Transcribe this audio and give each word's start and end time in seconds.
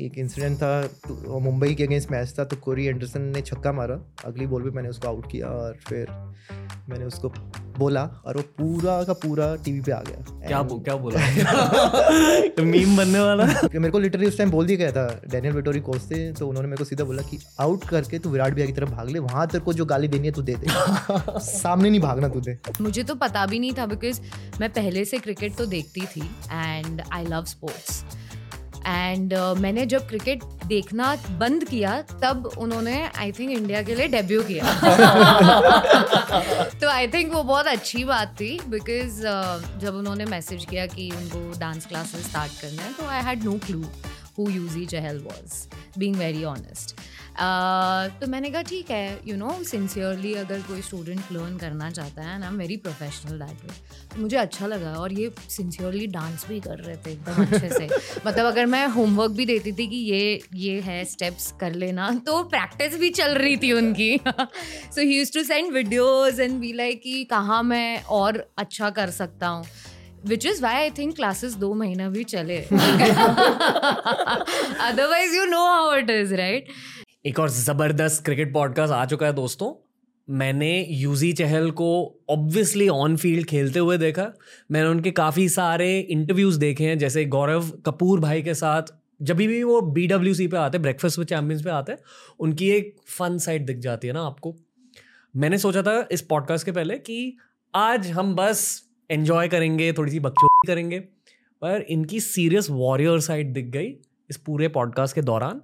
एक 0.00 0.12
इंसिडेंट 0.18 0.56
था 0.58 0.82
तो 0.82 1.38
मुंबई 1.40 1.74
के 1.74 1.84
अगेंस्ट 1.84 2.10
मैच 2.10 2.34
था 2.38 2.44
तो 2.44 2.56
कोरी 2.56 2.86
एंडरसन 2.86 3.20
ने 3.22 3.40
छक्का 3.40 3.72
मारा। 3.72 3.94
अगली 4.24 4.46
बॉल 4.46 4.62
पे 4.62 4.70
मैंने 4.70 4.88
उसको 4.88 5.08
आउट 5.08 5.30
किया 5.30 5.46
और 5.46 5.76
फिर 5.88 6.06
मैंने 6.88 7.04
उसको 7.04 7.28
बोला 7.78 8.02
और 8.26 8.36
वो 8.36 8.42
पूरा 8.58 9.02
का 9.04 9.12
पूरा 9.12 9.56
टीवी 9.56 9.80
पे 9.80 9.92
आ 9.92 10.00
गया। 10.00 10.24
क्या 10.48 10.62
बो, 10.62 10.78
क्या 10.80 10.96
बोला? 10.96 11.20
तो 12.56 12.62
मीम 12.62 12.96
बनने 12.96 13.20
वाला। 13.20 13.46
कि 13.68 13.78
मेरे 13.78 13.90
को 13.90 13.98
लिटरली 13.98 14.26
उस 14.26 14.38
टाइम 14.38 14.50
बोल 14.50 14.66
दिया 14.66 14.78
गया 14.78 14.92
था 14.92 15.20
डेनियल 15.30 15.54
वेटोरी 15.54 15.80
कोच 15.80 16.10
थे 16.10 16.32
तो 16.32 16.48
उन्होंने 16.48 16.68
मेरे 16.68 16.78
को 16.78 16.84
सीधा 16.84 17.04
बोला 17.04 17.22
कि 17.22 17.38
आउट 17.60 17.88
करके 17.88 18.18
तू 18.18 18.30
विराट 18.30 18.54
भैया 18.54 18.66
की 18.66 18.72
तरफ़ 18.72 18.90
भाग 18.90 19.08
ले 19.08 19.18
वहाँ 19.18 19.46
तेरे 19.46 19.64
को 19.64 19.72
जो 19.72 19.84
गाली 19.84 20.08
देनी 20.08 20.26
है 20.26 20.32
तू 20.32 20.42
दे 20.42 20.54
दे। 20.54 20.66
सामने 21.40 21.90
नहीं 21.90 22.00
भागना 22.00 22.28
तू 22.28 22.40
दे। 22.40 22.58
मुझे 22.80 23.04
तो 23.04 23.14
पता 23.14 23.46
भी 23.46 23.58
नहीं 23.58 23.72
था 23.72 23.86
बिकॉज़ 23.86 24.20
मैं 24.60 24.70
पहले 24.72 25.04
से 25.04 25.18
क्रिकेट 25.18 25.56
तो 25.56 25.66
देखती 25.66 26.00
थी 26.00 26.30
and 26.52 27.02
I 27.12 27.24
love 27.24 27.44
sports 27.44 28.04
and 28.86 29.34
uh, 29.34 29.58
मैंने 29.58 29.86
जब 29.86 30.08
क्रिकेट 30.08 30.42
देखना 30.66 31.16
बंद 31.38 31.64
किया 31.64 32.04
तब 32.22 32.50
उन्होंने 32.58 33.10
आई 33.16 33.32
थिंक 33.32 33.50
इंडिया 33.50 33.82
के 33.82 33.94
लिए 33.94 34.08
डेब्यू 34.08 34.42
किया। 34.42 34.64
तो 36.80 36.88
आई 36.88 37.08
थिंक 37.08 37.32
वो 37.32 37.42
बहुत 37.42 37.66
अच्छी 37.66 38.04
बात 38.04 38.36
थी 38.40 38.60
बिकॉज़ 38.68 39.26
uh, 39.26 39.80
जब 39.80 39.94
उन्होंने 39.94 40.24
मैसेज 40.24 40.64
किया 40.64 40.86
कि 40.86 41.10
उनको 41.10 41.60
डांस 41.60 41.86
क्लासेस 41.86 42.28
स्टार्ट 42.28 42.60
करना 42.60 42.82
है 42.82 42.92
तो 42.92 43.06
I 43.06 43.22
had 43.22 43.44
no 43.44 43.58
clue 43.66 43.84
who 44.38 44.50
Yuzi 44.50 44.86
Chahal 44.86 45.18
was 45.18 45.68
being 45.98 46.16
very 46.16 46.44
honest 46.44 46.96
तो 47.36 48.26
मैंने 48.30 48.50
कहा 48.50 48.62
ठीक 48.62 48.90
है 48.90 49.20
यू 49.26 49.36
नो 49.36 49.52
सिंसियरली 49.64 50.32
अगर 50.34 50.60
कोई 50.68 50.82
स्टूडेंट 50.82 51.20
लर्न 51.32 51.56
करना 51.58 51.90
चाहता 51.90 52.22
है 52.22 52.38
ना 52.40 52.50
वेरी 52.50 52.76
प्रोफेशनल 52.84 53.38
दैट 53.38 53.64
वे 53.64 53.70
तो 54.14 54.20
मुझे 54.22 54.36
अच्छा 54.36 54.66
लगा 54.66 54.92
और 54.98 55.12
ये 55.12 55.30
सिंसियरली 55.50 56.06
डांस 56.08 56.46
भी 56.48 56.60
कर 56.60 56.78
रहे 56.78 56.96
थे 56.96 57.12
एकदम 57.12 57.42
अच्छे 57.44 57.68
से। 57.68 57.88
मतलब 58.26 58.46
अगर 58.46 58.66
मैं 58.66 58.86
होमवर्क 58.88 59.32
भी 59.32 59.46
देती 59.46 59.72
थी 59.72 59.86
कि 59.86 59.96
ये 60.10 60.40
ये 60.54 60.80
है 60.80 61.04
स्टेप्स 61.04 61.50
कर 61.60 61.74
लेना 61.74 62.10
तो 62.26 62.42
प्रैक्टिस 62.44 62.98
भी 63.00 63.10
चल 63.10 63.34
रही 63.34 63.56
थी 63.56 63.72
उनकी। 63.72 64.16
So 64.26 65.00
he 65.00 65.18
use 65.18 65.32
to 65.34 65.42
send 65.44 65.72
videos 65.72 66.42
and 66.42 66.60
be 66.60 66.72
like 66.72 67.02
कि 67.02 67.24
कहाँ 67.30 67.62
मैं 67.62 68.02
और 68.20 68.44
अच्छा 68.58 68.90
कर 68.90 69.10
सकता 69.10 69.48
हूँ। 69.48 69.64
Which 70.26 70.46
is 70.46 70.62
why 70.62 70.74
I 70.74 70.90
think 70.90 71.14
classes 71.16 71.54
दो 71.56 71.72
महीना 71.74 72.08
भी 72.08 72.24
चले। 72.24 72.58
Otherwise 74.82 75.34
you 75.36 75.44
know 75.46 75.64
how 75.64 75.94
it 75.94 76.10
is 76.10 76.34
right 76.34 76.68
एक 77.24 77.38
और 77.38 77.48
ज़बरदस्त 77.48 78.24
क्रिकेट 78.24 78.52
पॉडकास्ट 78.54 78.92
आ 78.92 79.04
चुका 79.06 79.26
है 79.26 79.32
दोस्तों। 79.32 79.72
मैंने 80.28 80.86
यूजी 80.90 81.32
चहल 81.32 81.70
को 81.70 81.86
ऑब्वियसली 82.30 82.88
ऑन 82.88 83.16
फ़ील्ड 83.16 83.46
खेलते 83.46 83.78
हुए 83.78 83.96
देखा। 83.98 84.26
मैंने 84.70 84.88
उनके 84.88 85.10
काफ़ी 85.10 85.48
सारे 85.48 85.98
इंटरव्यूज़ 86.00 86.58
देखे 86.58 86.84
हैं, 86.84 86.98
जैसे 86.98 87.24
गौरव 87.24 87.70
कपूर 87.86 88.20
भाई 88.20 88.42
के 88.42 88.54
साथ। 88.54 88.92
जब 89.22 89.36
भी 89.36 89.62
वो 89.62 89.80
बी 89.80 90.06
डब्ल्यू 90.06 90.34
सी 90.34 90.48
पे 90.48 90.56
आते 90.56 90.78
ब्रेकफास्ट 90.78 91.18
विद 91.18 91.28
चैम्पियंस 91.28 91.62
पे 91.62 91.70
आते 91.70 91.92
हैं 91.92 91.98
उनकी 92.40 92.70
एक 92.70 92.94
फन 93.08 93.38
साइड 93.38 93.66
दिख 93.66 93.78
जाती 93.78 94.08
है 94.08 94.14
ना 94.14 94.22
आपको। 94.22 94.54
मैंने 95.34 95.58
सोचा 95.58 95.82
था 95.82 96.08
इस 96.12 96.22
पॉडकास्ट 96.22 96.66
के 96.66 96.72
पहले 96.72 96.98
कि 96.98 97.36
आज 97.74 98.10
हम 98.10 98.34
बस 98.34 98.82
एन्जॉय 99.10 99.48
करेंगे 99.48 99.92
थोड़ी 99.92 100.12
सी 100.12 100.20
बच्चों 100.20 100.48
करेंगे, 100.66 100.98
पर 101.00 101.86
इनकी 101.88 102.20
सीरियस 102.20 102.70
वॉरियर 102.70 103.20
साइड 103.20 103.52
दिख 103.52 103.66
गई 103.66 103.94
इस 104.30 104.36
पूरे 104.36 104.68
पॉडकास्ट 104.68 105.14
के 105.14 105.22
दौरान। 105.22 105.60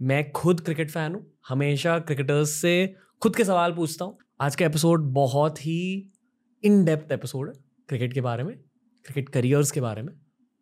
मैं 0.00 0.30
खुद 0.32 0.60
क्रिकेट 0.60 0.90
फ़ैन 0.90 1.14
हूँ। 1.14 1.24
हमेशा 1.48 1.98
क्रिकेटर्स 1.98 2.50
से 2.50 2.94
खुद 3.22 3.36
के 3.36 3.44
सवाल 3.44 3.72
पूछता 3.72 4.04
हूँ। 4.04 4.18
आज 4.40 4.56
का 4.56 4.66
एपिसोड 4.66 5.04
बहुत 5.12 5.64
ही 5.66 6.12
इन 6.62 6.84
डेप्थ 6.84 7.12
एपिसोड 7.12 7.48
है 7.48 7.54
क्रिकेट 7.88 8.12
के 8.12 8.20
बारे 8.20 8.44
में, 8.44 8.54
क्रिकेट 9.06 9.28
करियर्स 9.28 9.70
के 9.70 9.80
बारे 9.80 10.02
में 10.02 10.12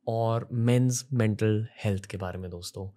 और 0.07 0.49
मेंस 0.53 1.09
मेंटल 1.13 1.67
हेल्थ 1.85 2.07
के 2.07 2.17
बारे 2.17 2.39
में 2.39 2.51
दोस्तों। 2.51 2.89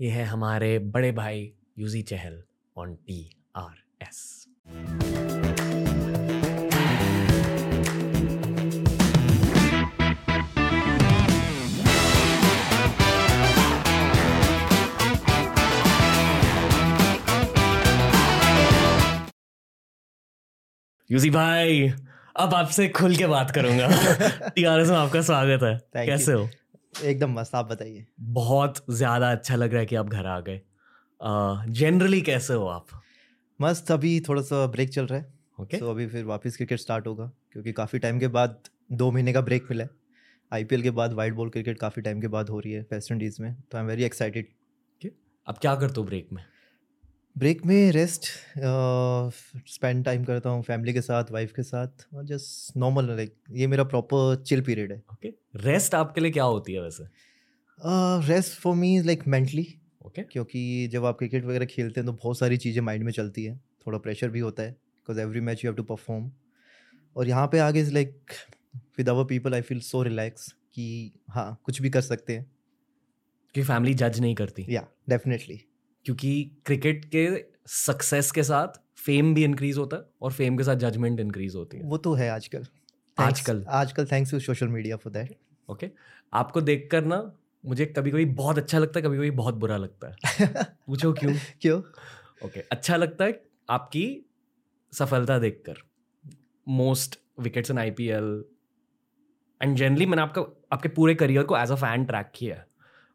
ये 0.00 0.10
है 0.10 0.24
हमारे 0.24 0.78
बड़े 0.78 1.12
भाई 1.12 1.52
Yuzi 1.78 2.02
Chahal 2.02 2.42
on 2.76 2.94
T 2.96 3.24
R 3.56 3.74
S 4.02 4.46
Yuzi 21.12 21.30
भाई 21.30 21.92
अब 22.36 22.54
आपसे 22.54 22.88
खुल 22.88 23.16
के 23.16 23.26
बात 23.26 23.50
करूँगा। 23.50 23.88
टीआरएस 24.48 24.88
में 24.88 24.96
आपका 24.96 25.22
स्वागत 25.22 25.62
है। 25.62 25.78
Thank 25.78 26.06
कैसे 26.06 26.32
you. 26.32 26.40
हो? 26.40 26.48
एकदम 27.04 27.32
मस्त 27.32 27.54
आप 27.54 27.66
बताइए। 27.66 28.06
बहुत 28.20 28.84
ज़्यादा 28.90 29.32
अच्छा 29.32 29.56
लग 29.56 29.70
रहा 29.70 29.80
है 29.80 29.86
कि 29.86 29.96
आप 29.96 30.06
घर 30.06 30.26
आ 30.26 30.40
गए। 30.40 30.60
जनरली 31.68 32.20
uh, 32.20 32.26
कैसे 32.26 32.54
हो 32.54 32.66
आप? 32.66 32.86
मस्त 33.60 33.90
अभी 33.90 34.20
थोड़ा 34.20 34.42
सा 34.42 34.66
ब्रेक 34.66 34.90
चल 34.90 35.06
रहा 35.06 35.18
है। 35.18 35.34
Okay 35.60 35.64
okay. 35.64 35.80
तो 35.80 35.90
अभी 35.90 36.06
फिर 36.06 36.24
वापस 36.24 36.56
क्रिकेट 36.56 36.78
स्टार्ट 36.78 37.06
होगा 37.06 37.32
क्योंकि 37.52 37.72
काफ़ी 37.72 37.98
टाइम 37.98 38.18
के 38.18 38.28
बाद 38.28 38.58
दो 38.92 39.10
महीने 39.10 39.32
का 39.32 39.40
ब्रेक 39.40 39.62
मिला 39.70 39.84
है। 39.84 39.90
आईपीएल 40.52 40.82
के 40.82 40.90
बाद 40.90 41.12
वाइट 41.12 41.34
बॉल 41.34 41.48
क्रिकेट 41.48 41.78
काफ़ी 41.78 42.02
टाइम 42.02 42.20
के 42.20 42.28
बाद 42.28 42.48
हो 42.48 42.60
रही 42.60 42.72
है 42.72 42.86
वेस्ट 42.92 43.12
इंडीज़ 43.12 43.42
में 43.42 43.54
तो 43.54 43.78
आई 43.78 43.84
एम 43.84 43.88
वेरी 43.88 44.04
एक्साइटेड 44.04 44.46
अब 45.46 45.54
क्या 45.54 45.74
करते 45.74 46.00
हो 46.00 46.06
ब्रेक 46.06 46.28
में? 46.32 46.44
ब्रेक 47.36 47.64
में 47.66 47.90
रेस्ट 47.92 48.24
स्पेंड 49.68 50.04
टाइम 50.04 50.24
करता 50.24 50.50
हूँ 50.50 50.62
फैमिली 50.62 50.92
के 50.92 51.00
साथ 51.00 51.30
वाइफ 51.32 51.52
के 51.52 51.62
साथ 51.62 52.04
और 52.14 52.24
जस्ट 52.26 52.76
नॉर्मल 52.76 53.06
लाइक 53.06 53.34
ये 53.50 53.66
मेरा 53.66 53.84
प्रॉपर 53.84 54.42
चिल 54.42 54.60
पीरियड 54.62 54.92
है। 54.92 54.98
ओके 55.12 55.28
रेस्ट 55.58 55.94
आपके 55.94 56.20
लिए 56.20 56.30
क्या 56.30 56.44
होती 56.44 56.72
है 56.72 56.82
वैसे? 56.82 57.04
Rest 58.28 58.58
for 58.60 58.74
me 58.76 58.98
like 59.02 59.26
mentally 59.26 59.66
okay 60.06 60.22
क्योंकि 60.22 60.88
जब 60.92 61.04
आप 61.04 61.18
क्रिकेट 61.18 61.44
वगैरह 61.44 61.66
खेलते 61.66 62.00
हैं 62.00 62.06
तो 62.06 62.12
बहुत 62.12 62.38
सारी 62.38 62.56
चीज़ें 62.56 62.82
माइंड 62.82 63.04
में 63.04 63.12
चलती 63.12 63.44
है। 63.44 63.56
थोड़ा 63.86 63.98
प्रेशर 63.98 64.28
भी 64.28 64.40
होता 64.40 64.62
है 64.62 64.70
because 64.70 65.20
every 65.20 65.40
match 65.40 65.64
you 65.64 65.70
have 65.70 65.76
to 65.76 65.82
perform 65.84 66.30
और 67.16 67.28
यहाँ 67.28 67.46
पे 67.46 67.58
आगे 67.60 67.80
is 67.80 67.92
like 67.94 68.32
with 68.98 69.08
our 69.08 69.24
people 69.24 69.54
I 69.54 69.60
feel 69.62 69.80
so 69.82 70.02
relax 70.02 70.52
कि 70.74 71.12
हाँ 71.30 71.60
कुछ 71.64 71.82
भी 71.82 71.90
कर 71.90 72.00
सकते 72.02 72.32
हैं। 72.32 72.50
कि 73.54 73.62
फैमिली 73.62 73.94
जज 73.94 74.20
नहीं 74.20 74.34
करती। 74.34 74.66
या 74.70 74.86
डेफिनेटली 75.08 75.60
क्योंकि 76.04 76.50
क्रिकेट 76.66 77.04
के 77.04 77.44
सक्सेस 77.66 78.30
के 78.30 78.42
साथ 78.42 78.68
फेम 78.96 79.34
भी 79.34 79.44
इंक्रीज 79.44 79.78
होता 79.78 79.96
है 79.96 80.02
और 80.22 80.32
फेम 80.32 80.56
के 80.56 80.64
साथ 80.64 80.76
जजमेंट 80.76 81.20
इंक्रीज 81.20 81.54
होती 81.54 81.76
है। 81.76 81.84
वो 81.84 81.96
तो 81.96 82.14
है 82.14 82.30
आजकल। 82.30 82.66
आजकल। 83.18 83.64
आजकल 83.68 84.06
thanks 84.06 84.30
to 84.30 84.40
social 84.40 84.68
media 84.68 84.96
for 84.96 85.12
that 85.12 85.36
okay 85.70 85.90
आपको 86.32 86.60
देख 86.60 86.88
कर 86.90 87.04
ना 87.04 87.38
मुझे 87.66 87.86
कभी 87.86 88.10
कभी 88.10 88.24
बहुत 88.24 88.58
अच्छा 88.58 88.78
लगता 88.78 89.00
है 89.00 89.06
कभी 89.06 89.16
कभी 89.16 89.30
बहुत 89.30 89.54
बुरा 89.54 89.76
लगता 89.76 90.08
है। 90.08 90.16
पूछो 90.86 91.12
क्यों? 91.12 91.34
क्यों? 91.60 91.78
ओके 91.78 92.46
okay, 92.46 92.68
अच्छा 92.72 92.96
लगता 92.96 93.24
है 93.24 93.42
आपकी 93.70 94.24
सफलता 94.92 95.38
देखकर। 95.38 95.74
Most 96.68 97.18
wickets 97.40 97.70
in 97.70 97.78
IPL 97.78 98.44
and 99.62 99.76
generally 99.76 100.06
मैंने 100.06 100.22
आपका 100.22 100.42
आपके 100.72 100.88
पूरे 100.88 101.14
करियर 101.14 101.42
को 101.42 101.58
एज 101.58 101.70
अ 101.70 101.74
फ़ैन 101.74 102.04
ट्रैक 102.04 102.32
किया 102.34 102.56
है। 102.56 102.66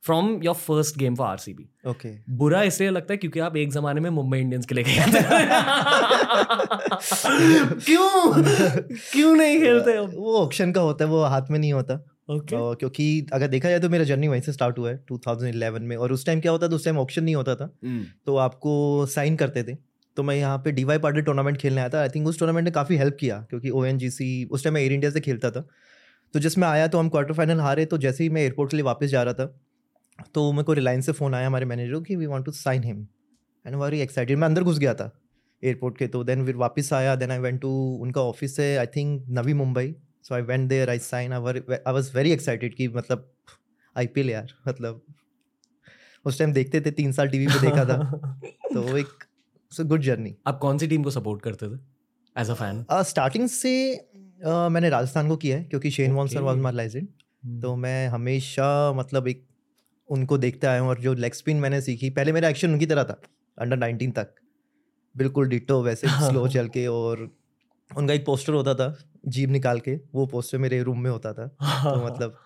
From 0.08 0.44
your 0.44 0.56
first 0.56 0.98
game 0.98 1.16
for 1.16 1.28
RCB 1.28 1.70
okay 1.88 2.10
बुरा 2.30 2.64
इसलिए 2.64 2.90
लगता 2.90 3.14
है 3.14 3.18
क्योंकि 3.18 3.40
आप 3.40 3.58
एक 3.58 3.72
जमाने 3.72 4.02
में 4.02 4.10
मुंबई 4.10 4.40
इंडियंस 4.40 4.66
के 4.66 4.76
लिए 4.76 4.84
खेलते 4.84 5.20
क्यों? 7.86 8.44
क्यों 9.12 9.36
नहीं 9.36 9.60
खेलते 9.60 10.00
वो 10.00 10.38
ऑप्शन 10.38 10.72
का 10.72 10.82
होता 10.82 11.06
है 11.06 11.12
वो 11.12 11.24
हाथ 11.24 11.42
में 11.52 11.60
नहीं 11.60 11.74
होता। 11.74 12.06
Okay. 12.32 12.50
क्योंकि 12.54 13.28
अगर 13.34 13.48
देखा 13.48 13.70
जाए 13.70 13.80
तो 13.80 13.90
मेरा 13.90 14.04
जर्नी 14.04 14.28
वहीं 14.28 14.42
से 14.42 14.54
स्टार्ट 14.54 14.80
हुआ 14.80 14.90
है 14.90 15.06
2011 15.12 15.80
में। 15.80 15.98
और 15.98 16.12
उस 16.12 16.26
टाइम 16.26 16.42
क्या 16.42 16.52
होता 16.52 16.68
था 16.68 16.76
उस 16.76 16.86
टाइम 16.86 16.98
ऑप्शन 16.98 17.24
नहीं 17.24 17.36
होता 17.36 17.56
था। 17.56 17.70
हम्म। 17.86 18.06
तो 18.26 18.38
आपको 18.38 19.06
साइन 19.06 19.36
करते 19.36 19.64
थे। 19.64 19.78
तो 20.16 20.24
मैं 20.24 20.36
यहाँ 20.36 20.58
पे 20.58 20.72
डीवाई 20.72 20.98
पार्टी 20.98 21.22
टूर्नामेंट 21.22 21.58
खेलने 21.58 21.82
आया 21.82 21.90
था। 21.90 22.02
आई 22.02 22.10
थिंक 22.10 22.28
उस 22.28 22.40
टूर्नामेंट 22.40 22.66
ने 22.66 22.72
काफ़ी 22.72 22.98
हेल्प 22.98 23.18
किया 23.20 23.46
क्योंकि 23.50 23.70
ओ 23.70 23.86
उस 24.56 24.64
टाइम 24.64 24.74
मैं 24.74 24.82
एयर 24.82 24.92
इंडिया 24.92 25.12
से 25.12 25.20
खेलता 25.20 25.52
था। 25.52 25.68
तो 26.34 26.40
जिसमें 26.40 26.68
आया 26.68 26.88
तो 26.88 27.00
हम 27.00 27.10
क्वार्टर 27.10 27.34
फाइनल 27.34 27.60
हारे 27.60 27.86
तो 27.86 27.98
जैसे 27.98 28.24
ही 28.24 28.30
मैं 28.30 28.42
एयरपोर्ट 28.42 28.72
के 28.72 28.78
लिए 28.78 28.84
वापस 28.84 29.08
जा 29.08 29.24
रहा 29.24 29.34
था 29.34 29.60
तो 30.34 30.52
मेरे 30.52 30.64
को 30.64 30.74
रिलायंस 30.74 31.06
से 31.06 31.12
फ़ोन 31.12 31.34
आया 31.34 31.48
हमारे 31.48 31.66
मैनेजर 31.66 32.00
कि 32.00 32.16
we 32.16 32.26
want 32.26 32.46
to 32.46 32.52
sign 32.52 32.84
him 32.84 33.08
and 33.68 33.76
very 33.76 34.00
excited 34.00 34.38
मैं 34.38 34.48
अंदर 34.48 34.64
घुस 34.64 34.78
गया 34.80 34.94
था 34.94 35.24
एयरपोर्ट 35.64 35.98
के 35.98 36.08
तो 36.08 36.24
देन 36.24 36.46
फिर 36.46 36.56
वापस 36.56 36.94
आया 36.94 37.16
देन 37.16 37.32
आई 37.32 37.40
वेंट 37.40 37.62
टू 37.62 37.70
उनका 38.02 38.22
ऑफ़िस 38.22 38.60
है 38.60 38.78
I 38.78 38.86
think 38.86 39.26
Navi 39.30 39.54
Mumbai. 39.54 39.96
So 40.24 40.36
I 40.36 40.42
went 40.42 40.70
there 40.70 40.90
I 40.90 41.00
sign 41.00 41.34
I 41.34 41.40
was 41.94 42.18
very 42.18 42.32
excited 42.32 42.76
कि 42.76 42.88
मतलब 42.88 43.34
आई 43.98 44.08
पी 44.08 44.22
एल 44.22 44.30
यार 44.30 44.54
मतलब 44.68 45.02
उस 46.26 46.40
टाइम 46.40 46.54
देखते 46.54 46.82
थे 46.82 46.92
तीन 46.92 47.12
साल 47.12 47.28
टीवी 47.28 47.48
पे 47.48 47.60
देखा 47.60 47.86
था। 47.86 48.40
तो 48.74 48.98
एक 48.98 49.08
गुड 49.82 50.02
जर्नी 50.02 50.36
आप 50.48 50.60
कौन 50.60 50.78
सी 50.78 50.88
टीम 50.88 51.04
को 51.04 51.12
सपोर्ट 51.12 51.42
करते 51.42 51.68
थे 51.68 51.80
एज 52.42 52.50
अ 52.50 52.54
फ़ैन 52.54 52.86
स्टार्टिंग 52.92 53.48
से 53.48 53.96
uh, 54.46 54.70
मैंने 54.70 54.90
राजस्थान 54.90 55.28
को 55.28 55.38
किया 55.38 55.58
है 55.58 55.64
क्योंकि 55.64 55.92
शेन 55.92 56.12
वॉन्सर 56.12 56.42
वॉज़ 56.42 56.58
मार 56.58 56.74
लाइजेंड 56.74 57.08
तो 57.62 57.76
मैं 57.76 58.08
हमेशा 58.08 58.94
मतलब 58.94 59.28
एक 59.28 59.47
उनको 60.10 60.38
देखते 60.38 60.68
आया 60.68 60.80
हूँ 60.82 60.90
और 60.90 61.00
जो 61.02 61.14
लेग 61.14 61.34
स्पिन 61.34 61.58
मैंने 61.58 61.82
सीखी 61.82 62.10
पहले 62.10 62.32
मेरा 62.32 62.50
एक्शन 62.50 62.72
उनकी 62.72 62.86
तरह 62.86 63.04
था 63.04 63.22
अंडर 63.58 63.78
नाइनटीन 63.78 64.12
तक। 64.12 64.34
बिल्कुल 65.16 65.48
डिटो 65.50 65.82
वैसे 65.84 66.08
स्लो 66.08 66.48
चल 66.48 66.68
के 66.68 66.88
और 66.88 67.30
उनका 67.98 68.14
एक 68.14 68.26
पोस्टर 68.26 68.54
होता 68.54 68.74
था 68.76 68.98
जीप 69.28 69.50
निकाल 69.50 69.80
के 69.80 70.00
वो 70.14 70.26
पोस्टर 70.26 70.58
मेरे 70.58 70.82
रूम 70.84 71.00
में 71.00 71.10
होता 71.12 71.34
था। 71.34 71.48
तो 71.48 72.06
मतलब 72.06 72.38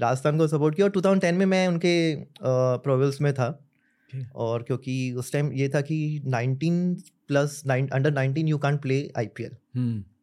राजस्थान 0.00 0.38
को 0.38 0.46
सपोर्ट 0.48 0.76
किया 0.76 0.86
और 0.86 0.92
2010 0.92 1.32
में 1.32 1.46
मैं 1.46 1.68
उनके 1.68 1.94
प्रोविल्स 2.42 3.20
में 3.20 3.32
था। 3.34 3.62
Okay. 4.10 4.24
और 4.34 4.62
क्योंकि 4.62 5.12
उस 5.12 5.32
टाइम 5.32 5.52
ये 5.52 5.68
था 5.68 5.80
कि 5.80 5.96
19 6.26 7.00
plus 7.28 7.62
under 7.68 8.10
19 8.10 8.48
you 8.48 8.58
can't 8.58 8.80
play 8.82 8.98
IPL 9.18 9.50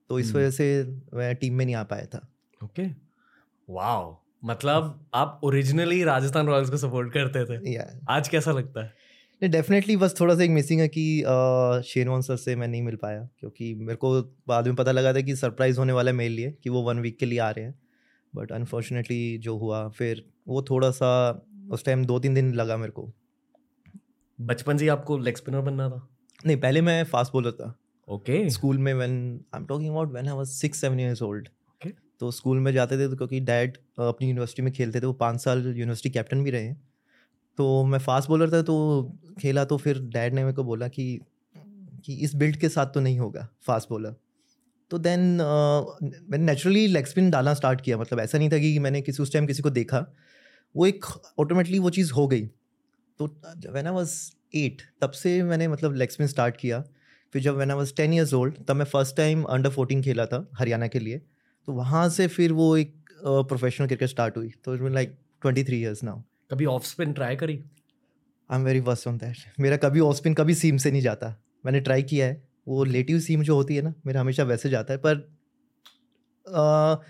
तो 0.09 0.19
इस 0.19 0.27
हम्म। 0.27 0.37
वजह 0.37 0.51
से 0.51 0.83
मैं 1.13 1.35
टीम 1.35 1.53
में 1.53 1.65
नहीं 1.65 1.75
आ 1.75 1.83
पाया 1.83 2.05
था। 2.05 2.27
ओके। 2.63 2.83
okay. 2.83 2.95
वाओ। 3.69 4.22
मतलब 4.43 5.05
आप 5.13 5.39
ओरिजिनली 5.43 6.03
राजस्थान 6.03 6.47
रॉयल्स 6.47 6.69
को 6.69 6.77
सपोर्ट 6.77 7.13
करते 7.13 7.43
थे। 7.45 7.73
या 7.73 7.85
आज 8.09 8.27
कैसा 8.27 8.51
लगता 8.51 8.83
है? 8.83 8.93
नहीं 9.41 9.51
डेफिनेटली 9.51 9.95
बस 9.97 10.15
थोड़ा 10.19 10.35
सा 10.35 10.43
एक 10.43 10.51
मिसिंग 10.51 10.81
है 10.81 10.87
कि 10.87 11.03
शेरवान 11.85 12.21
सर 12.21 12.35
से 12.35 12.55
मैं 12.55 12.67
नहीं 12.67 12.81
मिल 12.81 12.95
पाया 12.95 13.27
क्योंकि 13.39 13.73
मेरे 13.75 13.95
को 13.95 14.21
बाद 14.47 14.67
में 14.67 14.75
पता 14.75 14.91
लगा 14.91 15.13
था 15.13 15.21
कि 15.21 15.35
सरप्राइज़ 15.35 15.79
होने 15.79 15.93
वाला 15.93 16.11
है 16.11 16.17
मेरे 16.17 16.29
लिए 16.29 16.51
कि 16.63 16.69
वो 16.69 16.81
वन 16.81 16.99
वीक 16.99 17.17
के 17.19 17.25
लिए 17.25 17.39
आ 17.39 17.49
रहे 17.49 17.65
हैं। 17.65 17.75
बट 18.33 18.51
अनफॉर्चुनेटली 18.51 19.37
जो 19.37 19.57
हुआ 19.57 19.87
फिर 19.89 20.25
वो 20.47 20.61
थोड़ा 20.61 20.91
सा 20.91 21.09
उस 21.71 21.85
टाइम 21.85 22.05
दो 22.05 22.19
तीन 22.19 22.33
दिन 22.33 22.53
लगा 22.53 22.77
मेरे 22.77 22.91
को। 22.91 23.11
बचपन 24.39 24.77
से 24.77 24.87
आपको 24.87 25.17
लेग 25.17 25.37
स्पिनर 25.37 25.61
बनना 25.61 25.89
था? 25.89 26.07
नहीं 26.45 26.57
पहले 26.57 26.81
मैं 26.81 27.03
फास्ट 27.03 27.33
बॉलर 27.33 27.51
था। 27.51 27.73
ओके 28.07 28.49
स्कूल 28.49 28.77
में 28.77 28.93
when 28.93 29.11
I 29.55 29.59
am 29.59 29.65
talking 29.65 29.89
about 29.89 30.11
when 30.11 30.27
I 30.27 30.35
was 30.35 30.47
six 30.47 30.81
seven 30.81 30.99
years 30.99 31.21
old 31.21 31.47
Okay. 31.47 31.62
तो 32.23 32.31
स्कूल 32.31 32.59
में 32.59 32.71
जाते 32.73 32.97
थे 32.97 33.07
तो 33.09 33.15
क्योंकि 33.17 33.39
डैड 33.41 33.77
अपनी 34.01 34.27
यूनिवर्सिटी 34.27 34.61
में 34.61 34.71
खेलते 34.73 35.01
थे, 35.01 35.05
वो 35.05 35.13
पाँच 35.15 35.41
साल 35.41 35.65
यूनिवर्सिटी 35.67 36.09
कैप्टन 36.09 36.43
भी 36.43 36.51
रहे। 36.51 36.73
तो 37.57 37.83
मैं 37.85 37.99
फास्ट 37.99 38.29
बॉलर 38.29 38.51
था 38.51 38.61
तो 38.61 38.75
खेला 39.39 39.65
तो 39.65 39.77
फिर 39.77 39.99
डैड 40.03 40.33
ने 40.33 40.43
मेरे 40.43 40.55
को 40.55 40.63
बोला 40.63 40.87
कि 40.89 41.19
कि 42.05 42.13
इस 42.15 42.35
बिल्ड 42.35 42.57
के 42.57 42.69
साथ 42.69 42.85
तो 42.85 42.99
नहीं 42.99 43.19
होगा, 43.19 43.47
फास्ट 43.61 43.89
बॉलर। 43.89 44.15
तो 44.91 44.97
देन 44.99 45.19
मैंने 45.21 46.43
नेचुरली 46.45 46.85
लेग 46.87 47.05
स्पिन 47.05 47.29
डालना 47.31 47.53
स्टार्ट 47.53 47.81
किया 47.81 47.97
मतलब 47.97 48.19
ऐसा 48.19 48.37
नहीं 48.37 48.49
था 48.49 48.57
कि 48.57 48.77
मैंने 48.79 49.01
किसी, 49.01 49.23
उस 49.23 49.33
टाइम 49.33 49.47
किसी 49.47 49.61
को 49.61 49.69
देखा। 49.71 50.05
वो 50.75 50.85
एक 50.85 51.05
ऑटोमेटिकली 51.39 51.79
वो 51.79 51.89
चीज़ 51.89 52.11
हो 52.13 52.27
गई। 52.27 52.45
तो 53.19 53.25
व्हेन 53.67 53.87
आई 53.87 53.93
वाज 53.93 54.15
एट 54.55 54.81
तब 55.01 55.11
से 55.13 55.41
मैंने 55.43 55.67
मतलब 55.67 55.95
लेग 55.95 56.09
स्पिन 56.09 56.27
स्टार्ट 56.27 56.57
किया। 56.57 56.83
फिर 57.33 57.41
जब 57.41 57.55
when 57.55 57.71
I 57.71 57.77
was 57.77 57.95
ten 57.95 58.13
years 58.13 58.33
old 58.33 58.57
तब 58.67 58.75
मैं 58.75 58.85
फ़र्स्ट 58.87 59.15
टाइम 59.17 59.43
अंडर 59.45 59.69
फोर्टीन 59.71 60.01
खेला 60.01 60.25
था, 60.25 60.47
हरियाणा 60.53 60.87
के 60.87 60.99
लिए। 60.99 61.21
तो 61.67 61.73
वहाँ 61.73 62.09
से 62.09 62.27
फिर 62.27 62.51
वो 62.51 62.77
एक 62.77 62.95
प्रोफेशनल 63.19 63.87
क्रिकेट 63.87 64.09
स्टार्ट 64.09 64.37
हुई। 64.37 64.51
तो 64.63 64.75
it 64.75 64.81
like 64.81 65.17
twenty 65.41 65.63
three 65.63 65.81
years 65.81 66.03
now 66.03 66.21
कभी 66.51 66.65
ऑफ़ 66.65 66.83
स्पिन 66.83 67.13
ट्राई 67.13 67.35
करी? 67.35 67.63
I 68.51 68.59
am 68.59 68.65
very 68.65 68.79
worst 68.79 69.07
on 69.07 69.17
that 69.17 69.37
मेरा 69.59 69.77
कभी 69.77 69.99
ऑफ़ 69.99 70.17
स्पिन 70.17 70.33
कभी 70.33 70.55
सीम 70.55 70.77
से 70.77 70.91
नहीं 70.91 71.01
जाता। 71.01 71.43
मैंने 71.65 71.79
ट्राई 71.79 72.03
किया 72.03 72.25
है। 72.25 72.47
वो 72.67 72.83
लेटिव 72.83 73.19
सीम 73.19 73.43
जो 73.43 73.55
होती 73.55 73.75
है 73.75 73.81
ना 73.81 73.93
मेरा 74.05 74.21
हमेशा 74.21 74.43
वैसे 74.43 74.69
जाता 74.69 74.93
है। 74.93 74.99
पर 74.99 75.15
अ, 76.47 77.01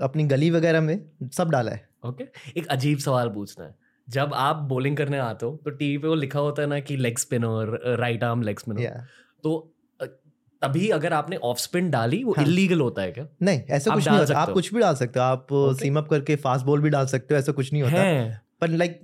अपनी 0.00 0.24
गली 0.24 0.50
वगैरह 0.50 0.80
में 0.80 1.10
सब 1.32 1.50
डाला 1.50 1.72
है। 1.72 1.88
Okay 2.06 2.24
okay. 2.24 2.56
एक 2.56 2.66
अजीब 2.66 2.98
सवाल 2.98 3.28
पूछना 3.28 3.64
है। 3.64 3.74
जब 4.08 4.34
आप 4.34 4.56
बॉलिंग 4.56 4.96
करने 4.96 5.18
आते 5.18 5.46
हो 5.46 5.60
तो 5.64 5.70
टीवी 5.70 5.98
पे 5.98 6.08
वो 6.08 6.14
लिखा 6.14 6.38
होता 6.38 6.62
है 6.62 6.68
ना 6.68 6.80
कि 6.80 6.96
leg 6.96 7.18
spinner 7.18 7.96
right 7.98 8.24
arm 8.24 8.42
leg 8.42 8.58
spinner 8.58 9.06
तो 9.42 9.71
तभी 10.62 10.88
अगर 10.88 11.12
आपने 11.12 11.36
ऑफ़ 11.36 11.58
स्पिन 11.58 11.90
डाली 11.90 12.22
वो 12.24 12.34
हाँ। 12.36 12.44
इलीगल 12.44 12.80
होता 12.80 13.02
है 13.02 13.12
क्या? 13.12 13.26
नहीं 13.42 13.60
ऐसा 13.70 13.94
कुछ 13.94 14.08
नहीं 14.08 14.18
होता। 14.18 14.38
आप 14.38 14.50
कुछ 14.50 14.72
भी 14.74 14.80
डाल 14.80 14.94
सकते 14.94 15.20
हो। 15.20 15.24
आप 15.24 15.46
Okay. 15.52 15.80
सीम 15.80 15.98
अप 15.98 16.08
करके 16.08 16.36
फास्ट 16.36 16.66
बॉल 16.66 16.80
भी 16.80 16.90
डाल 16.90 17.06
सकते 17.06 17.34
हो 17.34 17.38
ऐसा 17.38 17.52
कुछ 17.52 17.72
नहीं 17.72 17.82
होता। 17.82 18.02
है। 18.02 18.40
पर 18.60 18.68
लाइक 18.68 19.00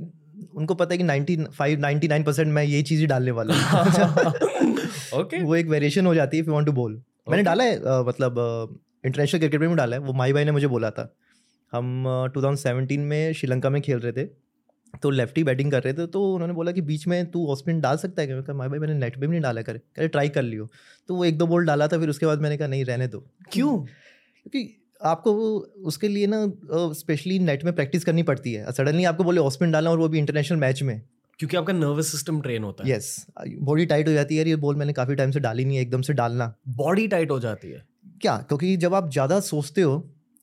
उनको 0.54 0.74
पता 0.74 0.94
है 0.94 0.98
कि 0.98 1.04
95 1.04 1.80
99 1.80 2.24
परसेंट 2.24 2.48
मैं 2.52 2.64
ये 2.64 2.82
चीज़ 2.82 3.00
ही 3.00 3.06
डालने 3.06 3.30
वाला 3.30 3.54
हूँ। 3.54 4.32
ओके 5.20 5.42
वो 5.42 5.56
एक 5.56 5.66
वेरिएशन 5.66 6.06
हो 6.06 6.14
जाती 6.14 6.36
है 6.36 6.40
if 6.42 6.48
you 6.48 6.54
want 6.54 6.66
to 6.66 6.72
bowl 6.72 7.02
मैंने. 7.30 7.42
डाला 7.42 7.64
है 7.64 8.02
मतलब 8.04 8.38
इंटरनेशनल 9.06 9.38
क्रिकेट 9.40 9.60
में 9.60 9.68
भी 9.70 9.74
डाला 9.76 9.96
है। 9.96 10.02
वो 10.02 10.12
माई 10.12 10.32
भाई 10.32 10.44
ने 10.44 10.52
मुझे 10.52 10.66
बोला 10.66 10.90
था। 10.90 11.12
हम 11.72 12.04
टू 12.34 12.42
थाउज़ेंड 12.42 12.58
सेवनटीन 12.58 13.00
में 13.00 13.32
श्रीलंका 13.32 13.70
में 13.70 13.80
खेल 13.82 13.98
रहे 13.98 14.12
थे। 14.12 14.28
तो 14.94 15.10
लेफ्टी 15.10 15.44
बैटिंग 15.44 15.70
कर 15.70 15.82
रहे 15.82 15.92
थे 15.94 16.06
तो 16.06 16.22
उन्होंने 16.34 16.54
बोला 16.54 16.72
कि 16.72 16.80
बीच 16.82 17.06
में 17.06 17.30
तू 17.30 17.46
ऑस्पिन 17.52 17.80
डाल 17.80 17.96
सकता 17.96 18.22
है? 18.22 18.26
क्या 18.26 18.36
मैं 18.38 18.54
माई 18.54 18.68
भाई 18.68 18.78
मैंने 18.78 18.94
नेट 18.94 19.14
पे 19.14 19.20
भी 19.20 19.28
नहीं 19.28 19.40
डाला। 19.40 19.62
करे 19.62 19.78
कह 19.78 19.98
रहे 19.98 20.08
ट्राई 20.08 20.28
कर 20.28 20.42
लियो। 20.42 20.68
तो 21.08 21.14
वो 21.14 21.24
एक 21.24 21.38
दो 21.38 21.46
बॉल 21.46 21.66
डाला 21.66 21.86
था 21.88 21.98
फिर 21.98 22.08
उसके 22.08 22.26
बाद 22.26 22.40
मैंने 22.40 22.56
कहा 22.56 22.68
नहीं 22.68 22.84
रहने 22.84 23.06
दो। 23.08 23.24
क्यों? 23.52 23.76
क्योंकि 23.78 24.74
आपको 25.00 25.32
उसके 25.86 26.08
लिए 26.08 26.26
ना 26.26 26.44
स्पेशली 26.94 27.38
नेट 27.40 27.64
में 27.64 27.74
प्रैक्टिस 27.74 28.04
करनी 28.04 28.22
पड़ती 28.22 28.52
है। 28.52 28.72
सडनली 28.72 29.04
आपको 29.04 29.24
बोले 29.24 29.40
ऑस्पिन 29.40 29.72
डालना 29.72 29.90
और 29.90 29.98
वो 29.98 30.08
भी 30.08 30.18
इंटरनेशनल 30.18 30.58
मैच 30.58 30.82
में। 30.82 31.00
क्योंकि 31.38 31.56
आपका 31.56 31.72
नर्वस 31.72 32.10
सिस्टम 32.12 32.40
ट्रेन 32.40 32.64
होता 32.64 32.84
है। 32.84 32.90
यस 32.90 33.26
बॉडी 33.60 33.86
टाइट 33.86 34.08
हो 34.08 34.12
जाती 34.12 34.34
है 34.34 34.38
यार 34.38 34.48
ये 34.48 34.56
बॉल 34.58 34.76
मैंने 34.76 34.92
काफ़ी 34.92 35.14
टाइम 35.14 35.30
से 35.30 35.40
डाली 35.40 35.64
नहीं 35.64 35.76
है 35.76 35.82
एकदम 35.82 36.02
से 36.02 36.12
डालना। 36.14 36.54
बॉडी 36.76 37.06
टाइट 37.08 37.30
हो 37.30 37.38
जाती 37.40 37.70
है। 37.70 37.82
क्या? 38.20 38.36
क्योंकि 38.38 38.76
जब 38.76 38.94
आप 38.94 39.10
ज़्यादा 39.10 39.38
सोचते 39.42 39.82
हो 39.82 39.94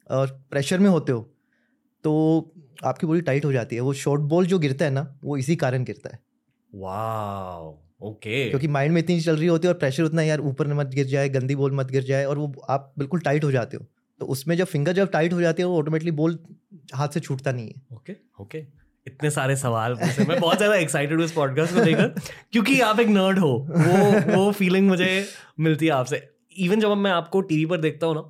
और 0.09 0.27
प्रेशर 0.51 0.79
में 0.79 0.89
होते 0.89 1.11
हो 1.11 1.21
तो 2.03 2.13
आपकी 2.83 3.07
बॉडी 3.07 3.21
टाइट 3.21 3.45
हो 3.45 3.51
जाती 3.51 3.75
है। 3.75 3.81
वो 3.81 3.93
शॉर्ट 3.95 4.21
बॉल 4.23 4.45
जो 4.45 4.59
गिरता 4.59 4.85
है 4.85 4.91
ना 4.91 5.07
वो 5.23 5.37
इसी 5.37 5.55
कारण 5.55 5.83
गिरता 5.83 6.09
है। 6.09 6.19
वाओ 6.71 7.73
ओके 8.03 8.49
क्योंकि 8.49 8.67
माइंड 8.67 8.93
में 8.93 9.01
इतनी 9.01 9.19
चल 9.21 9.35
रही 9.35 9.47
होती 9.47 9.67
है 9.67 9.73
और 9.73 9.79
प्रेशर 9.79 10.03
उतना 10.03 10.21
यार 10.21 10.39
ऊपर 10.41 10.73
मत 10.73 10.87
गिर 10.87 11.05
जाए 11.07 11.29
गंदी 11.29 11.55
बॉल 11.55 11.71
मत 11.71 11.91
गिर 11.91 12.03
जाए 12.03 12.25
और 12.25 12.37
वो 12.37 12.53
आप 12.69 12.93
बिल्कुल 12.97 13.19
टाइट 13.19 13.43
हो 13.43 13.51
जाते 13.51 13.77
हो। 13.77 13.85
तो 14.21 14.25
उसमें 14.25 14.55
जब 14.57 14.65
फिंगर 14.65 14.93
जब 14.93 15.11
टाइट 15.11 15.33
हो 15.33 15.41
जाती 15.41 15.61
है 15.61 15.67
वो 15.67 15.77
ऑटोमेटिकली 15.79 16.11
बॉल 16.11 16.37
हाथ 16.93 17.07
से 17.07 17.19
छूटता 17.19 17.51
नहीं 17.51 17.67
है। 17.67 17.81
ओके 17.93 18.15
ओके 18.41 18.63
इतने 19.07 19.29
सारे 19.29 19.55
सवाल 19.55 19.95
पूछे 19.95 20.25
मैं 20.25 20.39
बहुत 20.39 20.57
ज़्यादा 20.57 20.75
एक्साइटेड 20.75 21.17
हूँ 21.17 21.25
इस 21.25 21.31
पॉडकास्ट 21.31 21.73
को 21.73 21.83
लेकर 21.83 22.07
क्योंकि 22.51 22.79
आप 22.81 22.99
एक 22.99 23.07
नर्ड 23.07 23.39
हो। 23.39 23.51
वो 23.69 24.35
वो 24.35 24.51
फीलिंग 24.51 24.87
मुझे 24.87 25.09
मिलती 25.59 25.85
है 25.85 25.91
आपसे। 25.91 26.21
इवन 26.57 26.79
जब 26.79 26.95
मैं 26.97 27.11
आपको 27.11 27.41
टीवी 27.41 27.65
पर 27.65 27.81
देखता 27.81 28.07
हूँ 28.07 28.15
ना 28.15 28.23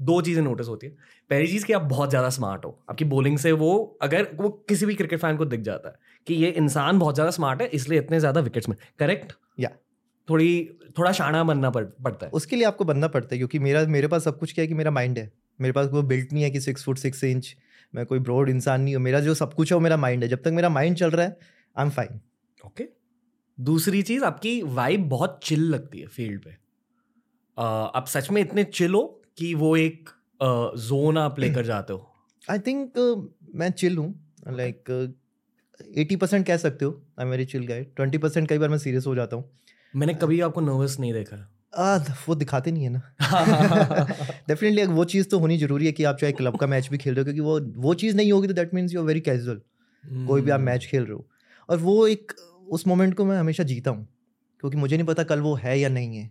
दो 0.00 0.20
चीज़ें 0.22 0.42
नोटिस 0.42 0.68
होती 0.68 0.86
है। 0.86 0.92
पहली 1.30 1.46
चीज़ 1.46 1.64
कि 1.66 1.72
आप 1.72 1.82
बहुत 1.84 2.10
ज़्यादा 2.10 2.28
स्मार्ट 2.30 2.64
हो। 2.64 2.78
आपकी 2.90 3.04
बॉलिंग 3.06 3.38
से 3.38 3.52
वो 3.54 3.98
अगर 4.02 4.28
वो 4.36 4.48
किसी 4.68 4.86
भी 4.86 4.94
क्रिकेट 4.94 5.20
फ़ैन 5.20 5.36
को 5.36 5.44
दिख 5.46 5.60
जाता 5.60 5.88
है 5.88 5.94
कि 6.26 6.34
ये 6.34 6.48
इंसान 6.52 6.98
बहुत 6.98 7.14
ज़्यादा 7.14 7.30
स्मार्ट 7.30 7.62
है 7.62 7.68
इसलिए 7.70 7.98
इतने 7.98 8.20
ज़्यादा 8.20 8.40
विकेट्स 8.40 8.68
में। 8.68 8.76
करेक्ट 8.98 9.32
या 9.58 9.70
थोड़ी 10.28 10.48
थोड़ा 10.98 11.12
शाना 11.12 11.42
बनना 11.44 11.70
पड़, 11.70 11.84
पड़ता 11.84 12.26
है। 12.26 12.32
उसके 12.32 12.56
लिए 12.56 12.64
आपको 12.66 12.84
बनना 12.84 13.08
पड़ता 13.08 13.34
है 13.34 13.38
क्योंकि 13.38 13.58
मेरा 13.58 13.84
मेरे 13.88 14.08
पास 14.08 14.24
सब 14.24 14.38
कुछ 14.38 14.52
क्या 14.52 14.62
है 14.62 14.66
कि 14.66 14.74
मेरा 14.74 14.90
माइंड 14.90 15.18
है। 15.18 15.30
मेरे 15.58 15.72
पास 15.72 15.88
वो 15.92 16.02
बिल्ट 16.04 16.32
नहीं 16.32 16.42
है 16.44 16.50
कि 16.50 16.60
सिक्स 16.60 16.84
फुट 16.84 16.98
सिक्स 16.98 17.24
इंच 17.24 17.54
मैं 17.94 18.04
कोई 18.06 18.18
ब्रॉड 18.20 18.48
इंसान 18.50 18.80
नहीं 18.80 18.94
हूँ। 18.94 19.02
मेरा 19.02 19.20
जो 19.20 19.34
सब 19.34 19.54
कुछ 19.54 19.72
है 19.72 19.76
वो 19.76 19.82
मेरा 19.82 19.96
माइंड 19.98 20.22
है। 20.22 20.28
जब 20.28 20.42
तक 20.42 20.52
मेरा 20.52 20.68
माइंड 20.70 20.96
चल 20.96 21.10
रहा 21.10 21.26
है 21.26 21.36
आई 21.76 21.84
एम 21.84 21.90
फाइन 21.90 22.20
ओके 22.58 22.88
दूसरी 23.58 24.02
चीज़ 24.02 24.24
आपकी 24.24 24.60
वाइब 24.64 25.08
बहुत 25.08 25.38
चिल 25.44 25.62
लगती 25.70 26.00
है 26.00 26.06
फ़ील्ड 26.08 26.42
पे। 26.44 26.50
आप 27.56 28.04
सच 28.08 28.30
में 28.30 28.40
इतने 28.42 28.64
चिल 28.66 28.94
हो 28.94 29.02
कि 29.38 29.52
वो 29.54 29.76
एक 29.76 30.08
जोन 30.42 31.18
आप 31.18 31.38
लेकर 31.40 31.64
जाते 31.64 31.92
हो? 31.92 32.08
आई 32.50 32.58
थिंक 32.58 32.98
मैं 33.54 33.70
चिल 33.72 33.96
हूँ 33.98 34.14
लाइक 34.48 34.90
एटी 35.98 36.16
परसेंट 36.16 36.46
कह 36.46 36.56
सकते 36.56 36.84
हो 36.84 37.00
I 37.20 37.26
very 37.26 37.44
chill 37.44 37.66
guide 37.66 37.94
twenty 37.96 38.18
percent 38.18 38.48
कई 38.48 38.58
बार 38.58 38.68
मैं 38.68 38.78
सीरियस 38.78 39.06
हो 39.06 39.14
जाता 39.14 39.36
हूँ। 39.36 39.44
मैंने 39.94 40.14
कभी 40.14 40.40
आपको 40.40 40.60
नर्वस 40.60 40.98
नहीं 41.00 41.12
देखा। 41.12 41.36
आ, 41.76 41.96
वो 42.28 42.34
दिखाते 42.34 42.72
नहीं 42.72 42.84
है 42.84 42.90
ना। 42.90 43.00
डेफिनेटली 44.48 44.84
वो 44.86 45.04
चीज़ 45.04 45.28
तो 45.28 45.38
होनी 45.38 45.58
ज़रूरी 45.58 45.86
है 45.86 45.92
कि 45.92 46.04
आप 46.04 46.16
चाहे 46.16 46.32
क्लब 46.32 46.56
का 46.56 46.66
मैच 46.66 46.88
भी 46.88 46.98
खेल 46.98 47.14
रहे 47.14 47.20
हो 47.20 47.24
क्योंकि 47.24 47.40
वो 47.40 47.60
वो 47.82 47.94
चीज़ 47.94 48.16
नहीं 48.16 48.32
होगी 48.32 48.48
तो 48.48 48.54
that 48.54 48.74
means 48.74 48.94
you 48.94 49.00
are 49.00 49.06
very 49.06 49.20
casual 49.20 49.60
कोई 50.26 50.40
भी 50.40 50.50
आप 50.50 50.60
मैच 50.60 50.86
खेल 50.86 51.04
रहे 51.04 51.12
हो। 51.12 51.26
और 51.68 51.76
वो 51.78 52.06
एक 52.06 52.32
उस 52.68 52.86
मोमेंट 52.86 53.14
को 53.14 53.24
मैं 53.24 53.38
हमेशा 53.38 53.62
जीता 53.62 53.90
हूँ 53.90 54.06
क्योंकि 54.60 54.76
मुझे 54.76 54.96
नहीं 54.96 55.06
पता 55.06 55.22
कल 55.24 55.40
वो 55.40 55.54
है 55.54 55.78
या 55.80 55.88
नहीं 55.88 56.16
है। 56.16 56.30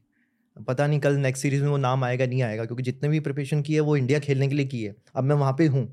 पता 0.57 0.87
नहीं 0.87 0.99
कल 0.99 1.15
नेक्स्ट 1.17 1.41
सीरीज़ 1.43 1.63
में 1.63 1.69
वो 1.69 1.77
नाम 1.77 2.03
आएगा 2.03 2.25
नहीं 2.25 2.41
आएगा 2.41 2.65
क्योंकि 2.65 2.83
जितने 2.83 3.09
भी 3.09 3.19
प्रिपरेशन 3.19 3.61
की 3.61 3.73
है 3.73 3.79
वो 3.79 3.95
इंडिया 3.97 4.19
खेलने 4.19 4.47
के 4.47 4.55
लिए 4.55 4.65
की 4.65 4.83
है। 4.83 4.95
अब 5.15 5.23
मैं 5.23 5.35
वहाँ 5.35 5.53
पे 5.57 5.67
हूँ। 5.67 5.85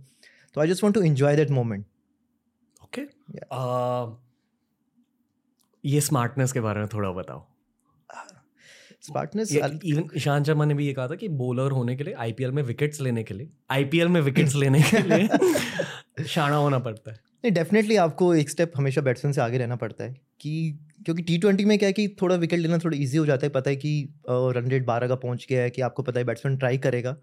तो 0.54 0.60
I 0.60 0.68
just 0.68 0.82
want 0.82 0.94
to 0.94 1.02
enjoy 1.02 1.36
that 1.36 1.50
moment 1.50 1.84
okay 2.84 3.02
ये 5.84 6.00
स्मार्टनेस 6.00 6.52
के 6.52 6.60
बारे 6.60 6.80
में 6.80 6.88
थोड़ा 6.88 7.10
बताओ। 7.10 7.46
स्मार्टनेस 9.02 9.52
इवन 9.52 10.08
ईशांत 10.16 10.46
शर्मा 10.46 10.64
ने 10.64 10.74
भी 10.74 10.86
ये 10.86 10.92
कहा 10.92 11.08
था 11.08 11.14
कि 11.14 11.28
बॉलर 11.28 11.70
होने 11.70 11.96
के 11.96 12.04
लिए 12.04 12.14
आईपीएल 12.14 12.52
में 12.52 12.62
विकेट्स 12.62 13.00
लेने 13.00 13.22
के 13.24 13.34
लिए 13.34 13.50
आईपीएल 13.70 14.08
में 14.08 14.20
विकेट्स 14.20 14.54
लेने 14.54 14.82
के 14.82 15.02
लिए 15.02 16.24
शाना 16.26 16.56
होना 16.56 16.78
पड़ता 16.78 17.10
है। 17.12 17.18
नहीं 17.44 17.52
डेफिनेटली 17.52 17.96
आपको 17.96 18.34
एक 18.34 18.50
स्टेप 18.50 18.72
हमेशा 18.76 19.00
बैट्समैन 19.00 19.32
से 19.32 19.40
आगे 19.40 19.58
रहना 19.58 19.76
पड़ता 19.76 20.04
है 20.04 20.12
कि 20.40 20.78
क्योंकि 21.04 21.22
टी 21.22 21.36
ट्वेंटी 21.38 21.64
में 21.64 21.78
क्या 21.78 21.86
है 21.88 21.92
कि 21.92 22.06
थोड़ा 22.22 22.36
विकेट 22.36 22.60
लेना 22.60 22.78
थोड़ा 22.78 22.96
इजी 22.96 23.18
हो 23.18 23.26
जाता 23.26 23.46
है 23.46 23.50
पता 23.50 23.70
है 23.70 23.76
कि 23.76 23.92
रन 24.30 24.68
रेट 24.68 24.84
बारह 24.86 25.08
का 25.08 25.14
पहुँच 25.14 25.46
गया 25.50 25.62
है 25.62 25.70
कि 25.70 25.82
आपको 25.82 26.02
पता 26.02 26.20
है 26.20 26.24
बैट्समैन 26.26 26.56
ट्राई 26.56 26.78
करेगा। 26.78 27.16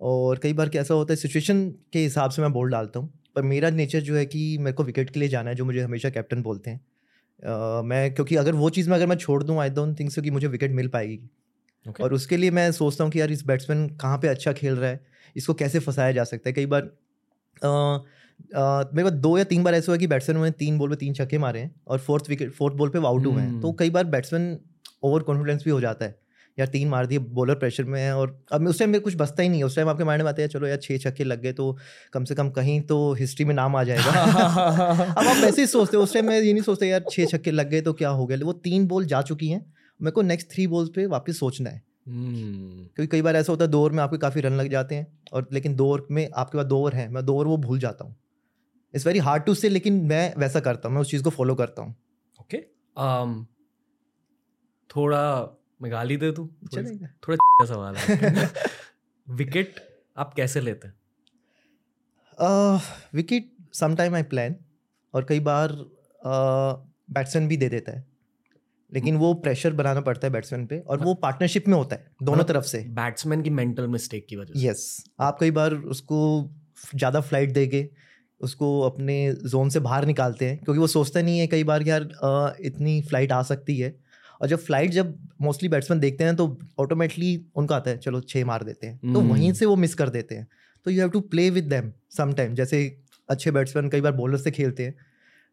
और 0.00 0.38
कई 0.38 0.52
बार 0.52 0.68
कैसा 0.68 0.94
होता 0.94 1.12
है 1.12 1.16
सिचुएशन 1.16 1.68
के 1.92 1.98
हिसाब 1.98 2.30
से 2.30 2.42
मैं 2.42 2.52
बॉल 2.52 2.70
डालता 2.70 3.00
हूँ 3.00 3.12
पर 3.36 3.42
मेरा 3.42 3.70
नेचर 3.70 4.00
जो 4.00 4.16
है 4.16 4.24
कि 4.26 4.56
मेरे 4.58 4.72
को 4.72 4.84
विकेट 4.84 5.10
के 5.10 5.20
लिए 5.20 5.28
जाना 5.28 5.50
है 5.50 5.56
जो 5.56 5.64
मुझे 5.64 5.80
हमेशा 5.80 6.10
कैप्टन 6.10 6.42
बोलते 6.42 6.70
हैं। 6.70 6.80
मैं 7.82 8.14
क्योंकि 8.14 8.36
अगर 8.36 8.54
वो 8.54 8.70
चीज़ 8.70 8.90
में 8.90 8.96
अगर 8.96 9.06
मैं 9.06 9.16
छोड़ 9.16 9.42
दूँ 9.42 9.58
आई 9.60 9.70
डोंट 9.70 9.98
थिंक 10.00 10.10
सो 10.10 10.22
कि 10.22 10.30
मुझे 10.30 10.46
विकेट 10.46 10.72
मिल 10.72 10.88
पाएगी। 10.88 11.18
Okay. 11.86 12.00
और 12.00 12.12
उसके 12.14 12.36
लिए 12.36 12.50
मैं 12.50 12.70
सोचता 12.72 13.04
हूँ 13.04 13.12
कि 13.12 13.20
यार 13.20 13.30
इस 13.32 13.46
बैट्समैन 13.46 13.88
कहाँ 13.96 14.18
पे 14.18 14.28
अच्छा 14.28 14.52
खेल 14.52 14.74
रहा 14.74 14.90
है 14.90 15.00
इसको 15.36 15.54
कैसे 15.54 15.78
फंसाया 15.78 16.12
जा 16.12 16.24
सकता 16.24 16.48
है। 16.50 16.54
कई 16.54 16.66
बार 16.66 16.90
अ, 18.54 18.90
मेरे 18.94 19.08
पास 19.10 19.18
दो 19.18 19.36
या 19.38 19.44
तीन 19.44 19.62
बार 19.62 19.74
ऐसा 19.74 19.92
हुआ 19.92 19.98
कि 19.98 20.06
बैट्समैन 20.06 20.42
ने 20.42 20.50
तीन 20.50 20.78
बॉल 20.78 20.90
पे 20.90 20.96
तीन 20.96 21.14
छक्के 21.14 21.38
मारे 21.38 21.60
हैं 21.60 21.74
और 21.88 21.98
फोर्थ 21.98 22.28
विकेट 22.28 22.50
फोर्थ 22.52 22.74
बॉल 22.74 22.88
पे 22.88 22.98
आउट 22.98 23.26
हुए 23.26 23.40
हैं। 23.42 23.48
हम्म। 23.48 23.60
तो 23.60 23.72
कई 23.72 23.90
बार 23.90 24.04
बैट्समैन 24.04 24.56
ओवर 25.02 25.22
कॉन्फिडेंस 25.22 25.64
भी 25.64 25.70
हो 25.70 25.80
जाता 25.80 26.04
है। 26.04 26.20
यार 26.58 26.68
तीन 26.68 26.88
मार 26.88 27.06
दिए 27.06 27.18
बॉलर 27.18 27.54
प्रेशर 27.54 27.84
में 27.84 28.00
है 28.00 28.16
और 28.16 28.36
अब 28.52 28.66
उस 28.68 28.78
टाइम 28.78 28.90
मेरे 28.90 29.00
कुछ 29.00 29.14
बचता 29.16 29.42
ही 29.42 29.48
नहीं 29.48 29.60
है। 29.60 29.66
उस 29.66 29.76
टाइम 29.76 29.88
आपके 29.88 30.04
माइंड 30.04 30.22
में 30.22 30.28
आता 30.30 30.42
है 30.42 30.48
चलो 30.48 30.66
यार 30.66 30.76
छः 30.76 30.98
छक्के 30.98 31.24
लग 31.24 31.40
गए 31.42 31.52
तो 31.52 31.76
कम 32.12 32.24
से 32.24 32.34
कम 32.34 32.50
कहीं 32.50 32.80
तो 32.80 33.12
हिस्ट्री 33.14 33.44
में 33.44 33.54
नाम 33.54 33.76
आ 33.76 33.84
जाएगा। 33.84 34.10
अब 35.18 35.26
आप 35.26 35.36
वैसे 35.36 35.60
ही 35.60 35.66
सोचते 35.66 35.96
हो 35.96 36.02
उस 36.02 36.12
टाइम 36.14 36.26
मैं 36.26 36.40
ये 36.40 36.52
नहीं 36.52 36.62
सोचते 36.62 36.88
यार 36.88 37.04
छः 37.10 37.26
छक्के 37.26 37.50
लग 37.50 37.70
गए 37.70 37.80
तो 37.80 37.92
क्या 37.92 38.08
हो 38.08 38.26
गया? 38.26 38.38
वो 38.44 38.52
तीन 38.52 38.86
बॉल 38.86 39.06
जा 39.06 39.22
चुकी 39.22 39.48
हैं। 39.48 39.60
मेरे 40.00 40.10
को 40.10 40.22
नेक्स्ट 40.22 40.50
थ्री 40.50 40.66
बॉल्स 40.66 40.90
पे 40.94 41.06
वापस 41.06 41.38
सोचना 41.38 41.70
है। 41.70 41.82
हम्म, 42.08 42.84
क्योंकि 42.96 43.06
कई 43.06 43.22
बार 43.22 43.36
ऐसा 43.36 43.52
होता 43.52 43.64
है 43.64 43.70
दो 43.70 43.80
ओवर 43.80 43.92
में 43.92 44.02
आपके 44.02 44.18
काफ़ी 44.18 44.40
रन 44.40 44.52
लग 44.52 44.70
जाते 44.70 44.94
हैं 44.94 45.06
और 45.32 45.48
लेकिन 45.52 45.74
दो 45.74 45.86
ओवर 45.86 46.06
में 46.10 46.28
आपके 46.36 46.58
पास 46.58 46.66
दो 46.66 46.78
ओवर 46.78 46.94
हैं 46.94 47.08
मैं 47.08 47.24
दो 47.24 47.34
ओवर 47.34 47.46
वो 47.46 47.56
भूल 47.56 47.78
जाता 47.78 48.04
हूँ। 48.04 48.16
इट्स 48.94 49.06
वेरी 49.06 49.18
हार्ड 49.18 49.44
टू 49.44 49.54
से 49.54 49.68
लेकिन 49.68 50.02
मैं 50.06 50.34
वैसा 50.38 50.60
करता 50.60 50.88
हूँ 50.88 50.94
मैं 50.94 51.02
उस 51.02 51.10
चीज़ 51.10 51.22
को 51.22 51.30
फॉलो 51.30 51.54
करता 51.54 51.82
हूँ। 51.82 51.94
Okay 52.40 52.56
okay. 52.56 52.68
um, 52.96 53.44
थोड़ा 54.90 55.58
मैं 55.82 55.92
गाली 55.92 56.16
दे 56.16 56.32
तू 56.32 56.50
चलेगा 56.74 57.08
थोड़ा 57.28 57.64
सवाल 57.66 57.96
है। 57.96 58.50
विकेट 59.28 59.74
आप 60.16 60.34
कैसे 60.34 60.60
लेते 60.60 60.88
हैं? 60.88 60.94
विकेट 63.14 63.52
समटाइम 63.72 64.14
आई 64.14 64.22
प्लान 64.22 64.56
और 65.14 65.24
कई 65.24 65.40
बार 65.40 65.72
बैट्समैन 67.10 67.48
भी 67.48 67.56
दे 67.56 67.68
देता 67.68 67.92
है। 67.92 68.12
लेकिन 68.92 69.16
वो 69.16 69.34
प्रेशर 69.34 69.72
बनाना 69.72 70.00
पड़ता 70.00 70.26
है 70.26 70.32
बैट्समैन 70.32 70.66
पे 70.66 70.78
और 70.78 70.98
वो 70.98 71.14
पार्टनरशिप 71.14 71.68
में 71.68 71.74
होता 71.74 71.96
है 71.96 72.10
दोनों 72.22 72.38
मतलब 72.38 72.54
तरफ़ 72.54 72.64
से। 72.64 72.78
बैट्समैन 72.88 73.42
की 73.42 73.50
मेंटल 73.50 73.86
मिस्टेक 73.86 74.26
की 74.28 74.36
वजह 74.36 74.54
से। 74.54 74.66
यस 74.66 75.04
आप 75.20 75.38
कई 75.40 75.50
बार 75.50 75.74
उसको 75.74 76.18
ज़्यादा 76.94 77.20
फ़्लाइट 77.20 77.52
देके 77.52 77.90
उसको 78.42 78.80
अपने 78.80 79.16
जोन 79.46 79.68
से 79.68 79.80
बाहर 79.80 80.06
निकालते 80.06 80.44
हैं 80.44 80.58
क्योंकि 80.58 80.80
वो 80.80 80.86
सोचते 80.86 81.22
नहीं 81.22 81.38
है 81.38 81.46
कई 81.46 81.64
बार 81.64 81.82
कि 81.82 81.90
यार 81.90 82.08
इतनी 82.60 83.00
फ़्लाइट 83.02 83.32
आ 83.32 83.42
सकती 83.42 83.76
है। 83.78 83.94
और 84.40 84.48
जब 84.48 84.58
फ़्लाइट 84.58 84.90
जब 84.90 85.14
मोस्टली 85.40 85.68
बैट्समैन 85.68 86.00
देखते 86.00 86.24
हैं 86.24 86.34
तो 86.36 86.46
ऑटोमेटिकली 86.80 87.44
उनका 87.56 87.76
आता 87.76 87.90
है 87.90 87.98
चलो 87.98 88.20
छः 88.22 88.44
मार 88.44 88.64
देते 88.64 88.86
हैं। 88.86 88.98
तो 88.98 89.18
हम्म। 89.18 89.30
वहीं 89.30 89.52
से 89.52 89.66
वो 89.66 89.76
मिस 89.76 89.94
कर 89.94 90.08
देते 90.08 90.34
हैं। 90.34 90.46
तो 90.86 90.90
you 90.90 91.00
have 91.00 91.10
to 91.10 91.20
play 91.20 91.48
with 91.50 91.64
them 91.64 91.92
some 92.16 92.32
time 92.32 92.54
जैसे 92.54 92.80
अच्छे 93.28 93.50
बैट्समैन 93.50 93.88
कई 93.88 94.00
बार 94.00 94.12
बॉलर 94.12 94.36
से 94.36 94.50
खेलते 94.50 94.84
हैं। 94.84 94.94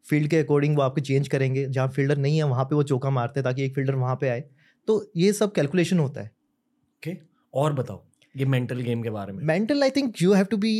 फ़ील्ड 0.06 0.30
के 0.30 0.38
अकॉर्डिंग 0.38 0.76
वो 0.78 0.82
आपको 0.82 1.02
चेंज 1.02 1.28
करेंगे। 1.28 1.66
जहाँ 1.68 1.88
फील्डर 1.88 2.18
नहीं 2.18 2.38
है 2.38 2.44
वहाँ 2.44 2.66
पे 2.66 2.76
वो 2.76 2.84
चौका 2.84 3.10
मारते 3.10 3.40
हैं 3.40 3.44
ताकि 3.44 3.64
एक 3.64 3.76
फील्डर 3.76 3.96
वहाँ 3.96 4.16
पे 4.16 4.30
आए। 4.30 4.44
तो 4.88 5.04
ये 5.18 5.34
सब 5.34 5.52
कैलकुलेशन 5.52 6.00
होता 6.00 6.22
है। 6.22 6.28
Okay 6.28 7.12
okay. 7.12 7.22
और 7.54 7.74
बताओ 7.74 8.04
ये 8.36 8.46
मेंटल 8.46 8.82
गेम 8.82 9.04
के 9.04 9.10
बारे 9.10 9.34
में। 9.34 9.44
Mental 9.44 9.84
I 9.84 9.90
think 9.90 10.22
you 10.22 10.34
have 10.34 10.46
to 10.46 10.58
be 10.58 10.74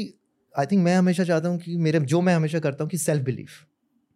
I 0.56 0.66
think 0.66 0.84
मैं 0.84 0.96
हमेशा 0.96 1.24
चाहता 1.24 1.50
हूँ 1.50 1.58
कि 1.60 1.78
मेरे 1.78 2.00
जो 2.00 2.22
मैं 2.22 2.36
हमेशा 2.36 2.60
करता 2.60 2.84
हूँ 2.84 2.90
कि 2.92 2.98
self 2.98 3.24
belief 3.26 3.50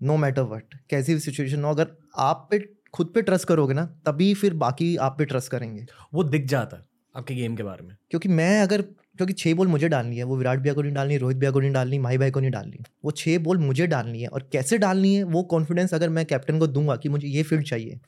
no 0.02 0.18
matter 0.18 0.42
what 0.42 0.76
कैसी 0.90 1.14
भी 1.14 1.20
सिचुएशन 1.20 1.64
हो 1.64 1.70
अगर 1.70 1.88
आप 2.18 2.48
पे 2.52 2.60
खुद 2.94 3.12
पे 3.16 3.22
ट्रस्ट 3.22 3.48
करोगे 3.48 3.74
ना 3.74 3.86
तभी 4.06 4.34
फिर 4.34 4.54
बाकी 4.54 4.96
आप 4.96 5.16
पे 5.18 5.26
ट्रस्ट 5.26 5.52
करेंगे। 5.52 5.86
वो 6.14 6.24
दिख 6.24 6.46
जाता 6.46 6.78
है 6.78 6.84
आपके 7.16 7.36
गेम 7.36 7.56
के 7.56 7.64
बारे 7.64 7.84
में। 7.84 7.96
क्योंकि 8.12 8.30
मैं 8.30 8.62
अगर 8.62 8.82
क्योंकि 8.82 9.34
छः 9.34 9.54
बॉल 9.56 9.68
मुझे 9.68 9.88
डालनी 9.90 10.18
है 10.18 10.24
वो 10.24 10.38
विराट 10.38 10.60
भैया 10.60 10.74
को 10.74 10.82
नहीं 10.82 10.94
डालनी 10.94 11.18
रोहित 11.18 11.38
भैया 11.38 11.52
को 11.52 11.60
नहीं 11.60 11.72
डालनी 11.72 12.00
माही 12.00 12.18
भाई 12.18 12.32
को 12.32 12.40
नहीं 12.40 12.52
डालनी 12.52 12.84
वो 13.06 13.12
छः 13.12 13.38
बॉल 13.40 13.58
मुझे 13.58 13.88
डालनी 13.88 14.22
है 14.22 14.28
और 14.28 14.50
कैसे 14.52 14.78
डालनी 14.78 15.16
है 15.16 15.24
वो 15.24 15.44
कॉन्फिडेंस 15.44 15.94
अगर 15.94 16.10
मैं 16.10 16.26
कैप्टन 16.26 16.60
को 16.60 16.68
दूँगा 16.68 16.96
कि 16.96 17.10
मुझे 17.10 17.28
ये 17.28 17.44
फ़ील्ड 17.44 17.66
चाहिए 17.66 18.00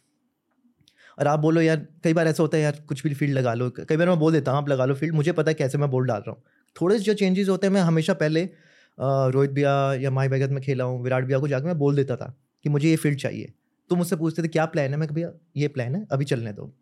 और 1.20 1.28
आप 1.28 1.40
बोलो 1.40 1.62
यार 1.62 1.88
कई 2.04 2.14
बार 2.14 2.28
ऐसा 2.28 2.44
होता 2.44 2.58
है 2.58 2.64
यार 2.64 2.82
कुछ 2.88 3.04
भी 3.04 3.14
फ़ील्ड 3.14 3.34
लगा 3.34 3.54
लो 3.54 3.70
कई 3.80 3.98
बार 3.98 4.10
मैं 4.10 4.20
बोल 4.20 4.32
देता 4.34 4.52
हूँ 4.52 4.58
आप 4.58 4.70
लगा 4.70 4.86
लो 4.86 4.96
फ़ील्ड 4.96 5.16
मुझे 5.16 5.32
पता 5.32 5.52
है 5.52 5.56
कैसे 5.56 5.78
मैं 5.78 5.90
बॉल 5.90 6.08
डाल 6.08 6.20
रहा 6.20 6.32
हूँ। 6.32 6.44
थोड़े 6.76 6.98
से 6.98 7.04
जो 7.04 7.14
चेंजेस 7.14 7.50
होते 7.50 7.68
हैं, 7.68 7.74
मैं 7.74 7.82
हमेशा 7.82 8.14
पहले 8.16 8.50
रोहित 8.98 9.52
भैया 9.52 9.94
या 9.94 10.12
माई 10.12 10.28
भगत 10.30 10.50
में 10.50 10.62
खेला 10.64 10.84
हूँ, 10.84 11.02
विराट 11.04 11.26
भैया 11.26 11.40
को 11.40 11.48
जाकर 11.48 11.66
मैं 11.66 11.78
बोल 11.78 11.96
देता 11.96 12.16
था 12.16 12.34
कि 12.66 12.70
मुझे 12.70 12.90
ये 12.90 12.96
फ़ील्ड 12.96 13.20
चाहिए। 13.20 13.54
तो 13.90 13.96
मुझसे 13.96 14.16
पूछते 14.16 14.44
थे, 14.44 14.48
क्या 14.48 14.66
प्लान 14.66 14.92
है? 14.92 14.98
मैं 14.98 15.08
भैया, 15.10 15.32
ये 15.58 15.68
प्लान 15.68 15.96
है, 15.96 16.06
अभी 16.12 16.26
चलने 16.26 16.54
दो। 16.54 16.74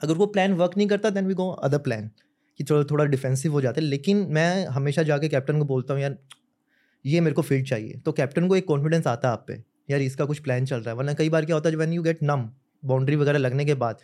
अगर 0.00 0.14
वो 0.14 0.26
प्लान 0.26 0.52
वर्क 0.54 0.76
नहीं 0.76 0.86
करता 0.88 1.10
then 1.10 1.26
we 1.26 1.34
go 1.34 1.48
other 1.50 1.78
plan 1.80 2.10
कि 2.60 2.64
थोड़ा 2.64 2.84
थोड़ा 2.84 3.04
डिफेंसिव 3.06 3.52
हो 3.52 3.60
जाते 3.60 3.80
लेकिन 3.80 4.26
मैं 4.30 4.66
हमेशा 4.68 5.02
जाके 5.02 5.28
कैप्टन 5.28 5.58
को 5.58 5.64
बोलता 5.64 5.94
हूँ, 5.94 6.02
यार, 6.02 6.16
ये 7.04 7.20
मेरे 7.20 7.34
को 7.34 7.42
फ़ील्ड 7.42 7.66
चाहिए। 7.66 8.00
तो 8.04 8.12
कैप्टन 8.12 8.48
को 8.48 8.56
एक 8.56 8.66
कॉन्फिडेंस 8.66 9.06
आता 9.06 9.28
है 9.28 9.32
आप 9.32 9.44
पे, 9.48 9.62
यार, 9.90 10.00
इसका 10.02 10.24
कुछ 10.24 10.38
प्लान 10.40 10.66
चल 10.66 10.76
रहा 10.76 10.90
है। 10.90 10.96
वरना 10.96 11.14
कई 11.14 11.28
बार 11.28 11.44
क्या 11.44 11.56
होता 11.56 11.68
है 11.68 11.76
when 11.76 11.92
you 11.92 12.02
get 12.02 12.22
numb 12.22 12.48
boundary 12.82 13.16
वगैरह 13.16 13.38
लगने 13.38 13.64
के 13.64 13.74
बाद। 13.76 13.98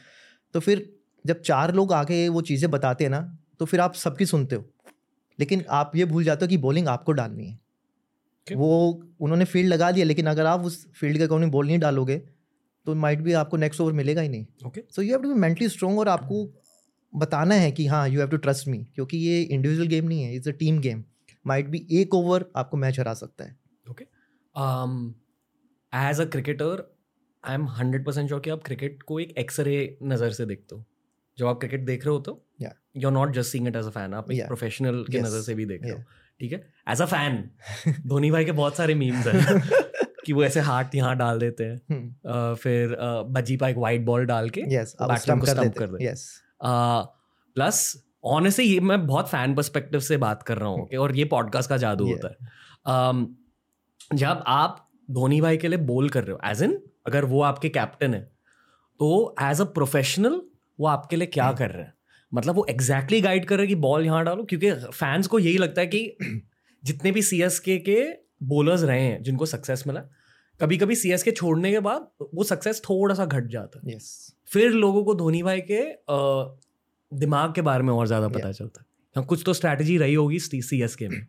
तो 0.54 0.61
फिर 0.61 0.88
जब 1.25 1.40
चार 1.42 1.75
लोग 1.75 1.92
आके 1.92 2.28
वो 2.28 2.40
चीज़ें 2.42 2.70
बताते 2.70 3.04
हैं 3.04 3.11
ना 3.11 3.20
तो 3.61 3.64
फिर 3.64 3.80
आप 3.80 3.94
सबकी 3.97 4.26
सुनते 4.26 4.56
हो। 4.56 4.64
लेकिन 5.38 5.64
आप 5.73 5.92
ये 5.97 6.04
भूल 6.07 6.25
जाते 6.25 6.45
हो 6.45 6.49
कि 6.49 6.57
बॉलिंग 6.59 6.88
आपको 6.88 7.12
डालनी 7.12 7.47
है। 7.47 7.59
Okay. 8.47 8.57
वो 8.57 9.02
उन्होंने 9.21 9.45
फ़ील्ड 9.47 9.68
लगा 9.68 9.90
दिया 9.90 10.04
लेकिन 10.07 10.26
अगर 10.26 10.47
आप 10.47 10.64
उस 10.64 10.87
फ़ील्ड 10.92 11.18
के 11.18 11.25
अकॉर्डिंग 11.25 11.52
बॉल 11.52 11.66
नहीं 11.66 11.78
डालोगे 11.78 12.16
तो 12.87 12.95
माइट 12.97 13.21
भी 13.21 13.33
आपको 13.35 13.57
नेक्स्ट 13.57 13.80
ओवर 13.80 13.92
मिलेगा 13.95 14.21
ही 14.21 14.28
नहीं। 14.28 14.47
Okay 14.66 14.83
so 14.90 15.02
you 15.02 15.11
have 15.11 15.23
to 15.23 15.28
be 15.28 15.40
mentally 15.40 15.68
strong 15.68 15.99
और 15.99 16.09
आपको 16.09 16.45
बताना 17.12 17.54
है 17.54 17.71
कि 17.73 17.87
हाँ 17.87 18.09
you 18.09 18.21
have 18.21 18.28
to 18.28 18.37
trust 18.38 18.68
me 18.68 18.78
क्योंकि 18.95 19.18
ये 19.18 19.40
इंडिविजुअल 19.42 19.88
गेम 19.88 20.09
नहीं 20.09 20.23
है 20.23 20.35
it's 20.37 20.49
a 20.49 20.52
team 20.59 20.78
game 20.80 21.02
might 21.47 21.68
भी 21.68 21.87
एक 21.92 22.14
ओवर 22.14 22.45
आपको 22.57 22.76
मैच 22.76 22.99
हरा 23.00 23.14
सकता 23.14 23.45
है। 23.45 23.57
Okay 23.87 24.04
as 25.92 26.21
a 26.21 26.25
cricketer 26.26 26.83
I 27.45 27.54
am 27.54 27.66
hundred 27.71 28.04
percent 28.07 28.28
sure 28.28 28.40
कि 28.40 28.50
आप 28.50 28.62
क्रिकेट 28.64 29.02
को 29.02 29.18
एक 29.21 29.35
एक्सरे 29.38 29.99
नज़र 30.04 30.30
से 30.33 30.47
देखते 30.47 30.75
हो। 30.75 30.85
जब 31.38 31.47
आप 31.47 31.59
क्रिकेट 31.59 31.85
देख 31.85 32.04
रहे 32.07 32.14
हो 32.14 32.21
तो 32.21 32.42
you 32.62 33.09
are 33.09 33.12
not 33.14 33.33
just 33.35 33.52
seeing 33.52 33.68
it 33.68 33.76
as 33.76 33.87
a 33.87 33.90
fan 33.90 34.14
आप 34.14 34.30
एक 34.30 34.37
Yeah. 34.38 34.47
प्रोफेशनल 34.47 35.04
के 35.11 35.18
Yes. 35.18 35.26
नज़र 35.26 35.40
से 35.40 35.54
भी 35.54 35.66
देखते 35.66 35.88
हो 35.88 35.97
Yeah. 35.97 36.07
ठीक 36.40 36.52
है 36.52 36.59
एज 36.88 37.02
अ 37.02 37.04
फ़ैन 37.04 37.50
धोनी 38.07 38.30
भाई 38.30 38.45
के 38.45 38.52
बहुत 38.52 38.76
सारे 38.76 38.95
मीम्स 38.95 39.26
हैं 39.26 39.61
कि 40.26 40.33
वो 40.33 40.45
ऐसे 40.45 40.61
हाथ 40.61 40.95
यहाँ 40.95 41.16
डाल 41.16 41.38
देते 41.38 41.64
हैं 41.64 41.76
uh, 41.76 42.57
फिर 42.59 42.90
uh, 42.90 43.25
बज्जी 43.33 43.57
पा 43.57 43.68
एक 43.68 43.76
वाइट 43.76 44.04
बॉल 44.04 44.26
डाल 44.26 44.50
के 44.50 44.64
यस 44.75 44.97
आप 45.00 45.11
batsman 45.11 45.47
स्टंप 45.49 45.78
कर 45.78 45.87
देते। 45.87 46.14
प्लस 47.57 48.04
ऑनेस्टली 48.25 48.66
ये 48.66 48.80
मैं 48.80 49.07
बहुत 49.07 49.28
फ़ैन 49.28 49.54
पर्सपेक्टिव 49.54 50.00
से 50.00 50.16
बात 50.16 50.42
कर 50.42 50.59
रहा 50.59 50.68
हूँ 50.68 50.87
okay? 50.87 50.99
और 50.99 51.16
ये 51.16 51.25
पॉडकास्ट 51.25 51.71
का 51.71 51.76
जादू 51.76 52.04
Yeah. 52.04 52.25
होता 52.25 52.28
है 52.28 53.11
um, 53.11 53.26
जब 54.14 54.42
आप 54.47 54.85
धोनी 55.11 55.40
भाई 55.40 55.57
के 55.57 55.68
लिए 55.68 55.78
बोल 55.78 56.09
कर 56.09 56.25
रहे 56.25 56.33
हो 56.33 56.50
एज 56.50 56.62
इन 56.62 56.78
अगर 57.07 57.25
वो 57.25 57.42
आपके 57.42 57.68
कैप्टन 57.68 58.14
है 58.14 58.21
तो 59.00 59.35
एज 59.42 59.61
अ 59.61 59.64
प्रोफेशनल 59.64 60.40
वो 60.78 60.87
आपके 60.87 61.16
लिए 61.16 61.26
क्या 61.28 61.50
कर 61.52 61.70
रहे 61.70 61.82
हैं? 61.82 61.92
मतलब 62.32 62.54
वो 62.54 62.66
एग्जैक्टली 62.70 63.20
गाइड 63.20 63.44
कर 63.44 63.56
रहे 63.56 63.66
हैं 63.66 63.68
कि 63.68 63.80
बॉल 63.80 64.04
यहाँ 64.06 64.25
डालो 64.25 64.44
क्योंकि 64.44 64.70
फैंस 64.73 65.26
को 65.26 65.38
यही 65.38 65.58
लगता 65.58 65.80
है 65.80 65.87
कि 65.87 66.16
जितने 66.85 67.11
भी 67.12 67.23
सी 67.23 67.42
एस 67.42 67.58
के 67.58 67.76
के 67.78 68.02
बॉलर्स 68.47 68.82
रहे 68.82 69.02
हैं 69.02 69.23
जिनको 69.23 69.47
सक्सेस 69.47 69.85
मिला 69.87 70.00
कभी 70.61 70.76
कभी 70.78 70.94
सी 70.94 71.12
एस 71.12 71.23
के 71.23 71.30
छोड़ने 71.30 71.70
के 71.70 71.80
बाद 71.80 72.08
वो 72.35 72.44
सक्सेस 72.44 72.80
थोड़ा 72.80 73.14
सा 73.14 73.25
घट 73.25 73.47
जाता 73.47 73.80
है। 73.80 73.94
यस 73.94 74.35
फिर 74.47 74.70
लोगों 74.73 75.04
को 75.04 75.14
धोनी 75.14 75.42
भाई 75.42 75.61
के 75.70 75.80
दिमाग 77.12 77.54
के 77.54 77.62
बारे 77.62 77.82
में 77.82 77.92
और 77.92 78.06
ज़्यादा 78.06 78.28
पता 78.28 78.38
yeah. 78.40 78.58
चलता 78.58 78.80
है। 78.80 78.87
हाँ, 79.16 79.25
कुछ 79.25 79.42
तो 79.47 79.52
स्ट्रैटेजी 79.52 79.97
रही 79.99 80.14
होगी 80.14 80.38
सी 80.38 80.82
एस 80.82 80.94
के 80.97 81.08
में। 81.08 81.26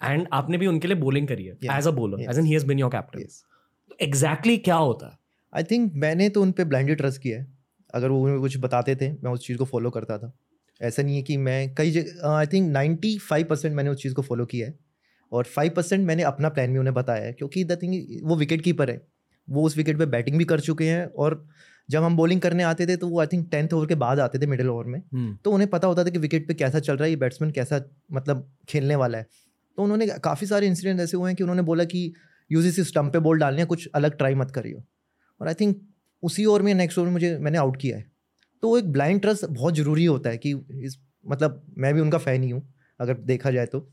एंड 0.00 0.26
आपने 0.32 0.58
भी 0.58 0.66
उनके 0.66 0.88
लिए 0.88 0.96
बॉलिंग 0.96 1.28
करी 1.28 1.44
है 1.44 1.78
as 1.78 1.86
a 1.86 1.90
bowler 1.90 2.18
Yes. 2.18 2.30
As 2.30 2.38
an 2.38 2.44
he 2.44 2.52
has 2.52 2.66
been 2.66 2.78
your 2.78 2.90
captain 2.90 3.26
exactly 4.00 4.56
क्या 4.58 4.76
होता 4.76 5.06
है? 5.06 5.18
आई 5.52 5.64
थिंक 5.64 5.92
मैंने 5.96 6.28
तो 6.28 6.42
उन 6.42 6.52
पे 6.52 6.64
ब्लाइंडली 6.64 6.94
ट्रस्ट 6.94 7.22
किया 7.22 7.38
है। 7.38 7.46
अगर 7.94 8.08
वो 8.08 8.20
मुझे 8.20 8.38
कुछ 8.38 8.56
बताते 8.58 8.96
थे 8.96 9.10
मैं 9.14 9.30
उस 9.30 9.46
चीज़ 9.46 9.58
को 9.58 9.64
फॉलो 9.64 9.90
करता 9.90 10.18
था। 10.18 10.32
ऐसा 10.80 11.02
नहीं 11.02 11.16
है 11.16 11.22
कि 11.22 11.36
मैं 11.36 11.74
कई 11.74 11.90
जगह 11.90 12.28
I 12.28 12.46
think 12.46 12.70
ninety 12.72 13.16
five 13.20 13.46
percent 13.46 13.74
मैंने 13.76 13.90
उस 13.90 14.02
चीज़ 14.02 14.14
को 14.14 14.22
फॉलो 14.22 14.46
किया 14.46 14.66
है 14.66 14.74
और 15.32 15.44
फाइव 15.46 15.72
परसेंट 15.76 16.06
मैंने 16.06 16.22
अपना 16.22 16.48
प्लान 16.48 16.72
भी 16.72 16.78
उन्हें 16.78 16.94
बताया 16.94 17.24
है 17.24 17.32
क्योंकि 17.32 17.64
द 17.64 17.78
थिंग 17.82 17.94
वो 18.24 18.36
विकेट 18.36 18.62
कीपर 18.62 18.90
है। 18.90 19.00
वो 19.48 19.62
उस 19.62 19.76
विकेट 19.76 19.98
पे 19.98 20.06
बैटिंग 20.06 20.36
भी 20.38 20.44
कर 20.44 20.60
चुके 20.60 20.84
हैं 20.84 21.06
और 21.06 21.46
जब 21.88 22.02
हम 22.02 22.16
बॉलिंग 22.16 22.40
करने 22.40 22.62
आते 22.62 22.86
थे 22.86 22.96
तो 22.96 23.08
वो 23.08 23.20
आई 23.20 23.26
थिंक 23.26 23.48
टेंथ 23.50 23.72
ओवर 23.74 23.86
के 23.86 23.94
बाद 23.94 24.20
आते 24.20 24.38
थे 24.38 24.46
मिडिल 24.46 24.68
ओवर 24.70 24.84
में। 24.84 24.98
हम्म, 24.98 25.36
तो 25.44 25.52
उन्हें 25.52 25.70
पता 25.70 25.88
होता 25.88 26.04
था 26.04 26.10
कि 26.10 26.18
विकेट 26.18 26.46
पे 26.48 26.54
कैसा 26.54 26.78
चल 26.78 26.96
रहा 26.96 27.04
है 27.04 27.10
ये 27.10 27.16
बैट्समैन 27.16 27.50
कैसा 27.50 27.80
मतलब 28.12 28.48
खेलने 28.68 28.96
वाला 28.96 29.18
है। 29.18 29.26
तो 29.78 29.82
उन्होंने 29.82 30.06
काफ़ी 30.24 30.46
सारे 30.46 30.66
इंसिडेंट 30.66 31.00
ऐसे 31.00 31.16
हुए 31.16 31.30
हैं 31.30 31.36
कि 31.36 31.42
उन्होंने 31.42 31.62
बोला 31.62 31.84
कि 31.84 32.12
यूजी 32.50 32.70
से 32.72 32.84
स्टम्प 32.84 33.12
पे 33.12 33.18
बॉल 33.18 33.38
डालने 33.38 33.64
कुछ 33.64 33.88
अलग 33.94 34.16
ट्राई 34.18 34.34
मत 34.34 34.50
करियो। 34.50 34.84
और 35.40 35.48
आई 35.48 35.54
थिंक 35.54 35.80
उसी 36.24 36.44
ओवर 36.44 36.62
में 36.62 36.74
नेक्स्ट 36.74 36.98
ओवर 36.98 37.06
में 37.06 37.12
मुझे, 37.12 37.36
मैंने 37.38 37.58
आउट 37.58 37.76
किया 37.76 37.96
है। 37.96 38.04
तो 38.62 38.68
वो 38.68 38.78
एक 38.78 38.92
ब्लाइंड 38.92 39.20
ट्रस्ट 39.20 39.44
बहुत 39.46 39.74
ज़रूरी 39.74 40.04
होता 40.04 40.30
है 40.30 40.38
कि 40.38 40.50
इस 40.80 40.98
मतलब 41.26 41.62
मैं 41.78 41.92
भी 41.94 42.00
उनका 42.00 42.18
फ़ैन 42.18 42.42
ही 42.42 42.50
हूँ, 42.50 42.62
अगर 43.00 43.14
देखा 43.24 43.50
जाए 43.50 43.66
तो। 43.66 43.88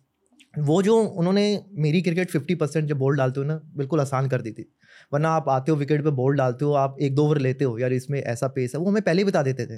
वो 0.59 0.81
जो 0.81 0.97
उन्होंने 0.97 1.43
मेरी 1.77 2.01
क्रिकेट 2.01 2.29
फिफ्टी 2.29 2.55
परसेंट 2.55 2.88
जब 2.88 2.97
बॉल 2.97 3.17
डालते 3.17 3.39
हो 3.39 3.45
ना, 3.45 3.55
बिल्कुल 3.75 4.00
आसान 4.00 4.27
कर 4.29 4.41
दी 4.41 4.51
थी। 4.51 4.65
वरना 5.11 5.29
आप 5.29 5.50
आते 5.50 5.71
हो 5.71 5.77
विकेट 5.77 6.03
पे 6.03 6.09
बॉल 6.11 6.35
डालते 6.35 6.65
हो, 6.65 6.73
आप 6.73 6.97
एक 7.01 7.15
दो 7.15 7.25
ओवर 7.25 7.38
लेते 7.38 7.65
हो, 7.65 7.77
यार 7.79 7.93
इसमें 7.93 8.21
ऐसा 8.21 8.47
पेस 8.47 8.75
है, 8.75 8.81
वो 8.81 8.89
हमें 8.89 9.01
पहले 9.01 9.21
ही 9.21 9.25
बता 9.25 9.43
देते 9.43 9.65
थे। 9.65 9.77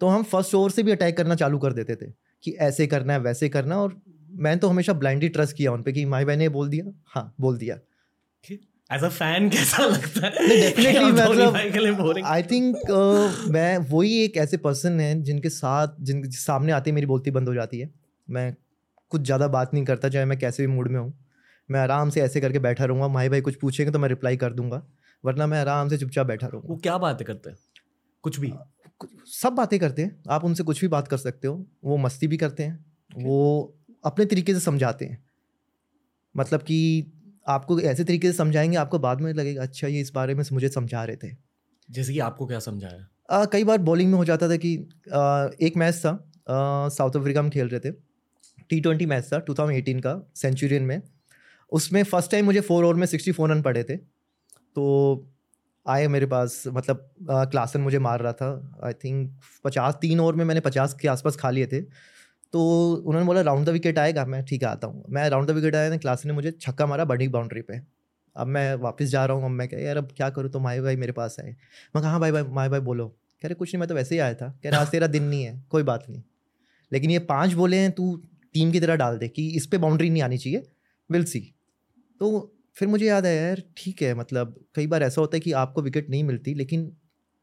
तो 0.00 0.06
हम 0.06 0.22
फ़र्स्ट 0.22 0.54
ओवर 0.54 0.70
से 0.70 0.82
भी 0.82 0.92
अटैक 0.92 1.16
करना 1.16 1.34
चालू 1.34 1.58
कर 1.58 1.72
देते 1.72 1.96
थे, 1.96 2.10
कि 2.44 2.50
ऐसे 2.60 2.86
करना 2.86 3.12
है, 3.12 3.18
वैसे 3.20 3.48
करना 3.48 3.76
और 3.76 4.00
मैंने 4.30 4.60
तो 4.60 4.68
हमेशा 4.68 4.92
ब्लाइंडली 4.92 5.28
ट्रस्ट 5.28 5.56
किया 5.56 5.72
उन 5.72 5.82
पर 5.82 5.92
कि 5.92 6.04
माई 6.04 6.24
भाई 6.24 6.36
ने 6.36 6.48
बोल 6.48 6.68
दिया 6.68 6.92
हाँ 7.06 7.34
बोल 7.40 7.58
दिया। 7.58 7.78
एज 8.94 9.04
अ 9.04 9.08
फ़ैन 9.08 9.48
कैसा 9.50 9.84
लगता 9.84 10.26
है? 10.26 10.30
धोनी 10.72 11.12
मतलब- 11.12 12.24
आई 12.24 12.42
थिंक 12.42 12.76
मैं 13.48 13.78
वही 13.78 14.24
एक 14.24 14.36
ऐसे 14.36 14.56
पर्सन 14.56 15.00
है 15.00 15.22
जिनके 15.22 15.48
साथ 15.48 15.88
जिनके 16.00 16.30
सामने 16.30 16.72
आते 16.72 16.92
मेरी 16.92 17.06
बोलती 17.06 17.30
बंद 17.30 17.48
हो 17.48 17.54
जाती 17.54 17.78
है। 17.78 17.90
मैं 18.30 18.54
कुछ 19.10 19.20
ज़्यादा 19.22 19.48
बात 19.48 19.74
नहीं 19.74 19.84
करता 19.84 20.08
चाहे 20.08 20.24
मैं 20.24 20.38
कैसे 20.38 20.66
भी 20.66 20.72
मूड 20.72 20.88
में 20.88 21.00
हूँ। 21.00 21.26
मैं 21.70 21.80
आराम 21.80 22.10
से 22.10 22.20
ऐसे 22.20 22.40
करके 22.40 22.58
बैठा 22.58 22.84
रहूँगा। 22.84 23.08
माई 23.08 23.28
भाई 23.28 23.40
कुछ 23.40 23.54
पूछेंगे 23.54 23.92
तो 23.92 23.98
मैं 23.98 24.08
रिप्लाई 24.08 24.36
कर 24.36 24.52
दूँगा। 24.52 24.86
वरना 25.24 25.46
मैं 25.46 25.60
आराम 25.60 25.88
से 25.88 25.98
चुपचाप 25.98 26.26
बैठा 26.26 26.46
रहूँगा। 26.46 26.68
वो 26.68 26.76
क्या 26.76 26.98
बातें 26.98 27.26
करते 27.26 27.50
हैं? 27.50 27.56
कुछ 28.22 28.40
भी। 28.40 28.52
सब 29.26 29.52
बातें 29.52 29.80
करते 29.80 30.02
हैं। 30.02 30.22
आप 30.30 30.44
उनसे 30.44 30.62
कुछ 30.62 30.80
भी 30.80 30.88
बात 30.88 31.08
कर 31.08 31.16
सकते 31.16 31.48
हो। 31.48 31.66
वो 31.84 31.96
मस्ती 31.96 32.26
भी 32.26 32.36
करते 32.36 32.62
हैं। 32.62 32.84
वो 33.18 33.76
अपने 34.04 34.24
तरीके 34.24 34.54
से 34.54 34.60
समझाते 34.60 35.04
हैं। 35.04 35.24
मतलब 36.36 36.60
कि 36.60 37.12
आपको 37.46 37.80
ऐसे 37.80 38.04
तरीके 38.04 38.30
से 38.32 38.36
समझाएँगे 38.38 38.76
आपको 38.76 38.98
बाद 38.98 39.20
में 39.20 39.32
लगेगा 39.32 39.62
अच्छा 39.62 39.86
ये 39.86 40.00
इस 40.00 40.12
बारे 40.14 40.34
में 40.34 40.44
मुझे 40.52 40.68
समझा 40.68 41.04
रहे 41.04 41.16
थे। 41.16 41.36
जैसे 41.88 42.12
कि 42.12 42.18
आपको 42.18 42.46
क्या 42.46 42.58
समझाया? 42.58 43.06
आ, 43.30 43.44
कई 43.44 43.64
बार 43.64 43.78
बॉलिंग 43.78 44.10
में 44.10 44.18
हो 44.18 44.24
जाता 44.24 44.48
था 44.48 44.56
कि 44.56 44.76
आ, 45.12 45.48
एक 45.60 45.76
मैच 45.76 45.94
था 45.96 46.28
साउथ 46.88 47.16
अफ्रीका 47.16 47.42
में 47.42 47.50
खेल 47.50 47.68
रहे 47.68 47.80
थे 47.80 47.92
टी 48.70 48.80
ट्वेंटी 48.80 49.06
मैच 49.06 49.24
था 49.32 49.44
2018 49.44 50.00
का 50.00 50.32
सेंचुरियन 50.36 50.82
में। 50.82 51.02
उसमें 51.72 52.02
फ़र्स्ट 52.04 52.30
टाइम 52.30 52.44
मुझे 52.44 52.60
फोर 52.60 52.84
ओवर 52.84 52.94
में 52.94 53.06
सिक्सटी 53.06 53.32
फोर 53.32 53.50
रन 53.50 53.62
पड़े 53.62 53.84
थे। 53.84 53.96
तो 53.96 55.28
आए 55.86 56.06
मेरे 56.08 56.26
पास 56.26 56.62
मतलब 56.66 57.10
क्लासन 57.30 57.80
मुझे 57.80 57.98
मार 57.98 58.20
रहा 58.20 58.32
था 58.32 58.80
आई 58.84 58.92
थिंक 58.94 59.40
पचास 59.64 59.98
तीन 60.00 60.20
ओवर 60.20 60.34
में 60.34 60.44
मैंने 60.44 60.60
पचास 60.60 60.94
के 60.94 61.08
आसपास 61.08 61.36
खा 61.36 61.50
लिए 61.50 61.66
थे। 61.66 61.80
तो 62.52 62.62
उन्होंने 62.94 63.26
बोला 63.26 63.40
राउंड 63.40 63.66
द 63.66 63.68
विकेट 63.68 63.98
आएगा, 63.98 64.24
मैं 64.26 64.44
ठीक 64.44 64.62
है, 64.62 64.68
आता 64.68 64.86
हूँ। 64.86 65.04
मैं 65.10 65.28
राउंड 65.30 65.48
द 65.48 65.50
विकेट 65.50 65.74
आया 65.74 65.90
ना 65.90 65.96
क्लासन 65.96 66.28
ने 66.28 66.34
मुझे 66.34 66.50
छक्का 66.50 66.86
मारा 66.86 67.04
बड़ी 67.04 67.28
बाउंड्री 67.28 67.62
पे। 67.62 67.80
अब 68.36 68.46
मैं 68.46 68.74
वापस 68.74 69.04
जा 69.04 69.24
रहा 69.24 69.36
हूँ, 69.36 69.44
अब 69.44 69.50
मैं 69.50 69.68
कह, 69.68 69.76
यार, 69.76 69.96
अब 69.96 70.08
क्या 70.16 70.30
करूँ? 70.30 70.50
तो 70.50 70.60
माई 70.60 70.80
भाई 70.80 70.96
मेरे 70.96 71.12
पास 71.12 71.36
आए। 71.40 71.50
मैं 71.50 72.02
कहा 72.02 72.10
हाँ 72.10 72.20
भाई 72.20 72.32
भाई 72.32 72.42
माई 72.42 72.68
भाई 72.68 72.80
बोलो। 72.80 73.08
कह 73.08 73.48
रहे, 73.48 73.54
कुछ 73.54 73.74
नहीं, 73.74 73.80
मैं 73.80 73.88
तो 73.88 73.94
वैसे 73.94 74.14
ही 74.14 74.18
आया 74.20 74.34
था। 74.34 74.48
कह 74.62 74.70
रहे, 74.70 74.80
आज 74.80 74.90
तेरा 74.90 75.06
दिन 75.06 75.22
नहीं 75.22 75.42
है, 75.44 75.62
कोई 75.70 75.82
बात 75.82 76.06
नहीं। 76.10 76.22
लेकिन 76.92 77.10
ये 77.10 77.18
पाँच 77.18 77.52
बोले 77.52 77.76
हैं, 77.76 77.92
तू 77.92 78.22
टीम 78.54 78.72
की 78.72 78.80
तरह 78.80 78.96
डाल 78.96 79.18
दे 79.18 79.28
कि 79.28 79.48
इस 79.48 79.66
पर 79.66 79.78
बाउंड्री 79.78 80.10
नहीं 80.10 80.22
आनी 80.22 80.38
चाहिए 80.38 80.62
विल 81.10 81.24
सी 81.24 81.40
तो 82.20 82.58
फिर 82.76 82.88
मुझे 82.88 83.06
याद 83.06 83.26
आया, 83.26 83.42
यार, 83.42 83.62
ठीक 83.76 84.02
है 84.02 84.14
मतलब 84.14 84.54
कई 84.74 84.86
बार 84.86 85.02
ऐसा 85.02 85.20
होता 85.20 85.36
है 85.36 85.40
कि 85.40 85.52
आपको 85.52 85.82
विकेट 85.82 86.10
नहीं 86.10 86.24
मिलती, 86.24 86.54
लेकिन 86.54 86.92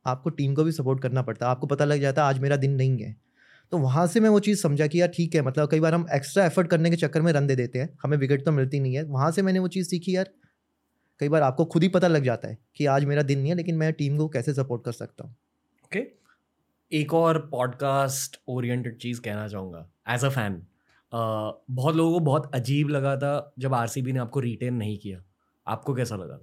आपको 0.05 0.29
टीम 0.29 0.53
को 0.55 0.63
भी 0.63 0.71
सपोर्ट 0.71 1.01
करना 1.01 1.21
पड़ता। 1.21 1.45
है 1.45 1.51
आपको 1.51 1.67
पता 1.67 1.85
लग 1.85 2.01
जाता 2.01 2.23
है 2.23 2.29
आज 2.29 2.39
मेरा 2.39 2.55
दिन 2.55 2.71
नहीं 2.71 2.97
है। 2.97 3.15
तो 3.71 3.77
वहाँ 3.77 4.05
से 4.07 4.19
मैं 4.19 4.29
वो 4.29 4.39
चीज़ 4.39 4.61
समझा 4.61 4.87
कि 4.87 5.01
यार 5.01 5.09
ठीक 5.09 5.35
है 5.35 5.41
मतलब 5.41 5.69
कई 5.71 5.79
बार 5.79 5.93
हम 5.93 6.05
एक्स्ट्रा 6.13 6.45
एफर्ट 6.45 6.67
करने 6.67 6.89
के 6.89 6.95
चक्कर 6.95 7.21
में 7.21 7.31
रन 7.33 7.47
दे 7.47 7.55
देते 7.55 7.79
हैं 7.79 7.89
हमें 8.03 8.17
विकेट 8.17 8.45
तो 8.45 8.51
मिलती 8.51 8.79
नहीं 8.79 8.95
है। 8.95 9.03
वहाँ 9.05 9.31
से 9.31 9.41
मैंने 9.41 9.59
वो 9.59 9.67
चीज़ 9.67 9.87
सीखी 9.87 10.15
यार। 10.15 10.29
कई 11.19 11.29
बार 11.29 11.41
आपको 11.41 11.65
खुद 11.65 11.83
ही 11.83 11.89
पता 11.89 12.07
लग 12.07 12.23
जाता 12.23 12.47
है 12.47 12.57
कि 12.75 12.85
आज 12.85 13.05
मेरा 13.05 13.21
दिन 13.21 13.39
नहीं 13.39 13.49
है 13.49 13.55
लेकिन 13.55 13.75
मैं 13.75 13.91
टीम 13.93 14.17
को 14.17 14.27
कैसे 14.29 14.53
सपोर्ट 14.53 14.83
कर 14.85 14.91
सकता 14.91 15.23
हूँ। 15.23 15.35
Okay 15.85 15.99
okay. 15.99 16.07
एक 16.91 17.13
और 17.13 17.39
पॉडकास्ट 17.51 18.39
ओरिएंटेड 18.47 18.97
चीज़ 18.97 19.21
कहना 19.21 19.47
चाहूँगा 19.47 19.89
एज 20.09 20.25
अ 20.25 20.29
फ़ैन 20.29 20.61
बहुत 21.13 21.95
लोगों 21.95 22.13
को 22.13 22.19
बहुत 22.19 22.51
अजीब 22.55 22.89
लगा 22.89 23.15
था 23.17 23.53
जब 23.59 23.73
आरसीबी 23.73 24.11
ने 24.13 24.19
आपको 24.19 24.39
रिटेन 24.39 24.73
नहीं 24.73 24.97
किया। 24.97 25.23
आपको 25.67 25.93
कैसा 25.93 26.15
लगा? 26.15 26.39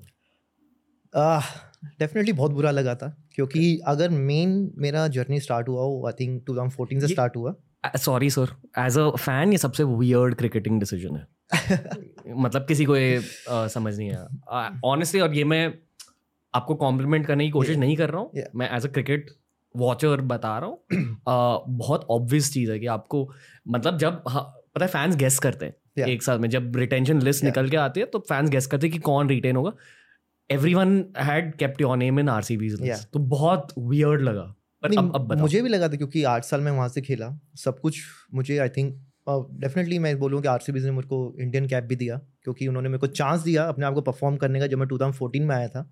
डेफिनेटली 1.98 2.32
uh, 2.32 2.38
बहुत 2.38 2.52
बुरा 2.52 2.70
लगा 2.70 2.94
था। 2.94 3.08
क्योंकि 3.36 3.78
अगर 3.86 4.08
मेन 4.08 4.70
मेरा 4.78 5.06
जर्नी 5.08 5.40
स्टार्ट 5.40 5.68
हुआ 5.68 5.82
हो 5.82 6.06
आई 6.06 6.12
थिंक 6.20 6.44
2014 6.50 7.00
से 7.00 7.08
स्टार्ट 7.08 7.36
हुआ। 7.36 7.54
Sorry 7.96 8.30
sir 8.30 8.54
as 8.78 8.98
a 8.98 9.08
fan 9.10 9.52
ये 9.52 9.58
सबसे 9.58 9.84
वियर्ड 9.84 10.34
क्रिकेटिंग 10.34 10.80
डिसीज़न 10.80 11.16
है। 11.16 11.26
मतलब 12.36 12.64
किसी 12.68 12.84
को 12.84 12.96
ये 12.96 13.20
समझ 13.48 13.98
नहीं 13.98 14.10
आया। 14.10 14.80
ऑनेस्टली 14.84 15.20
और 15.20 15.34
ये 15.34 15.44
मैं 15.44 15.74
आपको 16.54 16.74
कॉम्प्लीमेंट 16.74 17.26
करने 17.26 17.44
की 17.44 17.50
कोशिश 17.50 17.70
Yeah. 17.70 17.80
नहीं 17.80 17.96
कर 17.96 18.10
रहा 18.10 18.20
हूँ। 18.20 18.30
Yeah. 18.32 18.48
मैं 18.54 18.70
एज 18.76 18.86
अ 18.86 18.88
क्रिकेट 18.88 19.30
वॉचर 19.76 20.20
बता 20.20 20.58
रहा 20.58 20.68
हूँ। 20.68 20.78
बहुत 21.78 22.06
ऑब्वियस 22.10 22.52
चीज़ 22.52 22.70
है 22.72 22.78
कि 22.78 22.86
आपको 22.86 23.28
मतलब 23.68 23.98
जब 23.98 24.22
हाँ, 24.28 24.42
पता 24.74 24.84
है 24.84 24.90
फैंस 24.90 25.16
गेस 25.16 25.38
करते 25.38 25.66
हैं 25.66 25.74
Yeah. 25.98 26.08
एक 26.08 26.22
साथ 26.22 26.38
में 26.38 26.48
जब 26.50 26.76
रिटेंशन 26.76 27.20
लिस्ट 27.22 27.44
निकल 27.44 27.68
के 27.68 27.76
आती 27.76 28.00
है 28.00 28.06
तो 28.06 28.18
फैंस 28.18 28.50
गेस 28.50 28.66
करते 28.66 28.86
हैं 28.86 28.92
कि 28.92 28.98
कौन 28.98 29.28
रिटेन 29.28 29.56
होगा। 29.56 29.72
Everyone 30.74 31.04
had 31.18 31.54
kept 31.54 31.80
your 31.80 31.96
name 31.96 32.20
in 32.20 32.28
R 32.28 32.42
C 32.42 32.56
Yeah. 32.56 33.04
तो 33.04 33.18
बहुत 33.18 33.72
वियर्ड 33.78 34.22
लगा। 34.22 34.54
पर 34.82 34.96
अब 34.98 35.14
अब 35.14 35.20
बताओ। 35.20 35.40
मुझे 35.40 35.62
भी 35.62 35.68
लगा 35.68 35.88
था 35.88 35.96
क्योंकि 35.96 36.22
आठ 36.22 36.44
साल 36.44 36.60
में 36.60 36.72
वहाँ 36.72 36.88
से 36.88 37.00
खेला 37.00 37.38
सब 37.54 37.78
कुछ 37.80 38.00
मुझे 38.34 38.58
आई 38.58 38.68
थिंक 38.68 38.94
डेफिनेटली 39.28 39.98
मैं 39.98 40.18
बोलूँ 40.18 40.42
कि 40.42 40.48
आर 40.48 40.58
सी 40.58 40.72
बीज 40.72 40.84
ने 40.84 40.90
मुझको 40.90 41.36
इंडियन 41.40 41.68
कैप 41.68 41.84
भी 41.84 41.96
दिया 41.96 42.16
क्योंकि 42.42 42.68
उन्होंने 42.68 42.88
मेरे 42.88 42.98
को 42.98 43.06
चांस 43.06 43.40
दिया 43.40 43.64
अपने 43.64 43.86
आप 43.86 43.94
को 43.94 44.00
परफॉर्म 44.00 44.36
करने 44.36 44.60
का 44.60 44.66
जब 44.66 44.78
मैं 44.78 44.86
2014 44.88 45.40
में 45.40 45.54
आया 45.56 45.68
था। 45.68 45.90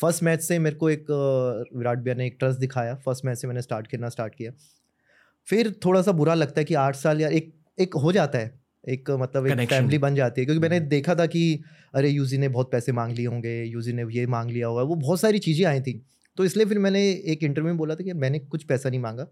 फ़र्स्ट 0.00 0.22
मैच 0.22 0.40
से 0.40 0.58
मेरे 0.58 0.76
को 0.76 0.90
एक 0.90 1.06
विराट 1.76 1.98
भैया 1.98 2.14
ने 2.14 2.26
एक 2.26 2.36
ट्रस्ट 2.38 2.60
दिखाया। 2.60 2.94
फ़र्स्ट 2.94 3.24
मैच 3.24 3.38
से 3.38 3.46
मैंने 3.46 3.62
स्टार्ट 3.62 3.86
खेलना 3.86 4.08
स्टार्ट 4.08 4.34
किया। 4.34 4.52
फिर 5.46 5.74
थोड़ा 5.84 6.02
सा 6.02 6.12
बुरा 6.12 6.34
लगता 6.34 6.60
है 6.60 6.64
कि 6.64 6.74
आठ 6.74 6.96
साल 6.96 7.20
या 7.20 7.28
एक 7.28 7.54
एक 7.80 7.94
हो 7.94 8.12
जाता 8.12 8.38
है। 8.38 8.65
एक 8.86 9.10
मतलब 9.12 9.46
एक 9.46 9.68
फैमिली 9.68 9.98
बन 9.98 10.14
जाती 10.14 10.40
है। 10.40 10.44
क्योंकि 10.44 10.60
मैंने 10.60 10.76
हम्म। 10.76 10.88
देखा 10.88 11.14
था 11.14 11.26
कि 11.26 11.60
अरे 11.94 12.08
यूजी 12.08 12.38
ने 12.38 12.48
बहुत 12.48 12.70
पैसे 12.72 12.92
मांग 12.92 13.12
लिए 13.12 13.26
होंगे 13.26 13.62
यूजी 13.64 13.92
ने 13.92 14.04
ये 14.10 14.26
मांग 14.26 14.50
लिया 14.50 14.66
होगा 14.66 14.82
वो 14.82 14.94
बहुत 14.94 15.20
सारी 15.20 15.38
चीज़ें 15.38 15.64
आई 15.66 15.80
थी। 15.80 16.00
तो 16.38 16.44
इसलिए 16.44 16.66
फिर 16.66 16.78
मैंने 16.78 17.00
एक 17.26 17.42
इंटरव्यू 17.42 17.72
में 17.72 17.78
बोला 17.78 17.94
था 17.94 18.04
कि 18.04 18.12
मैंने 18.14 18.38
कुछ 18.38 18.64
पैसा 18.64 18.88
नहीं 18.90 19.00
मांगा। 19.00 19.26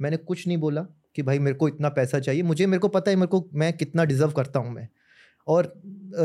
मैंने 0.00 0.16
कुछ 0.16 0.46
नहीं 0.46 0.58
बोला 0.58 0.82
कि 1.16 1.22
भाई 1.22 1.38
मेरे 1.38 1.56
को 1.56 1.68
इतना 1.68 1.88
पैसा 1.88 2.18
चाहिए। 2.20 2.42
मुझे 2.42 2.66
मेरे 2.66 2.78
को 2.78 2.88
पता 2.88 3.10
है 3.10 3.16
मेरे 3.16 3.26
को 3.26 3.48
मैं 3.54 3.72
कितना 3.72 4.04
डिजर्व 4.04 4.30
करता 4.30 4.60
हूँ 4.60 4.72
मैं। 4.74 4.88
और 5.46 5.72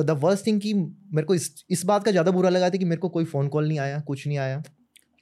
द 0.03 0.17
वर्स्ट 0.23 0.45
थिंग 0.47 0.59
कि 0.61 0.73
मेरे 0.73 1.23
को 1.23 1.35
इस 1.35 1.65
इस 1.69 1.85
बात 1.85 2.03
का 2.03 2.11
ज़्यादा 2.11 2.31
बुरा 2.31 2.49
लगा 2.49 2.69
था 2.69 2.77
कि 2.77 2.85
मेरे 2.85 2.99
को 2.99 3.09
कोई 3.09 3.25
फ़ोन 3.25 3.47
कॉल 3.47 3.67
नहीं 3.67 3.79
आया 3.79 3.99
कुछ 3.99 4.25
नहीं 4.27 4.37
आया। 4.37 4.61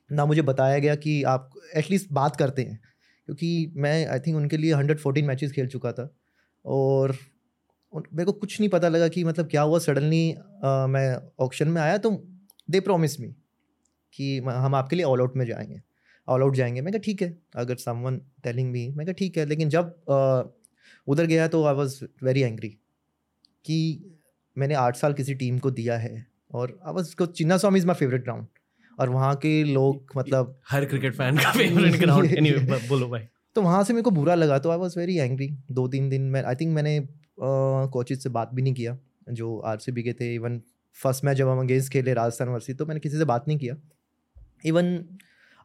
ना 0.10 0.26
मुझे 0.26 0.42
बताया 0.42 0.80
गया 0.80 0.96
कि 0.96 1.22
आप 1.24 1.50
एटलीस्ट 1.76 2.12
बात 2.12 2.36
करते 2.36 2.62
हैं। 2.62 2.80
क्योंकि 3.28 3.74
मैं 3.76 4.06
आई 4.08 4.20
थिंक 4.20 4.38
उनके 4.38 4.58
लिए 4.58 4.74
हंड्रेड 4.74 5.00
फोर्टीन 5.00 5.26
मैचेस 5.26 5.52
खेल 5.52 5.68
चुका 5.68 5.92
था। 5.92 6.10
और 6.66 7.16
मेरे 7.98 8.26
को 8.26 8.32
कुछ 8.32 8.60
नहीं 8.60 8.70
पता 8.70 8.90
लगा 8.90 9.08
कि 9.08 9.24
मतलब 9.24 9.48
क्या 9.48 9.62
हुआ 9.62 9.80
सडनली 9.80 10.36
मैं 10.66 11.32
ऑक्शन 11.40 11.68
में 11.68 11.82
आया 11.82 11.98
तो 11.98 12.24
दे 12.70 12.80
प्रॉमिस 12.80 13.20
मी 13.20 13.28
कि 14.14 14.40
हम 14.40 14.76
आपके 14.76 14.96
लिए 14.96 15.06
ऑल 15.06 15.22
आउट 15.22 15.38
में 15.38 15.46
जाएँगे। 15.46 15.82
ऑल 16.28 16.42
आउट 16.42 16.56
जाएँगे। 16.56 16.82
मैं 16.82 16.94
कहा 16.94 17.00
ठीक 17.00 17.22
है। 17.22 17.38
अगर 17.56 17.76
समवन 17.76 18.22
टेलिंग 18.44 18.72
मी 18.72 18.90
मैं 18.90 19.08
कहा 19.08 19.14
ठीक 19.14 19.38
है। 19.38 19.46
लेकिन 19.46 19.70
जब 19.70 19.86
उधर 21.08 21.26
गया 21.26 21.48
तो 21.48 21.66
आई 21.66 21.74
वॉज़ 21.74 22.06
वेरी 22.24 22.42
एंग्री 22.42 22.70
कि 23.66 24.06
मैंने 24.58 24.74
आठ 24.74 24.96
साल 24.96 25.14
किसी 25.14 25.34
टीम 25.34 25.60
को 25.60 25.72
दिया 25.72 25.98
है 25.98 26.28
और 26.54 26.80
I 26.88 26.94
was 26.94 27.26
Chinnaswamy 27.58 27.80
is 27.80 27.88
my 27.88 27.96
favourite 27.96 28.24
ground 28.24 28.48
और 29.00 29.10
वहाँ 29.10 29.36
के 29.36 29.64
लोग 29.64 30.12
मतलब 30.18 30.60
हर 30.70 30.86
क्रिकेट 30.86 31.16
फ़ैन 31.16 31.38
का 31.38 31.52
फेवरेट 31.52 31.94
ग्राउंड 31.94 32.88
बोलो 32.88 33.08
भाई 33.08 33.22
तो 33.56 33.62
वहाँ 33.62 33.84
से 33.84 33.94
मेरे 33.94 34.04
को 34.04 34.12
बुरा 34.12 34.36
लगा 34.36 34.60
तो 34.60 34.70
आई 34.70 34.78
वॉज़ 34.78 35.00
वेरी 35.00 35.18
एंग्री 35.18 35.58
दो 35.72 35.88
तीन 35.88 36.10
दिन 36.10 36.22
मैं 36.22 36.44
आई 36.44 36.56
थिंक 36.56 36.76
मैंने 36.76 37.10
कोचेज 37.38 38.24
से 38.24 38.30
बात 38.30 38.54
भी 38.54 38.62
नहीं 38.62 38.74
किया, 38.74 38.98
जो 39.30 39.58
आर 39.60 39.80
सी 39.80 39.92
बी 39.92 40.04
के 40.04 40.14
थे 40.14 40.34
इवन 40.36 40.62
फ़र्स्ट 40.98 41.26
मैच 41.26 41.38
जब 41.38 41.48
हम 41.48 41.60
अगेंस्ट 41.60 41.92
खेले 41.94 42.14
राजस्थान 42.14 42.50
वर्सी 42.50 42.74
तो 42.74 42.86
मैंने 42.86 43.00
किसी 43.00 43.18
से 43.18 43.26
बात 43.26 43.48
नहीं 43.48 43.58
किया। 43.58 43.76
इवन 44.66 44.98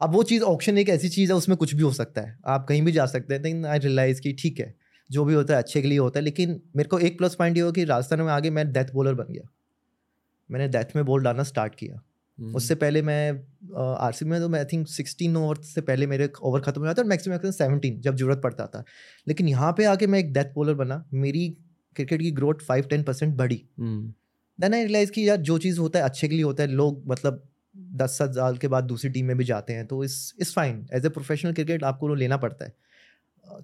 अब 0.01 0.13
वो 0.13 0.23
चीज़ 0.23 0.43
ऑप्शन 0.43 0.79
एक 0.79 0.89
ऐसी 0.89 1.09
चीज़ 1.09 1.31
है, 1.31 1.37
उसमें 1.37 1.57
कुछ 1.59 1.75
भी 1.75 1.83
हो 1.83 1.93
सकता 1.93 2.21
है। 2.21 2.39
आप 2.47 2.67
कहीं 2.69 2.83
भी 2.83 2.93
जा 2.93 3.07
सकते 3.07 3.35
हैं 3.35 3.43
लेकिन 3.43 3.67
आई 3.67 3.79
रियलाइज़ 3.79 4.21
कि 4.21 4.33
ठीक 4.33 4.61
है, 4.61 4.75
जो 5.11 5.25
भी 5.25 5.35
होता 5.35 5.55
है, 5.55 5.63
अच्छे 5.63 5.83
के 5.83 5.89
लिए 5.89 5.99
होता 5.99 6.19
है, 6.21 6.25
लेकिन 6.25 6.61
मेरे 6.77 6.89
को 6.89 6.99
एक 6.99 7.19
प्लस 7.19 7.35
पॉइंट 7.35 7.57
ये 7.57 7.63
हो 7.63 7.73
कि 7.73 7.85
राजस्थान 7.85 8.21
में 8.21 8.33
आगे 8.33 8.51
मैं 8.51 8.71
डेथ 8.73 8.93
बॉलर 8.95 9.15
बन 9.15 9.33
गया। 9.33 9.49
मैंने 10.51 10.69
डेथ 10.69 10.97
में 10.97 11.05
बॉल 11.05 11.23
डालना 11.23 11.43
स्टार्ट 11.43 11.75
किया। 11.75 12.03
उससे 12.41 12.75
पहले 12.75 13.03
मैं 13.03 13.31
आर 13.79 14.13
सी 14.13 14.25
में 14.25 14.39
तो 14.41 14.49
मैं 14.49 14.59
आई 14.59 14.65
थिंक 14.65 14.87
सिक्सटीन 14.89 15.37
ओवर 15.37 15.61
से 15.65 15.81
पहले 15.83 16.07
मेरे 16.07 16.29
ओवर 16.43 16.61
खत्म 16.61 16.81
हो 16.81 16.87
जाता 16.87 17.03
और 17.03 17.09
मैक्सिमम 17.09 17.35
मैक्सिमम 17.35 17.53
सेवनटीन 17.53 18.01
जब 18.01 18.17
ज़रूरत 18.17 18.41
पड़ता 18.45 18.67
था। 18.67 18.85
लेकिन 19.27 19.49
यहाँ 19.49 19.73
पे 19.79 19.85
आके 19.87 20.07
मैं 20.07 20.19
एक 20.19 20.33
डेथ 20.33 20.55
बॉलर 20.55 20.75
बना 20.75 21.05
मेरी 21.15 21.49
क्रिकेट 21.97 22.21
की 22.21 22.31
ग्रोथ 22.33 22.65
फाइव 22.69 22.85
टेन 22.85 23.03
परसेंट 23.03 23.37
बढ़ी। 23.37 23.63
हम्म, 23.79 24.13
देन 24.59 24.75
आई 24.75 24.83
रियलाइज़ 24.83 25.11
कि 25.11 25.29
यार 25.29 25.37
जो 25.43 25.59
चीज़ 25.59 25.81
होता 25.81 25.99
है 25.99 26.05
अच्छे 26.05 26.29
के 26.29 26.35
लिए 26.35 26.45
होता 26.45 26.63
है 26.63 26.69
लोग 26.71 27.03
मतलब 27.07 27.43
दस 27.97 28.19
सात 28.19 28.35
साल 28.35 28.57
के 28.57 28.69
बाद 28.69 28.85
दूसरी 28.85 29.11
टीम 29.11 29.27
में 29.27 29.37
भी 29.37 29.45
जाते 29.45 29.73
हैं 29.73 29.87
तो 29.87 30.03
इस 30.05 30.35
इस 30.41 30.53
fine 30.55 30.87
as 30.95 31.07
a 31.07 31.09
professional 31.09 31.53
cricket 31.53 31.85
आपको 31.85 32.09
वो 32.09 32.15
लेना 32.15 32.37
पड़ता 32.37 32.65
है। 32.65 32.75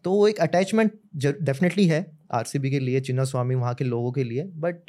तो 0.05 0.11
वो 0.11 0.27
एक 0.29 0.39
अटैचमेंट 0.41 0.93
डेफिनेटली 1.17 1.87
है 1.87 2.05
आरसीबी 2.33 2.71
के 2.71 2.79
लिए 2.81 3.01
चिन्ना 3.01 3.25
स्वामी 3.25 3.55
वहाँ 3.55 3.75
के 3.75 3.85
लोगों 3.85 4.12
के 4.12 4.25
लिए 4.25 4.45
बट 4.57 4.87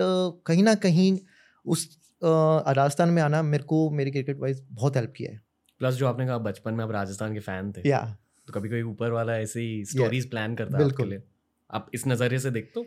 कहीं 0.48 0.64
ना 0.64 0.74
कहीं 0.76 1.18
उस 1.66 1.88
राजस्थान 2.22 3.10
में 3.10 3.22
आना 3.22 3.42
मेरे 3.42 3.64
को 3.64 3.90
मेरी 3.90 4.12
क्रिकेट 4.12 4.40
वाइज 4.40 4.66
बहुत 4.72 4.96
हेल्प 4.96 5.14
किया 5.18 5.32
है। 5.32 5.42
प्लस 5.80 5.94
जो 5.96 6.08
आपने 6.08 6.28
कहा 6.28 6.38
बचपन 6.38 6.74
में 6.74 6.84
आप 6.84 6.92
राजस्थान 6.92 7.34
के 7.34 7.40
फ़ैन 7.40 7.72
थे 7.72 7.90
या 7.90 8.18
तो 8.48 8.54
कभी 8.54 8.70
कोई 8.70 8.82
ऊपर 8.82 9.12
वाला 9.12 9.38
ऐसे 9.38 9.62
ही 9.62 9.86
स्टोरीज 9.86 10.30
प्लान 10.30 10.56
करता 10.56 10.78
है 10.78 10.84
बिल्कुल। 10.84 11.22
आप 11.70 11.90
इस 11.94 12.08
नज़रिए 12.08 12.40
से 12.40 12.52
देखते 12.52 12.80
हो? 12.80 12.86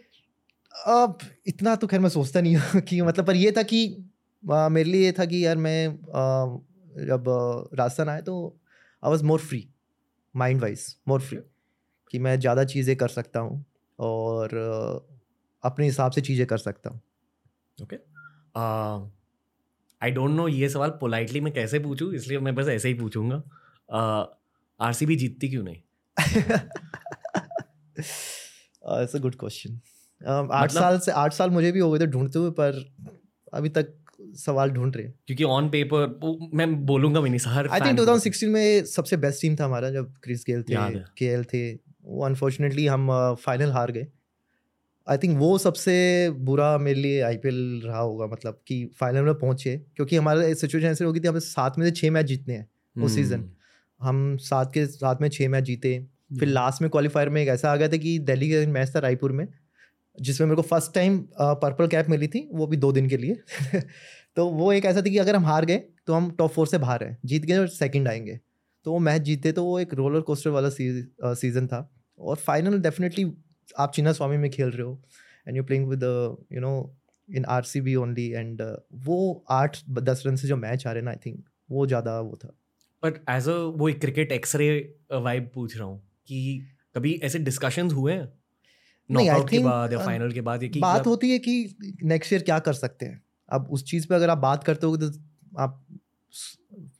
अब 0.74 1.18
इतना 1.46 1.76
तो 1.76 1.86
खैर 1.86 2.00
मैं 2.00 2.08
सोचता 2.08 2.40
नहीं 2.40 2.56
हूँ 2.56 2.80
कि 2.88 3.02
मतलब 3.02 3.26
पर 3.26 3.36
ये 3.36 3.52
था 3.52 3.62
कि 3.62 4.04
आ, 4.52 4.68
मेरे 4.68 4.90
लिए 4.90 5.04
ये 5.04 5.12
था 5.12 5.24
कि 5.24 5.46
यार 5.46 5.56
मैं 5.56 5.88
आ, 5.88 6.46
जब 7.06 7.24
राजस्थान 7.74 8.08
आया 8.08 8.20
तो 8.20 8.58
I 9.04 9.10
was 9.10 9.24
more 9.24 9.40
free 9.40 9.68
mind 10.36 10.60
wise 10.60 10.96
more 11.08 11.20
free 11.20 11.38
कि 12.10 12.18
मैं 12.18 12.40
ज़्यादा 12.40 12.64
चीज़ें 12.64 12.96
कर 12.96 13.08
सकता 13.08 13.40
हूँ 13.40 13.64
और 13.98 14.56
अपने 15.64 15.86
हिसाब 15.86 16.12
से 16.12 16.20
चीज़ें 16.20 16.46
कर 16.46 16.58
सकता 16.58 16.90
हूँ। 16.90 17.00
ओके 17.78 17.96
आई 20.02 20.10
डोंट 20.10 20.30
नो 20.30 20.48
ये 20.48 20.68
सवाल 20.68 20.90
पोलाइटली 20.90 21.40
मैं 21.40 21.52
कैसे 21.54 21.78
पूछूँ 21.78 22.14
इसलिए 22.14 22.38
मैं 22.38 22.54
बस 22.54 22.66
ऐसे 22.68 22.88
ही 22.88 22.94
पूछूँगा। 22.94 23.42
आरसीबी 24.80 25.16
जीतती 25.16 25.48
क्यों 25.48 25.64
नहीं? 25.64 25.76
इट्स 29.02 29.16
अ 29.16 29.18
गुड 29.18 29.34
क्वेश्चन 29.34 29.80
आठ 30.52 30.64
मतलब- 30.64 30.84
साल 30.84 30.98
से 30.98 31.12
आठ 31.12 31.32
साल 31.32 31.50
मुझे 31.50 31.72
भी 31.72 31.78
हो 31.78 31.90
गए 31.90 31.98
थे 31.98 32.06
ढूंढते 32.06 32.38
हुए 32.38 32.50
पर 32.50 32.94
अभी 33.54 33.68
तक 33.68 33.94
सवाल 34.22 34.70
ढूंढ 34.70 34.96
रहे 34.96 35.06
हैं। 35.06 35.14
क्योंकि 35.26 35.44
ऑन 35.44 35.68
पेपर 35.68 36.20
मैं 36.54 36.86
बोलूँगा 36.86 37.20
भी 37.20 37.30
नहीं 37.30 37.68
आई 37.68 37.80
थिंक 37.80 38.00
2016 38.00 38.48
में 38.48 38.84
सबसे 38.84 39.16
बेस्ट 39.16 39.42
टीम 39.42 39.56
था 39.56 39.64
हमारा 39.64 39.90
जब 39.90 40.14
क्रिस 40.22 40.44
गेल 40.50 40.62
थे 40.62 40.74
के। 41.18 41.44
थे। 41.44 41.74
वो 42.02 42.24
अनफॉर्चुनेटली 42.24 42.86
हम 42.86 43.34
फाइनल 43.34 43.70
हार 43.70 43.90
गए। 43.90 44.06
आई 45.10 45.18
थिंक 45.18 45.38
वो 45.38 45.58
सबसे 45.58 45.94
बुरा 46.30 46.78
मेरे 46.78 47.00
लिए 47.00 47.20
आईपीएल 47.20 47.82
रहा 47.84 47.98
होगा 47.98 48.26
मतलब 48.26 48.60
कि 48.66 48.90
फाइनल 49.00 49.22
में 49.22 49.34
पहुँचे 49.34 49.76
क्योंकि 49.96 50.16
हमारा 50.16 50.52
सिचुएशन 50.54 50.86
ऐसे 50.86 51.04
होगी 51.04 51.20
थी 51.20 51.28
हमें 51.28 51.40
सात 51.40 51.78
में 51.78 51.86
से 51.86 51.92
छः 51.92 52.10
मैच 52.10 52.26
जीतने 52.26 52.54
हैं 52.54 52.68
हम्म। 52.96 53.06
उस 53.06 53.16
season। 53.18 53.42
हम 54.00 54.36
सात 54.36 54.72
के 54.74 54.86
सात 54.86 55.20
में 55.20 55.28
छः 55.28 55.48
मैच 55.48 55.64
जीते 55.64 55.98
फिर 55.98 56.42
हम्म। 56.42 56.52
लास्ट 56.52 56.82
में 56.82 56.90
क्वालिफायर 56.90 57.28
में 57.28 57.42
एक 57.42 57.48
ऐसा 57.48 57.72
आ 57.72 57.76
गया 57.76 57.88
था 57.88 57.96
कि 57.96 58.18
दिल्ली 58.18 58.50
का 58.50 58.72
मैच 58.72 58.94
था 58.96 58.98
रायपुर 58.98 59.32
में 59.32 59.46
जिसमें 60.20 60.46
मेरे 60.48 60.56
को 60.56 60.62
फ़र्स्ट 60.62 60.94
टाइम 60.94 61.18
पर्पल 61.40 61.86
कैप 61.86 62.08
मिली 62.08 62.28
थी 62.28 62.48
वो 62.52 62.66
भी 62.66 62.76
दो 62.76 62.92
दिन 62.92 63.08
के 63.08 63.16
लिए 63.16 63.36
तो 64.36 64.46
वो 64.46 64.72
एक 64.72 64.84
ऐसा 64.84 65.00
था 65.00 65.10
कि 65.10 65.18
अगर 65.18 65.36
हम 65.36 65.44
हार 65.44 65.64
गए 65.64 65.82
तो 66.06 66.14
हम 66.14 66.30
टॉप 66.30 66.50
फोर 66.50 66.66
से 66.66 66.78
बाहर 66.78 67.04
हैं 67.04 67.18
जीत 67.24 67.44
गए 67.44 67.58
और 67.58 67.68
सेकंड 67.68 68.08
आएँगे 68.08 68.40
तो 68.84 68.92
वो 68.92 68.98
मैच 68.98 69.22
जीते 69.22 69.52
तो 69.52 69.64
वो 69.64 69.78
एक 69.80 69.94
रोलर 69.94 70.20
कोस्टर 70.20 70.50
वाला 70.50 70.68
सीज़न 71.34 71.66
था 71.66 71.90
और 72.18 72.36
फाइनल 72.36 72.78
डेफिनेटली 72.78 73.24
आप 73.78 73.92
चिन्ना 73.94 74.12
स्वामी 74.12 74.36
में 74.36 74.50
खेल 74.50 74.70
रहे 74.70 74.82
हो 74.82 75.00
and 75.48 75.56
you 75.56 75.64
playing 75.64 75.88
with 75.88 76.02
you 76.52 76.60
know 76.60 76.72
in 77.28 77.44
R 77.48 77.62
C 77.62 77.80
B 77.80 77.94
only 77.94 78.28
and 78.30 78.62
वो 79.04 79.44
आठ 79.50 79.78
दस 79.90 80.22
रन 80.26 80.36
से 80.36 80.48
जो 80.48 80.56
मैच 80.56 80.86
आ 80.86 80.92
रहे 80.92 81.02
ना 81.02 81.10
आई 81.10 81.16
थिंक 81.26 81.44
वो 81.70 81.86
ज़्यादा 81.86 82.18
वो 82.20 82.38
था। 82.44 82.48
बट 83.02 83.20
एज 83.30 83.48
अ 83.48 83.52
वो 83.52 83.88
एक 83.88 84.00
क्रिकेट 84.00 84.32
एक्सरे 84.32 84.68
वाइब 85.14 85.50
पूछ 85.54 85.76
रहा 85.76 85.86
हूँ 85.86 85.98
कि 86.28 86.60
कभी 86.96 87.12
ऐसे 87.24 87.38
डिस्कशंस 87.40 87.92
हुए 87.92 88.12
हैं? 88.12 88.28
नॉकआउट 89.10 89.50
के 89.50 89.58
बाद 89.58 89.92
या 89.92 89.98
uh, 89.98 90.04
फाइनल 90.06 90.32
के 90.32 90.40
बाद 90.40 90.64
कि 90.64 90.80
बात 90.80 91.06
होती 91.06 91.30
है 91.30 91.38
कि 91.38 91.96
नेक्स्ट 92.04 92.32
ईयर 92.32 92.42
क्या 92.42 92.58
कर 92.58 92.72
सकते 92.72 93.06
हैं। 93.06 93.22
अब 93.48 93.68
उस 93.70 93.84
चीज़ 93.84 94.06
पे 94.08 94.14
अगर 94.14 94.30
आप 94.30 94.38
बात 94.38 94.64
करते 94.64 94.86
हो 94.86 94.96
तो 94.96 95.10
आप 95.58 95.84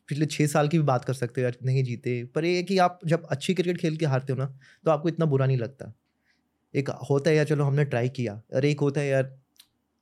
पिछले 0.08 0.26
छः 0.26 0.46
साल 0.46 0.68
की 0.68 0.78
भी 0.78 0.84
बात 0.84 1.04
कर 1.04 1.14
सकते 1.14 1.40
हो 1.40 1.44
यार 1.44 1.56
नहीं 1.64 1.84
जीते। 1.84 2.22
पर 2.34 2.44
ये 2.44 2.56
है 2.56 2.62
कि 2.62 2.78
आप 2.78 2.98
जब 3.06 3.26
अच्छी 3.26 3.54
क्रिकेट 3.54 3.78
खेल 3.80 3.96
के 3.96 4.06
हारते 4.06 4.32
हो 4.32 4.38
ना 4.38 4.46
तो 4.84 4.90
आपको 4.90 5.08
इतना 5.08 5.26
बुरा 5.26 5.46
नहीं 5.46 5.58
लगता। 5.58 5.92
एक 6.74 6.90
होता 7.10 7.30
है 7.30 7.36
यार 7.36 7.46
चलो 7.46 7.64
हमने 7.64 7.84
ट्राई 7.84 8.08
किया। 8.08 8.42
और 8.54 8.64
एक 8.64 8.80
होता 8.80 9.00
है 9.00 9.08
यार 9.08 9.36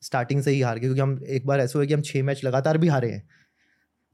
स्टार्टिंग 0.03 0.43
से 0.43 0.51
ही 0.51 0.61
हार 0.61 0.75
गए 0.75 0.81
क्योंकि 0.81 1.01
हम 1.01 1.25
एक 1.29 1.47
बार 1.47 1.61
ऐसा 1.61 1.79
हुआ 1.79 1.87
कि 1.87 1.95
हम 1.95 2.01
छः 2.01 2.23
मैच 2.23 2.45
लगातार 2.45 2.79
भी 2.79 2.89
हारे 2.89 3.11
हैं। 3.11 3.29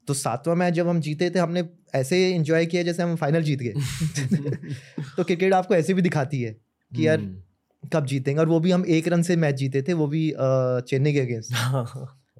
तो 0.09 0.15
सातवां 0.15 0.57
मैच 0.57 0.75
जब 0.75 0.89
हम 0.89 1.01
जीते 1.01 1.31
थे 1.31 1.39
हमने 1.39 1.69
ऐसे 1.95 2.31
इंजॉय 2.31 2.67
किया 2.67 2.83
जैसे 2.83 3.03
हम 3.03 3.17
फाइनल 3.17 3.43
जीत 3.43 3.59
गए। 3.63 3.73
तो 5.17 5.25
क्रिकेट 5.25 5.53
आपको 5.53 5.75
ऐसे 5.75 5.95
भी 5.95 6.03
दिखाती 6.03 6.43
है 6.43 6.53
कि 6.97 7.07
यार 7.07 7.19
हम्म। 7.19 7.89
कब 7.93 8.07
जीतेंगे। 8.07 8.41
और 8.41 8.49
वो 8.49 8.61
भी 8.61 8.71
हम 8.71 8.85
एक 8.89 9.09
रन 9.09 9.23
से 9.23 9.37
मैच 9.37 9.55
जीते 9.55 9.83
थे 9.83 9.93
वो 9.93 10.07
भी 10.07 10.33
चेन्नई 10.39 11.13
के 11.13 11.21
अगेंस्ट 11.21 11.53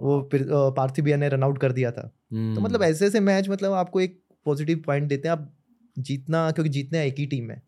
वो 0.03 0.29
फिर 0.33 0.47
पार्थिव 0.53 1.05
भैया 1.05 1.17
ने 1.17 1.29
रन 1.29 1.43
आउट 1.43 1.59
कर 1.59 1.73
दिया 1.73 1.91
था। 1.91 2.03
तो 2.35 2.61
मतलब। 2.61 2.83
ऐसे 2.83 3.07
ऐसे 3.07 3.21
मैच 3.21 3.49
मतलब 3.49 3.73
आपको 3.73 4.01
एक 4.01 4.23
पॉजिटिव 4.45 4.83
पॉइंट 4.87 5.09
देते 5.09 5.29
हैं। 5.29 5.33
आप 5.33 5.55
जीतना 5.99 6.51
क्योंकि 6.51 6.71
जीतने 6.71 7.07
एक 7.07 7.19
ही 7.19 7.27
टीम 7.27 7.51
है 7.51 7.63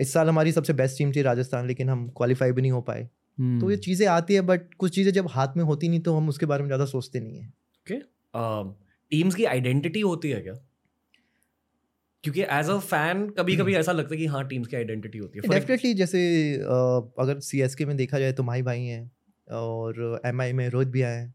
इस 0.00 0.12
साल 0.12 0.28
हमारी 0.28 0.52
सबसे 0.52 0.72
बेस्ट 0.72 0.98
टीम 0.98 1.12
थी 1.12 1.22
राजस्थान 1.22 1.66
लेकिन 1.66 1.88
हम 1.88 2.08
क्वालिफाई 2.16 2.52
भी 2.52 2.62
नहीं 2.62 2.72
हो 2.72 2.80
पाए 2.82 3.08
हम्म। 3.38 3.60
तो 3.60 3.70
ये 3.70 3.76
चीज़ें 3.78 4.06
आती 4.08 4.34
है 4.34 4.40
बट 4.42 4.74
कुछ 4.74 4.94
चीज़ें 4.94 5.12
जब 5.12 5.28
हाथ 5.30 5.56
में 5.56 5.64
होती 5.64 5.88
नहीं 5.88 6.00
तो 6.00 6.16
हम 6.16 6.28
उसके 6.28 6.46
बारे 6.46 6.62
में 6.62 6.68
ज़्यादा 6.68 6.84
सोचते 6.86 7.20
नहीं 7.20 7.38
है 7.38 7.46
ओके 7.46 8.00
टीम्स 9.12 9.34
की 9.34 9.44
आइडेंटिटी 9.44 10.00
होती 10.00 10.30
है 10.30 10.40
क्या 10.40 10.54
क्योंकि 12.24 12.42
एज 12.42 12.68
अ 12.70 12.78
फ़ैन 12.78 13.28
कभी 13.30 13.56
कभी 13.56 13.74
ऐसा 13.74 13.92
लगता 13.92 14.14
है 14.14 14.18
कि 14.18 14.26
हाँ 14.26 14.46
टीम्स 14.48 14.68
की 14.68 14.76
आइडेंटिटी 14.76 15.18
होती 15.18 15.38
है 15.38 15.48
डेफिनेटली 15.48 15.94
जैसे 15.94 16.20
अगर 17.18 17.38
सी 17.40 17.60
एस 17.60 17.74
के 17.74 17.86
में 17.86 17.96
देखा 17.96 18.18
जाए 18.18 18.32
तो 18.32 18.42
माही 18.42 18.62
भाई 18.62 18.84
हैं 18.84 19.10
और 19.48 20.20
एम 20.26 20.40
आई 20.40 20.52
में 20.52 20.68
रोहित 20.68 20.88
भी 20.88 21.02
आए 21.02 21.16
हैं 21.16 21.34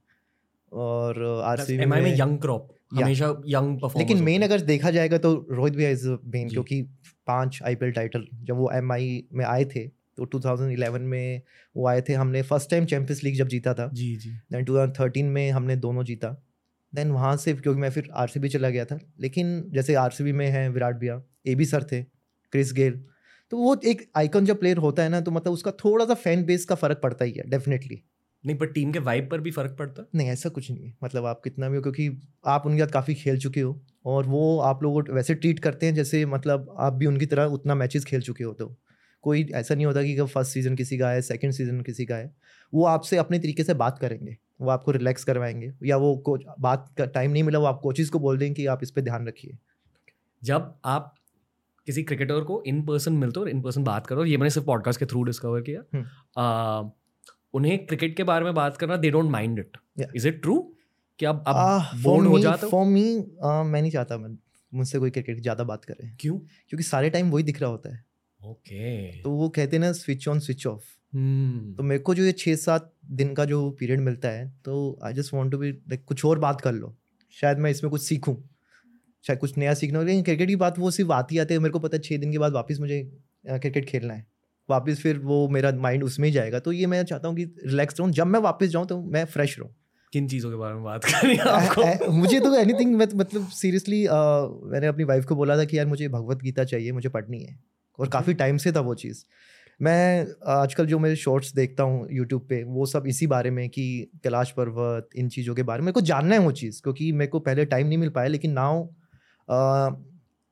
और 0.71 1.23
आर 1.45 1.59
सी 1.59 1.77
में 1.77 2.15
यंग 2.15 2.39
क्रॉप। 2.39 2.74
हमेशा 2.91 3.25
यंग 3.47 3.77
परफॉर्मर 3.79 3.99
लेकिन 3.99 4.23
मेन 4.23 4.41
अगर 4.41 4.61
देखा 4.61 4.91
जाएगा 4.91 5.17
तो 5.17 5.47
रोहित 5.51 5.73
भैया 5.73 5.89
इज़ 5.89 6.07
मेन। 6.07 6.49
क्योंकि 6.49 6.81
पाँच 7.27 7.59
आईपीएल 7.63 7.91
टाइटल 7.91 8.27
जब 8.33 8.55
वो 8.55 8.71
एमआई 8.73 9.27
में 9.33 9.45
आए 9.45 9.65
थे 9.65 9.87
तो 9.87 10.25
2011 10.25 10.99
में 10.99 11.41
वो 11.75 11.87
आए 11.87 12.01
थे 12.01 12.13
हमने 12.13 12.41
फ़र्स्ट 12.41 12.69
टाइम 12.69 12.85
चैंपियंस 12.85 13.23
लीग 13.23 13.35
जब 13.35 13.47
जीता 13.47 13.73
था 13.73 13.89
जी 13.93 14.15
जी। 14.15 14.29
देन 14.51 14.65
2013 14.65 15.23
में 15.23 15.51
हमने 15.51 15.75
दोनों 15.75 16.03
जीता। 16.03 16.29
देन 16.95 17.11
वहाँ 17.11 17.37
से 17.37 17.53
क्योंकि 17.53 17.79
मैं 17.81 17.89
फिर 17.91 18.09
आरसीबी 18.13 18.49
चला 18.49 18.69
गया 18.69 18.85
था 18.85 18.99
लेकिन 19.19 19.63
जैसे 19.73 19.95
आरसीबी 19.95 20.31
में 20.31 20.47
हैं 20.47 20.69
विराट 20.69 20.95
भैया 20.95 21.21
ए 21.47 21.55
बी 21.55 21.65
सर 21.65 21.83
थे 21.83 22.01
क्रिस 22.51 22.73
गेल 22.73 23.03
तो 23.51 23.57
वो 23.57 23.75
एक 23.85 24.11
आइकन 24.15 24.45
जब 24.45 24.59
प्लेयर 24.59 24.77
होता 24.77 25.03
है 25.03 25.09
ना 25.09 25.21
तो 25.21 25.31
मतलब 25.31 25.53
उसका 25.53 25.71
थोड़ा 25.71 26.05
सा 26.05 26.13
फ़ैन 26.13 26.45
बेस 26.45 26.65
का 26.65 26.75
फ़र्क 26.75 26.99
पड़ता 27.03 27.25
ही 27.25 27.31
है 27.31 27.49
डेफिनेटली 27.49 28.01
नहीं 28.45 28.57
पर 28.57 28.65
टीम 28.65 28.91
के 28.91 28.99
वाइब 28.99 29.29
पर 29.29 29.41
भी 29.41 29.51
फ़र्क 29.51 29.75
पड़ता? 29.79 30.05
नहीं 30.15 30.27
ऐसा 30.27 30.49
कुछ 30.49 30.71
नहीं 30.71 30.85
है। 30.85 30.93
मतलब 31.03 31.25
आप 31.25 31.41
कितना 31.43 31.69
भी 31.69 31.75
हो 31.75 31.81
क्योंकि 31.81 32.21
आप 32.45 32.65
उनके 32.65 32.79
साथ 32.79 32.87
काफ़ी 32.87 33.15
खेल 33.15 33.39
चुके 33.39 33.61
हो 33.61 33.81
और 34.05 34.25
वो 34.25 34.59
आप 34.59 34.83
लोगों 34.83 35.03
को 35.03 35.13
वैसे 35.13 35.35
ट्रीट 35.35 35.59
करते 35.59 35.85
हैं 35.85 35.95
जैसे 35.95 36.25
मतलब 36.25 36.75
आप 36.79 36.93
भी 36.93 37.05
उनकी 37.05 37.25
तरह 37.25 37.43
उतना 37.45 37.75
मैचेस 37.75 38.05
खेल 38.05 38.21
चुके 38.21 38.43
हो 38.43 38.53
तो 38.53 38.75
कोई 39.21 39.43
ऐसा 39.53 39.75
नहीं 39.75 39.85
होता 39.85 40.03
कि 40.03 40.21
फ़र्स्ट 40.21 40.51
सीज़न 40.51 40.75
किसी 40.75 40.97
का 40.97 41.09
है 41.09 41.21
सेकंड 41.21 41.51
सीज़न 41.51 41.81
किसी 41.81 42.05
का 42.05 42.15
है 42.15 42.35
वो 42.73 42.85
आपसे 42.85 43.17
अपने 43.17 43.39
तरीके 43.39 43.63
से 43.63 43.73
बात 43.73 43.99
करेंगे 43.99 44.37
वो 44.61 44.69
आपको 44.69 44.91
रिलैक्स 44.91 45.23
करवाएँगे 45.23 45.73
या 45.83 45.97
वो 45.97 46.17
कोच 46.17 46.43
बात 46.59 46.93
का 46.97 47.05
टाइम 47.05 47.31
नहीं 47.31 47.43
मिला 47.43 47.59
वो 47.59 47.65
आप 47.65 47.79
कोचेज़ 47.83 48.11
को 48.11 48.19
बोल 48.19 48.37
देंगे 48.37 48.53
कि 48.53 48.65
आप 48.65 48.79
इस 48.83 48.91
पर 48.91 49.01
ध्यान 49.01 49.27
रखिए। 49.27 49.57
जब 50.43 50.73
आप 50.85 51.15
किसी 51.85 52.03
क्रिकेटर 52.03 52.41
को 52.41 52.63
इन 52.67 52.85
पर्सन 52.85 53.13
मिलते 53.13 53.39
हो 53.39 53.43
और 53.43 53.49
इन 53.49 53.61
पर्सन 53.61 53.83
बात 53.83 54.07
करो 54.07 54.25
ये 54.25 54.37
मैंने 54.37 54.49
सिर्फ़ 54.49 54.67
पॉडकास्ट 54.67 54.99
के 54.99 55.05
थ्रू 55.05 55.23
डिस्कवर 55.23 55.61
किया 55.61 55.83
हम्म। 55.95 56.91
उन्हें 57.55 57.85
क्रिकेट 57.85 58.17
के 58.17 58.23
बारे 58.23 58.45
में 58.45 58.53
बात 58.53 58.77
करना 58.77 58.97
they 58.97 59.11
don't 59.11 59.31
mind 59.31 59.59
it 59.59 59.77
is 60.15 60.27
it 60.27 60.41
true 60.41 60.73
कि 61.19 61.25
आप 61.25 61.43
Ah, 61.47 61.53
आप 61.55 61.91
for 61.91 62.03
बोर्ड 62.03 62.27
हो 62.27 62.39
जाते 62.39 62.65
हो? 62.65 62.69
for 62.71 62.81
uh, 62.81 63.65
मैं 63.65 63.81
नहीं 63.81 63.91
चाहता 63.91 64.17
मैं 64.17 64.37
मुझसे 64.73 64.99
कोई 64.99 65.09
क्रिकेट 65.09 65.41
ज़्यादा 65.41 65.63
बात 65.63 65.85
करे। 65.85 66.09
क्यों? 66.19 66.37
क्योंकि 66.39 66.83
सारे 66.83 67.09
टाइम 67.09 67.29
वही 67.29 67.43
दिख 67.43 67.61
रहा 67.61 67.69
होता 67.69 67.95
है। 67.95 68.03
ओके 68.39 69.21
तो 69.21 69.31
वो 69.31 69.49
कहते 69.49 69.75
हैं 69.75 69.81
ना 69.81 69.91
स्विच 69.91 70.27
ऑन 70.27 70.39
स्विच 70.39 70.67
ऑफ़ 70.67 70.83
तो 71.77 71.83
मेरे 71.83 71.99
को 71.99 72.13
जो 72.15 72.23
ये 72.23 72.31
छः 72.31 72.55
सात 72.55 72.93
दिन 73.11 73.33
का 73.33 73.45
जो 73.45 73.69
पीरियड 73.71 73.99
मिलता 73.99 74.29
है 74.29 74.47
तो 74.65 74.99
I 75.03 75.13
just 75.13 75.33
want 75.33 75.51
to 75.51 75.57
be 75.57 75.71
like 75.71 76.03
कुछ 76.05 76.25
और 76.25 76.39
बात 76.39 76.61
कर 76.61 76.73
लो। 76.73 76.95
शायद 77.31 77.57
मैं 77.57 77.71
इसमें 77.71 77.89
कुछ 77.91 78.01
सीखूं। 78.01 78.35
शायद 79.25 79.39
कुछ 79.39 79.57
नया 79.57 79.73
सीखना 79.73 79.99
हो। 79.99 80.05
लेकिन 80.05 80.23
क्रिकेट 80.23 80.47
की 80.47 80.55
बात 80.55 80.79
वो 80.79 80.91
सिर्फ़ 80.91 81.11
आती 81.11 81.37
आती 81.37 81.53
है। 81.53 81.59
मेरे 81.59 81.71
को 81.71 81.79
पता 81.79 81.97
है 81.97 82.01
छः 82.03 82.17
दिन 82.17 82.31
के 82.31 82.37
बाद 82.37 82.53
वापस 82.53 82.79
मुझे 82.79 83.01
क्रिकेट 83.47 83.85
खेलना 83.85 84.13
है। 84.13 84.25
वापस 84.69 84.99
फिर 85.01 85.17
वो 85.19 85.47
मेरा 85.49 85.71
माइंड 85.79 86.03
उसमें 86.03 86.27
ही 86.27 86.33
जाएगा। 86.33 86.59
तो 86.59 86.71
ये 86.71 86.85
मैं 86.87 87.03
चाहता 87.05 87.27
हूँ 87.27 87.35
कि 87.35 87.43
रिलैक्स 87.65 87.99
रहूँ। 87.99 88.11
जब 88.11 88.27
मैं 88.27 88.39
वापस 88.41 88.67
जाऊँ 88.67 88.87
तो 88.87 89.01
मैं 89.03 89.25
फ्रेश 89.27 89.57
रहूँ। 89.59 89.69
किन 90.13 90.27
चीज़ों 90.27 90.49
के 90.51 90.57
बारे 90.57 90.73
में 90.75 90.83
बात 90.83 91.05
करनी 91.05 91.35
है 91.35 91.49
आपको? 91.49 92.11
मुझे 92.11 92.39
तो 92.39 92.55
एनीथिंग 92.55 92.95
मतलब 92.95 93.47
सीरियसली 93.51 94.01
मैंने 94.71 94.87
अपनी 94.87 95.03
वाइफ 95.03 95.25
को 95.25 95.35
बोला 95.35 95.57
था 95.57 95.65
कि 95.65 95.77
यार 95.77 95.85
मुझे 95.85 96.07
भगवत 96.09 96.41
गीता 96.41 96.63
चाहिए 96.63 96.91
मुझे 96.91 97.09
पढ़नी 97.09 97.39
है। 97.39 97.57
और 97.99 98.07
काफ़ी 98.09 98.33
टाइम 98.33 98.57
से 98.57 98.71
था 98.71 98.79
वो 98.81 98.93
चीज़। 98.95 99.23
मैं 99.79 100.25
आजकल 100.51 100.85
जो 100.85 100.99
मेरे 100.99 101.15
शॉर्ट्स 101.15 101.53
देखता 101.55 101.83
हूँ 101.83 102.07
यूट्यूब 102.11 102.45
पे 102.49 102.63
वो 102.65 102.85
सब 102.85 103.07
इसी 103.07 103.27
बारे 103.27 103.51
में 103.51 103.67
कि 103.69 103.85
कैलाश 104.23 104.51
पर्वत 104.51 105.09
इन 105.15 105.29
चीज़ों 105.29 105.55
के 105.55 105.63
बारे 105.63 105.81
में। 105.81 105.85
मेरे 105.85 105.93
को 105.93 106.01
जानना 106.03 106.35
है 106.35 106.41
वो 106.41 106.51
चीज़ 106.53 106.81
क्योंकि 106.81 107.11
मेरे 107.11 107.29
को 107.31 107.39
पहले 107.39 107.65
टाइम 107.65 107.87
नहीं 107.87 107.97
मिल 107.97 108.09
पाया 108.09 108.27
लेकिन 108.27 108.51
नाउ 108.51 108.87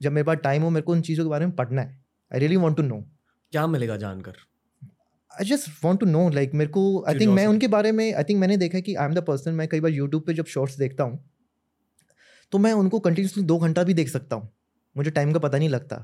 जब 0.02 0.12
मेरे 0.12 0.24
पास 0.24 0.38
टाइम 0.44 0.62
हो 0.64 0.70
मेरे 0.70 0.82
को 0.82 0.92
उन 0.92 1.02
चीज़ों 1.02 1.24
के 1.26 1.30
बारे 1.30 1.46
में 1.46 1.56
पढ़ना 1.56 1.82
है। 1.82 2.02
I 2.32 2.40
really 2.40 2.56
want 2.56 2.78
to 2.78 2.84
know 2.84 3.04
क्या 3.54 3.66
मिलेगा 3.68 3.96
जानकर? 3.98 4.34
I 5.32 5.46
just 5.46 5.70
want 5.84 6.00
to 6.00 6.06
know 6.06 6.30
like 6.30 6.54
मेरे 6.54 6.72
को 6.72 6.84
आई 7.08 7.20
थिंक 7.20 7.32
मैं 7.32 7.46
उनके 7.48 7.68
बारे 7.68 7.92
में 7.92 8.14
आई 8.14 8.24
थिंक 8.24 8.40
मैंने 8.40 8.58
देखा 8.58 8.78
है 8.78 8.82
कि 8.82 8.96
आई 8.96 9.06
एम 9.06 9.14
द 9.14 9.24
पर्सन 9.24 9.54
मैं 9.54 9.68
कई 9.68 9.80
बार 9.80 9.92
यूट्यूब 9.92 10.24
पे 10.24 10.34
जब 10.34 10.46
शॉर्ट्स 10.46 10.78
देखता 10.78 11.04
हूँ 11.04 11.20
तो 12.52 12.58
मैं 12.58 12.72
उनको 12.74 13.00
कंटिन्यूसली 13.00 13.44
दो 13.44 13.58
घंटा 13.58 13.84
भी 13.84 13.94
देख 13.94 14.10
सकता 14.10 14.36
हूँ। 14.36 14.50
मुझे 14.96 15.12
टाइम 15.12 15.34
का 15.34 15.40
पता 15.40 15.58
नहीं 15.58 15.70
लगता। 15.70 15.98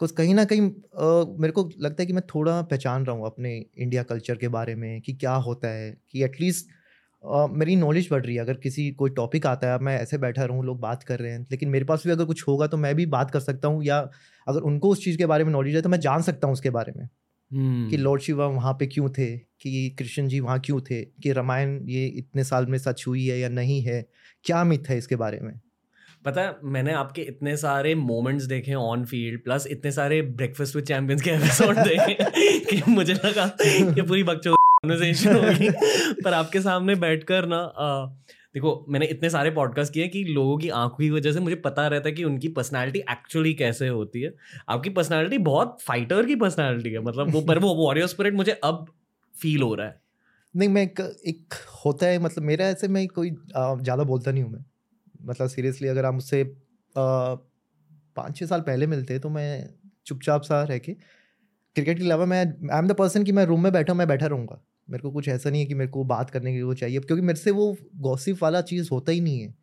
कुछ 0.00 0.12
कहीं 0.12 0.34
ना 0.34 0.44
कहीं 0.44 0.60
मेरे 1.40 1.52
को 1.52 1.68
लगता 1.80 2.02
है 2.02 2.06
कि 2.06 2.12
मैं 2.12 2.22
थोड़ा 2.26 2.60
पहचान 2.62 3.06
रहा 3.06 3.16
हूँ 3.16 3.26
अपने 3.26 3.54
इंडिया 3.78 4.02
कल्चर 4.02 4.36
के 4.36 4.48
बारे 4.48 4.74
में 4.74 5.00
कि 5.00 5.12
क्या 5.12 5.34
होता 5.46 5.68
है 5.68 5.90
कि 6.10 6.24
एटलीस्ट 6.24 6.66
मेरी 7.24 7.76
नॉलेज 7.76 8.08
बढ़ 8.10 8.24
रही 8.26 8.34
है। 8.36 8.40
अगर 8.40 8.54
किसी 8.54 8.90
कोई 8.90 9.10
टॉपिक 9.10 9.46
आता 9.46 9.72
है 9.72 9.78
मैं 9.78 9.98
ऐसे 9.98 10.18
बैठा 10.18 10.44
रहूँ 10.44 10.64
लोग 10.64 10.80
बात 10.80 11.02
कर 11.02 11.18
रहे 11.18 11.32
हैं 11.32 11.46
लेकिन 11.50 11.68
मेरे 11.68 11.84
पास 11.84 12.02
भी 12.06 12.12
अगर 12.12 12.24
कुछ 12.24 12.46
होगा 12.48 12.66
तो 12.66 12.76
मैं 12.76 12.94
भी 12.94 13.06
बात 13.06 13.30
कर 13.30 13.40
सकता 13.40 13.68
हूँ 13.68 13.84
या 13.84 13.98
अगर 14.46 14.60
उनको 14.60 14.88
उस 14.88 15.04
चीज़ 15.04 15.18
के 15.18 15.26
बारे 15.26 15.44
में 15.44 15.52
नॉलेज 15.52 15.74
है 15.76 15.82
तो 15.82 15.88
मैं 15.88 16.00
जान 16.00 16.22
सकता 16.22 16.46
हूँ 16.46 16.52
उसके 16.52 16.70
बारे 16.70 16.92
में 16.96 17.04
हम्म। 17.04 17.88
कि 17.90 17.96
लॉर्ड 17.96 18.22
शिवा 18.22 18.46
वहाँ 18.46 18.72
पे 18.72 18.86
क्यों 18.86 19.08
थे 19.08 19.38
कि 19.38 19.90
कृष्ण 19.98 20.28
जी 20.28 20.40
वहाँ 20.40 20.60
क्यों 20.60 20.80
थे 20.80 21.02
कि 21.04 21.32
रामायण 21.32 21.78
ये 21.88 22.06
इतने 22.06 22.44
साल 22.44 22.66
में 22.66 22.78
सच 22.78 23.04
हुई 23.06 23.26
है 23.26 23.38
या 23.38 23.48
नहीं 23.48 23.80
है 23.82 24.04
क्या 24.44 24.64
मिथ 24.64 24.88
है 24.88 24.98
इसके 24.98 25.16
बारे 25.16 25.40
में? 25.40 25.52
पता 26.24 26.40
है 26.40 26.56
मैंने 26.64 26.92
आपके 26.92 27.22
इतने 27.22 27.56
सारे 27.56 27.94
मोमेंट्स 27.94 28.44
देखे 28.44 28.74
ऑन 28.74 29.04
फ़ील्ड 29.04 29.44
प्लस 29.44 29.66
इतने 29.66 29.92
सारे 29.92 30.22
ब्रेकफास्ट 30.22 30.76
विद 30.76 30.84
चैंपियंस 30.84 31.22
के 31.22 31.30
एपिसोड 31.30 31.78
देखे 31.78 32.14
कि 32.70 32.82
मुझे 32.90 33.14
लगा 33.14 33.46
कि 33.60 34.02
पूरी 34.02 34.22
बकचोद 34.22 34.56
कन्वर्सेशन 34.86 35.36
होगी 35.36 35.68
पर 36.24 36.32
आपके 36.32 36.60
सामने 36.60 36.94
बैठ 36.94 37.24
कर 37.24 37.46
ना 37.46 37.56
आ, 37.56 38.06
देखो 38.54 38.84
मैंने 38.88 39.06
इतने 39.06 39.28
सारे 39.30 39.50
पॉडकास्ट 39.50 39.92
किए 39.92 40.06
कि 40.08 40.22
लोगों 40.24 40.56
की 40.58 40.68
आँखों 40.68 40.96
की 40.96 41.10
वजह 41.10 41.32
से 41.32 41.40
मुझे 41.40 41.56
पता 41.56 41.86
रहता 41.88 42.08
है 42.08 42.14
कि 42.14 42.24
उनकी 42.24 42.48
पर्सनालिटी 42.48 42.98
एक्चुअली 43.10 43.52
कैसे 43.54 43.88
होती 43.88 44.20
है। 44.22 44.32
आपकी 44.68 44.90
पर्सनालिटी 44.90 45.38
बहुत 45.38 45.78
फाइटर 45.82 46.26
की 46.26 46.36
पर्सनालिटी 46.36 46.90
है 46.90 47.00
मतलब 47.00 47.30
वो 47.30 47.40
पर 47.40 47.58
वो 47.58 47.74
वॉरियर 47.84 48.06
स्पिरिट 48.06 48.34
मुझे 48.34 48.52
अब 48.64 48.84
फील 49.34 49.62
हो 49.62 49.74
रहा 49.74 49.86
है। 49.86 50.00
नहीं 50.54 50.68
मैं 50.68 50.82
एक, 50.82 51.00
एक 51.26 51.54
होता 51.84 52.06
है 52.06 52.18
मतलब 52.18 52.44
मेरा 52.44 52.66
ऐसे 52.66 52.88
मैं 52.88 53.06
कोई 53.08 53.30
ज़्यादा 53.30 54.04
बोलता 54.04 54.30
नहीं 54.30 54.42
हूँ 54.42 54.52
मैं। 54.52 54.64
मतलब 55.26 55.48
सीरियसली 55.48 55.88
अगर 55.88 56.04
आप 56.04 56.14
मुझसे 56.14 56.44
पाँच 56.96 58.36
छः 58.36 58.46
साल 58.46 58.60
पहले 58.60 58.86
मिलते 58.86 59.18
तो 59.18 59.28
मैं 59.28 59.68
चुपचाप 60.06 60.42
सा 60.42 60.62
रह 60.64 60.78
के 60.78 60.92
क्रिकेट 60.92 61.98
के 61.98 62.04
अलावा 62.04 62.26
मैं 62.26 62.44
आई 62.72 62.78
एम 62.78 62.88
द 62.88 62.92
पर्सन 62.92 63.24
कि 63.24 63.32
मैं 63.32 63.44
रूम 63.44 63.62
में 63.62 63.72
बैठा 63.72 63.94
मैं 63.94 64.08
बैठा 64.08 64.26
रहूँगा। 64.26 64.62
मेरे 64.90 65.02
को 65.02 65.10
कुछ 65.10 65.28
ऐसा 65.28 65.50
नहीं 65.50 65.60
है 65.60 65.66
कि 65.66 65.74
मेरे 65.74 65.90
को 65.90 66.04
बात 66.04 66.30
करने 66.30 66.50
के 66.50 66.54
लिए 66.54 66.62
वो 66.62 66.74
चाहिए। 66.74 66.98
क्योंकि 66.98 67.22
मेरे 67.22 67.38
से 67.38 67.50
वो 67.50 67.76
गॉसिप 67.96 68.42
वाला 68.42 68.60
चीज़ 68.60 68.88
होता 68.92 69.12
ही 69.12 69.20
नहीं 69.20 69.40
है। 69.40 69.54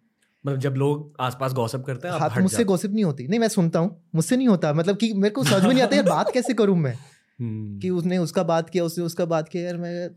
मतलब 0.45 0.59
जब 0.59 0.73
लोग 0.73 1.13
आसपास 1.19 1.53
गॉसिप 1.53 1.83
करते 1.83 2.07
हैं 2.07 2.19
हाँ 2.19 2.35
तो 2.35 2.41
मुझसे 2.41 2.63
गॉसिप 2.63 2.91
नहीं 2.91 3.03
होती। 3.03 3.27
नहीं 3.27 3.39
मैं 3.39 3.47
सुनता 3.47 3.79
हूँ। 3.79 4.09
मुझसे 4.15 4.37
नहीं 4.37 4.47
होता। 4.47 4.73
मतलब 4.73 4.97
कि 4.97 5.13
मेरे 5.13 5.29
को 5.29 5.43
समझ 5.43 5.63
में 5.63 5.73
नहीं 5.73 5.83
आता 5.83 5.95
यार 5.95 6.05
बात 6.05 6.31
कैसे 6.33 6.53
करूँ 6.53 6.77
मैं? 6.77 6.93
हम्म। 7.39 7.79
कि 7.79 7.89
उसने 7.89 8.17
उसका 8.17 8.43
बात 8.43 8.69
किया 8.69 8.83
उसने 8.83 9.03
उसका 9.03 9.25
बात 9.25 9.49
किया 9.49 9.63
यार 9.63 9.77
मैं 9.77 10.09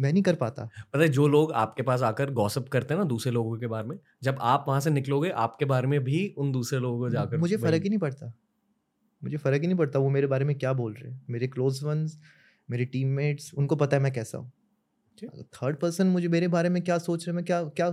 मैं 0.00 0.12
नहीं 0.12 0.22
कर 0.22 0.34
पाता। 0.34 0.64
पता 0.64 0.98
है 0.98 1.08
जो 1.08 1.28
लोग 1.28 1.52
आपके 1.52 1.82
पास 1.82 2.02
आकर 2.02 2.30
गॉसिप 2.30 2.68
करते 2.68 2.94
हैं 2.94 3.00
ना 3.00 3.04
दूसरे 3.04 3.32
लोगों 3.32 3.58
के 3.58 3.66
बारे 3.66 3.88
में 3.88 3.98
जब 4.22 4.36
आप 4.40 4.64
वहाँ 4.68 4.80
से 4.80 4.90
निकलोगे 4.90 5.30
आपके 5.30 5.64
बारे 5.64 5.86
में 5.86 6.04
भी 6.04 6.34
उन 6.38 6.52
दूसरे 6.52 6.78
लोगों 6.78 6.98
को 6.98 7.10
जाकर 7.10 7.36
मुझे 7.36 7.56
फ़र्क 7.56 7.82
ही 7.82 7.88
नहीं 7.88 7.98
पड़ता। 7.98 8.32
मुझे 9.24 9.36
फ़र्क 9.36 9.60
ही 9.60 9.66
नहीं 9.66 9.78
पड़ता 9.78 9.98
वो 9.98 10.10
मेरे 10.10 10.26
बारे 10.26 10.44
में 10.44 10.58
क्या 10.58 10.72
बोल 10.72 10.92
रहे 10.92 11.12
हैं। 11.12 11.22
मेरे 11.30 11.46
क्लोज 11.46 11.82
वंस 11.82 12.18
मेरे 12.68 12.84
टीममेट्स 12.84 13.52
उनको 13.54 13.76
पता 13.76 13.96
है 13.96 14.02
मैं 14.02 14.12
कैसा 14.12 14.38
हूँ। 14.38 14.52
थर्ड 15.54 15.76
पर्सन 15.76 16.06
मुझे 16.06 16.28
मेरे 16.28 16.48
बारे 16.48 16.68
में 16.68 16.82
क्या 16.82 16.98
सोच 16.98 17.26
रहे 17.26 17.32
हैं 17.32 17.36
मैं 17.36 17.44
क्या 17.44 17.62
क्या 17.62 17.90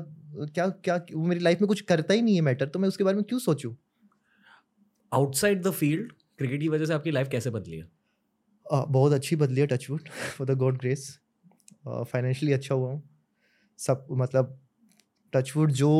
क्या 0.47 0.67
क्या 0.67 0.95
वो 1.13 1.25
मेरी 1.27 1.41
लाइफ 1.41 1.61
में 1.61 1.67
कुछ 1.67 1.81
करता 1.81 2.13
ही 2.13 2.21
नहीं 2.21 2.35
है 2.35 2.41
मैटर 2.41 2.67
तो 2.67 2.79
मैं 2.79 2.87
उसके 2.87 3.03
बारे 3.03 3.15
में 3.17 3.23
क्यों 3.23 3.39
सोचूं? 3.39 3.73
आउटसाइड 5.11 5.61
द 5.63 5.71
फ़ील्ड 5.71 6.11
क्रिकेट 6.37 6.61
की 6.61 6.67
वजह 6.69 6.85
से 6.85 6.93
आपकी 6.93 7.11
लाइफ 7.11 7.27
कैसे 7.29 7.49
बदली 7.49 7.77
है? 7.77 7.87
uh, 8.65 8.85
बहुत 8.89 9.13
अच्छी 9.13 9.35
बदली 9.35 9.61
है 9.61 9.67
touchwood 9.67 10.09
for 10.37 10.47
the 10.47 10.57
God 10.57 10.77
grace 10.77 11.07
financially 11.87 12.53
अच्छा 12.53 12.75
हुआ 12.75 12.89
हूँ। 12.91 13.01
सब 13.79 14.07
मतलब 14.11 14.59
टचवुड 15.33 15.71
जो 15.71 15.91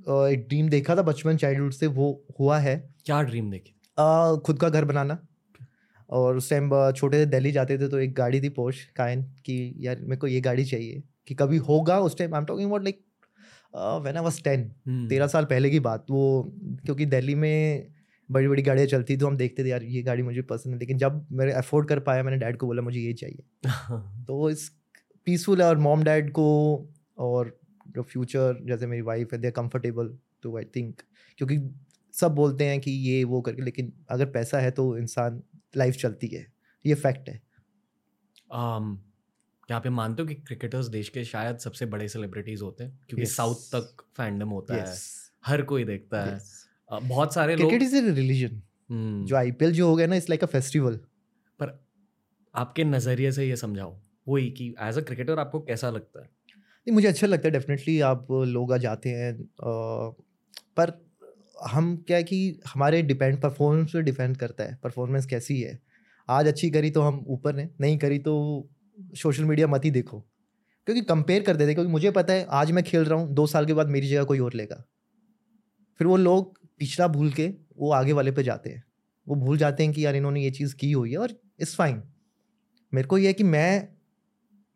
uh, 0.00 0.26
एक 0.26 0.46
ड्रीम 0.48 0.68
देखा 0.68 0.96
था 0.96 1.02
बचपन 1.02 1.36
चाइल्डहुड 1.36 1.72
से 1.72 1.86
वो 1.86 2.12
हुआ 2.40 2.58
है। 2.58 2.76
क्या 3.04 3.22
ड्रीम 3.22 3.50
देखी? 3.50 3.74
खुद 4.46 4.58
का 4.60 4.68
घर 4.68 4.84
बनाना। 4.84 5.18
और 6.10 6.36
उस 6.36 6.50
टाइम 6.50 6.92
छोटे 6.92 7.18
से 7.18 7.26
दिल्ली 7.26 7.52
जाते 7.52 7.78
थे 7.78 7.88
तो 7.88 7.98
एक 7.98 8.14
गाड़ी 8.14 8.40
थी 8.40 8.48
पोश 8.48 8.84
कायन 8.84 9.22
कि 9.22 9.74
यार 9.78 10.00
मेरे 10.00 10.16
को 10.16 10.26
ये 10.26 10.40
गाड़ी 10.40 10.64
चाहिए 10.64 11.02
कि 11.26 11.34
कभी 11.34 11.56
होगा 11.56 11.98
उस 11.98 12.18
time 12.18 12.34
I 12.34 12.38
am 12.38 12.44
talking 12.44 12.68
about 12.68 12.84
like 12.84 13.00
when 13.76 14.16
I 14.16 14.22
was 14.22 14.44
ten 14.44 14.68
तेरह 15.08 15.26
साल 15.26 15.44
पहले 15.44 15.70
की 15.70 15.80
बात 15.80 16.06
वो 16.10 16.52
क्योंकि 16.84 17.06
दिल्ली 17.06 17.34
में 17.34 17.86
बड़ी 18.30 18.48
बड़ी 18.48 18.62
गाड़ियाँ 18.62 18.88
चलती 18.88 19.16
तो 19.16 19.26
हम 19.26 19.36
देखते 19.36 19.64
थे 19.64 19.68
यार 19.68 19.82
ये 19.82 20.02
गाड़ी 20.02 20.22
मुझे 20.22 20.42
पसंद 20.42 20.72
है 20.72 20.78
लेकिन 20.78 20.98
जब 20.98 21.26
मेरे 21.32 21.52
अफोर्ड 21.52 21.88
कर 21.88 21.98
पाया 21.98 22.22
मैंने 22.22 22.38
डैड 22.38 22.56
को 22.56 22.66
बोला 22.66 22.82
मुझे 22.82 23.00
ये 23.00 23.12
चाहिए। 23.12 23.42
तो 24.24 24.50
इस 24.50 24.70
पीसफुल 25.24 25.62
है 25.62 25.68
और 25.68 25.78
मॉम 25.78 26.02
डैड 26.02 26.30
को 26.30 26.88
और 27.18 27.60
जो 27.88 28.02
फ्यूचर 28.02 28.62
जैसे 28.64 28.86
मेरी 28.86 29.02
वाइफ 29.02 29.28
है 29.32 29.38
दे 29.38 29.50
कंफर्टेबल 29.50 30.18
तो 30.42 30.56
आई 30.56 30.64
थिंक 30.64 31.02
क्योंकि 31.38 31.58
सब 32.12 32.34
बोलते 32.34 32.64
हैं 32.64 32.80
कि 32.80 32.90
ये 32.90 33.24
वो 33.24 33.40
करके 33.40 33.62
लेकिन 33.62 33.92
अगर 34.10 34.26
पैसा 34.26 34.58
है 34.58 34.70
तो 34.70 34.98
इंसान 34.98 35.42
लाइफ 35.76 35.94
चलती 35.94 36.28
है। 36.28 36.46
ये 36.86 36.94
फैक्ट 36.94 37.28
है। 37.28 37.40
um, 38.54 38.96
क्या 39.66 39.76
आप 39.76 39.86
मानते 39.86 40.22
हो 40.22 40.28
कि 40.28 40.34
क्रिकेटर्स 40.34 40.86
देश 40.86 41.08
के 41.08 41.24
शायद 41.24 41.58
सबसे 41.58 41.86
बड़े 41.86 42.08
सेलिब्रिटीज 42.08 42.62
होते 42.62 42.84
हैं? 42.84 43.00
क्योंकि 43.08 43.26
साउथ 43.26 43.54
yes. 43.54 43.64
तक 43.64 44.02
फैंडम 44.16 44.48
होता 44.48 44.74
yes. 44.74 44.88
है 44.88 44.96
हर 45.46 45.62
कोई 45.62 45.84
देखता 45.84 46.24
yes. 46.24 46.42
है 46.92 47.08
बहुत 47.08 47.34
सारे 47.34 47.56
क्रिकेट 47.56 47.82
इज़ 47.82 47.96
ए 47.96 48.00
रिलीजन 48.10 48.62
जो 49.24 49.36
आईपीएल 49.36 49.72
जो 49.72 49.88
हो 49.88 49.96
गया 49.96 50.06
ना 50.06 50.16
इट्स 50.16 50.28
लाइक 50.28 50.42
अ 50.42 50.46
फेस्टिवल 50.46 50.96
पर 51.58 51.86
आपके 52.54 52.84
नज़रिए 52.84 53.32
से 53.32 53.48
ये 53.48 53.56
समझाओ। 53.56 54.00
वही 54.28 54.50
कि 54.50 54.74
एज 54.80 54.98
अ 54.98 55.00
क्रिकेटर 55.00 55.38
आपको 55.38 55.60
कैसा 55.60 55.90
लगता 55.90 56.20
है? 56.20 56.30
नहीं 56.56 56.94
मुझे 56.94 57.08
अच्छा 57.08 57.26
लगता 57.26 57.48
है 57.48 57.52
डेफिनेटली 57.52 58.00
आप 58.00 58.26
लोग 58.30 58.72
आ 58.72 58.76
जाते 58.76 59.08
हैं 59.08 59.32
आ, 59.42 60.08
पर 60.76 61.09
हम 61.60 61.96
क्या 62.06 62.20
कि 62.22 62.60
हमारे 62.66 63.02
डिपेंड 63.02 63.40
परफॉर्मेंस 63.40 63.92
पे 63.92 64.02
डिपेंड 64.02 64.36
करता 64.36 64.64
है 64.64 64.78
परफॉर्मेंस 64.82 65.26
कैसी 65.26 65.60
है। 65.60 65.78
आज 66.28 66.46
अच्छी 66.46 66.70
करी 66.70 66.90
तो 66.90 67.00
हम 67.00 67.24
ऊपर 67.28 67.58
हैं, 67.58 67.70
नहीं 67.80 67.98
करी 67.98 68.18
तो 68.18 68.68
सोशल 69.16 69.44
मीडिया 69.44 69.66
मत 69.66 69.84
ही 69.84 69.90
देखो। 69.90 70.20
क्योंकि 70.86 71.02
कंपेयर 71.02 71.42
कर 71.42 71.56
देते 71.56 71.74
क्योंकि 71.74 71.90
मुझे 71.92 72.10
पता 72.10 72.32
है, 72.32 72.44
आज 72.44 72.70
मैं 72.70 72.84
खेल 72.84 73.04
रहा 73.04 73.18
हूँ, 73.20 73.34
दो 73.34 73.46
साल 73.46 73.66
के 73.66 73.74
बाद 73.74 73.88
मेरी 73.88 74.08
जगह 74.08 74.24
कोई 74.24 74.38
और 74.38 74.54
लेगा। 74.54 74.84
फिर 76.00 76.06
वो 76.06 76.16
लोग 76.16 76.58
पिछड़ा 76.78 77.08
भूल 77.08 77.30
के 77.30 77.46
वो 77.76 77.90
आगे 77.92 78.12
वाले 78.12 78.32
पे 78.32 78.42
जाते 78.42 78.70
हैं। 78.70 78.82
वो 79.26 79.34
भूल 79.36 79.58
जाते 79.58 79.84
हैं 79.84 79.92
कि 79.92 80.04
यार 80.06 80.16
इन्होंने 80.16 80.42
ये 80.42 80.50
चीज़ 80.50 80.74
की 80.74 80.92
हुई 80.92 81.10
है 81.10 81.18
और 81.18 81.40
इट्स 81.60 81.74
फाइन 81.76 82.02
मेरे 82.92 83.08
को 83.08 83.18
ये 83.18 83.26
है 83.26 83.32
कि 83.32 83.44
मैं 83.44 83.88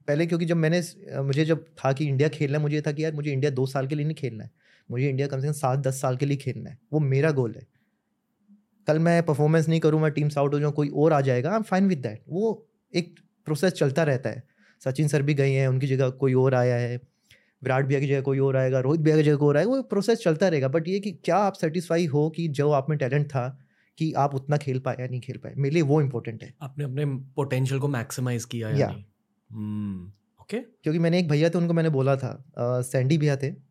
पहले 0.09 0.27
क्योंकि 0.27 0.47
जब 0.47 0.57
मैंने, 0.57 0.83
मुझे 1.21 1.45
जब 1.45 1.65
था 1.79 1.93
कि 1.93 2.05
इंडिया 2.05 2.29
खेलना 2.29 2.59
है, 2.59 2.63
मुझे 2.63 2.83
था 2.83 2.93
कि 2.93 3.05
यार 3.05 3.13
मुझे 3.13 3.33
इंडिया 3.33 3.51
दो 3.51 3.67
साल 3.67 3.87
के 3.87 3.95
लिए 3.95 4.05
नहीं 4.05 4.17
खेलना 4.17 4.45
है। 4.45 4.51
मुझे 4.91 5.09
इंडिया 5.09 5.27
कम 5.27 5.41
से 5.41 5.47
कम 5.47 5.53
सात 5.53 5.79
दस 5.79 6.01
साल 6.01 6.17
के 6.17 6.27
लिए 6.27 6.37
खेलना 6.37 6.71
है। 6.71 6.79
वो 6.93 7.01
मेरा 7.01 7.31
गोल 7.31 7.55
है। 7.55 7.67
कल 8.87 8.99
मैं 8.99 9.23
परफॉर्मेंस 9.23 9.69
नहीं 9.69 9.81
करूँ 9.81 10.01
मैं 10.01 10.11
टीम 10.13 10.29
से 10.29 10.41
आउट 10.41 10.55
हो 10.55 10.61
जाऊँ 10.61 10.73
कोई 10.73 10.89
और 10.89 11.13
आ 11.13 11.21
जाएगा 11.21 11.51
I 11.51 11.57
am 11.57 11.63
fine 11.63 11.89
with 11.89 11.99
that 11.99 12.23
वो 12.29 12.67
एक 12.95 13.19
प्रोसेस 13.45 13.73
चलता 13.73 14.03
रहता 14.03 14.31
है। 14.31 14.43
सचिन 14.85 15.09
सर 15.09 15.23
भी 15.23 15.35
गए 15.35 15.51
हैं 15.51 15.69
उनकी 15.69 15.87
जगह 15.87 16.11
कोई 16.11 16.35
और 16.35 16.55
आया 16.55 16.77
है। 16.77 16.97
विराट 17.63 17.87
भैया 17.87 18.01
की 18.01 18.07
जगह 18.07 18.21
कोई 18.21 18.39
और 18.39 18.57
आएगा 18.57 18.81
रोहित 18.81 19.01
भैया 19.01 19.17
की 19.17 19.23
जगह 19.23 19.37
कोई 19.37 19.49
और 19.49 19.57
आएगा 19.57 19.71
वो 19.71 19.83
प्रोसेस 19.83 20.19
चलता 20.19 20.49
रहेगा। 20.49 20.69
बट 20.69 20.89
ये 20.89 21.01
कि 21.01 21.13
क्या 21.13 21.37
आप 21.37 21.53
सेटिस्फाई 21.53 22.07
हो 22.07 22.31
कि 22.31 22.49
जो 22.49 22.71
आप 22.71 22.87
में 22.91 22.99
टैलेंट 22.99 23.27
था 23.27 23.61
कि 23.99 24.13
आप 24.13 24.35
उतना 24.35 24.57
खेल 24.57 24.79
पाए 24.79 24.97
या 25.01 25.07
नहीं 25.07 25.21
खेल 25.21 25.37
पाए 25.37 25.55
मेरे 25.57 25.75
लिए 25.75 25.83
वो 25.83 26.01
इम्पोर्टेंट 26.01 26.43
है। 26.43 26.55
आपने 26.63 26.85
अपने 26.85 27.05
पोटेंशियल 27.07 27.81
को 27.81 27.89
मैक्सिमाइज 27.89 28.45
किया 28.45 28.71
या 28.71 28.89
ओके 28.89 30.57
okay. 30.57 30.67
Hmm, 30.67 30.83
क्योंकि 30.83 30.99
मैंने 30.99 31.19
एक 31.19 31.29
भैया 31.29 31.51
थे 31.51 31.59
उनको 31.59 31.73
मैंने 31.73 31.89
बोला 31.89 32.17
था 32.17 32.47
सैंडी 32.59 33.19
भैया 33.19 33.37
थे। 33.37 33.64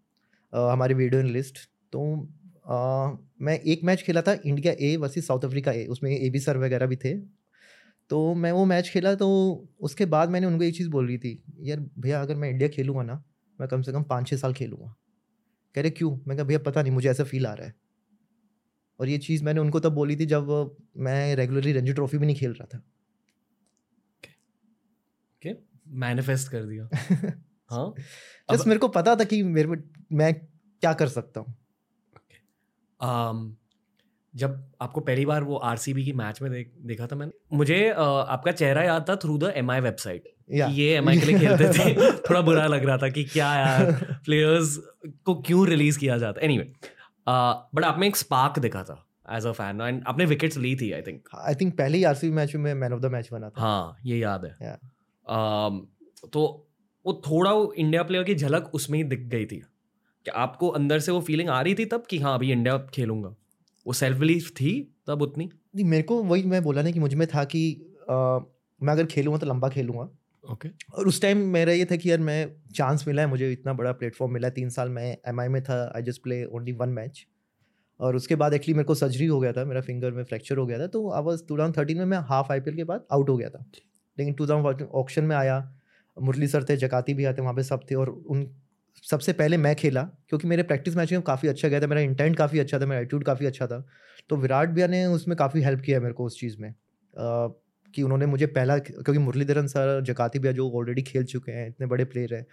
हमारी 0.55 0.93
वीडियो 0.93 1.21
एनालिस्ट। 1.21 1.57
तो 1.91 2.29
आ, 2.67 3.11
मैं 3.41 3.59
एक 3.59 3.83
मैच 3.83 4.01
खेला 4.01 4.21
था 4.21 4.39
India 4.45 4.73
A 4.81 4.97
versus 4.97 5.27
South 5.27 5.45
Africa 5.45 5.71
A 5.71 5.85
उसमें 5.85 6.19
ए 6.19 6.29
बी 6.29 6.39
सर 6.39 6.57
वगैरह 6.57 6.85
भी 6.85 6.95
थे। 6.95 7.17
तो 8.09 8.33
मैं 8.33 8.51
वो 8.51 8.65
मैच 8.65 8.89
खेला 8.89 9.15
तो 9.15 9.29
उसके 9.79 10.05
बाद 10.05 10.29
मैंने 10.29 10.47
उनको 10.47 10.63
एक 10.63 10.75
चीज़ 10.75 10.89
बोल 10.89 11.07
रही 11.07 11.17
थी 11.17 11.43
यार 11.59 11.79
भैया 11.99 12.21
अगर 12.21 12.35
मैं 12.35 12.49
इंडिया 12.49 12.69
खेलूँगा 12.69 13.03
ना 13.03 13.23
मैं 13.59 13.69
कम 13.69 13.81
से 13.81 13.91
कम 13.91 14.03
पाँच 14.03 14.27
छः 14.27 14.37
साल 14.37 14.53
खेलूँगा। 14.53 14.95
कह 15.75 15.81
रहे 15.81 15.91
क्यों? 15.91 16.19
मैं 16.27 16.37
कहा 16.37 16.45
भैया 16.45 16.59
पता 16.59 16.81
नहीं 16.81 16.93
मुझे 16.93 17.09
ऐसा 17.09 17.23
फील 17.23 17.47
आ 17.47 17.53
रहा 17.53 17.67
है। 17.67 17.75
और 18.99 19.09
ये 19.09 19.17
चीज़ 19.17 19.43
मैंने 19.43 19.59
उनको 19.59 19.79
तब 19.79 19.91
बोली 19.91 20.15
थी 20.15 20.25
जब 20.25 20.75
मैं 20.97 21.35
रेगुलरली 21.35 21.73
रणजी 21.73 21.93
ट्रॉफी 21.93 22.17
भी 22.17 22.25
नहीं 22.25 22.35
खेल 22.35 22.51
रहा 22.51 22.65
था। 22.65 22.83
मैनिफेस्ट 25.87 26.51
कर 26.51 26.63
दिया। 26.63 26.89
हाँ? 27.69 27.93
जस्ट 28.51 28.67
मेरे 28.67 28.79
को 28.79 28.87
पता 28.87 29.15
था 29.15 29.23
कि 29.23 29.43
मेरे 29.43 29.67
मैं 30.13 30.34
क्या 30.82 30.93
कर 30.93 31.08
सकता 31.08 31.39
हूँ? 31.39 31.56
Um, 33.04 33.52
जब 34.36 34.71
आपको 34.82 35.02
पहली 35.02 35.26
बार 35.26 35.43
वो 35.43 35.56
आरसीबी 35.56 36.06
की 36.06 36.13
मैच 36.13 36.41
में 36.41 36.52
देख, 36.52 36.73
देखा 36.82 37.08
था 37.08 37.15
मैंने 37.15 37.58
मुझे 37.58 37.89
uh, 37.91 37.99
आपका 37.99 38.52
चेहरा 38.52 38.84
याद 38.84 39.06
था 39.10 39.15
through 39.15 39.38
the 39.38 39.43
M 39.43 39.71
I 39.71 39.80
website 39.80 40.23
ये 40.52 40.95
एम 40.95 41.10
आई 41.10 41.19
के 41.19 41.26
लिए 41.26 41.39
खेलते 41.39 41.69
थे। 41.69 42.12
थोड़ा 42.30 42.41
बुरा 42.41 42.67
लग 42.67 42.86
रहा 42.86 42.97
था 42.97 43.10
कि 43.10 43.23
क्या 43.23 43.56
यार 43.56 43.91
प्लेयर्स 44.26 44.78
को 45.26 45.41
क्यों 45.41 45.67
रिलीज़ 45.67 45.99
किया 45.99 46.17
जाता 46.17 46.41
एनी 46.41 46.58
वे 46.58 46.73
बट 47.76 47.84
आप 47.84 47.99
में 47.99 48.08
एक 48.08 48.15
स्पार्क 48.15 48.60
दिखा 48.60 48.84
था 48.84 49.08
एज 49.32 49.45
अ 49.45 49.52
फ़ैन 49.52 49.82
एंड 49.82 50.04
आपने 50.08 50.26
विकेट्स 50.26 50.58
ली 50.58 50.76
थी 50.76 50.91
आई 50.91 51.02
थिंक 51.02 51.30
आई 51.36 51.56
थिंक 51.56 51.78
पहले 51.78 51.97
ही 51.97 52.04
आरसीबी 52.04 52.36
मैच 52.36 52.56
में 52.56 52.73
मैन 52.73 52.93
ऑफ़ 52.93 52.99
द 52.99 53.06
मैच 53.06 53.30
बना 53.32 53.49
था। 53.49 53.62
हाँ 53.62 53.97
ये 54.06 54.17
याद 54.17 54.45
है। 54.45 54.58
Yeah. 54.58 54.80
um, 55.30 55.82
तो 56.30 56.69
वो 57.06 57.21
थोड़ा 57.30 57.52
वो 57.52 57.73
इंडिया 57.73 58.04
प्लेयर 58.04 58.23
की 58.23 58.36
झलक 58.36 58.71
उसमें 58.73 58.97
ही 58.97 59.04
दिख 59.04 59.19
गई 59.19 59.45
थी। 59.45 59.63
कि 60.25 60.31
आपको 60.31 60.67
अंदर 60.67 60.99
से 60.99 61.12
वो 61.12 61.21
फीलिंग 61.21 61.49
आ 61.49 61.62
रही 61.62 61.75
थी 61.75 61.86
तब 61.86 62.03
कि 62.09 62.19
हाँ 62.19 62.36
अभी 62.36 62.51
इंडिया 62.51 62.77
खेलूँगा। 62.77 63.29
वो 63.88 63.93
सेल्फ 63.93 64.17
बिलीफ 64.17 64.51
थी 64.51 64.95
तब 65.07 65.21
उतनी। 65.21 65.49
नहीं 65.75 65.86
मेरे 65.86 66.03
को 66.03 66.23
वही 66.23 66.43
मैं 66.43 66.63
बोला 66.63 66.81
ना 66.81 66.91
कि 66.91 66.99
मुझमें 66.99 67.27
था 67.27 67.43
कि 67.43 67.81
आ, 68.09 68.39
मैं 68.83 68.93
अगर 68.93 69.05
खेलूँगा 69.05 69.39
तो 69.39 69.45
लंबा 69.45 69.69
खेलूँगा। 69.69 70.01
Okay 70.51 70.69
okay. 70.69 70.93
और 70.93 71.07
उस 71.07 71.21
टाइम 71.21 71.38
मेरा 71.38 71.73
ये 71.73 71.86
था 71.86 71.95
कि 71.95 72.12
यार 72.12 72.19
मैं 72.19 72.55
चांस 72.75 73.07
मिला 73.07 73.21
है 73.21 73.27
मुझे 73.27 73.51
इतना 73.51 73.73
बड़ा 73.73 73.91
प्लेटफॉर्म 73.91 74.33
मिला 74.33 74.47
है 74.47 74.53
तीन 74.53 74.69
साल 74.69 74.89
मैं 74.89 75.17
एम 75.27 75.51
में 75.51 75.63
था 75.63 75.93
I 75.95 76.01
just 76.01 76.23
play 76.23 76.45
only 76.45 76.71
one 76.71 76.89
match 76.89 77.27
और 77.99 78.15
उसके 78.15 78.36
बाद 78.36 78.53
एक्चुअली 78.53 78.73
मेरे 78.73 78.83
को 78.83 78.95
सर्जरी 78.95 79.25
हो 79.25 79.39
गया 79.39 79.51
था 79.51 79.65
मेरा 79.65 79.81
फिंगर 79.81 80.12
में 80.12 80.23
फ्रैक्चर 80.23 80.57
हो 80.57 80.65
गया 80.65 80.79
था 80.79 80.88
तो 80.88 81.12
आई 81.12 81.21
वॉज़ 81.21 81.43
टू 81.47 81.55
में 81.95 82.05
मैं 82.05 82.17
हाफ़ 82.17 82.51
आईपीएल 82.51 82.75
के 82.75 82.83
बाद 82.83 83.05
आउट 83.12 83.29
हो 83.29 83.38
गया 83.38 83.49
था। 83.49 83.65
लेकिन 84.19 84.33
टू 84.33 84.47
थाउज़ेंड 84.47 84.88
ऑप्शन 84.91 85.23
में 85.23 85.36
आया 85.36 85.75
मुरली 86.21 86.47
सर 86.47 86.63
थे 86.63 86.77
जकाती 86.77 87.13
भी 87.13 87.25
आते 87.25 87.41
वहाँ 87.41 87.53
पे 87.53 87.63
सब 87.63 87.79
थे 87.91 87.95
और 87.95 88.09
उन 88.09 88.55
सबसे 89.03 89.34
पहले 89.34 89.58
मैं 89.58 89.75
खेला 89.75 90.03
क्योंकि 90.29 90.47
मेरे 90.47 90.63
प्रैक्टिस 90.63 90.95
मैच 90.95 91.12
में 91.12 91.21
काफ़ी 91.21 91.49
अच्छा 91.49 91.67
गया 91.67 91.79
था 91.82 91.88
मेरा 91.88 92.01
इंटेंट 92.01 92.38
काफ़ी 92.38 92.60
अच्छा 92.60 92.79
था 92.79 92.86
मेरा 92.86 93.01
एटीट्यूड 93.01 93.23
काफ़ी 93.23 93.45
अच्छा 93.45 93.67
था। 93.67 93.86
तो 94.29 94.36
विराट 94.36 94.69
भैया 94.69 94.88
ने 94.88 95.06
उसमें 95.06 95.36
काफ़ी 95.38 95.62
हेल्प 95.62 95.82
किया 95.82 95.99
मेरे 95.99 96.13
को 96.13 96.25
उस 96.25 96.39
चीज़ 96.39 96.58
में। 96.60 96.69
आ, 96.69 97.47
कि 97.93 98.03
उन्होंने 98.03 98.25
मुझे 98.25 98.45
पहला 98.45 98.77
क्योंकि 98.77 99.17
मुरलीधरन 99.17 99.67
सर 99.67 100.01
जकाती 100.01 100.39
भैया 100.39 100.51
जो 100.53 100.69
ऑलरेडी 100.71 101.01
खेल 101.01 101.23
चुके 101.23 101.51
हैं 101.51 101.67
इतने 101.67 101.88
बड़े 101.88 102.06
प्लेयर 102.06 102.34
हैं 102.34 102.45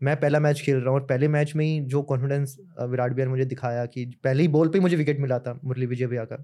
मैं 0.00 0.16
पहला 0.20 0.40
मैच 0.40 0.60
खेल 0.60 0.76
रहा 0.76 0.90
हूँ 0.90 1.00
और 1.00 1.06
पहले 1.06 1.28
मैच 1.28 1.54
में 1.56 1.64
ही 1.64 1.80
जो 1.80 2.02
कॉन्फिडेंस 2.02 2.56
विराट 2.80 3.12
भैया 3.12 3.26
ने 3.26 3.30
मुझे 3.30 3.44
दिखाया 3.44 3.86
कि 3.86 4.04
पहले 4.24 4.42
ही 4.42 4.48
बॉल 4.48 4.68
पे 4.68 4.78
ही 4.78 4.82
मुझे 4.82 4.96
विकेट 4.96 5.20
मिला 5.20 5.38
था 5.38 5.58
मुरली 5.64 5.86
विजय 5.86 6.06
भैया 6.06 6.24
का। 6.24 6.36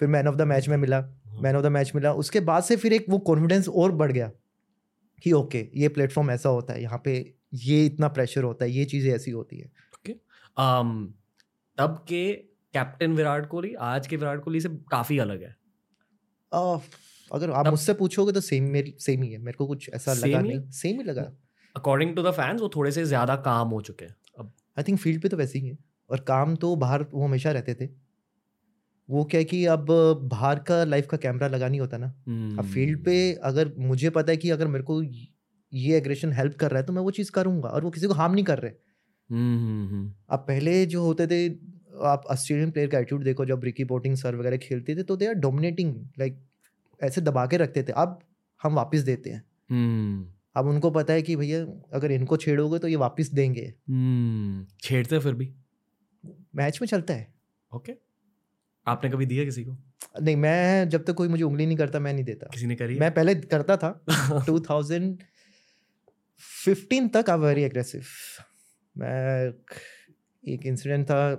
फिर 0.00 0.08
मैन 0.08 0.28
ऑफ़ 0.28 0.36
द 0.36 0.42
मैच 0.42 0.68
में 0.68 0.76
मिला 0.76 1.00
मैन 1.42 1.56
ऑफ़ 1.56 1.62
द 1.62 1.66
मैच 1.66 1.92
मिला 1.94 2.12
उसके 2.12 2.40
बाद 2.40 2.62
से 2.62 2.76
फिर 2.76 2.92
एक 2.92 3.06
वो 3.08 3.18
कॉन्फिडेंस 3.18 3.68
और 3.68 3.92
बढ़ 3.92 4.12
गया 4.12 4.30
कि 5.22 5.32
ओके 5.32 5.68
ये 5.74 5.88
प्लेटफॉर्म 5.88 6.30
ऐसा 6.30 6.48
होता 6.48 6.74
है 6.74 6.82
यहाँ 6.82 7.00
पे 7.04 7.39
ये 7.52 7.86
इतना 7.86 8.08
प्रेशर 8.08 8.42
होता 8.42 8.64
है 8.64 8.70
ये 8.70 8.84
चीज़ें 8.84 9.12
ऐसी 9.14 9.30
होती 9.30 9.58
है। 9.58 9.64
Okay 9.66 10.12
okay. 10.12 10.20
um, 10.56 11.06
तब 11.78 12.04
के 12.08 12.32
कैप्टन 12.74 13.12
विराट 13.12 13.46
कोहली 13.46 13.74
आज 13.74 14.06
के 14.06 14.16
विराट 14.16 14.44
कोहली 14.44 14.60
से 14.60 14.68
काफ़ी 14.68 15.18
अलग 15.18 15.42
है। 15.42 15.56
आ, 16.52 16.78
अगर 17.30 17.50
आप 17.50 17.66
मुझसे 17.66 17.94
पूछोगे 17.94 18.32
तो 18.32 18.40
सेम 18.40 18.64
मेरी 18.64 18.94
सेम 18.98 19.22
ही 19.22 19.32
है। 19.32 19.38
मेरे 19.38 19.56
को 19.56 19.66
कुछ 19.66 19.90
ऐसा 19.94 20.12
लगा 20.12 20.38
ही? 20.38 20.48
नहीं। 20.48 20.70
सेम 20.70 20.96
ही 20.96 21.04
लगा। 21.04 21.32
अकॉर्डिंग 21.76 22.16
टू 22.16 22.22
द 22.22 22.30
फैंस 22.30 22.60
वो 22.60 22.68
थोड़े 22.68 22.92
से 22.92 23.04
ज़्यादा 23.04 23.36
काम 23.36 23.68
हो 23.68 23.80
चुके 23.80 24.04
हैं। 24.04 24.16
अब 24.38 24.52
आई 24.78 24.82
थिंक 24.82 24.98
फ़ील्ड 24.98 25.22
पे 25.22 25.28
तो 25.28 25.36
वैसे 25.36 25.58
ही 25.58 25.68
है। 25.68 25.78
और 26.10 26.20
काम 26.20 26.56
तो 26.56 26.76
बाहर 26.76 27.06
वो 27.14 27.24
हमेशा 27.24 27.50
रहते 27.50 27.74
थे। 27.74 27.88
वो 29.08 29.24
क्या 29.24 29.38
है 29.38 29.44
कि 29.44 29.64
अब 29.66 29.86
बाहर 30.22 30.58
का 30.58 30.84
लाइफ 30.84 31.06
का 31.06 31.16
कैमरा 31.16 31.48
लगा 31.48 31.68
नहीं 31.68 31.80
होता 31.80 31.96
ना। 31.96 32.06
hmm. 32.06 32.58
अब 32.58 32.64
फ़ील्ड। 32.64 33.04
पे 33.04 33.32
अगर 33.32 33.72
मुझे 33.78 34.10
पता 34.10 34.32
है 34.32 34.36
कि 34.36 34.50
अगर 34.50 34.66
मेरे 34.66 34.84
को 34.84 35.02
ये 35.72 35.96
एग्रेशन 35.96 36.32
हेल्प 36.32 36.54
कर 36.54 36.70
रहा 36.70 36.80
है 36.80 36.86
तो 36.86 36.92
मैं 36.92 37.02
वो 37.02 37.10
चीज़ 37.10 37.30
करूँगा 37.30 37.68
और 37.68 37.84
वो 37.84 37.90
किसी 37.90 38.06
को 38.06 38.12
हार्म 38.14 38.34
नहीं 38.34 38.44
कर 38.44 38.58
रहे। 38.58 38.72
हम्म, 39.30 39.58
हम्म, 39.58 39.94
हम्म। 39.94 40.14
अब 40.30 40.38
पहले 40.38 40.86
जो 40.86 41.02
होते 41.02 41.26
थे 41.26 41.48
आप 42.04 42.22
ऑस्ट्रेलियन 42.30 42.70
प्लेयर 42.70 42.88
का 42.88 42.98
एटीट्यूड 42.98 43.24
देखो 43.24 43.44
जब 43.46 43.64
रिकी 43.64 43.84
पोटिंग 43.84 44.16
सर 44.16 44.36
वगैरह 44.36 44.56
खेलते 44.56 44.96
थे 44.96 45.02
तो 45.02 45.16
दे 45.16 45.26
आर 45.26 45.34
डोमिनेटिंग 45.34 46.08
लाइक 46.18 46.40
ऐसे 47.02 47.20
दबा 47.20 47.46
के 47.46 47.56
रखते 47.56 47.82
थे। 47.82 47.92
अब 47.92 48.18
हम 48.62 48.74
वापस 48.74 48.98
देते 48.98 49.30
हैं। 49.30 49.42
अब 50.56 50.66
उनको 50.66 50.90
पता 50.90 51.12
है 51.12 51.22
कि 51.22 51.36
भैया 51.36 51.66
अगर 51.92 52.10
इनको 52.10 52.36
छेड़ोगे 52.36 52.78
तो 52.78 52.88
ये 52.88 52.96
वापस 52.96 53.30
देंगे। 53.32 53.74
छेड़ते 54.80 55.18
फिर 55.18 55.34
भी? 55.34 55.54
मैच 56.54 56.78
में 56.82 56.88
चलता 56.88 57.14
है। 57.14 57.34
ओके। 57.74 57.92
आपने 58.86 59.10
कभी 59.10 59.26
दिया 59.26 59.44
किसी 59.44 59.64
को? 59.64 59.76
नहीं 60.22 60.36
मैं 60.36 60.88
जब 60.88 61.04
तक 61.04 61.14
कोई 61.14 61.28
मुझे 61.28 61.44
उंगली 61.44 61.66
नहीं 61.66 61.76
करता 61.76 62.00
मैं 62.00 62.14
नहीं 62.14 62.24
देता। 62.24 62.46
किसी 62.46 62.66
ने 62.66 62.76
करी 62.76 62.98
मैं 62.98 63.14
पहले 63.14 63.34
करता 63.34 63.76
था। 63.76 64.04
2015 66.40 67.12
तक 67.16 67.30
आई 67.30 67.38
वेरी 67.38 67.62
एग्रेसिव 67.62 68.02
मैं 68.98 69.48
एक 70.48 70.66
इंसिडेंट 70.66 71.04
था 71.04 71.34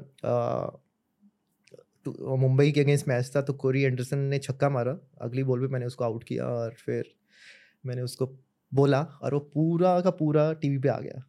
तो 2.06 2.38
मुंबई 2.38 2.72
के 2.72 2.82
अगेंस्ट 2.82 3.08
मैच 3.08 3.32
था 3.36 3.42
तो 3.42 3.54
कोरी 3.54 3.82
एंडरसन 3.82 4.18
ने 4.18 4.38
छक्का 4.38 4.70
मारा। 4.70 4.98
अगली 5.22 5.44
बॉल 5.44 5.60
पे 5.60 5.68
मैंने 5.68 5.86
उसको 5.86 6.04
आउट 6.04 6.24
किया 6.24 6.46
और 6.46 6.72
फिर 6.72 7.06
मैंने 7.86 8.02
उसको 8.02 8.40
बोला 8.74 9.02
और 9.02 9.34
वो 9.34 9.40
पूरा 9.40 10.02
का 10.02 10.10
पूरा 10.10 10.54
टीवी 10.54 10.78
पे 10.78 10.90
आ 10.90 11.00
गया। 11.00 11.24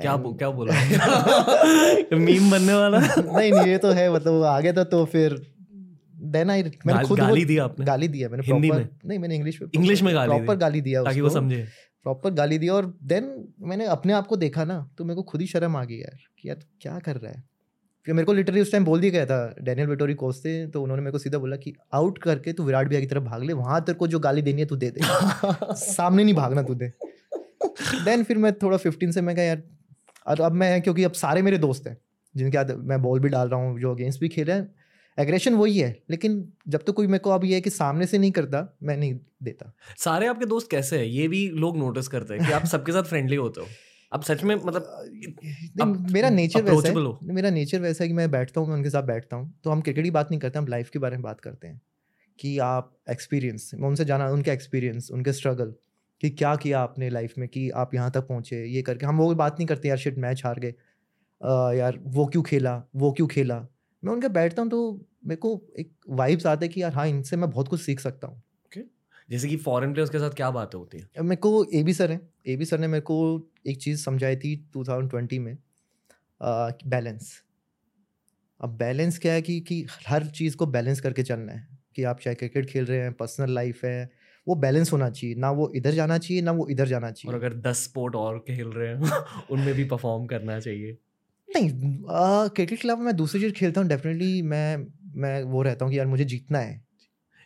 क्या 0.00 0.16
बो- 0.16 0.38
क्या 0.38 0.50
बोला? 0.50 0.72
मीम 2.16 2.50
बनने 2.50 2.74
वाला? 2.74 2.98
नहीं 3.18 3.52
नहीं 3.52 3.66
ये 3.66 3.78
तो 3.78 3.90
है 3.90 4.12
मतलब 4.14 4.32
वो 4.32 4.42
आ 4.42 4.60
गया 4.60 4.72
था 4.72 4.84
तो 4.84 5.04
फिर 5.04 5.52
देन 6.16 6.50
आई 6.50 6.62
मैंने 6.62 6.92
गाल- 6.92 7.08
खुद 7.08 7.18
गाली 7.18 7.44
दी 7.44 7.58
आपने? 7.58 7.86
गाली 7.86 8.08
दिया 8.08 8.28
मैंने 8.28 8.44
हिंदी 8.46 8.70
में? 8.70 8.88
नहीं 9.06 9.18
मैंने 9.18 9.34
इंग्लिश 9.34 9.62
में 9.62 9.68
इंग्लिश 9.74 10.02
में 10.02 10.14
गाली 10.14 10.34
प्रॉपर 10.34 10.56
गाली 10.56 10.80
दिया 10.80 11.04
ताकि 11.04 11.20
वो 11.20 11.28
समझे। 11.28 11.68
प्रॉपर 12.06 12.30
गाली 12.30 12.58
दिया 12.58 12.74
और 12.74 12.94
देन 13.02 13.32
मैंने 13.60 13.86
अपने 13.86 14.12
आप 14.12 14.26
को 14.26 14.36
देखा 14.36 14.64
ना 14.64 14.88
तो 14.98 15.04
मेरे 15.04 15.16
को 15.16 15.22
खुद 15.22 15.40
ही 15.40 15.46
शर्म 15.46 15.76
आ 15.76 15.84
गई 15.84 15.96
यार 15.96 16.18
कि 16.38 16.48
यार 16.48 16.58
क्या 16.80 16.98
कर 16.98 17.16
रहा 17.16 17.32
है? 17.32 17.42
फिर 18.06 18.14
मेरे 18.14 18.26
को 18.26 18.32
लिटरली 18.32 18.60
उस 18.60 18.72
टाइम 18.72 18.84
बोल 18.84 19.00
दिया 19.00 19.12
गया 19.12 19.26
था 19.26 19.54
डैनियल 19.62 19.88
वेटोरी 19.88 20.14
कोच 20.14 20.38
थे 20.38 20.66
तो 20.66 20.82
उन्होंने 20.82 21.02
मेरे 21.02 21.12
को 21.12 21.18
सीधा 21.18 21.38
बोला 21.38 21.56
कि 21.56 21.74
आउट 21.92 22.18
करके 22.18 22.52
तू 22.52 22.64
विराट 22.64 22.88
भैया 22.88 23.00
की 23.00 23.06
तरफ़ 23.06 23.22
भाग 23.22 23.42
ले, 23.42 23.52
वहाँ 23.52 23.80
तेरे 23.80 23.98
को 23.98 24.06
जो 24.06 24.18
गाली 24.18 24.42
देनी 24.42 24.60
है 24.60 24.66
तू 24.66 24.76
दे 24.76 24.90
दे। 24.90 25.00
सामने 25.76 26.24
नहीं 26.24 26.34
भागना 26.34 26.62
तू 26.62 26.74
दे। 26.74 26.92
देन 28.04 28.24
फिर 28.24 28.38
मैं 28.38 28.52
थोड़ा 28.52 28.76
फिफ्टीन 28.76 29.12
से 29.12 29.20
मैं 29.20 29.36
कहा 29.36 29.44
यार, 29.44 29.62
अब 30.26 30.52
मैं, 30.52 30.80
क्योंकि 30.82 31.04
अब 31.04 31.12
सारे 31.12 31.42
मेरे 31.42 31.58
दोस्त 31.58 31.86
हैं, 31.86 31.96
जिनके 32.34 32.74
मैं 32.74 33.00
बॉल 33.02 33.20
भी 33.20 33.28
डाल 33.28 33.48
रहा 33.48 33.60
हूँ, 33.60 33.80
जो 33.80 33.94
अगेंस्ट 33.94 34.20
भी 34.20 34.28
खेल 34.28 34.46
रहे 34.46 34.56
हैं 34.56 34.74
एग्रेशन 35.20 35.54
वही 35.54 35.78
है 35.78 35.90
लेकिन 36.10 36.42
जब 36.68 36.82
तो 36.82 36.92
कोई 36.92 37.06
मेरे 37.06 37.18
को 37.18 37.30
अब 37.30 37.44
ये 37.44 37.54
है 37.54 37.60
कि 37.60 37.70
सामने 37.70 38.06
से 38.06 38.18
नहीं 38.18 38.30
करता 38.32 38.66
मैं 38.82 38.96
नहीं 38.96 39.14
देता। 39.42 39.72
सारे 39.98 40.26
आपके 40.26 40.46
दोस्त 40.46 40.70
कैसे 40.70 40.98
हैं? 40.98 41.04
ये 41.06 41.28
भी 41.28 41.48
लोग 41.56 41.76
नोटिस 41.78 42.08
करते 42.08 42.34
हैं 42.34 42.46
कि 42.46 42.52
आप 42.52 42.64
सबके 42.66 42.92
साथ 42.92 43.02
फ्रेंडली 43.04 43.36
होते 43.36 43.60
हो। 43.60 43.66
अब 44.12 44.22
सच 44.22 44.42
में 44.44 44.54
मतलब 44.56 45.82
अब 45.82 46.10
मेरा 46.10 46.30
नेचर 46.30 46.62
वैसा 46.62 46.88
है 46.88 47.34
मेरा 47.34 47.50
नेचर 47.50 47.80
वैसा 47.80 48.04
है 48.04 48.08
कि 48.08 48.14
मैं 48.14 48.30
बैठता 48.30 48.60
हूँ 48.60 48.68
मैं 48.68 48.76
उनके 48.76 48.90
साथ 48.90 49.02
बैठता 49.02 49.36
हूँ 49.36 49.52
तो 49.64 49.70
हम 49.70 49.80
क्रिकेट 49.80 50.04
की 50.04 50.10
बात 50.10 50.30
नहीं 50.30 50.40
करते 50.40 50.58
हम 50.58 50.66
लाइफ 50.68 50.90
के 50.90 50.98
बारे 50.98 51.16
में 51.16 51.22
बात 51.22 51.40
करते 51.40 51.68
हैं 51.68 51.80
कि 52.38 52.58
आप 52.60 52.92
एक्सपीरियंस 53.10 53.70
मैं 53.74 53.88
उनसे 53.88 54.04
जाना 54.04 54.28
उनका 54.30 54.52
एक्सपीरियंस 54.52 55.10
उनके 55.10 55.32
स्ट्रगल 55.32 55.74
कि 56.22 56.30
क्या 56.30 56.54
किया 56.56 56.80
आपने 56.80 57.10
लाइफ 57.10 57.34
में 57.38 57.48
कि 57.48 57.68
आप 57.72 57.94
यहाँ 57.94 58.10
तक 58.10 58.26
पहुँचे 58.26 58.64
ये 58.66 58.82
करके। 58.82 59.06
हम 59.06 59.18
वो 59.18 59.34
बात 59.34 59.56
नहीं 59.58 59.66
करते 59.66 59.88
यार 59.88 59.98
शिट 59.98 60.18
मैच 60.18 60.44
हार 60.44 60.58
गए। 60.60 60.74
यार 61.78 61.98
वो 62.06 62.26
क्यों 62.26 62.42
खेला 62.42 62.82
वो 62.96 63.12
क्यों 63.12 63.26
खेला? 63.28 63.66
मैं 64.04 64.12
उनके 64.12 64.28
बैठता 64.28 64.62
हूँ 64.62 64.70
तो 64.70 65.06
मेरे 65.26 65.36
को 65.36 65.62
एक 65.78 65.92
वाइब्स 66.08 66.46
आते 66.46 66.66
हैं 66.66 66.74
कि 66.74 66.82
यार 66.82 66.92
हाँ 66.92 67.06
इनसे 67.06 67.36
मैं 67.36 67.50
बहुत 67.50 67.68
कुछ 67.68 67.80
सीख 67.80 68.00
सकता 68.00 68.28
हूँ। 68.28 68.42
जैसे 69.30 69.48
कि 69.48 69.56
फॉरेन 69.56 69.92
प्लेयर्स 69.92 70.10
के 70.10 70.18
साथ 70.18 70.30
क्या 70.30 70.50
बातें 70.50 70.78
होती 70.78 70.98
है? 70.98 71.22
मेरे 71.22 71.36
को 71.36 71.64
ए 71.74 71.82
बी 71.82 71.92
सर 71.94 72.12
हैं। 72.12 72.20
ए 72.46 72.56
बी 72.56 72.64
सर 72.64 72.78
ने 72.78 72.86
मेरे 72.86 73.00
को 73.00 73.48
एक 73.66 73.78
चीज़ 73.78 74.04
समझाई 74.04 74.36
थी 74.36 74.56
2020 74.76 75.38
में 75.38 75.56
बैलेंस 76.86 77.42
अब 78.60 78.76
बैलेंस 78.76 79.18
क्या 79.18 79.32
है 79.32 79.42
कि 79.42 79.60
कि 79.60 79.86
हर 80.06 80.26
चीज़ 80.26 80.56
को 80.56 80.66
बैलेंस 80.66 81.00
करके 81.00 81.22
चलना 81.22 81.52
है। 81.52 81.68
कि 81.96 82.02
आप 82.02 82.20
चाहे 82.20 82.34
क्रिकेट 82.34 82.66
खेल 82.66 82.84
रहे 82.84 82.98
हैं 82.98 83.12
पर्सनल 83.12 83.54
लाइफ 83.54 83.84
है 83.84 84.10
वो 84.48 84.54
बैलेंस 84.54 84.92
होना 84.92 85.10
चाहिए। 85.10 85.36
ना 85.36 85.50
वो 85.50 85.72
इधर 85.76 85.90
जाना 85.90 86.18
चाहिए 86.18 86.42
ना 86.42 86.52
वो 86.52 86.68
इधर 86.68 86.88
जाना 86.88 87.10
चाहिए। 87.10 87.34
और 87.34 87.44
अगर 87.44 87.54
दस 87.54 87.84
स्पोर्ट 87.84 88.14
और 88.14 88.38
खेल 88.38 88.68
रहे 88.68 88.88
हैं 88.88 88.96
उनमें 89.50 89.74
भी 89.74 89.84
परफॉर्म 89.84 90.26
करना 90.26 90.60
चाहिए। 90.60 90.98
नहीं 91.50 91.70
क्रिकेट 91.70 92.78
के 92.80 92.88
अलावा 92.88 93.04
मैं 93.04 93.16
दूसरी 93.16 93.40
चीज़ 93.40 93.52
खेलता 93.52 93.80
हूँ 93.80 93.88
डेफिनेटली 93.88 94.42
मैं 94.42 94.86
मैं 95.16 95.42
वो 95.42 95.62
रहता 95.62 95.84
हूँ 95.84 95.92
कि 95.92 95.98
यार 95.98 96.06
मुझे 96.06 96.24
जीतना 96.24 96.58
है। 96.58 96.74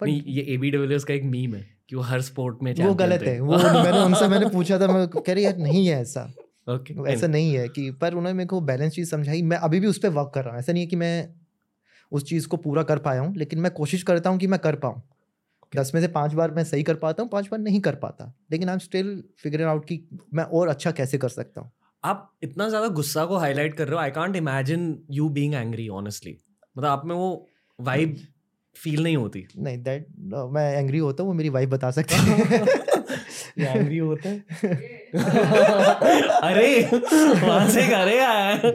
नहीं 0.00 0.22
ये 0.26 0.42
एबी 0.54 0.70
डिविलियर्स 0.70 1.04
का 1.04 1.14
एक 1.14 1.22
मीम 1.24 1.54
है 1.54 1.62
कि 1.88 1.96
वो 1.96 2.02
हर 2.02 2.20
स्पोर्ट 2.22 2.62
में 2.62 2.72
वो 2.74 2.94
गलत 2.94 3.22
है 3.22 3.38
वो 3.40 3.56
मैंने 3.58 3.98
उनसे 3.98 4.28
मैंने 4.28 4.46
पूछा 4.48 4.78
था 4.78 4.86
मैं 4.88 5.06
कह 5.08 5.32
रही 5.32 5.44
यार 5.44 5.56
नहीं 5.58 5.86
है 5.86 6.00
ऐसा। 6.00 6.22
ओके 6.68 6.94
ऐसा 7.12 7.26
नहीं 7.26 7.54
है 7.54 7.68
कि 7.68 7.90
पर 8.00 8.14
उन्होंने 8.14 8.36
मेरे 8.36 8.48
को 8.48 8.60
बैलेंस 8.60 8.92
चीज़ 8.92 9.10
समझाई। 9.10 9.42
मैं 9.42 9.56
अभी 9.58 9.80
भी 9.80 9.86
उस 9.86 9.98
पर 9.98 10.08
वर्क 10.08 10.30
कर 10.34 10.44
रहा 10.44 10.52
हूँ। 10.52 10.60
ऐसा 10.60 10.72
नहीं 10.72 10.82
है 10.82 10.86
कि 10.86 10.96
मैं 10.96 11.28
उस 12.12 12.24
चीज़ 12.24 12.48
को 12.48 12.56
पूरा 12.56 12.82
कर 12.82 12.98
पाया 12.98 13.20
हूँ 13.20 13.34
लेकिन 13.36 13.58
मैं 13.58 13.72
कोशिश 13.72 14.02
करता 14.02 14.30
हूँ 14.30 14.38
कि 14.38 14.46
मैं 14.46 14.58
कर 14.60 14.76
पाऊँ। 14.76 15.02
दस 15.76 15.90
में 15.94 16.00
से 16.00 16.08
पाँच 16.08 16.32
बार 16.32 16.50
मैं 16.50 16.64
सही 16.64 16.82
कर 16.82 16.94
पाता 16.94 17.22
हूँ 17.22 17.30
पाँच 17.30 17.48
बार 17.50 17.60
नहीं 17.60 17.80
कर 17.80 17.94
पाता। 17.94 18.32
लेकिन 18.52 18.68
I 18.68 18.72
am 18.72 18.78
still 18.78 19.22
figure 19.38 19.62
out 19.62 19.84
कि 19.84 20.00
मैं 20.34 20.44
और 20.44 20.68
अच्छा 20.68 20.90
कैसे 20.90 21.18
कर 21.18 21.28
सकता 21.28 21.60
हूँ। 21.60 21.70
आप 22.04 22.30
इतना 22.42 22.68
ज़्यादा 22.68 22.88
गुस्सा 22.96 23.24
को 23.26 23.36
हाईलाइट 23.38 23.74
कर 23.74 23.86
रहे 23.86 23.94
हो 23.94 24.00
I 24.00 24.10
can't 24.10 24.36
imagine 24.36 24.82
you 25.10 25.28
being 25.28 25.54
angry 25.54 25.88
honestly 26.00 26.36
मतलब 26.76 26.88
आप 26.88 27.02
में 27.06 27.14
वो 27.14 27.46
वाइब 27.78 28.16
फील 28.76 29.02
नहीं 29.02 29.16
होती। 29.16 29.46
नहीं 29.58 29.78
दैट 29.82 30.06
मैं 30.52 30.70
एंग्री 30.76 30.98
होता 30.98 31.22
हूँ 31.22 31.30
वो 31.30 31.34
मेरी 31.34 31.48
वाइफ 31.48 31.68
बता 31.68 31.90
सकते 31.90 32.14
हैं। 32.14 32.66
एंग्री 33.58 33.98
होता 33.98 34.28
है। 34.28 34.38
अरे 36.42 36.82
वहाँ 36.84 37.68
से 37.68 37.86
करे 37.88 38.16
यार 38.18 38.72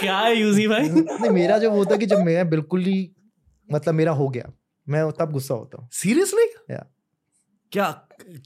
क्या 0.00 0.18
है 0.18 0.34
यूजी 0.36 0.66
भाई? 0.68 0.88
नहीं 0.88 1.30
मेरा 1.30 1.58
जब 1.58 1.72
होता 1.72 1.94
है 1.94 1.98
कि 1.98 2.06
जब 2.06 2.24
मैं 2.24 2.48
बिल्कुल 2.50 2.84
ही 2.84 3.10
मतलब 3.68 3.94
मेरा 3.94 4.12
हो 4.12 4.28
गया 4.28 4.52
मैं 4.86 5.10
तब 5.20 5.32
गुस्सा 5.32 5.54
होता 5.54 5.80
हूँ। 5.80 5.88
Seriously 5.92 6.46
Yeah. 6.70 6.84
क्या 7.72 7.90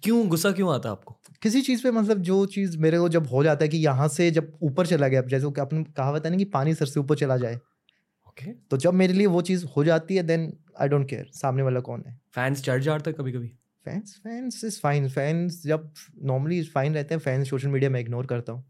क्यों 0.03 0.27
गुस्सा 0.29 0.51
क्यों 0.53 0.75
आता 0.75 0.88
है 0.88 0.92
आपको? 0.92 1.16
किसी 1.46 1.61
चीज़ 1.62 1.82
पे 1.82 1.90
मतलब 1.90 2.22
जो 2.22 2.44
चीज़ 2.46 2.76
मेरे 2.78 2.98
को 2.98 3.09
जब 3.09 3.26
हो 3.26 3.42
जाता 3.44 3.64
है 3.64 3.68
कि 3.68 3.78
यहाँ 3.78 4.09
से 4.09 4.30
जब 4.30 4.52
ऊपर 4.62 4.87
चला 4.87 5.09
गया 5.09 5.20
जैसे 5.22 5.50
कि 5.50 5.61
आपने 5.61 5.82
कहावत 5.96 6.24
है 6.24 6.30
ना 6.30 6.37
कि 6.37 6.44
पानी 6.54 6.74
सर 6.74 6.87
से 6.87 7.00
ऊपर 7.00 7.16
चला 7.16 7.37
जाए। 7.37 7.54
Okay 7.54 8.44
okay. 8.44 8.54
तो 8.70 8.76
जब 8.76 8.94
मेरे 8.94 9.12
लिए 9.12 9.26
वो 9.26 9.42
चीज़ 9.42 9.64
हो 9.66 9.85
जाती 9.85 10.16
है 10.16 10.22
देन 10.22 10.52
आई 10.80 10.88
डोंट 10.88 11.09
केयर 11.09 11.30
सामने 11.35 11.62
वाला 11.62 11.80
कौन 11.80 12.02
है। 12.06 12.18
फैंस 12.35 12.62
चढ़ 12.62 12.82
जाते 12.82 13.11
हैं 13.11 13.18
कभी 13.18 13.32
कभी 13.32 13.48
fans 13.87 14.16
fans 14.22 14.64
is 14.64 14.80
fine 14.80 15.09
fans 15.09 15.62
जब 15.66 15.92
नॉर्मली 16.24 16.62
फाइन 16.64 16.94
रहते 16.94 17.14
हैं 17.14 17.20
फैंस 17.20 17.50
सोशल 17.50 17.68
मीडिया 17.68 17.90
में 17.90 18.00
इग्नोर 18.00 18.26
करता 18.26 18.52
हूँ। 18.52 18.64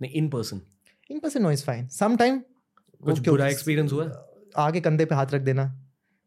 नहीं 0.00 0.12
in 0.12 0.28
person 0.28 0.60
in 1.10 1.18
person 1.18 1.42
no 1.42 1.50
is 1.50 1.64
fine 1.64 1.88
some 1.88 2.16
time 2.16 2.38
कुछ 3.04 3.28
बुरा 3.28 3.48
experience 3.48 3.92
हुआ? 3.92 4.26
आगे 4.56 4.80
कंधे 4.80 5.04
पे 5.04 5.14
हाथ 5.14 5.34
रख 5.34 5.42
देना 5.42 5.64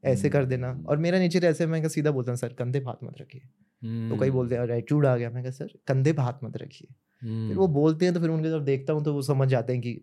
ऐसे 0.04 0.28
हम्म। 0.28 0.34
कर 0.34 0.46
देना। 0.46 0.78
और 0.88 0.98
मेरा 0.98 1.20
नेचर 1.20 1.46
ऐसे 1.46 1.66
मैं 1.68 1.88
सीधा 1.88 2.12
बोलता 2.12 2.32
हूँ 2.32 2.38
सर 2.38 2.54
कंधे 2.54 2.80
पे 2.80 2.86
हाथ 2.86 3.04
मत 3.04 3.22
रखिए। 3.22 3.42
तो 3.82 3.88
हम्म। 3.88 4.18
कई 4.20 4.32
बोलते 4.32 4.56
हैं 4.56 4.64
एटीट्यूड 4.64 5.06
आ 5.06 5.16
गया। 5.18 5.30
मैं 5.30 5.44
कहा 5.44 5.52
सर 5.52 5.74
कंधे 5.88 6.14
पे 6.14 6.22
हाथ 6.22 6.44
मत 6.44 6.58
रखिए। 6.58 6.94
हम्म। 7.22 7.48
फिर 7.48 7.58
वो 7.58 7.68
बोलते 7.68 8.06
हैं 8.06 8.14
तो 8.14 8.20
फिर 8.20 8.30
उनके 8.30 8.50
जब 8.50 8.64
देखता 8.66 8.94
हूँ 8.94 9.04
तो 9.04 9.14
वो 9.14 9.22
समझ 9.22 9.48
जाते 9.48 9.74
हैं 9.74 9.82
कि 9.82 10.02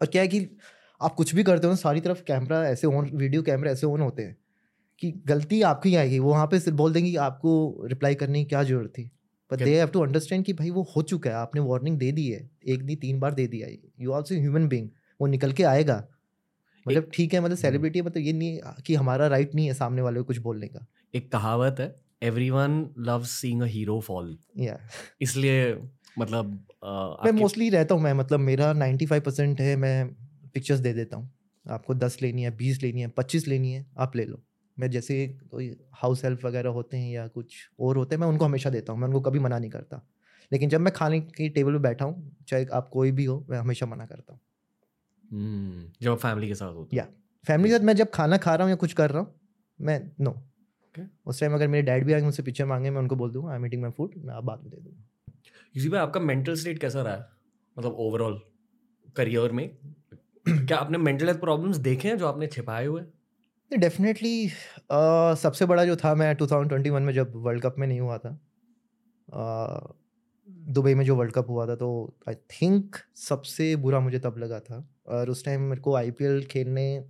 और 0.00 0.06
क्या 0.06 0.22
है 0.22 0.28
कि 0.28 0.46
आप 1.00 1.14
कुछ 1.14 1.34
भी 1.34 1.42
करते 1.42 1.66
हो 1.66 1.72
ना 1.72 1.76
सारी 1.76 2.00
तरफ़ 2.00 2.22
कैमरा 2.22 2.62
ऐसे 2.68 2.86
ऑन 2.86 3.10
वीडियो 3.14 3.42
कैमरा 3.42 3.70
ऐसे 3.70 3.86
ऑन 3.86 4.00
होते 4.00 4.22
हैं 4.22 4.36
कि 4.98 5.10
गलती 5.26 5.60
आपकी 5.62 5.94
आएगी। 5.96 6.18
वो 6.18 6.30
वहाँ 6.30 6.46
पे 6.46 6.60
सिर्फ़ 6.60 6.76
बोल 6.76 6.92
देंगे 6.92 7.10
कि 7.10 7.16
आपको 7.16 7.52
रिप्लाई 7.86 8.14
करने 8.14 8.38
की 8.38 8.48
क्या 8.48 8.62
ज़रूरत 8.62 8.92
थी? 8.98 9.10
But 9.50 9.62
they 9.62 9.78
have 9.78 9.88
to 9.88 10.00
understand 10.00 10.44
कि 10.44 10.52
भाई 10.52 10.70
वो 10.70 10.82
हो 10.96 11.02
चुका 11.02 11.30
है 11.30 11.36
आपने 11.36 11.60
वार्निंग 11.60 11.98
दे 11.98 12.10
दी 12.12 12.26
है। 12.28 12.48
एक 12.66 12.82
दी 12.82 12.96
तीन 12.96 13.18
बार 13.20 13.34
दे 13.34 13.46
दिया 13.46 13.66
है। 13.68 13.78
यू 14.00 14.12
आल्सो 14.12 14.34
ह्यूमन 14.34 14.68
बीइंग 14.68 14.88
वो 15.20 15.26
निकल 15.26 15.52
के 15.52 15.62
आएगा। 15.62 15.96
मतलब 16.86 17.10
ठीक 17.14 17.34
है 17.34 17.40
मतलब 17.40 17.56
सेलिब्रिटी 17.56 17.98
है 17.98 18.04
मतलब 18.04 18.22
ये 18.22 18.32
नहीं 18.32 18.60
कि 18.86 18.94
हमारा 18.94 19.26
राइट 19.26 19.54
नहीं 19.54 19.66
है 19.66 19.74
सामने 19.74 20.02
वाले 20.02 20.20
को 20.20 20.24
कुछ 20.24 20.38
बोलने 20.38 20.68
का। 20.68 20.86
एक 21.14 21.30
कहावत 21.32 21.76
है 21.80 21.94
everyone 22.22 22.88
loves 22.98 23.30
seeing 23.30 23.62
a 23.62 23.66
hero 23.66 24.00
fall 24.00 24.36
या 24.58 24.78
इसलिए 25.20 25.74
मतलब 26.18 26.58
अ, 26.82 27.24
मैं 27.24 27.32
मोस्टली 27.32 27.68
रहता 27.70 27.94
हूँ 27.94 28.02
मैं 28.02 28.12
मतलब 28.12 28.40
मेरा 28.40 28.72
95 28.72 29.20
परसेंट 29.20 29.60
है 29.60 29.76
मैं 29.76 30.08
पिक्चर्स 30.54 30.80
दे 30.80 30.92
देता 30.92 31.16
हूँ। 31.16 31.30
आपको 31.66 31.94
दस 31.94 32.18
लेनी 32.22 32.42
है 32.42 32.50
बीस 32.56 32.82
लेनी 32.82 33.00
है 33.00 33.08
पच्चीस 33.08 33.46
लेनी 33.48 33.72
है 33.72 33.84
आप 33.98 34.16
ले 34.16 34.24
लो। 34.24 34.40
मैं 34.78 34.90
जैसे 34.90 35.16
कोई 35.50 35.68
हाउस 35.92 36.24
हेल्प 36.24 36.44
वगैरह 36.44 36.70
होते 36.70 36.96
हैं 36.96 37.10
या 37.12 37.26
कुछ 37.28 37.54
और 37.80 37.96
होते 37.96 38.14
हैं 38.14 38.20
मैं 38.20 38.28
उनको 38.28 38.44
हमेशा 38.44 38.70
देता 38.70 38.92
हूँ 38.92 39.00
मैं 39.00 39.06
उनको 39.08 39.20
कभी 39.20 39.38
मना 39.38 39.58
नहीं 39.58 39.70
करता। 39.70 40.00
लेकिन 40.52 40.68
जब 40.68 40.80
मैं 40.80 40.92
खाने 40.96 41.20
की 41.20 41.48
टेबल 41.48 41.72
पे 41.72 41.78
बैठा 41.78 42.04
हूँ 42.04 42.36
चाहे 42.48 42.64
आप 42.72 42.88
कोई 42.88 43.10
भी 43.12 43.24
हो 43.24 43.44
मैं 43.50 43.58
हमेशा 43.58 43.86
मना 43.86 44.06
करता 44.06 44.32
हूँ। 44.32 44.40
हम्म, 45.30 45.90
जब 46.02 46.16
फैमिली 46.16 46.48
के 46.48 46.54
साथ 46.54 46.72
होते 46.74 46.96
या 46.96 47.06
फैमिली 47.44 47.70
के 47.70 47.76
साथ 47.78 47.84
मैं 47.84 47.94
जब 47.96 48.10
खाना 48.10 48.36
खा 48.36 48.54
रहा 48.54 48.64
हूँ 48.64 48.70
या 48.70 48.76
कुछ 48.76 48.92
कर 48.92 49.10
रहा 49.10 49.22
हूँ 49.22 49.34
मैं 49.80 50.00
नो 50.20 50.34
Okay. 50.92 51.06
उस 51.26 51.40
टाइम 51.40 51.54
अगर 51.54 51.68
मेरे 51.68 51.82
डैड 51.82 52.04
भी 52.06 52.12
आएँगे 52.12 52.24
मुझसे 52.24 52.42
पिक्चर 52.42 52.66
मांगे 52.66 52.90
मैं 52.90 52.98
उनको 52.98 53.16
बोल 53.16 53.30
दूँगा 53.30 53.50
I 53.50 53.56
am 53.56 53.66
eating 53.66 53.82
my 53.82 53.90
food 53.90 54.10
मैं 54.18 54.34
आप 54.34 54.44
बाद 54.44 54.60
में 54.62 54.70
दे 54.70 54.76
दूँगा. 54.76 55.04
यूसी 55.76 55.88
भाई 55.88 56.00
आपका 56.00 56.20
मेंटल 56.20 56.54
स्टेट 56.54 56.78
कैसा 56.78 57.02
रहा 57.02 57.14
है? 57.14 57.26
मतलब 57.78 57.92
ओवरऑल 57.92 58.40
करियर 59.16 59.52
में? 59.52 59.76
क्या 60.48 60.76
आपने 60.76 60.98
मेंटल 60.98 61.26
हेल्थ 61.26 61.40
प्रॉब्लम्स 61.40 61.76
देखे 61.76 62.08
हैं 62.08 62.18
जो 62.18 62.26
आपने 62.26 62.46
छिपाए 62.46 62.86
हुए? 62.86 63.02
डेफिनेटली 63.78 64.48
सबसे 65.42 65.66
बड़ा 65.66 65.84
जो 65.84 65.96
था 65.96 66.14
मैं 66.14 66.36
2021 66.36 67.00
में 67.00 67.12
जब 67.12 67.32
वर्ल्ड 67.34 67.62
कप 67.62 67.74
में 67.78 67.86
नहीं 67.86 68.00
हुआ 68.00 68.18
था 68.18 68.40
uh, 69.30 69.96
दुबई 70.50 70.94
में 70.94 71.04
जो 71.04 71.16
वर्ल्ड 71.16 71.32
कप 71.32 71.48
हुआ 71.48 71.66
था 71.66 71.76
तो 71.76 72.14
आई 72.28 72.34
थिंक 72.34 72.96
सबसे 73.16 73.76
बुरा 73.76 74.00
मुझे 74.00 74.18
तब 74.18 74.38
लगा 74.38 74.60
था। 74.60 74.88
और 75.06 75.30
उस 75.30 75.44
टाइम 75.44 75.60
मेरे 75.60 75.80
को 75.80 75.94
आईपीएल 75.94 76.44
खेलने 76.44 77.04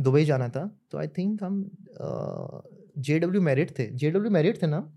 दुबई 0.00 0.24
जाना 0.24 0.48
था 0.48 0.80
तो 0.90 0.98
आई 0.98 1.08
थिंक 1.08 1.42
हम 1.42 1.70
जे 2.98 3.18
डब्ल्यू 3.18 3.42
मेरिट 3.42 3.78
थे। 3.78 3.86
जे 3.90 4.10
डब्ल्यू 4.10 4.30
मेरिट 4.30 4.62
थे 4.62 4.66
ना 4.66 4.92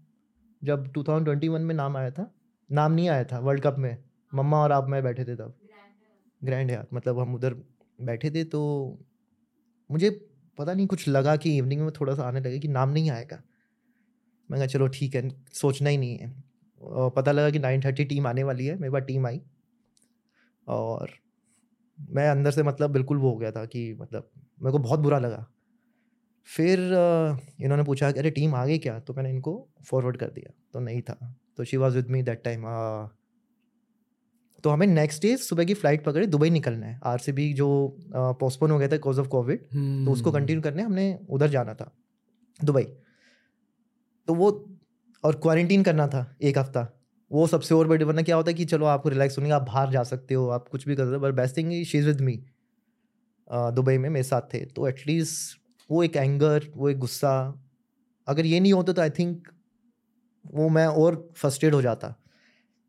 जब 0.64 0.88
2021 0.88 1.62
में 1.62 1.76
नाम 1.76 1.98
आया 1.98 2.12
था। 2.12 2.32
नाम 2.72 2.92
नहीं 2.92 3.10
आया 3.10 3.24
था 3.24 3.40
वर्ल्ड 3.40 3.64
कप 3.64 3.76
में। 3.80 4.04
मम्मा 4.36 4.58
और 4.58 4.72
आप 4.72 4.88
मैं 4.88 5.04
बैठे 5.04 5.26
थे 5.26 5.36
तब। 5.36 5.54
ग्रैंड 6.44 6.72
यार। 6.72 6.88
मतलब 6.94 7.20
हम 7.20 7.36
उधर 7.36 7.54
बैठे 8.02 8.32
थे 8.32 8.44
तो 8.44 8.62
मुझे 9.92 10.10
पता 10.58 10.74
नहीं 10.74 10.88
कुछ 10.88 11.08
लगा 11.08 11.36
कि 11.36 11.58
इवनिंग 11.58 11.82
में 11.82 11.92
थोड़ा 11.92 12.16
सा 12.16 12.24
आने 12.24 12.40
लगे 12.40 12.60
कि 12.60 12.68
नाम 12.68 12.90
नहीं 12.90 13.10
आएगा। 13.12 13.44
मैं 14.52 14.60
कहा, 14.60 14.68
चलो 14.68 14.88
ठीक 14.88 15.16
है, 15.16 15.30
सोचना 15.54 15.90
ही 15.90 15.98
नहीं 15.98 16.18
है। 16.18 16.44
और 16.82 17.10
पता 17.10 17.32
लगा 17.32 17.50
कि 17.50 17.60
नाइन 17.60 17.82
थर्टी 17.82 18.06
टीम 18.06 18.28
आने 18.28 18.44
वाली 18.44 18.66
है। 18.66 18.78
मेरे 18.78 18.94
पास 18.94 19.04
टीम 19.04 19.28
आई। 19.28 19.42
और 20.68 21.10
मैं 22.10 22.30
अंदर 22.30 22.52
से 22.52 22.64
मतलब 22.64 22.92
बिल्कुल 22.92 23.18
वो 23.18 23.32
हो 23.32 23.38
गया 23.38 23.52
था 23.52 23.66
कि 23.66 23.94
मतलब 23.94 24.30
मेरे 24.62 24.72
को 24.72 24.78
बहुत 24.78 25.00
बुरा 25.00 25.20
लगा। 25.20 25.48
फिर 26.48 26.80
इन्होंने 26.80 27.84
पूछा 27.84 28.12
कि 28.12 28.20
अरे 28.20 28.30
टीम 28.32 28.56
आ 28.56 28.66
गई 28.66 28.78
क्या? 28.78 29.00
तो 29.00 29.14
मैंने 29.14 29.30
इनको 29.30 29.54
फॉरवर्ड 29.86 30.18
कर 30.18 30.30
दिया। 30.30 30.52
तो 30.74 30.80
नहीं 30.80 31.02
था। 31.02 31.18
तो 31.58 31.64
she 31.64 31.78
was 31.78 31.96
with 31.96 32.10
me 32.10 32.22
that 32.24 32.44
time 32.44 32.64
तो 34.64 34.70
हमें 34.70 34.86
नेक्स्ट 34.88 35.22
डे 35.22 35.36
सुबह 35.38 35.64
की 35.64 35.74
फ़्लाइट 35.74 36.04
पकड़े 36.04 36.26
दुबई 36.28 36.50
निकलना 36.50 36.86
है। 36.86 37.00
आरसीबी 37.06 37.52
जो 37.54 37.68
पोस्टपोन 38.14 38.72
हो 38.72 38.78
गया 38.80 38.88
था 38.88 38.92
बिकॉज़ 38.92 39.20
ऑफ़ 39.20 39.28
कोविड 39.30 39.60
तो 39.62 39.78
हम्म। 39.78 40.12
उसको 40.12 40.32
कंटिन्यू 40.32 40.62
करने 40.62 40.84
हमने 40.84 41.18
उधर 41.30 41.50
जाना 41.50 41.74
था 41.74 41.92
दुबई। 42.60 42.84
तो 44.28 44.34
वो 44.34 44.50
और 45.24 45.36
क्वारंटीन 45.38 45.84
करना 45.84 46.08
था 46.08 46.26
एक 46.42 46.58
हफ़्ता। 46.58 46.88
वो 47.32 47.46
सबसे 47.48 47.76
और 47.76 47.88
बड़ी 47.88 48.06
वरना 48.06 48.22
क्या 48.22 48.36
होता 48.36 48.52
है 48.52 48.54
कि 48.54 48.66
चलो 48.66 48.86
आपको 48.86 49.10
रिलैक्स 49.10 49.38
होने 49.38 49.50
आप 49.52 49.62
बाहर 49.64 49.90
जा 49.92 50.04
सकते 50.06 50.34
हो 50.34 50.48
आप 50.50 50.68
कुछ 50.68 50.88
भी 50.88 50.96
कर 50.96 51.04
सकते 51.04 51.16
हो 51.16 51.22
but 51.22 51.34
best 51.34 51.58
thing 51.58 51.72
she 51.84 51.98
is 51.98 52.08
with 52.08 52.22
me 52.22 52.40
Dubai 53.48 53.98
में 53.98 54.10
मेरे 54.10 54.24
साथ 54.24 54.54
थे। 54.54 54.66
तो 54.66 54.88
एटलीस्ट 54.88 55.58
वो 55.90 56.04
एक 56.04 56.16
एंगर 56.18 56.68
वो 56.76 56.90
एक 56.90 56.98
गुस्सा। 57.00 57.34
अगर 58.28 58.46
ये 58.46 58.60
नहीं 58.60 58.74
होता 58.74 58.94
तो 58.94 59.02
आई 59.02 59.10
थिंक 59.10 59.48
वो 60.46 60.70
मैं 60.70 60.86
और 60.88 61.18
फ्रस्ट्रेट 61.38 61.74
हो 61.74 61.82
जाता। 61.82 62.10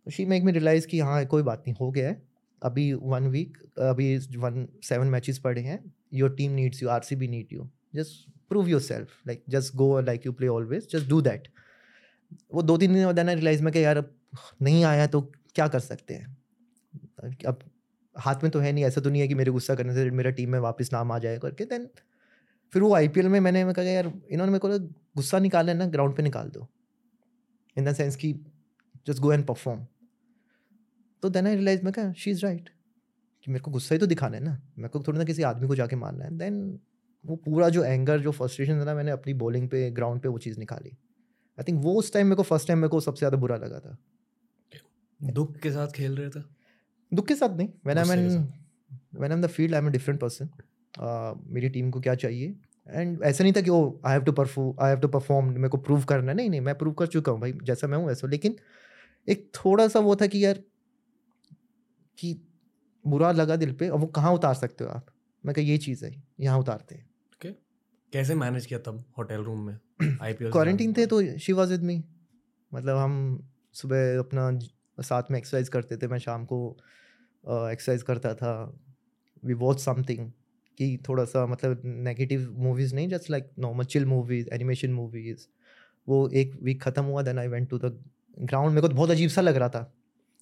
तो 0.06 0.10
शी 0.10 0.24
मेक 0.26 0.44
मी 0.44 0.52
रियलाइज़ 0.52 0.86
कि 0.86 1.00
हाँ 1.00 1.24
कोई 1.26 1.42
बात 1.42 1.62
नहीं, 1.66 1.74
हो 1.80 1.90
गया 1.90 2.08
है। 2.08 2.22
अभी 2.62 2.92
वन 2.94 3.26
वीक 3.28 3.58
अभी 3.80 4.16
वन 4.36 4.66
सेवन 4.84 5.06
मैचेस 5.06 5.38
पड़े 5.38 5.60
हैं। 5.62 5.78
Your 6.14 6.34
team 6.34 6.52
needs 6.52 6.82
you 6.82 6.88
R 6.88 7.02
C 7.02 7.16
B 7.16 7.28
need 7.28 7.52
you 7.52 7.68
just 7.94 8.30
prove 8.48 8.68
yourself 8.80 9.20
like 9.26 9.44
just 9.48 9.74
go 9.76 10.00
like 10.00 10.26
you 10.26 10.32
play 10.32 10.48
always 10.48 10.88
just 10.92 11.08
do 11.08 11.20
that 11.20 11.48
वो 12.54 12.62
दो 12.62 12.76
तीन 12.78 12.94
दिन 12.94 13.04
बाद 13.06 13.20
ना 13.20 13.32
रियलाइज़ 13.32 13.62
में 13.62 13.72
कि 13.72 13.84
यार, 13.84 13.96
अब 13.96 14.14
नहीं 14.62 14.84
आया 14.84 15.06
तो 15.06 15.20
क्या 15.54 15.66
कर 15.68 15.80
सकते 15.80 16.14
हैं? 16.14 16.36
अब 17.46 17.58
हाथ 18.16 18.42
में 18.42 18.50
तो 18.52 18.58
है 18.58 18.72
नहीं, 18.72 18.84
ऐसा 18.84 19.00
तो 19.00 19.10
नहीं 19.10 19.22
है 19.22 19.28
कि 19.28 19.34
मेरे 19.34 19.50
गुस्सा 19.52 19.74
करने 19.74 19.94
से 19.94 20.10
मेरा 20.12 20.30
टीम 20.30 20.50
में 20.50 20.58
वापस 20.60 20.90
नाम 20.92 21.12
आ 21.12 21.18
जाए 21.18 21.38
करके 21.38 21.64
देन 21.64 21.88
फिर 22.72 22.82
वो 22.82 22.94
आईपीएल 22.94 23.28
में 23.28 23.38
मैंने 23.40 23.64
मैं 23.64 23.74
कहा 23.74 23.84
यार 23.84 24.06
इन्होंने 24.06 24.52
मेरे 24.52 24.58
को 24.58 24.78
गुस्सा 25.16 25.38
निकालना 25.38 25.72
है 25.72 25.78
ना 25.78 25.86
ग्राउंड 25.88 26.16
पे 26.16 26.22
निकाल 26.22 26.48
दो। 26.50 26.66
इन 27.76 27.84
द 27.84 27.92
सेंस 27.94 28.16
कि 28.16 28.32
जस्ट 29.06 29.20
गो 29.20 29.32
एंड 29.32 29.46
परफॉर्म 29.46 29.86
तो 31.22 31.28
देन 31.30 31.46
आई 31.46 31.54
रियलाइज़ 31.54 31.84
मैं 31.84 31.92
कहा 31.92 32.12
शी 32.14 32.30
इज़ 32.30 32.44
राइट 32.44 32.68
कि 33.46 33.50
मेरे 33.50 33.62
को 33.62 33.70
गुस्सा 33.70 33.94
ही 33.94 33.98
तो 33.98 34.06
दिखाना 34.06 34.36
है 34.36 34.42
ना। 34.44 34.58
मेरे 34.78 34.88
को 34.88 35.00
थोड़ी 35.02 35.18
ना 35.18 35.24
किसी 35.24 35.42
आदमी 35.44 35.68
को 35.68 35.74
जाके 35.74 35.96
मारना 35.96 36.24
है। 36.24 36.36
देन 36.38 36.78
वो 37.24 37.36
पूरा 37.36 37.68
जो 37.68 37.84
एंगर 37.84 38.20
जो 38.20 38.30
फ्रस्ट्रेशन 38.32 38.80
था 38.80 38.84
ना 38.84 38.94
मैंने 38.94 39.10
अपनी 39.10 39.34
बॉलिंग 39.36 39.68
पे 39.68 39.90
ग्राउंड 39.92 40.20
पे 40.20 40.28
वो 40.28 40.38
चीज़ 40.38 40.58
निकाली। 40.58 40.90
आई 41.58 41.64
थिंक 41.68 41.82
वो 41.84 41.94
उस 41.94 42.12
टाइम 42.12 42.26
मेरे 42.26 42.36
को 42.36 42.42
फ़र्स्ट 42.44 42.68
टाइम 42.68 42.78
मेरे 42.78 42.88
को 42.88 43.00
सबसे 43.00 43.18
ज़्यादा 43.18 43.36
बुरा 43.36 43.56
लगा 43.56 43.78
था। 43.80 43.96
दुख 45.20 45.56
के 45.58 45.70
साथ 45.72 45.88
खेल 45.94 46.16
रहे 46.16 46.28
थे? 46.30 46.40
दुख 47.12 47.26
के 47.28 47.34
साथ 47.34 47.56
नहीं। 47.56 47.68
When 47.86 47.98
I 47.98 48.02
am 48.02 48.46
when 49.20 49.32
am 49.32 49.42
the 49.42 49.46
field 49.48 49.74
I 49.74 49.80
am 49.80 49.86
a 49.86 49.90
different 49.90 50.20
person 50.20 50.48
मेरी 50.98 51.68
टीम 51.68 51.90
को 51.90 52.00
क्या 52.00 52.14
चाहिए? 52.16 52.54
एंड 52.86 53.22
ऐसा 53.24 53.44
नहीं 53.44 53.52
था 53.52 53.60
कि 53.60 53.70
ओ 53.70 53.80
I 54.06 54.12
have 54.12 54.22
to 54.24 54.32
perform 54.32 54.74
I 54.80 54.90
have 54.90 55.00
to 55.00 55.08
perform 55.08 55.46
मेरे 55.50 55.68
को 55.68 55.78
प्रूव 55.78 56.04
करना 56.04 56.30
है। 56.30 56.36
नहीं 56.36 56.50
नहीं 56.50 56.60
मैं 56.60 56.74
प्रूव 56.78 56.94
कर 56.94 57.06
चुका 57.08 57.32
हूँ 57.32 57.40
भाई 57.40 57.52
जैसा 57.64 57.86
मैं 57.86 57.98
हूँ 57.98 58.06
वैसा। 58.06 58.28
लेकिन 58.28 58.56
एक 59.28 59.50
थोड़ा 59.54 59.86
सा 59.88 60.00
वो 60.00 60.16
था 60.16 60.26
कि 60.26 60.44
यार 60.44 60.62
कि 62.18 62.34
बुरा 63.04 63.30
लगा 63.32 63.56
दिल 63.56 63.72
पे 63.72 63.86
अब 63.88 64.00
वो 64.00 64.06
कहाँ 64.08 64.32
उतार 64.34 64.54
सकते 64.54 64.84
हो 64.84 64.90
आप? 64.90 65.06
मैं 65.44 65.54
कहा 65.54 65.64
ये 65.64 65.78
चीज़ 65.78 66.04
है 66.04 66.12
यहाँ 66.40 66.58
उतारते 66.58 66.94
हैं। 66.94 67.04
Okay. 67.34 67.52
कैसे 68.12 68.34
मैनेज 68.34 68.66
किया 68.66 68.78
तब 68.80 69.04
होटल 69.18 69.42
रूम 69.44 69.66
में? 69.66 69.78
आईपीएल 70.22 70.50
क्वारंटीन 70.50 70.92
थे 70.92 71.06
तो 71.06 71.20
शी 71.38 71.52
वॉज़ 71.52 71.70
विद 71.72 71.82
मी 71.82 72.02
मतलब 72.72 72.96
हम 72.96 73.48
सुबह 73.74 74.18
अपना 74.18 74.50
साथ 74.98 75.30
में 75.30 75.38
एक्सरसाइज 75.38 75.68
करते 75.68 75.96
थे 75.96 76.08
मैं 76.08 76.18
शाम 76.18 76.44
को 76.44 76.58
एक्सरसाइज 77.44 78.02
करता 78.02 78.34
था। 78.34 78.52
वी 79.44 79.54
वॉच 79.54 79.80
समथिंग 79.80 80.30
कि 80.78 80.96
थोड़ा 81.08 81.24
सा 81.26 81.46
मतलब 81.46 81.82
नेगेटिव 81.84 82.48
मूवीज़ 82.58 82.94
नहीं 82.94 83.08
just 83.08 83.30
like 83.30 83.50
normal 83.58 83.84
chill 83.86 84.06
movies 84.06 84.48
animation 84.54 84.92
movies 84.92 85.46
वो 86.08 86.28
एक 86.34 86.58
वीक 86.62 86.82
ख़त्म 86.82 87.04
हुआ 87.04 87.22
then 87.22 87.38
I 87.38 87.48
went 87.48 87.68
to 87.70 87.78
the 87.78 87.98
ground 88.38 88.70
मेरे 88.70 88.80
को 88.80 88.88
तो 88.88 88.94
बहुत 88.94 89.10
अजीब 89.10 89.30
सा 89.30 89.40
लग 89.40 89.56
रहा 89.56 89.68
था, 89.68 89.80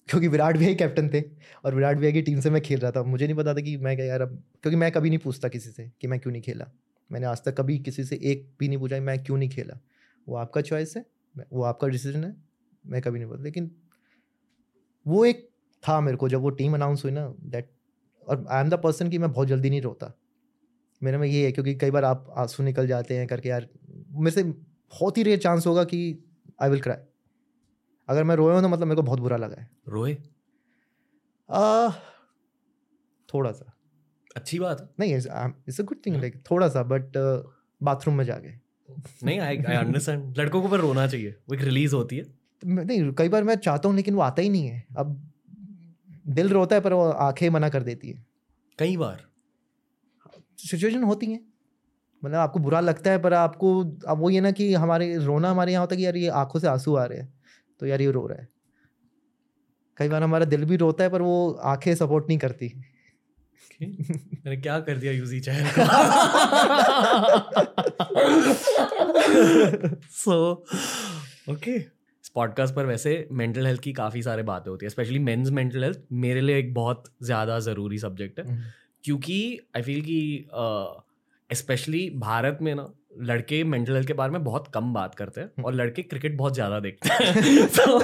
क्योंकि 0.07 0.27
विराट 0.27 0.57
भैया 0.57 0.73
कैप्टन 0.75 1.09
थे, 1.09 1.21
और 1.65 1.75
विराट 1.75 1.97
भैया 1.97 2.11
की 2.11 2.21
टीम 2.21 2.39
से 2.39 2.49
मैं 2.49 2.61
खेल 2.61 2.79
रहा 2.79 2.91
था। 2.91 3.03
मुझे 3.03 3.25
नहीं 3.25 3.35
पता 3.35 3.53
था 3.53 3.61
कि 3.61 3.75
मैं 3.77 3.95
क्या 3.95 4.05
यार 4.05 4.21
अब, 4.21 4.35
क्योंकि 4.63 4.77
मैं 4.77 4.91
कभी 4.91 5.09
नहीं 5.09 5.19
पूछता 5.19 5.47
किसी 5.49 5.69
से 5.69 5.89
कि 6.01 6.07
मैं 6.07 6.19
क्यों 6.19 6.31
नहीं 6.31 6.41
खेला। 6.41 6.65
मैंने 7.09 7.25
आज 7.25 7.43
तक 7.45 7.55
कभी 7.57 7.77
किसी 7.79 8.03
से 8.03 8.19
एक 8.23 8.47
भी 8.59 8.67
नहीं 8.67 8.79
पूछा 8.79 8.99
मैं 9.01 9.23
क्यों 9.23 9.37
नहीं 9.37 9.49
खेला। 9.49 9.79
वो 10.27 10.35
आपका 10.37 10.61
चॉइस 10.63 10.95
है 10.97 11.05
वो 11.35 11.63
आपका 11.63 11.87
डिसीज़न 11.87 12.23
है, 12.23 12.35
मैं 12.85 13.01
कभी 13.01 13.19
नहीं 13.19 13.27
बोलता। 13.29 13.43
लेकिन 13.43 13.71
वो 15.05 15.23
एक 15.25 15.47
था 15.83 15.99
मेरे 16.01 16.17
को, 16.17 16.29
जब 16.29 16.41
वो 16.41 16.49
टीम 16.51 16.73
अनाउंस 16.73 17.03
हुई 17.03 17.11
ना 17.13 17.27
दैट 17.41 17.69
और 18.27 18.45
आई 18.49 18.61
एम 18.61 18.69
द 18.69 18.79
पर्सन 18.83 19.09
कि 19.09 19.17
मैं 19.17 19.31
बहुत 19.31 19.47
जल्दी 19.47 19.69
नहीं 19.69 19.81
रोता। 19.81 20.13
मेरे 21.01 21.17
में 21.17 21.27
ये 21.27 21.45
है 21.45 21.51
क्योंकि 21.51 21.75
कई 21.75 21.91
बार 21.91 22.05
आप 22.05 22.33
आँसू 22.37 22.63
निकल 22.63 22.87
जाते 22.87 23.17
हैं 23.17 23.27
करके 23.27 23.49
यार 23.49 23.67
मेरे 24.11 24.31
से 24.31 24.43
बहुत 24.43 25.17
ही 25.17 25.23
रेयर 25.23 25.39
चांस 25.39 25.67
होगा 25.67 25.83
कि 25.83 25.99
आई 26.61 26.69
विल 26.69 26.81
क्राई 26.81 26.97
अगर 28.09 28.23
मैं 28.23 28.35
रोया 28.35 28.55
हूँ 28.55 28.63
तो 28.63 28.69
मतलब 28.69 28.87
मेरे 28.87 28.95
को 28.95 29.01
बहुत 29.01 29.19
बुरा 29.19 29.37
लगा 29.37 29.61
है। 29.61 29.69
रोए? 29.89 30.17
आ, 31.49 31.89
थोड़ा 33.29 33.51
सा 33.51 33.71
अच्छी 34.35 34.59
बात। 34.59 34.93
नहीं 34.99 35.15
it's 35.15 35.79
a 35.81 35.83
good 35.83 35.97
thing 36.05 36.15
like 36.15 36.41
थोड़ा 36.51 36.67
सा 36.69 36.83
बट 36.83 37.17
बाथरूम 37.81 38.15
में 38.15 38.23
जाके। 38.25 38.49
नहीं 39.25 39.39
आई 39.39 39.57
आई 39.57 39.75
अंडरस्टैंड 39.75 40.37
लड़कों 40.37 40.61
को 40.61 40.67
पर 40.67 40.79
रोना 40.79 41.07
चाहिए। 41.07 41.35
वो 41.49 41.55
एक 41.55 41.61
रिलीज़ 41.61 41.95
होती 41.95 42.17
है। 42.17 42.23
तो 42.23 42.67
नहीं 42.67 43.11
कई 43.11 43.29
बार 43.29 43.43
मैं 43.43 43.55
चाहता 43.55 43.89
हूँ 43.89 43.95
लेकिन 43.95 44.15
वो 44.15 44.21
आता 44.21 44.41
ही 44.41 44.49
नहीं 44.49 44.67
है। 44.67 44.83
अब 44.97 45.21
दिल 46.27 46.49
रोता 46.49 46.75
है 46.75 46.81
पर 46.81 46.93
वो 46.93 47.09
आँखें 47.09 47.49
मना 47.49 47.69
कर 47.69 47.83
देती 47.83 48.11
है। 48.11 48.25
कई 48.79 48.97
बार। 48.97 49.23
सिचुएशन 50.59 51.03
होती 51.03 51.31
हैं। 51.31 51.39
मतलब 52.23 52.37
आपको 52.37 52.59
बुरा 52.59 52.79
लगता 52.79 53.11
है 53.11 53.17
पर 53.21 53.33
आपको 53.33 53.79
अब 54.07 54.19
वो 54.19 54.29
ये 54.29 54.41
ना 54.41 54.51
कि 54.51 54.73
हमारे 54.75 55.15
रोना 55.17 55.49
हमारे 55.51 55.71
यहाँ 55.71 55.81
होता 55.81 55.95
है 55.95 55.97
कि 55.97 56.05
यार 56.05 56.15
ये 56.17 56.27
आँखों 56.35 56.59
से 56.59 56.67
आँसू 56.67 56.95
आ 56.95 57.05
रहे 57.05 57.19
हैं 57.19 57.33
तो 57.81 57.85
यार 57.85 58.01
ये 58.01 58.11
रो 58.11 58.25
रहा 58.27 58.41
है। 58.41 58.47
कई 59.97 60.07
बार 60.09 60.23
हमारा 60.23 60.45
दिल 60.45 60.65
भी 60.65 60.75
रोता 60.77 61.03
है 61.03 61.09
पर 61.09 61.21
वो 61.21 61.51
आँखें 61.63 61.93
सपोर्ट 61.95 62.27
नहीं 62.27 62.37
करती। 62.39 62.69
Okay. 63.65 63.87
मैंने 64.35 64.57
क्या 64.57 64.79
कर 64.79 64.97
दिया 64.97 65.11
यूजी 65.11 65.39
चैनल 65.39 65.67
सो 70.13 70.35
ओके 71.51 71.75
इस 71.75 72.29
पॉडकास्ट 72.35 72.75
पर 72.75 72.85
वैसे 72.85 73.27
मेंटल 73.31 73.67
हेल्थ 73.67 73.81
की 73.81 73.93
काफ़ी 73.93 74.21
सारे 74.23 74.43
बातें 74.43 74.69
होती 74.71 74.85
है 74.85 74.89
स्पेशली 74.89 75.19
मेंस 75.19 75.49
मेंटल 75.51 75.83
हेल्थ 75.83 75.99
मेरे 76.13 76.41
लिए 76.41 76.59
एक 76.59 76.73
बहुत 76.73 77.03
ज़्यादा 77.23 77.59
ज़रूरी 77.59 77.97
सब्जेक्ट 77.99 78.39
है। 78.39 78.45
क्योंकि 79.05 79.59
आई 79.75 79.81
फील 79.81 80.01
कि 80.01 80.47
स्पेशली 81.55 82.09
भारत 82.09 82.57
में 82.61 82.75
ना 82.75 82.93
लड़के 83.21 83.63
मेंटल 83.63 83.93
हेल्थ 83.93 84.07
के 84.07 84.13
बारे 84.13 84.31
में 84.31 84.43
बहुत 84.43 84.67
कम 84.67 84.93
बात 84.93 85.15
करते 85.15 85.41
हैं 85.41 85.63
और 85.63 85.73
लड़के 85.73 86.01
क्रिकेट 86.01 86.37
बहुत 86.37 86.53
ज़्यादा 86.53 86.79
देखते 86.79 87.09
हैं। 87.09 87.67
तो 87.75 87.99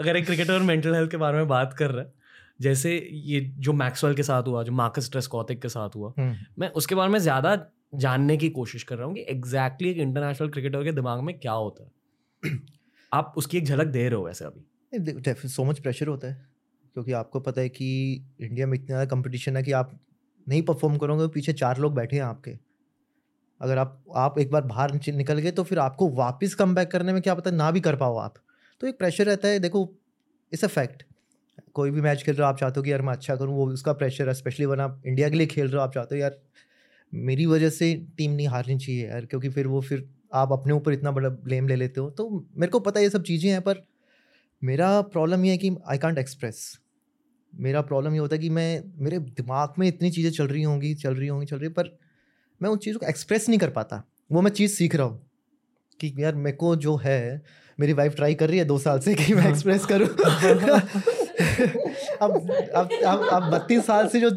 अगर 0.00 0.16
एक 0.16 0.26
क्रिकेटर 0.26 0.58
मेंटल 0.58 0.94
हेल्थ 0.94 1.10
के 1.10 1.16
बारे 1.16 1.36
में 1.36 1.48
बात 1.48 1.72
कर 1.72 1.90
रहा 1.90 2.04
है 2.04 2.12
जैसे 2.60 3.10
ये 3.12 3.40
जो 3.40 3.72
मैक्सवेल 3.72 4.14
के 4.14 4.22
साथ 4.22 4.42
हुआ 4.42 4.62
जो 4.62 4.72
मार्कस 4.72 5.10
ट्रेस्कॉथिक 5.10 5.62
के 5.62 5.68
साथ 5.68 5.90
हुआ 5.96 6.14
हम्म, 6.18 6.36
मैं 6.58 6.68
उसके 6.68 6.94
बारे 6.94 7.10
में 7.10 7.18
ज़्यादा 7.18 7.66
जानने 7.94 8.36
की 8.36 8.48
कोशिश 8.48 8.82
कर 8.82 8.96
रहा 8.96 9.06
हूँ 9.06 9.14
कि 9.14 9.20
एग्जैक्टली 9.20 9.88
exactly 9.88 10.02
एक 10.02 10.08
इंटरनेशनल 10.08 10.48
क्रिकेटर 10.48 10.84
के 10.84 10.92
दिमाग 10.92 11.20
में 11.20 11.38
क्या 11.38 11.52
होता 11.52 11.84
है। 11.84 12.58
आप 13.12 13.34
उसकी 13.36 13.58
एक 13.58 13.64
झलक 13.64 13.86
दे 13.86 14.08
रहे 14.08 14.18
हो 14.18 14.26
वैसे 14.26 14.44
अभी। 14.44 15.48
सो 15.48 15.64
मच 15.64 15.78
प्रेशर 15.78 16.06
होता 16.06 16.28
है 16.28 16.48
क्योंकि 16.94 17.12
आपको 17.12 17.40
पता 17.40 17.60
है 17.60 17.68
कि 17.68 17.88
इंडिया 18.40 18.66
में 18.66 18.74
इतना 18.74 18.86
ज़्यादा 18.86 19.04
कंपटीशन 19.04 19.56
है 19.56 19.62
कि 19.62 19.72
आप 19.72 20.00
नहीं 20.48 20.62
परफॉर्म 20.62 20.96
करोगे, 20.98 21.26
पीछे 21.28 21.52
चार 21.54 21.78
लोग 21.78 21.94
बैठे 21.94 22.16
हैं 22.16 22.22
आपके। 22.22 22.56
अगर 23.60 23.78
आप 23.78 24.02
आप 24.16 24.38
एक 24.38 24.50
बार 24.50 24.62
बाहर 24.64 24.92
निकल 25.08 25.38
गए 25.38 25.50
तो 25.50 25.62
फिर 25.64 25.78
आपको 25.78 26.08
वापस 26.14 26.54
कम 26.54 26.74
बैक 26.74 26.90
करने 26.90 27.12
में 27.12 27.20
क्या 27.22 27.34
पता 27.34 27.50
ना 27.50 27.70
भी 27.70 27.80
कर 27.80 27.96
पाओ 27.96 28.16
आप। 28.18 28.34
तो 28.80 28.86
एक 28.86 28.98
प्रेशर 28.98 29.26
रहता 29.26 29.48
है, 29.48 29.58
देखो 29.58 29.88
इट्स 30.52 30.64
अ 30.64 30.68
फैक्ट 30.68 31.02
कोई 31.74 31.90
भी 31.90 32.00
मैच 32.00 32.22
खेल 32.22 32.34
रहे 32.34 32.42
हो, 32.42 32.48
आप 32.48 32.58
चाहते 32.58 32.80
हो 32.80 32.84
कि 32.84 32.92
यार 32.92 33.02
मैं 33.02 33.12
अच्छा 33.12 33.36
करूँ, 33.36 33.54
वो 33.54 33.66
उसका 33.68 33.92
प्रेशर 33.92 34.28
है 34.28 34.34
स्पेशली 34.34 34.66
वन 34.66 34.80
आप 34.80 35.02
इंडिया 35.06 35.28
के 35.28 35.36
लिए 35.36 35.46
खेल 35.46 35.66
रहे 35.66 35.76
हो, 35.76 35.82
आप 35.82 35.94
चाहते 35.94 36.14
हो, 36.14 36.20
यार, 36.20 36.38
मेरी 37.12 37.46
वजह 37.46 37.70
से 37.70 37.94
टीम 38.16 38.32
नहीं 38.32 38.48
हारनी 38.48 38.78
चाहिए 38.78 39.08
यार, 39.08 39.26
क्योंकि 39.26 39.48
फिर 39.48 39.66
वो, 39.66 39.80
फिर 39.80 40.08
आप 40.34 40.52
अपने 40.52 40.72
ऊपर 40.72 40.92
इतना 40.92 41.10
बड़ा 41.10 41.28
ब्लेम 41.28 41.68
ले 41.68 41.76
लेते 41.76 42.00
हो। 42.00 42.10
तो 42.10 42.28
मेरे 42.56 42.70
को 42.70 42.80
पता 42.80 43.00
ये 43.00 43.10
सब 43.10 43.22
चीज़ें 43.22 43.50
हैं, 43.50 43.60
पर 43.62 43.82
मेरा 44.62 45.00
प्रॉब्लम 45.02 45.44
ये 45.44 45.50
है 45.50 45.58
कि 45.58 45.76
आई 45.88 45.98
कॉन्ट 45.98 46.18
एक्सप्रेस 46.18 46.78
मेरा 47.52 47.80
प्रॉब्लम 47.80 48.12
ये 48.12 48.18
होता 48.18 48.36
है 48.36 48.42
कि 48.42 48.50
मैं 48.50 48.82
मेरे 48.98 49.18
दिमाग 49.18 49.74
में 49.78 49.86
इतनी 49.88 50.10
चीज़ें 50.10 50.30
चल 50.30 50.46
रही 50.46 50.62
होंगी 50.62 50.94
चल 50.94 51.14
रही 51.14 51.28
होंगी 51.28 51.46
चल 51.46 51.58
रही 51.58 51.68
पर 51.68 51.98
मैं 52.62 52.70
उन 52.70 52.78
चीज़ों 52.78 53.00
को 53.00 53.06
एक्सप्रेस 53.06 53.48
नहीं 53.48 53.58
कर 53.58 53.70
पाता। 53.70 54.02
वो 54.32 54.40
मैं 54.40 54.50
चीज़ 54.50 54.72
सीख 54.72 54.94
रहा 54.94 55.06
हूँ 55.06 55.26
कि 56.00 56.14
यार 56.18 56.34
मेरे 56.34 56.56
को 56.56 56.76
जो 56.76 56.96
है 56.96 57.42
मेरी 57.80 57.92
वाइफ 57.92 58.14
ट्राई 58.16 58.34
कर 58.34 58.48
रही 58.48 58.58
है 58.58 58.64
दो 58.64 58.78
साल 58.78 58.98
से 59.00 59.14
कि 59.14 59.34
मैं 59.34 59.48
एक्सप्रेस 59.48 59.84
करूँ। 59.86 60.08
अब 62.22 62.50
अब 62.74 62.88
अब 63.06 63.28
अब 63.32 63.50
बत्तीस 63.52 63.86
साल 63.86 64.08
से 64.08 64.20
जो 64.20 64.30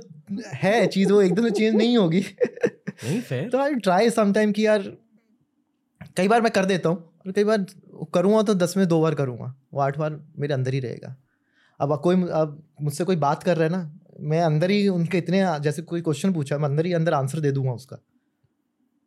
है 0.54 0.88
चीज़ 0.88 1.14
वो 1.14 1.22
एकदम 1.22 1.44
से 1.44 1.52
चेंज 1.52 1.76
नहीं 1.76 1.98
होगी। 1.98 2.22
तो 3.50 3.58
आई 3.58 3.76
ट्राई 3.76 4.10
समटाइम 4.10 4.52
कि 4.52 4.66
यार 4.66 4.82
कई 6.18 6.28
बार 6.28 6.42
मैं 6.42 6.52
कर 6.52 6.66
देता 6.66 6.90
हूँ 6.90 6.98
और 7.26 7.32
कई 7.32 7.44
बार 7.44 7.66
करूँगा 8.14 8.42
तो 8.42 8.54
दस 8.56 8.78
में 8.78 8.88
दो 8.88 9.02
बार 9.02 9.16
करूँगा 9.16 9.54
वो 9.74 9.80
आठ 9.82 9.98
बार 9.98 10.20
मेरे 10.40 10.54
अंदर 10.54 10.74
ही 10.74 10.80
रहेगा। 10.80 11.16
अब 11.82 12.00
कोई 12.04 12.16
अब 12.16 12.64
मुझसे 12.82 13.04
कोई 13.04 13.16
बात 13.16 13.44
कर 13.44 13.58
रहा 13.58 13.66
है 13.66 13.72
ना, 13.72 14.00
मैं 14.20 14.42
अंदर 14.42 14.70
ही 14.70 14.88
उनके 14.88 15.18
इतने, 15.18 15.44
जैसे 15.60 15.82
कोई 15.82 16.02
क्वेश्चन 16.02 16.34
पूछा, 16.34 16.58
मैं 16.58 16.70
अंदर 16.70 16.86
ही 16.86 16.94
अंदर 16.94 17.14
आंसर 17.14 17.40
दे 17.40 17.52
दूँगा 17.52 17.72
उसका। 17.72 17.98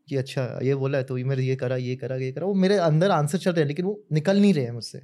कि 0.09 0.17
अच्छा 0.17 0.59
ये 0.63 0.75
बोला 0.75 0.99
है 0.99 1.05
तो 1.05 1.15
मेरे 1.17 1.43
ये 1.43 1.57
करा 1.57 1.77
ये 1.77 1.97
करा 1.97 2.17
ये 2.17 2.33
करा। 2.33 2.47
वो 2.47 2.55
मेरे 2.55 2.77
अंदर 2.77 3.11
आंसर 3.11 3.39
चल 3.39 3.53
रहे 3.53 3.61
हैं, 3.61 3.69
लेकिन 3.69 3.85
वो 3.85 4.03
निकल 4.13 4.41
नहीं 4.41 4.55
रहे 4.55 4.65
हैं 4.65 4.73
मुझसे। 4.73 5.01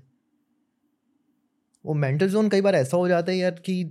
वो 1.85 1.95
मेंटल 1.95 2.29
जोन 2.29 2.49
कई 2.49 2.61
बार 2.61 2.75
ऐसा 2.75 2.97
हो 2.97 3.09
जाता 3.09 3.33
है 3.33 3.39
यार 3.39 3.51
कि, 3.51 3.85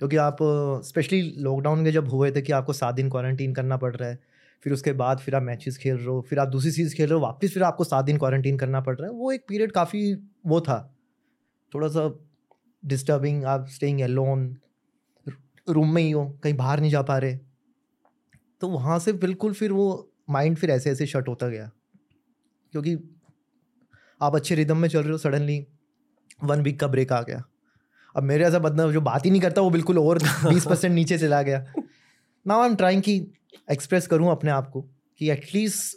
क्योंकि 0.00 0.16
आप 0.16 0.36
स्पेशली 0.84 1.20
लॉकडाउन 1.38 1.84
के 1.84 1.92
जब 1.92 2.08
हुए 2.08 2.30
थे 2.32 2.42
कि 2.42 2.52
आपको 2.52 2.72
सात 2.72 2.94
दिन 2.94 3.10
क्वारंटीन 3.10 3.54
करना 3.54 3.76
पड़ 3.76 3.94
रहा 3.96 4.08
है, 4.08 4.18
फिर 4.62 4.72
उसके 4.72 4.92
बाद 4.92 5.18
फिर 5.18 5.34
आप 5.34 5.42
मैचेस 5.42 5.78
खेल 5.78 5.96
रहे 5.96 6.06
हो, 6.06 6.20
फिर 6.20 6.38
आप 6.38 6.48
दूसरी 6.48 6.70
चीज़ 6.70 6.94
खेल 6.96 7.08
रहे 7.10 7.14
हो, 7.14 7.20
वापस 7.20 7.50
फिर 7.54 7.62
आपको 7.62 7.84
सात 7.84 8.04
दिन 8.04 8.18
क्वारंटीन 8.18 8.58
करना 8.58 8.80
पड़ 8.80 8.96
रहा 8.96 9.10
है, 9.10 9.12
वो 9.12 9.32
एक 9.32 9.44
पीरियड 9.48 9.72
काफ़ी 9.72 10.14
वो 10.46 10.60
था। 10.60 10.94
थोड़ा 11.72 11.88
सा 11.88 12.08
डिस्टर्बिंग 12.84 13.44
आप 13.44 13.66
स्टेइंग 13.68 14.00
एलोन 14.00 14.56
रूम 15.68 15.94
में 15.94 16.02
ही 16.02 16.10
हो 16.10 16.28
कहीं 16.42 16.54
बाहर 16.54 16.80
नहीं 16.80 16.90
जा 16.90 17.02
पा 17.02 17.18
रहे 17.18 17.38
तो 18.60 18.68
वहाँ 18.68 18.98
से 18.98 19.12
बिल्कुल 19.12 19.52
फिर 19.52 19.72
वो 19.72 20.10
माइंड 20.30 20.56
फिर 20.56 20.70
ऐसे 20.70 20.90
ऐसे 20.90 21.06
शट 21.06 21.28
होता 21.28 21.48
गया। 21.48 21.70
क्योंकि 22.72 22.96
आप 24.22 24.34
अच्छे 24.36 24.54
रिदम 24.54 24.76
में 24.76 24.88
चल 24.88 25.02
रहे 25.02 25.12
हो 25.12 25.18
सडनली 25.18 25.66
वन 26.44 26.60
वीक 26.60 26.80
का 26.80 26.86
ब्रेक 26.86 27.12
आ 27.12 27.20
गया। 27.22 27.42
अब 28.16 28.22
मेरे 28.22 28.44
ऐसा 28.44 28.58
बंदा 28.58 28.90
जो 28.92 29.00
बात 29.00 29.24
ही 29.26 29.30
नहीं 29.30 29.40
करता 29.40 29.62
वो 29.62 29.70
बिल्कुल 29.70 29.98
और 29.98 30.18
बीस 30.44 30.66
परसेंट 30.66 30.94
नीचे 30.94 31.18
चला 31.18 31.42
गया। 31.42 31.64
नाउ 32.46 32.60
आई 32.60 32.68
एम 32.68 32.74
ट्राइंग 32.76 33.02
कि 33.02 33.16
एक्सप्रेस 33.70 34.06
करूँ 34.06 34.30
अपने 34.30 34.50
आप 34.50 34.70
को 34.70 34.82
कि 35.18 35.30
एटलीस्ट 35.30 35.96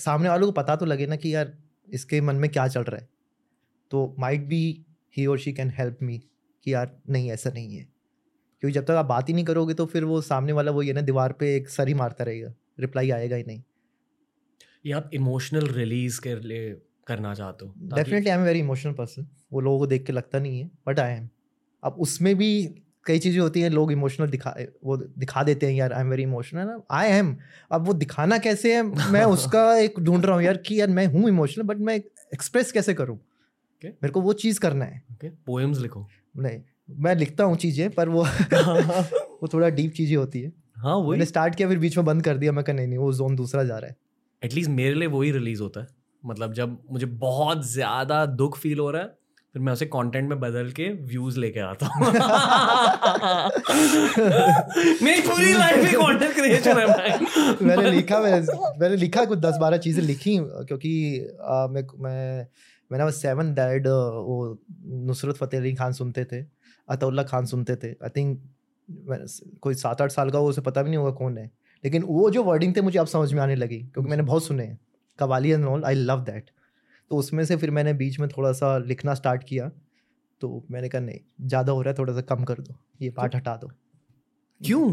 सामने 0.00 0.28
वालों 0.28 0.46
को 0.46 0.52
पता 0.52 0.76
तो 0.76 0.86
लगे 0.86 1.06
ना 1.06 1.16
कि 1.16 1.34
यार 1.34 1.52
इसके 1.88 2.20
मन 2.20 2.36
में 2.36 2.50
क्या 2.50 2.66
चल 2.68 2.82
रहा 2.82 3.00
है। 3.00 3.08
तो 3.90 4.14
माइट 4.18 4.46
बी 4.46 4.84
ही 5.16 5.26
और 5.26 5.38
शी 5.38 5.52
कैन 5.52 5.70
हेल्प 5.70 5.98
मी 6.02 6.18
कि 6.66 6.74
यार 6.74 6.96
नहीं 7.10 7.30
ऐसा 7.30 7.50
नहीं 7.50 7.76
है। 7.76 7.82
क्योंकि 8.62 8.72
जब 8.72 8.84
तक 8.84 8.90
आप 8.90 9.06
बात 9.06 9.28
ही 9.28 9.34
नहीं 9.34 9.44
करोगे 9.44 9.74
तो 9.74 9.86
फिर 9.86 10.04
वो 10.04 10.20
सामने 10.20 10.52
वाला 10.52 10.72
वो 10.72 10.82
ये 10.82 10.92
ना 10.92 11.00
दीवार 11.00 11.32
पे 11.32 11.54
एक 11.56 11.68
सर 11.68 11.88
ही 11.88 11.94
मारता 11.94 12.24
रहेगा। 12.24 12.52
रिप्लाई 12.80 13.10
आएगा 13.10 13.36
ही 13.36 13.44
नहीं। 13.46 13.62
ये 14.86 14.92
आप 14.92 15.10
इमोशनल 15.14 15.66
रिलीज़ 15.66 16.20
के 16.20 16.34
लिए 16.40 16.70
करना 17.06 17.34
चाहते 17.34 17.66
हो 17.66 17.74
definitely 17.96 18.30
I 18.30 18.36
am 18.38 18.44
very 18.44 18.58
emotional 18.58 18.92
person 18.92 19.26
वो 19.52 19.60
लोगों 19.60 19.78
को 19.78 19.86
देख 19.86 20.04
के 20.06 20.12
लगता 20.12 20.38
नहीं 20.38 20.60
है 20.60 20.70
बट 20.86 21.00
आई 21.00 21.12
एम 21.12 21.28
अब 21.82 21.96
उसमें 21.98 22.34
भी 22.36 22.50
कई 23.06 23.18
चीज़ें 23.18 23.40
होती 23.40 23.60
हैं 23.60 23.70
लोग 23.70 23.92
इमोशनल 23.92 24.28
दिखा 24.28 24.54
वो 24.84 24.96
दिखा 24.96 25.42
देते 25.42 25.66
हैं 25.66 25.74
यार 25.74 25.92
I 25.92 26.00
am 26.00 26.10
very 26.10 26.22
emotional 26.22 26.80
I 26.90 27.08
am 27.08 27.36
अब 27.72 27.86
वो 27.86 27.92
दिखाना 27.92 28.38
कैसे 28.38 28.74
है 28.76 28.82
मैं 29.12 29.24
उसका 29.36 29.76
एक 29.76 30.00
ढूंढ 30.00 30.24
रहा 30.24 30.34
हूँ 30.34 30.42
यार 30.42 30.56
कि 30.56 30.80
यार 30.80 30.88
मैं 30.88 31.06
हूँ 31.06 31.28
इमोशनल 31.28 31.64
बट 31.64 31.76
मैं 31.76 31.96
एक्सप्रेस 32.34 32.72
कैसे 32.72 32.94
करूँ? 32.94 33.18
Okay. 33.82 34.02
मेरे 34.02 34.08
को 34.08 34.20
वो 34.20 34.32
चीज़ 34.32 34.60
करना 34.60 34.84
है। 34.84 35.02
Poems 35.24 35.70
okay. 35.70 35.82
लिखो। 35.82 36.08
नहीं 36.36 36.60
मैं 37.00 37.14
लिखता 37.14 37.44
हूँ 37.44 37.56
चीज़ें 37.56 37.90
पर 37.90 38.08
वो 38.08 38.22
वो 39.42 39.48
थोड़ा 39.52 39.68
डीप 39.68 39.92
चीज़ें 39.92 40.16
होती 40.16 40.40
है। 40.40 40.52
हाँ 40.76 40.96
वो 40.96 41.10
मैंने 41.10 41.24
स्टार्ट 41.24 41.54
किया 41.54 41.68
फिर 41.68 41.78
बीच 41.78 41.96
में 41.96 42.06
बंद 42.06 42.22
कर 42.22 42.36
दिया 42.36 42.52
मैं 42.52 42.64
कहा 42.64 42.76
नहीं 42.76 42.86
नहीं 42.86 42.98
वो 42.98 43.12
जोन 43.12 43.36
दूसरा 43.36 43.64
जा 43.64 43.78
रहा 43.78 43.90
है। 43.90 43.96
एटलीस्ट 44.44 44.70
मेरे 44.70 44.94
लिए 44.94 45.08
वही 45.08 45.32
रिलीज़ 45.32 45.62
होता 45.62 45.80
है। 45.80 45.86
मतलब 46.26 46.52
जब 46.52 46.78
मुझे 46.90 47.06
बहुत 47.06 47.66
ज़्यादा 47.66 48.26
दुख 48.26 48.58
फील 48.58 48.78
हो 48.78 48.90
रहा 48.90 49.02
है 49.02 49.22
फिर 49.54 49.62
मैं 49.62 49.72
उसे 49.72 49.86
कंटेंट 49.86 50.28
में 50.28 50.40
बदल 50.40 50.70
के 50.70 50.88
व्यूज़ 50.88 51.38
लेके 51.38 51.60
आता 51.60 51.86
हूँ। 51.86 52.06
मेरी 55.02 55.20
पूरी 55.20 55.52
लाइफ 55.52 55.84
में 55.84 55.92
कंटेंट 55.92 56.34
क्रिएशन 56.34 56.78
है 56.78 56.86
भाई। 56.86 57.10
मैंने 57.62 57.90
लिखा 57.90 58.20
मैं 58.20 58.40
मैंने 58.80 58.96
लिखा 58.96 59.24
कुछ 59.24 59.38
दस 59.38 59.56
बारह 59.56 59.76
चीज़ें 59.76 60.04
लिखी 60.04 60.38
क्योंकि 60.40 61.26
आ, 61.42 61.66
मैं 61.66 61.86
मैं 61.98 62.46
मैंने 62.92 63.10
सेवन 63.12 63.52
दैड 63.54 63.86
वो 63.86 64.36
नुसरत 65.06 65.36
फ़तेह 65.36 65.60
अली 65.60 65.74
खान 65.74 65.92
सुनते 65.94 66.24
थे 66.24 66.44
अतउल्ला 66.88 67.22
खान 67.24 67.46
सुनते 67.46 67.76
थे। 67.76 67.90
आई 67.94 68.08
थिंक 68.16 68.40
कोई 69.62 69.74
सात 69.76 70.00
आठ 70.02 70.10
साल 70.10 70.30
का 70.30 70.38
वो 70.38 70.48
उसे 70.48 70.60
पता 70.60 70.82
भी 70.82 70.90
नहीं 70.90 70.98
होगा 70.98 71.10
कौन 71.18 71.38
है। 71.38 71.50
लेकिन 71.84 72.02
वो 72.04 72.30
जो 72.30 72.42
वर्डिंग 72.44 72.76
थे 72.76 72.80
मुझे 72.80 72.98
अब 72.98 73.06
समझ 73.08 73.32
में 73.32 73.40
आने 73.42 73.54
लगी 73.56 73.78
क्योंकि 73.78 74.10
मैंने 74.10 74.22
बहुत 74.22 74.44
सुने 74.44 74.64
हैं। 74.64 74.78
Qawwali 75.18 75.50
and 75.50 75.64
all 75.66 75.84
I 75.84 75.94
love 75.94 76.20
that 76.24 76.50
तो 77.10 77.16
उसमें 77.16 77.44
से 77.44 77.56
फिर 77.56 77.70
मैंने 77.70 77.92
बीच 77.94 78.18
में 78.20 78.28
थोड़ा 78.28 78.52
सा 78.52 78.76
लिखना 78.80 79.14
स्टार्ट 79.14 79.44
किया। 79.44 79.70
तो 80.40 80.64
मैंने 80.70 80.88
कहा 80.88 81.00
नहीं 81.00 81.18
ज़्यादा 81.42 81.72
हो 81.72 81.82
रहा 81.82 81.90
है 81.90 81.98
थोड़ा 81.98 82.12
सा 82.14 82.20
कम 82.28 82.44
कर 82.44 82.60
दो। 82.60 82.74
ये 83.02 83.10
पार्ट 83.10 83.34
हटा 83.36 83.56
दो। 83.56 83.70
क्यों? 84.60 84.88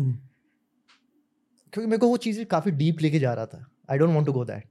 क्योंकि 1.73 1.87
मेरे 1.87 1.97
को 1.97 2.07
वो 2.07 2.17
चीज़ें 2.17 2.45
काफ़ी 2.47 2.71
डीप 2.73 3.01
लेके 3.01 3.19
जा 3.19 3.33
रहा 3.33 3.45
था। 3.45 3.65
I 3.91 3.97
don't 3.97 4.13
want 4.13 4.25
to 4.27 4.33
go 4.33 4.43
that 4.45 4.67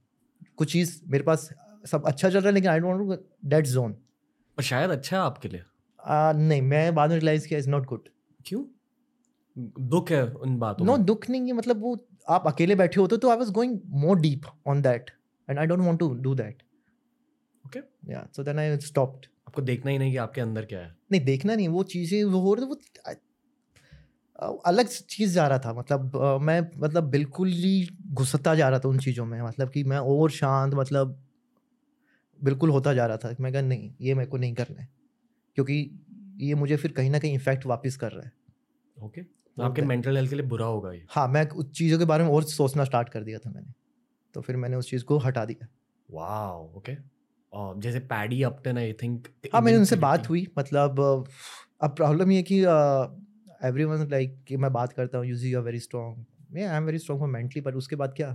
कुछ 0.57 0.71
चीज़ 0.71 0.99
मेरे 1.07 1.23
पास 1.23 1.49
सब 1.85 2.05
अच्छा 2.05 2.29
चल 2.29 2.37
रहा 2.37 2.47
है 2.47 2.53
लेकिन 2.53 2.69
आई 2.69 2.79
डोंट 2.79 3.25
दैट 3.45 3.65
जोन 3.65 3.93
पर 4.57 4.63
शायद 4.63 4.91
अच्छा 4.91 5.17
है 5.17 5.23
आपके 5.23 5.49
लिए। 5.49 5.63
आ, 6.05 6.31
नहीं 6.31 6.61
मैं 6.61 6.95
बाद 6.95 7.09
में 7.09 7.17
रियलाइज़ 7.17 7.47
किया 7.47 7.59
इज़ 7.59 7.69
नॉट 7.69 7.85
गुड 7.85 8.09
क्यों? 8.45 8.65
दुख 9.79 10.11
है 10.11 10.23
उन 10.25 10.57
बातों 10.57 10.85
नो 10.85 10.97
दुख 10.97 11.29
नहीं 11.29 11.41
है 11.41 11.53
मतलब 11.53 11.81
वो 11.81 12.07
आप 12.29 12.47
अकेले 12.47 12.75
बैठे 12.75 13.01
होते 13.01 13.17
तो 13.17 13.29
I 13.29 13.37
was 13.37 13.51
going 13.51 13.79
more 13.85 14.19
deep 14.19 14.41
on 14.67 14.81
that 14.81 15.11
and 15.49 15.59
I 15.59 15.65
don't 15.65 15.79
want 15.79 15.99
to 15.99 16.13
do 16.13 16.35
that 16.35 16.63
okay 17.65 17.79
yeah 18.11 18.27
so 18.35 18.43
then 18.43 18.59
I 18.59 18.77
stopped 18.77 19.25
आपको 19.47 19.61
देखना 19.61 19.91
ही 19.91 19.97
नहीं 19.97 20.11
कि 20.11 20.17
आपके 20.17 20.41
अंदर 20.41 20.65
क्या 20.65 20.79
है। 20.79 20.95
नहीं 21.11 21.25
देखना 21.25 21.55
नहीं 21.55 21.67
वो 21.67 21.83
चीज़ें 21.83 22.23
वो 22.23 22.39
हो 22.39 22.53
रही 22.53 22.65
वो 22.65 22.79
अलग 24.65 24.87
चीज़ 24.87 25.35
जा 25.35 25.47
रहा 25.47 25.59
था 25.59 25.73
मतलब 25.73 26.11
मैं 26.41 26.71
मतलब 26.77 27.03
बिल्कुल 27.03 27.49
ही 27.49 27.89
घुसता 28.11 28.55
जा 28.55 28.69
रहा 28.69 28.79
था 28.79 28.89
उन 28.89 28.99
चीज़ों 28.99 29.25
में 29.25 29.41
मतलब 29.41 29.69
कि 29.69 29.83
मैं 29.83 29.97
और 29.97 30.31
शांत 30.31 30.73
मतलब 30.73 31.28
बिल्कुल 32.39 32.69
होता 32.69 32.93
जा 32.93 33.05
रहा 33.05 33.17
था। 33.17 33.35
मैं 33.39 33.51
कहा 33.53 33.61
नहीं 33.61 33.91
ये 34.01 34.13
मेरे 34.15 34.29
को 34.29 34.37
नहीं 34.37 34.53
करना 34.53 34.81
है। 34.81 34.87
क्योंकि 35.57 35.75
ये 36.37 36.55
मुझे 36.55 36.75
फिर 36.75 36.91
कहीं 36.91 37.09
ना 37.09 37.19
कहीं 37.19 37.35
इफ़ेक्ट 37.35 37.65
वापस 37.65 37.97
कर 37.97 38.11
रहा 38.11 38.25
है। 38.25 38.31
ओके। 38.97 39.21
तो 39.21 39.63
आपके 39.63 39.81
मेंटल 39.81 40.17
हेल्थ 40.17 40.29
के 40.29 40.35
लिए 40.35 40.45
बुरा 40.45 40.65
होगा 40.65 40.91
ये। 40.93 41.05
हाँ 41.09 41.27
मैं 41.27 41.47
उस 41.49 41.71
चीज़ों 41.71 41.99
के 41.99 42.05
बारे 42.05 42.23
में 42.23 42.31
और 42.31 42.43
सोचना 42.43 42.83
स्टार्ट 42.83 43.09
कर 43.09 43.23
दिया 43.23 43.39
था 43.39 43.49
मैंने। 43.49 43.73
तो 44.35 44.41
फिर 44.41 44.55
मैंने 44.55 44.75
उस 44.75 44.89
चीज़ 44.89 45.03
को 45.03 45.17
हटा 45.17 45.45
दिया। 45.45 45.67
वाह 46.09 46.51
ओके। 46.77 46.95
जैसे 47.81 47.99
पैडी 47.99 48.41
अपटन 48.43 48.77
आई 48.77 48.93
थिंक 48.93 49.27
हाँ 49.53 49.61
मैंने 49.61 49.77
उनसे 49.77 49.95
बात 49.95 50.29
हुई 50.29 50.47
मतलब 50.57 50.99
अब 51.81 51.95
प्रॉब्लम 51.95 52.31
ये 52.31 52.41
कि 52.43 52.59
एवरी 53.67 53.83
वन 53.83 54.07
लाइक 54.11 54.45
मैं 54.59 54.71
बात 54.73 54.93
करता 54.93 55.17
हूँ 55.17 55.25
यूज़ 55.27 55.45
यू 55.45 55.57
आर 55.59 55.63
वेरी 55.65 55.79
स्ट्रॉन्ग 55.79 56.25
मैं 56.51 56.65
I 56.65 56.77
am 56.77 56.83
very 56.83 56.99
strong 56.99 57.21
for 57.21 57.29
mentally 57.29 57.61
पर 57.61 57.75
उसके 57.75 57.95
बाद 57.95 58.13
क्या? 58.17 58.29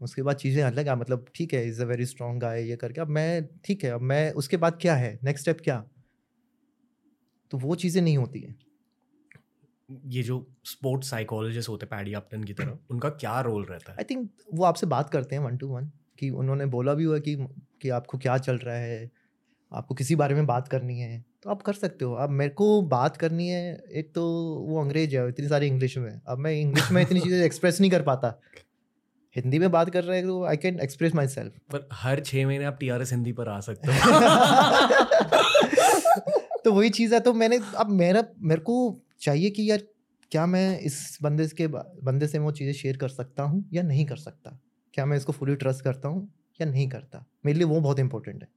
उसके 0.00 0.22
बाद 0.22 0.36
चीज़ें 0.36 0.62
अलग 0.62 0.88
आ 0.88 0.96
मतलब 0.96 1.26
ठीक 1.34 1.54
है 1.54 1.68
is 1.68 1.82
a 1.82 1.86
very 1.86 2.06
strong 2.06 2.40
guy 2.40 2.62
ये 2.62 2.76
करके। 2.76 3.00
अब 3.00 3.08
मैं 3.08 3.46
ठीक 3.64 3.84
है 3.84 3.90
अब 3.90 4.00
मैं 4.00 4.32
उसके 4.32 4.56
बाद 4.56 4.78
क्या 4.80 4.94
है? 4.94 5.18
नेक्स्ट 5.24 5.42
स्टेप 5.42 5.60
क्या? 5.64 5.84
तो 7.50 7.58
वो 7.58 7.74
चीज़ें 7.74 8.02
नहीं 8.02 8.18
होती 8.18 8.40
हैं। 8.40 8.56
ये 10.06 10.22
जो 10.22 10.46
स्पोर्ट्स 10.64 11.10
साइकोलॉजिस्ट 11.10 11.68
होते 11.68 11.86
पैडी 11.86 12.12
अपटन 12.12 12.44
की 12.44 12.52
तरह 12.54 12.78
उनका 12.90 13.08
क्या 13.08 13.40
रोल 13.40 13.64
रहता 13.64 13.92
है? 13.92 13.98
आई 13.98 14.04
थिंक 14.04 14.30
वो 14.54 14.64
आपसे 14.64 14.86
बात 14.86 15.10
करते 15.10 15.36
हैं 15.36 15.42
वन 15.42 15.56
टू 15.56 15.68
वन 15.68 15.90
कि 16.18 16.30
उन्होंने 16.30 16.66
बोला 16.66 16.94
भी 16.94 17.04
हुआ 17.04 17.18
कि 17.18 17.36
कि 17.82 17.88
आपको 17.88 18.18
क्या 18.18 18.38
चल 18.38 18.56
रहा 18.56 18.76
है 18.76 19.10
आपको 19.72 19.94
किसी 19.94 20.16
बारे 20.16 20.34
में 20.34 20.46
बात 20.46 20.68
करनी 20.68 20.98
है। 21.00 21.24
तो 21.42 21.50
आप 21.50 21.62
कर 21.62 21.72
सकते 21.72 22.04
हो। 22.04 22.12
अब 22.14 22.30
मेरे 22.30 22.50
को 22.50 22.82
बात 22.82 23.16
करनी 23.16 23.48
है 23.48 23.62
एक 23.92 24.12
तो 24.14 24.22
वो 24.68 24.80
अंग्रेज़ 24.80 25.16
है 25.16 25.28
इतनी 25.28 25.48
सारी 25.48 25.66
इंग्लिश 25.66 25.98
में। 25.98 26.20
अब 26.28 26.38
मैं 26.38 26.52
इंग्लिश 26.52 26.90
में 26.92 27.02
इतनी 27.02 27.20
चीज़ें 27.20 27.40
एक्सप्रेस 27.46 27.80
नहीं 27.80 27.90
कर 27.90 28.02
पाता। 28.02 28.40
हिंदी 29.36 29.58
में 29.58 29.70
बात 29.70 29.90
कर 29.90 30.04
रहे 30.04 30.18
हैं 30.18 30.26
तो 30.26 30.44
I 30.44 30.56
can 30.56 30.80
express 30.80 31.14
my 31.14 31.26
self 31.28 31.52
पर 31.72 31.88
हर 31.92 32.20
छः 32.20 32.46
महीने 32.46 32.64
आप 32.64 32.76
टी 32.80 32.88
आर 32.88 33.02
एस 33.02 33.12
हिंदी 33.12 33.32
पर 33.32 33.48
आ 33.48 33.60
सकते 33.60 33.88
हो। 33.88 33.94
तो 36.64 36.72
वही 36.72 36.90
चीज़ 36.90 37.14
है 37.14 37.20
तो 37.20 37.32
मैंने 37.34 37.60
अब 37.76 37.90
मेरा 37.92 38.24
मेरे 38.42 38.60
को 38.60 39.00
चाहिए 39.20 39.50
कि 39.50 39.70
यार 39.70 39.82
क्या 40.32 40.46
मैं 40.46 40.80
इस 40.80 41.18
बंदे 41.22 41.46
के 41.56 41.66
बंदे 41.66 42.26
से 42.26 42.38
वो 42.38 42.50
चीज़ें 42.52 42.72
शेयर 42.72 42.96
कर 42.96 43.08
सकता 43.08 43.42
हूँ 43.42 43.64
या 43.72 43.82
नहीं 43.82 44.06
कर 44.06 44.16
सकता? 44.16 44.58
क्या 44.94 45.06
मैं 45.06 45.16
इसको 45.16 45.32
फुली 45.32 45.54
ट्रस्ट 45.56 45.84
करता 45.84 46.08
हूँ 46.08 46.28
या 46.60 46.66
नहीं 46.66 46.88
करता? 46.88 47.24
मेरे 47.46 47.58
लिए 47.58 47.66
वो 47.66 47.80
बहुत 47.80 47.98
इंपॉर्टेंट 47.98 48.42
है 48.42 48.48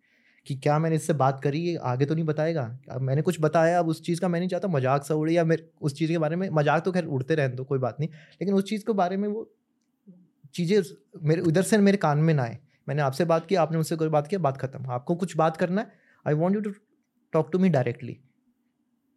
कि 0.47 0.55
क्या 0.55 0.79
मैंने 0.79 0.95
इससे 0.95 1.13
बात 1.13 1.41
करी 1.43 1.59
ये 1.59 1.75
आगे 1.83 2.05
तो 2.05 2.15
नहीं 2.15 2.25
बताएगा। 2.25 2.79
अब 2.91 3.01
मैंने 3.01 3.21
कुछ 3.21 3.37
बताया 3.41 3.79
अब 3.79 3.87
उस 3.87 4.01
चीज़ 4.01 4.21
का 4.21 4.27
मैं 4.27 4.39
नहीं 4.39 4.49
चाहता 4.49 4.67
मज़ाक 4.67 5.03
सा 5.03 5.15
उड़े 5.15 5.33
या 5.33 5.43
मेरे 5.43 5.69
उस 5.81 5.95
चीज़ 5.95 6.11
के 6.11 6.17
बारे 6.17 6.35
में 6.35 6.49
मज़ाक 6.51 6.85
तो 6.85 6.91
खैर 6.91 7.07
उड़ते 7.07 7.35
रहने 7.35 7.55
दो 7.55 7.63
कोई 7.63 7.79
बात 7.79 7.97
नहीं। 7.99 8.09
लेकिन 8.09 8.55
उस 8.55 8.63
चीज़ 8.63 8.85
के 8.85 8.93
बारे 8.93 9.17
में 9.17 9.29
वो 9.29 9.51
चीज़ें 10.55 10.81
मेरे 11.27 11.41
उधर 11.41 11.61
से 11.61 11.77
मेरे 11.77 11.97
कान 11.97 12.17
में 12.19 12.33
ना 12.33 12.43
आए। 12.43 12.57
मैंने 12.87 13.01
आपसे 13.01 13.25
बात 13.25 13.45
की 13.45 13.55
आपने 13.55 13.77
मुझसे 13.77 13.95
कोई 13.95 14.09
बात 14.09 14.27
किया 14.27 14.39
बात 14.41 14.57
खत्म। 14.57 14.91
आपको 14.91 15.15
कुछ 15.15 15.35
बात 15.37 15.57
करना 15.57 15.81
है? 15.81 15.91
I 16.25 16.33
want 16.33 16.55
you 16.55 16.61
to 16.61 16.71
talk 17.33 17.49
to 17.51 17.59
me 17.59 17.69
directly 17.69 18.17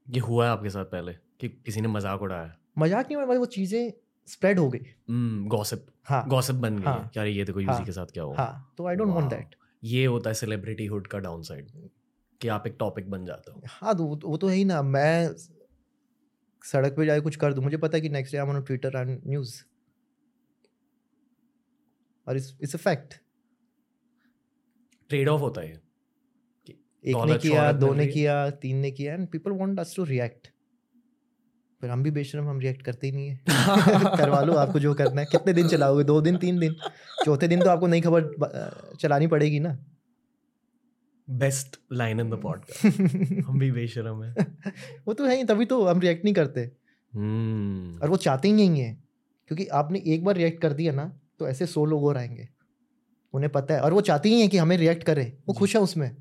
ये 0.07 0.21
हुआ 0.21 0.45
है 0.47 0.51
आपके 0.53 0.71
साथ 0.71 0.85
पहले 0.87 1.13
कि 1.41 1.49
किसी 1.49 1.81
ने 1.81 1.89
मज़ाक 1.89 2.23
उड़ाया? 2.23 2.55
मज़ाक 2.79 3.07
नहीं 3.07 3.17
हुआ 3.17 3.37
वो 3.37 3.47
चीज़ें 3.47 3.93
स्प्रेड 4.29 4.59
हो 4.59 4.69
गई। 4.71 4.81
गॉसिप 5.49 5.87
हाँ। 6.05 6.25
गॉसिप 6.29 6.57
बन 6.57 6.77
गई 6.79 6.85
हाँ। 6.85 7.11
यार 7.17 7.27
ये 7.27 7.45
देखो 7.45 7.61
यूजी 7.61 7.73
हाँ। 7.73 7.85
के 7.85 7.93
साथ 7.93 8.07
क्या 8.07 8.25
हुआ? 8.25 8.37
हाँ 8.37 8.75
तो 8.79 8.87
आई 8.87 8.97
डोंट 8.97 9.15
वांट 9.15 9.31
दैट 9.31 9.55
ये 9.85 10.05
होता 10.07 10.31
है 10.31 10.35
सेलिब्रिटी 10.35 10.87
हुड 10.87 11.07
का 11.07 11.19
डाउन 11.19 11.43
साइड 11.43 11.71
कि 12.41 12.49
आप 12.49 12.67
एक 12.67 12.77
टॉपिक 12.79 13.11
बन 13.11 13.25
जाते 13.25 13.53
हो। 13.53 13.63
हाँ 13.71 13.97
तो 13.97 14.05
वो 14.05 14.17
तो- 14.17 14.41
तो 14.41 14.49
है 14.49 14.55
ही 14.55 14.65
ना। 14.65 14.83
मैं 14.83 15.35
सड़क 16.65 16.97
पे 16.97 17.07
जाके 17.07 17.21
कुछ 17.21 17.37
कर 17.37 17.53
दूँ। 17.53 17.65
मुझे 17.65 17.77
पता 17.77 17.97
है 17.97 18.01
कि 18.01 18.09
next 18.09 18.33
day 18.33 18.39
I 18.39 18.47
on 18.47 18.63
Twitter 18.63 18.97
and 18.97 19.21
news 19.27 19.55
और 22.29 22.37
it's 22.37 22.75
a 22.75 22.79
fact 22.79 23.15
trade 25.09 25.29
off 25.29 25.41
होता 25.41 25.61
है 25.61 25.83
एक 27.05 27.17
ने 27.27 27.39
किया 27.39 27.73
दो 27.73 27.95
ने 27.95 28.07
किया 28.07 28.51
तीन 28.51 28.77
ने 28.77 28.91
किया 28.91 29.15
and 29.15 29.29
people 29.29 29.51
want 29.51 29.81
us 29.81 29.97
to 29.97 30.05
react 30.05 30.53
पर 31.83 31.89
हम 31.89 32.03
भी 32.03 32.11
बेशरम 32.11 32.45
हम 32.45 32.59
रिएक्ट 32.61 32.83
करते 32.83 33.07
ही 33.07 33.13
नहीं 33.13 33.29
है। 33.29 33.41
करवा 34.17 34.43
लो 34.43 34.53
आपको 34.53 34.79
जो 34.79 34.95
करना 34.95 35.21
है 35.21 35.27
कितने 35.27 35.53
दिन 35.53 35.69
चलाओगे? 35.69 36.05
दो 36.05 36.21
दिन 36.21 36.37
तीन 36.37 36.59
दिन? 36.59 36.75
चौथे 37.25 37.49
दिन 37.49 37.61
तो 37.61 37.71
आपको 37.71 37.87
नई 37.87 38.01
खबर 38.01 38.31
चलानी 39.01 39.27
पड़ेगी 39.27 39.61
ना। 39.61 39.85
Best 41.31 41.81
line 41.93 42.21
in 42.21 42.31
the 42.31 42.35
podcast 42.35 42.85
हम 43.47 43.59
भी 43.59 43.73
बेशरम 43.73 44.23
है। 44.23 44.35
वो 45.07 45.15
तो 45.15 45.27
है 45.27 45.37
ही 45.37 45.45
तभी 45.45 45.65
तो 45.65 45.87
हम 45.87 46.01
रिएक्ट 46.01 46.25
नहीं 46.25 46.35
करते। 46.35 46.71
हम्म। 47.15 47.99
और 48.03 48.11
वो 48.11 48.17
चाहते 48.17 48.49
ही 48.49 48.55
नहीं 48.55 48.81
है 48.81 49.03
क्योंकि 49.47 49.67
आपने 49.67 50.03
एक 50.07 50.25
बार 50.25 50.35
रिएक्ट 50.35 50.63
कर 50.63 50.73
दिया 50.73 50.93
ना 50.93 51.21
तो 51.43 51.49
ऐसे 51.49 51.67
सौ 51.67 51.85
लोग 51.85 52.05
और 52.05 52.17
आएँगे। 52.17 52.49
उन्हें 53.33 53.53
पता 53.53 53.75
है। 53.75 53.81
और 53.81 53.93
वो 53.93 54.01
चाहती 54.01 54.29
ही 54.29 54.41
हैं 54.41 54.49
कि 54.49 54.59
हमें 54.59 54.77
रिएक्ट 54.77 55.03
करे। 55.03 55.39
वो 55.49 55.55
खुश 55.55 55.77
है 55.77 55.83
उसमें। 55.83 56.17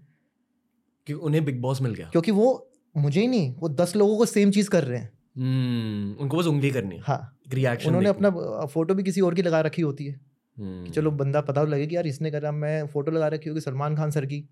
कि 1.08 1.14
उन्हें 1.14 1.46
बिग 1.46 1.62
बॉस 1.62 1.82
मिल 1.82 1.94
गया। 1.94 2.10
क्योंकि 2.10 2.32
वो 2.32 2.72
मुझे 2.98 3.22
ही 3.22 3.28
नहीं 3.28 3.56
वो 3.56 3.70
दस 3.70 3.96
लोगों 3.96 4.18
को 4.18 4.26
सेम 4.26 4.52
चीज़ 4.52 4.70
कर 4.70 4.84
रहे 4.84 5.00
हैं। 5.00 5.10
हम्म 5.38 6.24
उनको 6.24 6.38
बस 6.38 6.46
उंगली 6.46 6.72
करनी 6.72 6.96
है। 6.96 7.02
हाँ। 7.02 7.38
रिएक्शन 7.54 7.88
उन्होंने 7.88 8.10
अपना 8.10 8.30
फ़ोटो 8.66 8.94
भी 8.94 9.04
किसी 9.04 9.22
और 9.22 9.36
की 9.36 9.42
लगा 9.42 9.62
रखी 9.62 9.82
होती 9.82 10.06
है। 10.06 10.22
हम्म। 10.58 10.84
कि 10.84 10.92
चलो 10.92 11.12
बंदा 11.12 11.42
पता 11.42 11.64
लगे 11.64 11.88
कि 11.88 11.96
यार 11.96 12.08
इसने 12.08 12.32
करा 12.32 12.52
मैं 12.52 12.88
फ़ोटो 12.88 13.12
लगा 13.12 13.28
रखी 13.28 13.50
होगी 13.50 13.62
सलमान 13.62 13.96
खान 13.98 14.12
सर 14.12 14.26
की। 14.26 14.50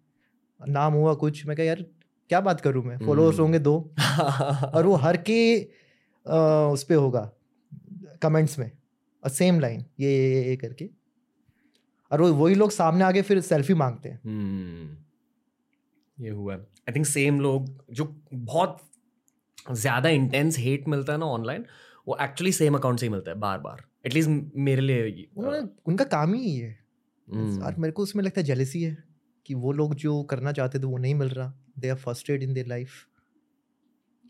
नाम 0.68 0.94
हुआ 0.94 1.14
कुछ। 1.14 1.46
मैं 1.46 1.58
कहा 1.58 1.66
यार 1.66 1.82
क्या 2.30 2.42
बात 2.42 2.62
करूँ 2.62 2.84
मैं? 2.84 2.98
Followers 2.98 3.36
hmm. 3.36 3.44
होंगे 3.44 3.60
दो। 3.60 3.94
और 4.76 4.86
वो 4.86 4.96
हर 4.96 5.18
के 5.18 5.60
अ, 6.28 6.70
उस 6.74 6.84
पे 6.84 6.94
होगा 6.94 7.32
कमेंट्स 8.22 8.60
में। 8.60 8.72
और 9.24 9.30
सेम 9.30 9.60
लाइन 9.60 9.86
ये 10.00 10.12
ये 10.12 10.36
ये- 10.36 10.48
ये 10.48 10.56
करके। 10.56 10.90
और 12.12 12.22
वो 12.22 12.34
वही 12.34 12.56
लोग 12.56 12.72
सामने 12.72 13.04
आके 13.04 13.22
फिर 13.22 13.42
सेल्फी 13.42 13.74
मांगते 13.74 14.10
हैं। 14.10 14.20
हम्म। 14.26 14.98
ये 16.24 16.30
हुआ। 16.30 16.56
आई 16.56 16.92
थिंक 16.96 17.06
सेम 17.06 17.40
लोग 17.40 17.86
जो 17.92 18.22
बहुत 18.34 18.78
ज़्यादा 19.72 20.10
इंटेंस 20.10 20.58
हेट 20.60 20.88
मिलता 20.88 21.14
है 21.14 21.20
ना 21.20 21.26
ऑनलाइन 21.26 21.66
वो 22.08 22.18
एक्चुअली 22.22 22.52
सेम 22.52 22.76
अकाउंट 22.76 23.00
से 23.00 23.06
ही 23.06 23.10
मिलता 23.10 23.32
है 23.32 23.38
बार 23.38 23.60
बार 23.60 23.84
एटलीस्ट 24.06 24.30
मेरे 24.56 24.82
लिए 24.82 25.28
उन्होंने 25.38 25.70
उनका 25.86 26.06
काम 26.06 26.34
ही 26.34 26.56
है। 26.56 26.80
हम्म, 27.34 27.64
और 27.64 27.76
मेरे 27.76 27.92
को 27.92 28.04
उसमें 28.04 28.24
लगता 28.24 28.42
है 28.42 28.48
जेलेसी 28.48 28.84
है 28.84 28.98
कि 29.46 29.54
वो 29.54 29.72
लोग 29.72 29.96
जो 29.96 30.24
करना 30.24 30.52
चाहते 30.52 30.80
थे 30.80 30.84
वो 30.84 30.98
नहीं 30.98 31.16
मिल 31.16 31.30
रहा। 31.30 31.54
They 31.80 31.90
are 31.90 31.96
frustrated 31.96 32.44
in 32.44 32.54
their 32.54 32.68
life 32.68 32.90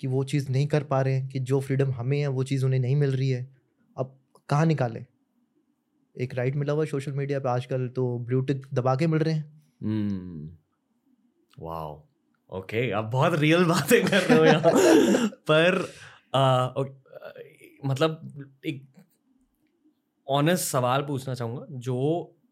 कि 0.01 0.07
वो 0.07 0.23
चीज़ 0.23 0.51
नहीं 0.51 0.67
कर 0.67 0.83
पा 0.83 1.01
रहे 1.01 1.13
हैं 1.13 1.27
कि 1.27 1.39
जो 1.39 1.59
फ्रीडम 1.59 1.91
हमें 1.91 2.19
है 2.19 2.27
वो 2.27 2.43
चीज़ 2.43 2.65
उन्हें 2.65 2.79
नहीं 2.79 2.95
मिल 2.95 3.11
रही 3.11 3.29
है। 3.29 3.58
कहाँ 4.49 4.65
निकाले? 4.65 5.05
एक 6.15 6.33
राइट 6.33 6.55
मिला 6.55 6.73
हुआ 6.73 6.85
सोशल 6.85 7.11
मीडिया 7.11 7.39
पे 7.39 7.49
आजकल 7.49 7.87
तो 7.87 8.17
ब्लूटूथ 8.19 8.73
दबा 8.73 8.95
के 8.95 9.07
मिल 9.07 9.19
रहे 9.19 9.33
हैं। 9.33 9.63
हम्म 9.83 10.49
वाओ 11.63 12.01
ओके 12.51 12.91
आप 12.91 13.05
बहुत 13.05 13.39
रियल 13.39 13.65
बातें 13.65 14.01
कर 14.07 14.21
रहे 14.21 14.37
हो 14.39 14.45
यहाँ 14.45 14.61
पर 15.51 15.93
आ, 16.35 16.39
आ, 16.39 16.83
मतलब 17.85 18.59
एक 18.65 18.85
ऑनेस्ट 20.27 20.65
सवाल 20.65 21.01
पूछना 21.01 21.33
चाहूँगा 21.33 21.65
जो 21.69 21.97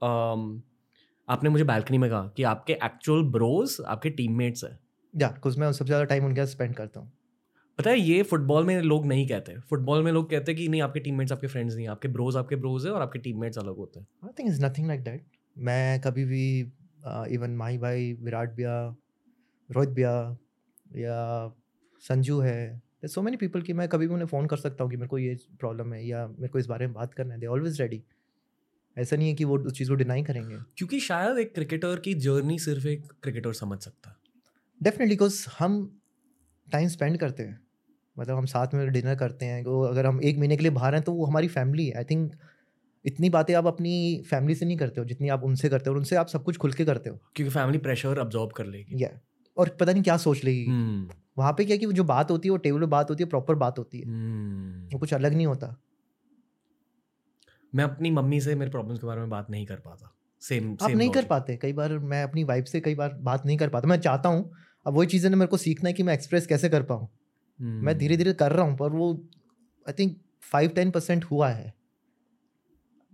आम, 0.03 0.63
आपने 1.29 1.49
मुझे 1.49 1.63
बैल्कनी 1.63 1.97
में 1.97 2.09
कहा 2.09 2.27
कि 2.27 2.43
आपके 2.43 2.73
एक्चुअल 2.73 3.23
ब्रोज 3.23 3.77
आपके 3.87 4.09
टीममेट्स 4.09 4.63
हैं। 4.63 4.79
या 5.13 5.29
कुछ 5.43 5.57
मैं 5.57 5.71
सबसे 5.71 5.85
ज़्यादा 5.85 6.03
टाइम 6.03 6.25
उनके 6.25 6.45
साथ 6.45 6.51
स्पेंड 6.51 6.75
करता 6.75 6.99
हूँ। 6.99 7.11
पता 7.80 7.89
है 7.89 7.99
ये 7.99 8.21
फुटबॉल 8.23 8.65
में 8.65 8.80
लोग 8.82 9.05
नहीं 9.05 9.28
कहते। 9.28 9.57
फुटबॉल 9.59 10.03
में 10.03 10.11
लोग 10.11 10.30
कहते 10.30 10.51
हैं 10.51 10.59
कि 10.61 10.67
नहीं 10.67 10.82
आपके 10.82 10.99
टीममेट्स 10.99 11.32
आपके 11.32 11.47
फ्रेंड्स 11.47 11.75
नहीं 11.75 11.88
आपके 11.88 12.07
ब्रोज 12.07 12.36
आपके 12.36 12.55
ब्रोज 12.55 12.86
है 12.86 12.91
और 12.91 13.01
आपके 13.01 13.19
टीममेट्स 13.19 13.57
अलग 13.57 13.75
होते 13.78 13.99
हैं। 13.99 14.07
I 14.23 14.34
think 14.39 14.49
is 14.49 14.63
nothing 14.65 14.88
like 14.88 15.03
that 15.03 15.25
मैं 15.55 15.99
कभी 16.01 16.25
भी 16.25 16.59
इवन 17.36 17.55
माही 17.55 17.78
भाई 17.78 18.11
विराट 18.13 18.53
भैया 18.53 18.80
रोहित 19.69 19.89
भैया 19.89 20.38
या 20.97 21.53
संजू 22.03 22.39
है 22.39 22.82
सो 23.05 23.21
मेनी 23.21 23.38
पीपल 23.38 23.61
कि 23.61 23.73
मैं 23.73 23.88
कभी 23.89 24.07
भी 24.07 24.13
उन्हें 24.13 24.28
फ़ोन 24.28 24.45
कर 24.47 24.57
सकता 24.57 24.84
हूँ 24.84 24.91
कि 24.91 24.97
मेरे 24.97 25.07
को 25.07 25.17
ये 25.17 25.38
प्रॉब्लम 25.59 25.93
है 25.93 26.05
या 26.07 26.28
मेरे 26.28 26.47
को 26.47 26.59
इस 26.59 26.65
बारे 26.65 26.86
में 26.88 26.93
बात 26.93 27.13
करना 27.13 27.34
है। 27.34 27.39
दे 27.39 27.47
ऑलवेज 27.47 27.82
रेडी 27.82 28.03
ऐसा 28.97 29.15
नहीं 29.15 29.28
है 29.28 29.34
कि 29.36 29.43
वो 29.43 29.57
उस 29.57 29.78
चीज़ 29.78 29.89
को 29.89 29.95
डिनाई 29.95 30.23
करेंगे। 30.23 30.57
क्योंकि 30.78 30.99
शायद 30.99 31.38
एक 31.38 31.53
क्रिकेटर 31.55 31.99
की 31.99 32.13
जर्नी 32.13 32.57
सिर्फ़ 32.59 32.88
एक 32.88 33.05
क्रिकेटर 33.23 33.53
समझ 33.53 33.80
सकता। 33.80 34.09
है 34.09 34.15
डेफिनेटली 34.82 35.15
बिकॉज़ 35.15 35.45
हम 35.59 35.80
टाइम 36.67 36.88
स्पेंड 36.88 37.17
करते 37.17 37.43
हैं। 37.43 37.66
मतलब 38.20 38.38
हम 38.38 38.45
साथ 38.45 38.68
में 38.74 38.91
डिनर 38.91 39.15
करते 39.15 39.45
हैं 39.45 39.63
वो 39.63 39.82
अगर 39.82 40.05
हम 40.05 40.22
एक 40.24 40.38
महीने 40.38 40.57
के 40.57 40.63
लिए 40.63 40.72
बाहर 40.72 40.95
हैं 40.95 41.03
तो 41.03 41.13
वो 41.13 41.26
हमारी 41.26 41.47
फैमिली 41.47 41.88
है। 41.88 41.97
आई 41.97 42.03
थिंक 42.03 42.32
इतनी 43.05 43.30
बातें 43.30 43.53
आप 43.53 43.68
अपनी 43.68 44.24
फैमिली 44.30 44.55
से 44.55 44.65
नहीं 44.65 44.78
करते 44.78 45.01
हो 45.01 45.07
जितनी 45.07 45.30
आप 45.30 45.43
उनसे 45.43 45.70
करते 45.70 45.89
हो 45.89 45.93
और 45.93 45.97
उनसे 45.97 46.15
आप 46.15 46.28
सब 46.28 46.43
कुछ 46.43 46.57
खुल 46.57 46.74
के 46.74 46.86
करते 46.86 47.09
हो। 47.09 47.20
क्योंकि 47.36 47.53
फैमिली 47.53 47.78
प्रेशर 47.78 48.20
अब्जॉर्ब 48.20 48.51
कर 48.51 48.65
लेगी। 48.65 49.03
या 49.03 49.09
और 49.57 49.70
पता 49.70 49.91
नहीं 49.91 50.03
क्या 50.03 50.18
सोच 50.18 50.43
लेगी। 50.43 50.65
हम्म, 50.65 51.09
वहाँ 51.38 51.53
पे 51.53 51.65
क्या 51.65 51.78
कि 51.78 51.86
जो 51.86 52.03
बात 52.03 52.32
होती 52.32 52.47
है 52.47 52.51
वो 52.51 52.57
टेबल 52.57 52.80
पे 52.80 52.86
बात 52.86 53.09
होती 53.09 53.24
है 53.24 53.30
प्रॉपर 53.30 53.55
बात 53.55 53.80
होती 53.80 53.99
है। 53.99 54.05
हम्म। 54.05 54.89
वो 54.93 54.99
कुछ 54.99 55.13
अलग 55.13 55.34
नहीं 55.34 55.45
होता। 55.47 55.76
मैं 57.76 57.84
अपनी 57.84 58.11
मम्मी 58.11 58.41
से 58.41 58.55
मेरे 58.55 58.72
प्रॉब्लम्स 58.72 58.99
के 58.99 59.07
बारे 59.07 59.20
में 59.20 59.30
बात 59.30 59.49
नहीं 59.49 59.65
कर 59.65 59.76
पाता। 59.76 60.13
सेम 60.41 60.78
आप 60.82 60.91
नहीं 60.91 61.09
कर 61.09 61.26
पाते। 61.26 61.57
कई 61.57 61.74
बार 61.74 61.97
मैं 61.99 62.24
अपनी 62.24 62.43
वाइफ 62.43 62.65
से 62.65 62.80
कई 62.82 62.95
बार 62.95 63.13
बात 63.13 63.45
नहीं 63.45 63.57
कर 63.57 63.70
पाता। 63.70 63.88
मैं 63.88 63.97
चाहता 63.97 64.30
हूँ 64.30 64.51
अब 64.88 64.93
वही 64.93 65.07
चीज़ें 65.07 65.30
ना 65.30 65.38
मेरे 65.38 65.47
को 65.47 65.57
सीखना 65.57 65.89
है 65.89 65.93
कि 65.93 66.03
मैं 66.03 66.13
एक्सप्रेस 66.13 66.47
कैसे 66.47 66.70
कर 66.70 66.84
पाऊँ। 66.84 67.07
मैं 67.59 67.97
धीरे 67.97 68.17
धीरे 68.17 68.33
कर 68.33 68.51
रहा 68.51 68.65
हूँ 68.65 68.77
पर 68.77 68.89
वो 68.89 69.11
I 69.85 69.93
think 69.99 70.17
five 70.43 70.69
ten 70.69 70.91
percent 70.91 71.25
हुआ 71.25 71.49
है। 71.49 71.73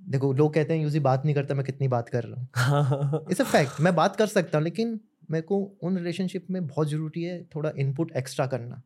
देखो 0.01 0.31
लोग 0.33 0.53
कहते 0.53 0.73
हैं 0.73 0.81
यूजी 0.83 0.99
बात 0.99 1.25
नहीं 1.25 1.35
करता 1.35 1.55
मैं 1.55 1.65
कितनी 1.65 1.87
बात 1.87 2.09
कर 2.09 2.23
रहा 2.23 2.79
हूँ। 2.79 3.25
इट्स 3.31 3.41
अ 3.41 3.45
फैक्ट 3.45 3.81
मैं 3.81 3.95
बात 3.95 4.15
कर 4.15 4.27
सकता 4.27 4.57
हूँ 4.57 4.63
लेकिन 4.63 4.99
मेरे 5.31 5.41
को 5.41 5.59
उन 5.83 5.97
रिलेशनशिप 5.97 6.47
में 6.51 6.65
बहुत 6.67 6.89
ज़रूरी 6.89 7.23
है 7.23 7.43
थोड़ा 7.55 7.71
इनपुट 7.77 8.11
एक्स्ट्रा 8.17 8.47
करना। 8.47 8.81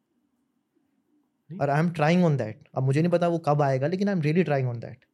और 1.49 1.69
I 1.69 1.79
am 1.79 1.89
trying 1.89 2.23
on 2.25 2.37
that 2.37 2.67
अब 2.75 2.83
मुझे 2.83 3.01
नहीं 3.01 3.11
पता 3.11 3.27
वो 3.27 3.37
कब 3.37 3.61
आएगा 3.61 3.87
लेकिन 3.87 4.07
I 4.07 4.15
am 4.15 4.21
really 4.21 4.43
trying 4.43 4.69
on 4.69 4.79
that 4.79 5.05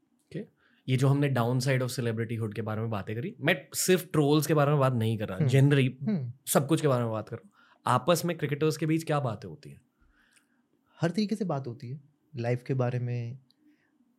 ये 0.88 0.96
जो 0.98 1.08
हमने 1.08 1.28
down 1.30 1.60
side 1.60 1.82
of 1.82 1.92
celebrity 1.92 2.36
hood 2.36 2.54
के 2.54 2.62
बारे 2.62 2.82
में 2.82 2.90
बातें 2.90 3.16
करी 3.16 3.34
मैं 3.42 3.56
सिर्फ़ 3.76 4.06
ट्रोल्स 4.06 4.48
के 4.48 4.54
बारे 4.54 4.72
में 4.72 4.80
बात 4.80 4.94
नहीं 4.94 5.18
कर 5.18 5.28
रहा 5.28 5.38
हम्म। 5.38 5.48
जनरली 5.48 5.98
हम्म। 6.02 6.32
सब 6.54 6.68
कुछ 6.68 6.82
के 6.82 6.88
बारे 6.88 7.04
में 7.04 7.12
बात 7.12 7.30
कर 7.30 7.36
रहा 7.36 7.44
हूँ। 7.44 7.52
आपस 7.86 8.22
में 8.26 8.38
क्रिकेटर्स 8.38 8.78
के 8.78 8.86
बीच 8.86 9.04
क्या 9.04 9.20
बातें 9.20 9.48
होती 9.50 9.70
हैं? 9.70 9.82
हर 11.02 11.12
तरीके 11.12 11.36
से 11.36 11.46
बात 11.46 11.68
होती 11.68 11.90
है 11.90 12.00
लाइफ 12.34 12.64
के 12.68 12.74
बारे 12.74 13.00
में 13.00 13.38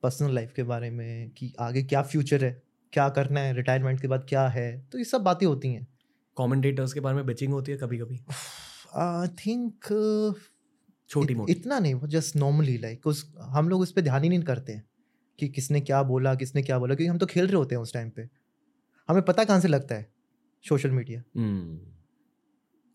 पर्सनल 0.02 0.34
लाइफ 0.34 0.52
के 0.52 0.62
बारे 0.62 0.90
में 0.90 1.30
कि 1.30 1.52
आगे 1.60 1.82
क्या 1.82 2.02
फ्यूचर 2.02 2.44
है 2.44 2.62
क्या 2.92 3.08
करना 3.08 3.40
है 3.40 3.54
रिटायरमेंट 3.54 4.00
के 4.00 4.08
बाद 4.08 4.26
क्या 4.28 4.46
है 4.48 4.66
तो 4.92 4.98
ये 4.98 5.04
सब 5.04 5.22
बातें 5.22 5.46
होती 5.46 5.68
हैं। 5.68 5.86
कॉमेंटेटर्स 6.36 6.92
के 6.92 7.00
बारे 7.00 7.16
में 7.16 7.26
बिचिंग 7.26 7.52
होती 7.52 7.72
है 7.72 7.78
कभी 7.78 7.98
कभी 7.98 8.20
आई 8.96 9.28
थिंक 9.36 9.86
छोटी 11.10 11.34
मोटी। 11.34 11.52
इतना 11.52 11.78
नहीं 11.78 11.94
वो 11.94 12.06
जस्ट 12.06 12.36
नॉर्मली 12.36 12.76
लाइक 12.78 13.06
उस 13.06 13.32
हम 13.38 13.68
लोग 13.68 13.80
उस 13.80 13.92
पर 13.92 14.00
ध्यान 14.00 14.22
ही 14.22 14.28
नहीं 14.28 14.42
करते 14.42 14.72
हैं 14.72 14.84
कि 15.38 15.48
किसने 15.48 15.80
क्या 15.80 16.02
बोला 16.02 16.34
किसने 16.34 16.62
क्या 16.62 16.78
बोला 16.78 16.94
क्योंकि 16.94 17.10
हम 17.10 17.18
तो 17.18 17.26
खेल 17.26 17.46
रहे 17.46 17.56
होते 17.56 17.74
हैं 17.74 17.82
उस 17.82 17.92
टाइम 17.92 18.10
पे। 18.10 18.28
हमें 19.08 19.22
पता 19.22 19.44
कहाँ 19.44 19.60
से 19.60 19.68
लगता 19.68 19.94
है? 19.94 20.06
Social 20.64 20.90
media. 20.90 21.22
हम्म, 21.36 21.78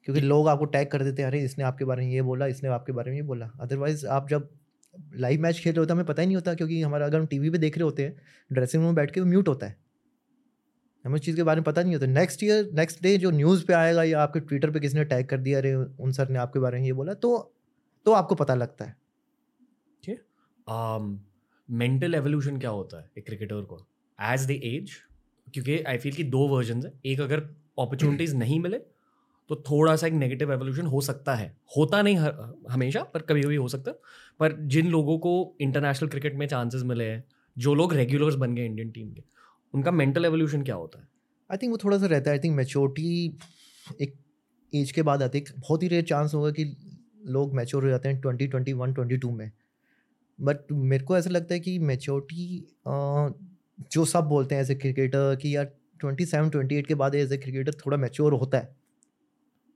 क्योंकि 0.05 0.21
लोग 0.21 0.47
आपको 0.47 0.65
टैग 0.67 0.87
कर 0.87 1.03
देते 1.03 1.21
हैं 1.21 1.29
अरे 1.29 1.41
इसने 1.43 1.63
आपके 1.63 1.85
बारे 1.85 2.05
में 2.05 2.11
ये 2.11 2.21
बोला 2.21 2.45
इसने 2.47 2.69
आपके 2.69 2.91
बारे 2.91 3.11
में 3.11 3.17
ये 3.17 3.23
बोला। 3.23 3.51
अदरवाइज़ 3.61 4.05
आप 4.07 4.29
जब 4.29 4.49
लाइव 5.15 5.41
मैच 5.41 5.59
खेल 5.59 5.73
रहे 5.73 5.79
होते 5.79 5.93
हैं 5.93 5.95
हमें 5.95 6.05
पता 6.05 6.21
ही 6.21 6.25
नहीं 6.27 6.35
होता 6.35 6.53
क्योंकि 6.53 6.81
हमारा 6.81 7.05
अगर 7.05 7.19
हम 7.19 7.25
टीवी 7.25 7.49
पे 7.49 7.57
देख 7.57 7.77
रहे 7.77 7.83
होते 7.83 8.05
हैं 8.05 8.15
ड्रेसिंग 8.51 8.81
रूम 8.81 8.87
में 8.87 8.95
बैठ 8.95 9.11
के 9.11 9.21
वो 9.21 9.27
म्यूट 9.27 9.47
होता 9.47 9.67
है। 9.67 9.77
हमें 11.05 11.15
उस 11.15 11.21
चीज़ 11.21 11.35
के 11.35 11.43
बारे 11.43 11.59
में 11.59 11.63
पता 11.63 11.83
नहीं 11.83 11.93
होता। 11.93 12.05
नेक्स्ट 12.07 12.43
ईयर 12.43 12.69
नेक्स्ट 12.75 13.01
डे 13.03 13.17
जो 13.17 13.31
न्यूज़ 13.31 13.65
पे 13.65 13.73
आएगा 13.73 14.03
या 14.03 14.21
आपके 14.21 14.39
ट्विटर 14.39 14.71
पे 14.71 14.79
किसी 14.79 14.97
ने 14.97 15.05
टैग 15.05 15.25
कर 15.27 15.37
दिया 15.39 15.59
अरे 15.59 15.73
उन 15.75 16.11
सर 16.11 16.29
ने 16.29 16.39
आपके 16.39 16.59
बारे 16.59 16.79
में 16.79 16.85
ये 16.85 16.93
बोला 16.93 17.13
तो 17.15 17.31
तो 18.05 18.11
आपको 18.13 18.35
पता 18.35 18.55
लगता 18.55 18.85
है। 18.85 18.97
मेंटल 21.69 22.15
एवोल्यूशन 22.15 22.57
क्या 22.59 22.69
होता 22.69 22.99
है 22.99 23.09
एक 23.17 23.25
क्रिकेटर 23.25 23.61
को? 23.63 23.85
एज 24.19 24.45
द 24.47 24.51
एज 24.51 24.91
क्योंकि 25.53 25.79
आई 25.81 25.97
फील 25.97 26.13
कि 26.13 26.23
दो 26.25 26.47
वर्जन 26.47 26.81
है। 26.85 26.91
एक 27.05 27.21
अगर 27.21 27.39
अपॉर्चुनिटीज़ 27.39 28.35
नहीं 28.37 28.59
मिले 28.59 28.77
तो 29.49 29.55
थोड़ा 29.61 29.95
सा 29.95 30.07
एक 30.07 30.13
नेगेटिव 30.13 30.51
एवोल्यूशन 30.53 30.85
हो 30.85 31.01
सकता 31.01 31.35
है। 31.35 31.47
होता 31.77 32.01
नहीं 32.01 32.17
हमेशा, 32.69 33.01
पर 33.03 33.21
कभी 33.21 33.41
कभी 33.41 33.55
हो 33.55 33.67
सकता। 33.67 33.91
पर 34.39 34.55
जिन 34.67 34.87
लोगों 34.87 35.17
को 35.19 35.31
इंटरनेशनल 35.61 36.09
क्रिकेट 36.09 36.35
में 36.35 36.47
चांसेस 36.47 36.83
मिले 36.83 37.05
हैं, 37.05 37.23
जो 37.57 37.73
लोग 37.73 37.93
रेगुलर्स 37.93 38.35
बन 38.35 38.55
गए 38.55 38.65
इंडियन 38.65 38.91
टीम 38.91 39.11
के, 39.13 39.23
उनका 39.73 39.91
मेंटल 39.91 40.25
एवोल्यूशन 40.25 40.63
क्या 40.63 40.75
होता 40.75 40.99
है? 40.99 41.07
आई 41.49 41.57
थिंक 41.57 41.71
वो 41.71 41.77
थोड़ा 41.83 41.97
सा 41.97 42.05
रहता 42.05 42.31
है। 42.31 42.37
आई 42.37 42.43
थिंक 42.43 42.55
मेच्योरिटी 42.55 43.37
एक 44.01 44.13
एज 44.73 44.91
के 44.91 45.01
बाद 45.01 45.23
आती 45.23 45.37
है। 45.39 45.59
बहुत 45.59 45.83
ही 45.83 45.87
रेयर 45.87 46.03
चांस 46.03 46.33
होगा 46.33 46.51
कि 46.51 46.65
लोग 47.27 47.53
मैच्योर 47.55 47.83
हो 47.83 47.89
जाते 47.89 48.09
हैं 48.09 48.19
twenty 48.21 48.47
twenty 48.47 48.73
one 48.73 48.93
twenty 48.93 49.17
two 49.17 49.31
में। 49.31 49.51
बट 50.39 50.71
मेरे 50.71 51.03
को 51.03 51.17
ऐसा 51.17 51.29
लगता 51.29 51.53
है 51.53 51.59
कि 51.59 51.77
मेच्योरिटी 51.79 52.67
जो 53.91 54.05
सब 54.05 54.23
बोलते 54.25 54.55
हैं 54.55 54.61
एज 54.61 54.71
ए 54.71 54.75
क्रिकेटर 54.75 55.35
कि 55.35 55.55
यार 55.55 55.65
ट्वेंटी 55.99 56.25
सेवन 56.25 56.49
ट्वेंटी 56.49 56.75
एट 56.75 56.87
के 56.87 56.95
बाद 56.95 57.15
एज 57.15 57.33
ए 57.33 57.37
क्रिकेटर 57.37 57.73
थोड़ा 57.85 57.97
मैच्योर 57.97 58.33
होता 58.33 58.57
है। 58.57 58.77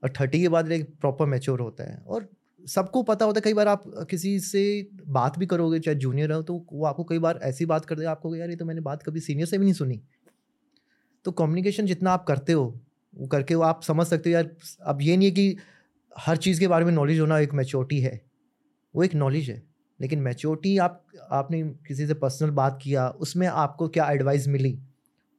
और 0.04 0.12
थर्टी 0.20 0.40
के 0.40 0.48
बाद 0.48 0.72
एक 0.72 0.88
प्रॉपर 1.00 1.26
मेच्योर 1.26 1.60
होता 1.60 1.84
है। 1.84 1.96
और 1.98 2.28
सबको 2.66 3.02
पता 3.02 3.24
होता 3.24 3.38
है, 3.38 3.42
कई 3.42 3.54
बार 3.54 3.68
आप 3.68 3.82
किसी 4.10 4.38
से 4.40 4.88
बात 5.08 5.38
भी 5.38 5.46
करोगे, 5.46 5.78
चाहे 5.80 5.94
जूनियर 5.94 6.32
हो 6.32 6.42
तो 6.42 6.64
वो 6.72 6.84
आपको 6.86 7.04
कई 7.04 7.18
बार 7.18 7.40
ऐसी 7.42 7.66
बात 7.66 7.84
कर 7.84 7.98
दे 7.98 8.04
आपको 8.04 8.34
यार, 8.36 8.50
ये 8.50 8.56
तो 8.56 8.64
मैंने 8.64 8.80
बात 8.80 9.02
कभी 9.02 9.20
सीनियर 9.20 9.46
से 9.46 9.58
भी 9.58 9.64
नहीं 9.64 9.74
सुनी। 9.74 10.00
तो 11.24 11.32
कम्युनिकेशन 11.32 11.86
जितना 11.86 12.12
आप 12.12 12.24
करते 12.24 12.52
हो, 12.52 12.64
वो 13.14 13.26
करके 13.26 13.54
वो 13.54 13.62
आप 13.62 13.82
समझ 13.82 14.06
सकते 14.06 14.30
हो, 14.30 14.34
यार, 14.34 14.50
अब 14.82 15.02
ये 15.02 15.16
नहीं 15.16 15.28
है 15.28 15.34
कि 15.34 15.56
हर 16.16 16.36
चीज़ 16.36 16.60
के 16.60 16.68
बारे 16.68 16.84
में 16.84 16.92
नॉलेज 16.92 17.20
होना 17.20 17.38
एक 17.38 17.54
मैच्योरिटी 17.54 18.00
है। 18.00 18.20
वो 18.94 19.02
एक 19.02 19.14
नॉलेज 19.14 19.50
है, 19.50 19.62
लेकिन 20.00 20.20
मैच्योरिटी 20.20 20.76
आप, 20.78 21.04
आपने 21.30 21.62
किसी 21.88 22.06
से 22.06 22.14
पर्सनल 22.14 22.50
बात 22.50 22.78
किया, 22.82 23.08
उसमें 23.08 23.46
आपको 23.46 23.88
क्या 23.88 24.10
एडवाइस 24.10 24.48
मिली? 24.48 24.78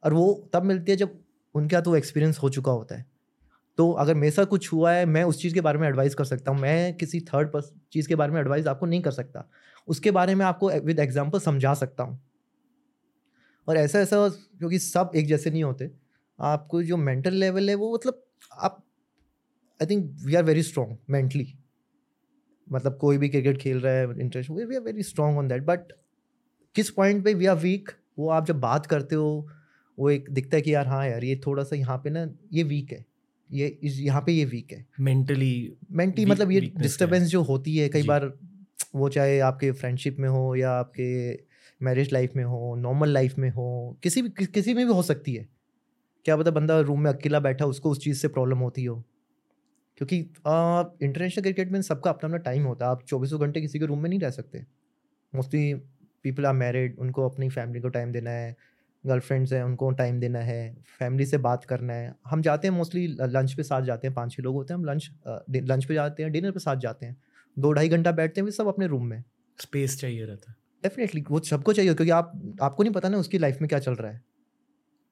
और 0.04 0.14
वो 0.14 0.50
तब 0.54 0.64
मिलती 0.64 0.92
है 0.92 0.98
जब 0.98 1.20
उनका 1.56 1.82
तो 1.82 1.96
एक्सपीरियंस 1.96 2.40
हो 2.40 2.50
चुका 2.50 2.72
होता 2.72 2.96
है। 2.96 3.06
तो 3.78 3.92
अगर 3.92 4.16
मेरे 4.16 4.32
साथ 4.32 4.46
कुछ 4.46 4.72
हुआ 4.74 4.92
है, 4.92 5.06
मैं 5.06 5.24
उस 5.24 5.42
चीज़ 5.42 5.54
के 5.54 5.62
बारे 5.62 5.80
में 5.80 5.88
एडवाइस 5.88 6.16
कर 6.16 6.26
सकता 6.26 6.52
हूँ। 6.52 6.60
मैं 6.60 6.94
किसी 6.98 7.20
थर्ड 7.24 7.60
चीज़ 7.94 8.08
के 8.08 8.16
बारे 8.16 8.32
में 8.32 8.40
एडवाइस 8.42 8.68
आपको 8.68 8.86
नहीं 8.86 9.02
कर 9.02 9.12
सकता। 9.12 9.48
उसके 9.88 10.12
बारे 10.12 10.36
में 10.36 10.46
आपको 10.46 10.70
विद 10.82 11.00
एग्ज़ाम्पल 11.00 11.40
समझा 11.40 11.74
सकता 11.74 12.04
हूँ। 12.04 12.20
और 13.68 13.78
ऐसा 13.78 14.00
ऐसा 14.00 14.28
क्योंकि 14.30 14.80
सब 14.80 15.12
एक 15.16 15.28
जैसे 15.28 15.52
नहीं 15.52 15.64
होते। 15.64 15.90
आपको 16.40 16.82
जो 16.84 16.98
मेंटल 16.98 17.34
लेवल 17.34 17.70
है, 17.70 17.76
वो 17.76 17.94
मतलब 17.94 18.24
आप 18.54 18.84
I 19.80 19.88
think 19.88 20.12
we 20.26 20.36
are 20.36 20.44
very 20.44 20.64
strong 20.64 20.98
mentally 21.10 21.48
मतलब 22.68 22.98
कोई 22.98 23.18
भी 23.18 23.30
क्रिकेट 23.30 23.58
खेल 23.58 23.80
रहा 23.80 23.94
है 23.94 24.20
interest 24.20 24.52
we 24.52 24.76
are 24.76 24.82
very 24.82 25.04
strong 25.04 25.38
on 25.38 25.48
that 25.48 25.64
but 25.64 25.92
किस 26.76 26.90
पॉइंट 26.90 27.24
पे 27.26 27.34
वी 27.34 27.46
आर 27.46 27.58
वीक 27.58 27.92
वो 28.20 28.30
आप 28.30 28.46
जब 28.46 28.60
बात 28.60 28.86
करते 28.86 29.16
हो, 29.16 29.48
वो 29.98 30.10
एक 30.10 30.30
दिखता 30.30 30.58
है 30.58 30.62
कि 30.62 30.74
यार 30.74 30.88
हाँ 30.88 31.08
यार, 31.08 31.24
ये 31.24 31.42
थोड़ा 31.46 31.64
सा 31.64 31.76
यहाँ 31.76 31.98
पे 31.98 32.10
ना, 32.10 32.28
ये 32.54 32.64
वीक 32.64 32.92
है। 32.92 33.06
ये 33.50 33.68
इस 33.84 34.00
यहाँ 34.00 34.22
पे 34.22 34.32
ये 34.32 34.46
वीक 34.46 34.72
है। 34.74 34.86
मेंटली 35.00 35.74
मेंटली 35.92 36.26
मतलब 36.26 36.52
ये 36.52 36.62
डिस्टर्बेंस 36.78 37.28
जो 37.28 37.42
होती 37.44 37.78
है 37.78 37.90
कई 37.90 38.04
बार 38.04 38.32
वो 38.96 39.10
चाहे 39.10 39.40
आपके 39.40 39.72
फ्रेंडशिप 39.72 40.18
में 40.20 40.30
हो 40.30 40.56
या 40.56 40.72
आपके 40.72 41.34
मैरिज 41.82 42.14
लाइफ 42.14 42.36
में 42.36 42.44
हो 42.44 42.76
नॉर्मल 42.76 43.10
लाइफ 43.10 43.38
में 43.38 43.50
हो 43.50 43.98
किसी 44.04 44.22
भी 44.22 44.30
कि, 44.30 44.46
किसी 44.46 44.74
में 44.74 44.86
भी 44.88 44.94
हो 44.94 45.02
सकती 45.04 45.34
है। 45.34 45.48
क्या 46.26 46.38
पता 46.38 46.52
बंदा 46.52 46.80
रूम 46.80 47.02
में 47.02 47.12
अकेला 47.12 47.40
बैठा 47.40 47.66
उसको 47.66 47.90
उस 47.92 48.00
चीज़ 48.00 48.18
से 48.18 48.28
प्रॉब्लम 48.28 48.58
होती 48.58 48.84
हो। 48.86 49.04
क्योंकि 49.98 50.18
इंटरनेशनल 51.06 51.42
क्रिकेट 51.44 51.72
में 51.72 51.82
सबका 51.82 52.12
अपना 52.12 52.28
अपना 52.28 52.38
टाइम 52.38 52.64
होता 52.64 52.86
है। 52.86 52.92
आप 52.92 53.04
चौबीसों 53.08 53.40
घंटे 53.42 53.62
किसी 53.62 53.80
के 53.80 53.86
रूम 53.86 54.00
में 54.00 54.10
नहीं 54.10 54.20
रह 54.20 54.30
सकते। 54.30 54.64
मोस्टली 55.34 55.74
पीपल 56.24 56.46
आर 56.46 56.54
मैरिड 56.54 57.00
उनको 57.00 57.30
अपनी 57.30 57.50
फैमिली 57.50 57.82
को 57.82 57.90
टाइम 57.90 58.12
देना 58.12 58.30
है। 58.30 58.56
गर्लफ्रेंड्स 59.06 59.54
हैं 59.54 59.64
उनको 59.64 59.90
टाइम 59.94 60.20
देना 60.20 60.40
है 60.42 60.76
फैमिली 61.00 61.26
से 61.26 61.38
बात 61.40 61.66
करना 61.66 61.94
है। 61.94 62.14
हम 62.28 62.42
जाते 62.42 62.68
हैं 62.68 62.76
मोस्टली 62.76 63.08
लंच 63.08 63.54
पे 63.54 63.64
साथ 63.64 63.82
जाते 63.84 64.08
हैं 64.08 64.14
पाँच 64.16 64.32
छः 64.32 64.44
लोग 64.44 64.56
होते 64.56 64.74
हैं 64.74 64.80
हम 64.80 64.86
लंच 64.86 65.10
लंच 65.50 65.86
पे 65.86 65.94
जाते 65.94 66.24
हैं 66.24 66.32
डिनर 66.32 66.52
पे 66.52 66.60
साथ 66.60 66.76
जाते 66.78 67.06
हैं। 67.06 67.16
दो 67.58 67.72
ढाई 67.74 67.90
घंटा 67.90 68.12
बैठते 68.14 68.42
हैं 68.42 68.50
सब 68.52 68.68
अपने 68.68 68.88
रूम 68.88 69.06
में। 69.06 69.24
स्पेस 69.60 70.00
चाहिए 70.00 70.26
रहता 70.26 70.52
है। 70.52 70.56
डेफिनेटली 70.84 71.24
वो 71.30 71.40
सबको 71.42 71.74
चाहिए 71.74 71.94
क्योंकि 71.94 72.12
आप 72.12 72.32
आपको 72.62 72.84
नहीं 72.84 72.94
पता 72.94 73.10
ना 73.10 73.18
उसकी 73.18 73.38
लाइफ 73.38 73.62
में 73.62 73.68
क्या 73.70 73.80
चल 73.80 73.94
रहा 73.94 74.12
है। 74.12 74.24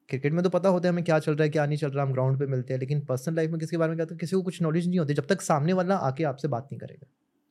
क्रिकेट 0.08 0.32
में 0.32 0.42
तो 0.44 0.50
पता 0.50 0.68
होता 0.68 0.88
है 0.88 0.92
हमें 0.92 1.04
क्या 1.04 1.18
चल 1.18 1.32
रहा 1.32 1.42
है 1.42 1.50
क्या 1.50 1.64
नहीं 1.66 1.78
चल 1.78 1.90
रहा 1.90 2.04
हम 2.04 2.12
ग्राउंड 2.12 2.38
पे 2.38 2.46
मिलते 2.46 2.72
हैं 2.74 2.80
लेकिन 2.80 3.00
पर्सनल 3.02 3.36
लाइफ 3.36 3.50
में 3.50 3.58
किसी 3.60 3.70
के 3.70 3.76
बारे 3.76 3.90
में 3.90 3.96
क्या 3.96 4.06
तो 4.06 4.16
किसी 4.16 4.36
को 4.36 4.42
कुछ 4.42 4.60
नॉलेज 4.62 4.88
नहीं 4.88 4.98
होती 4.98 5.14
जब 5.14 5.26
तक 5.26 5.40
सामने 5.42 5.72
वाला 5.72 5.96
आके 5.98 6.24
आपसे 6.24 6.48
बात 6.48 6.68
नहीं 6.72 6.78
करेगा। 6.80 7.06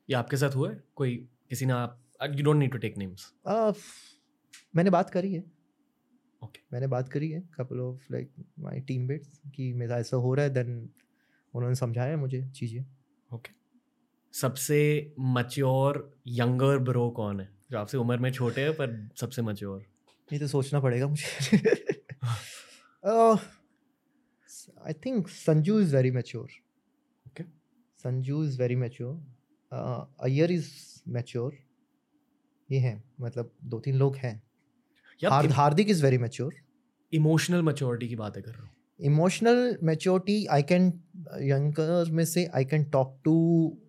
ये 0.09 0.15
आपके 0.15 0.37
साथ 0.37 0.55
हुआ 0.55 0.69
है? 0.69 0.77
कोई 0.95 1.15
किसी 1.49 1.65
ने 1.65 1.73
आप 1.73 1.99
you 2.29 2.43
don't 2.43 2.57
need 2.57 2.71
to 2.71 2.77
take 2.77 2.97
names 2.97 3.31
मैंने 4.75 4.89
बात 4.89 5.09
करी 5.09 5.33
है। 5.33 5.43
ओके 6.43 6.59
मैंने 6.73 6.87
बात 6.87 7.09
करी 7.09 7.29
है 7.31 7.41
couple 7.55 7.79
of 7.79 8.05
like 8.11 8.31
my 8.59 8.79
teammates 8.79 9.41
कि 9.55 9.73
मेरा 9.73 9.97
ऐसा 9.97 10.17
हो 10.17 10.33
रहा 10.33 10.45
है 10.45 10.53
देन 10.53 10.89
उन्होंने 11.53 11.75
समझाया 11.75 12.17
मुझे 12.17 12.43
चीज़ें। 12.55 12.83
ओके 13.35 13.51
सबसे 14.33 14.79
मच्योर 15.19 16.17
यंगर 16.27 16.77
ब्रो 16.77 17.09
कौन 17.09 17.39
है? 17.39 17.49
जो 17.71 17.77
आपसे 17.77 17.97
उम्र 17.97 18.17
में 18.17 18.31
छोटे 18.31 18.61
हैं 18.61 18.73
पर 18.73 19.09
सबसे 19.15 19.41
मच्योर 19.41 19.85
ये 20.33 20.39
तो 20.39 20.47
सोचना 20.47 20.79
पड़ेगा 20.79 21.07
मुझे। 21.07 21.57
I 24.85 24.93
think 25.05 25.27
Sanju 25.27 25.79
is 25.79 25.95
very 25.95 26.11
mature 26.11 26.49
okay 27.27 27.43
Sanju 28.05 28.43
is 28.43 28.61
very 28.61 28.75
mature 28.75 29.15
Iyer 30.23 30.51
is 30.51 30.69
mature 31.07 31.57
ये 32.71 32.79
हैं 32.79 33.03
मतलब 33.21 33.51
दो 33.63 33.79
तीन 33.79 33.95
लोग 33.95 34.15
हैं। 34.15 34.41
Hardik 35.32 35.89
is 35.89 36.03
very 36.03 36.17
mature 36.17 36.53
emotional 37.13 37.61
maturity 37.61 38.07
की 38.07 38.15
बातें 38.15 38.41
कर 38.43 38.51
रहा 38.51 38.63
हूँ। 38.63 38.69
Emotional 38.99 39.78
maturity 39.84 40.45
I 40.45 40.63
can 40.63 40.88
younger 41.41 42.11
में 42.11 42.26
से 42.26 42.45
I 42.55 42.65
can 42.65 42.84
talk 42.84 43.19
to 43.24 43.36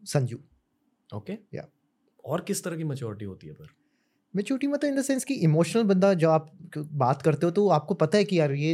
Sanju 0.04 0.38
okay 1.16 1.32
Yeah. 1.32 1.66
और 2.24 2.40
किस 2.40 2.64
तरह 2.64 2.76
की 2.76 2.84
मैच्योरिटी 2.84 3.24
होती 3.24 3.46
है 3.46 3.52
पर 3.52 3.66
मेच्योरिटी 4.34 4.66
मतलब 4.66 4.90
इन 4.90 4.96
द 4.96 5.02
सेंस 5.02 5.24
कि 5.24 5.34
इमोशनल 5.34 5.82
बंदा 5.82 6.14
जब 6.14 6.28
आप 6.28 6.50
बात 6.78 7.22
करते 7.22 7.46
हो 7.46 7.52
तो 7.52 7.68
आपको 7.68 7.94
पता 7.94 8.18
है 8.18 8.24
कि 8.24 8.38
यार 8.40 8.52
ये 8.52 8.72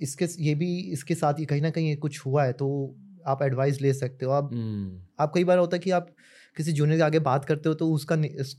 इसके 0.00 0.24
ये 0.44 0.54
भी 0.54 0.78
इसके 0.92 1.14
साथ 1.14 1.34
ही 1.38 1.44
कहीं 1.44 1.62
ना 1.62 1.70
कहीं 1.70 1.96
कुछ 1.96 2.26
हुआ 2.26 2.44
है 2.44 2.52
तो 2.52 2.96
आप 3.26 3.42
एडवाइस 3.42 3.80
ले 3.80 3.92
सकते 3.94 4.26
हो। 4.26 4.32
आप 4.32 4.50
हम्म, 4.52 5.00
आप 5.20 5.32
कई 5.34 5.44
बार 5.44 5.58
होता 5.58 5.76
है 5.76 5.80
कि 5.80 5.90
आप 5.90 6.08
किसी 6.56 6.72
जूनियर 6.72 6.98
के 6.98 7.02
आगे 7.02 7.18
बात 7.18 7.44
करते 7.44 7.68
हो 7.68 7.74
तो 7.74 7.90
उसका 7.92 8.14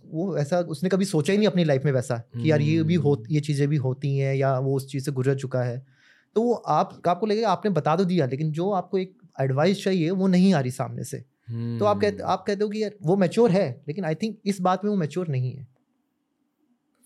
वो 0.05 0.37
ऐसा 0.37 0.59
उसने 0.59 0.89
कभी 0.89 1.05
सोचा 1.05 1.31
ही 1.33 1.37
नहीं 1.37 1.47
अपनी 1.47 1.63
लाइफ 1.63 1.85
में 1.85 1.91
वैसा 1.91 2.17
कि 2.17 2.51
यार 2.51 2.61
ये 2.61 2.83
भी 2.83 2.95
हो 2.95 3.13
हम्म। 3.13 3.33
ये 3.33 3.39
चीज़ें 3.39 3.67
भी 3.67 3.75
होती 3.75 4.17
हैं 4.17 4.35
या 4.35 4.57
वो 4.59 4.75
उस 4.75 4.87
चीज़ 4.87 5.05
से 5.05 5.11
गुजर 5.11 5.35
चुका 5.35 5.63
है। 5.63 5.85
तो 6.35 6.41
वो 6.41 6.53
आप 6.53 7.01
आपको 7.07 7.25
लगेगा 7.25 7.49
आपने 7.49 7.71
बता 7.71 7.95
तो 7.95 8.05
दिया 8.05 8.25
लेकिन 8.25 8.51
जो 8.51 8.71
आपको 8.71 8.97
एक 8.97 9.17
एडवाइस 9.41 9.83
चाहिए 9.83 10.09
वो 10.09 10.27
नहीं 10.27 10.53
आ 10.53 10.59
रही 10.59 10.71
सामने 10.71 11.03
से। 11.03 11.17
तो 11.79 11.85
आप 11.85 12.01
कहते 12.01 12.17
हम्म, 12.17 12.31
आप 12.31 12.43
कहते 12.47 12.63
हो 12.63 12.69
कि 12.69 12.83
यार 12.83 12.95
वो 13.01 13.15
मैच्योर 13.15 13.51
है 13.51 13.83
लेकिन 13.87 14.05
आई 14.05 14.15
थिंक 14.15 14.37
इस 14.45 14.61
बात 14.61 14.83
में 14.83 14.91
वो 14.91 14.97
मैच्योर 14.97 15.27
नहीं 15.27 15.51
है। 15.51 15.67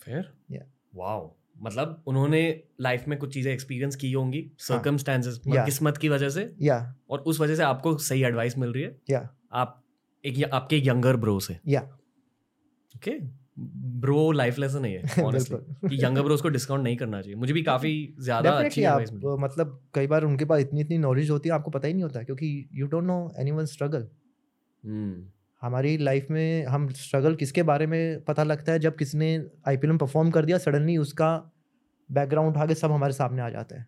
फिर? 0.04 0.34
Yeah. 0.54 0.66
वाओ 0.96 1.36
मतलब 1.64 2.04
उन्होंने 2.08 2.64
लाइफ 2.82 3.04
में 3.08 3.20
कुछ 3.20 3.34
चीज़ें 3.34 3.54
एक्सपीरियंस 3.54 3.96
की 3.96 4.12
होंगी 4.12 4.52
सर्कमस्टेंसेस 4.60 5.40
हाँ। 5.48 5.54
Yeah. 5.54 5.66
किस्मत 5.66 5.98
की 5.98 6.10
वजह 6.10 6.30
से? 6.30 6.56
या 6.62 6.96
और 7.10 7.20
उस 7.20 7.40
वजह 7.40 7.56
से 7.56 7.64
आपको 7.64 7.98
सही 7.98 8.24
एडवाइस 8.24 8.58
मिल 8.58 8.70
रही 8.70 8.84
है? 8.84 8.98
या 9.10 9.30
आप 9.54 9.81
एक 10.24 10.44
आपके 10.54 10.78
यंगर 10.88 11.16
ब्रो 11.18 11.40
से 11.40 11.58
या 11.68 11.82
ओके 12.96 13.12
ब्रो 14.02 14.32
लाइफ 14.32 14.58
लेसन 14.60 14.86
है 14.86 15.24
ऑनेस्टली 15.24 15.58
कि 15.90 16.04
यंगर 16.04 16.22
ब्रोस 16.24 16.42
को 16.42 16.50
डिस्काउंट 16.50 16.84
नहीं 16.84 16.98
करना 16.98 17.22
चाहिए। 17.22 17.36
मुझे 17.36 17.54
भी 17.54 17.64
काफ़ी 17.64 17.92
ज़्यादा 18.20 18.52
अच्छी 18.52 18.84
आप 18.84 19.02
मतलब 19.40 19.80
कई 19.96 20.08
बार 20.08 20.24
उनके 20.24 20.46
पास 20.46 20.62
इतनी 20.62 20.82
इतनी 20.82 20.98
नॉलेज 20.98 21.30
होती 21.30 21.50
है 21.50 21.56
आपको 21.56 21.72
पता 21.72 21.88
ही 21.88 21.94
नहीं 21.94 22.04
होता 22.04 22.24
क्योंकि 22.24 22.70
you 22.74 22.88
don't 22.88 23.04
know 23.04 23.18
anyone 23.40 23.66
struggle 23.66 24.08
हमारी 25.62 25.98
लाइफ 25.98 26.28
में 26.32 26.66
हम 26.66 26.88
स्ट्रगल 26.90 27.36
किसके 27.36 27.64
बारे 27.64 27.88
में 27.88 28.24
पता 28.26 28.44
लगता 28.44 28.72
है? 28.72 28.80
जब 28.80 28.96
किसी 28.98 29.18
ने 29.18 29.30
आईपीएल 29.68 29.92
में 29.92 29.98
परफॉर्म 29.98 30.32
कर 30.32 30.46
दिया 30.46 30.58
सडनली 30.58 30.98
उसका 30.98 31.36
बैकग्राउंड 32.10 32.56
उठा 32.56 32.66
के 32.66 32.76
सब 32.76 32.92
हमारे 32.92 33.14
सामने 33.14 33.42
आ 33.42 33.50
जाता 33.50 33.80
है। 33.80 33.86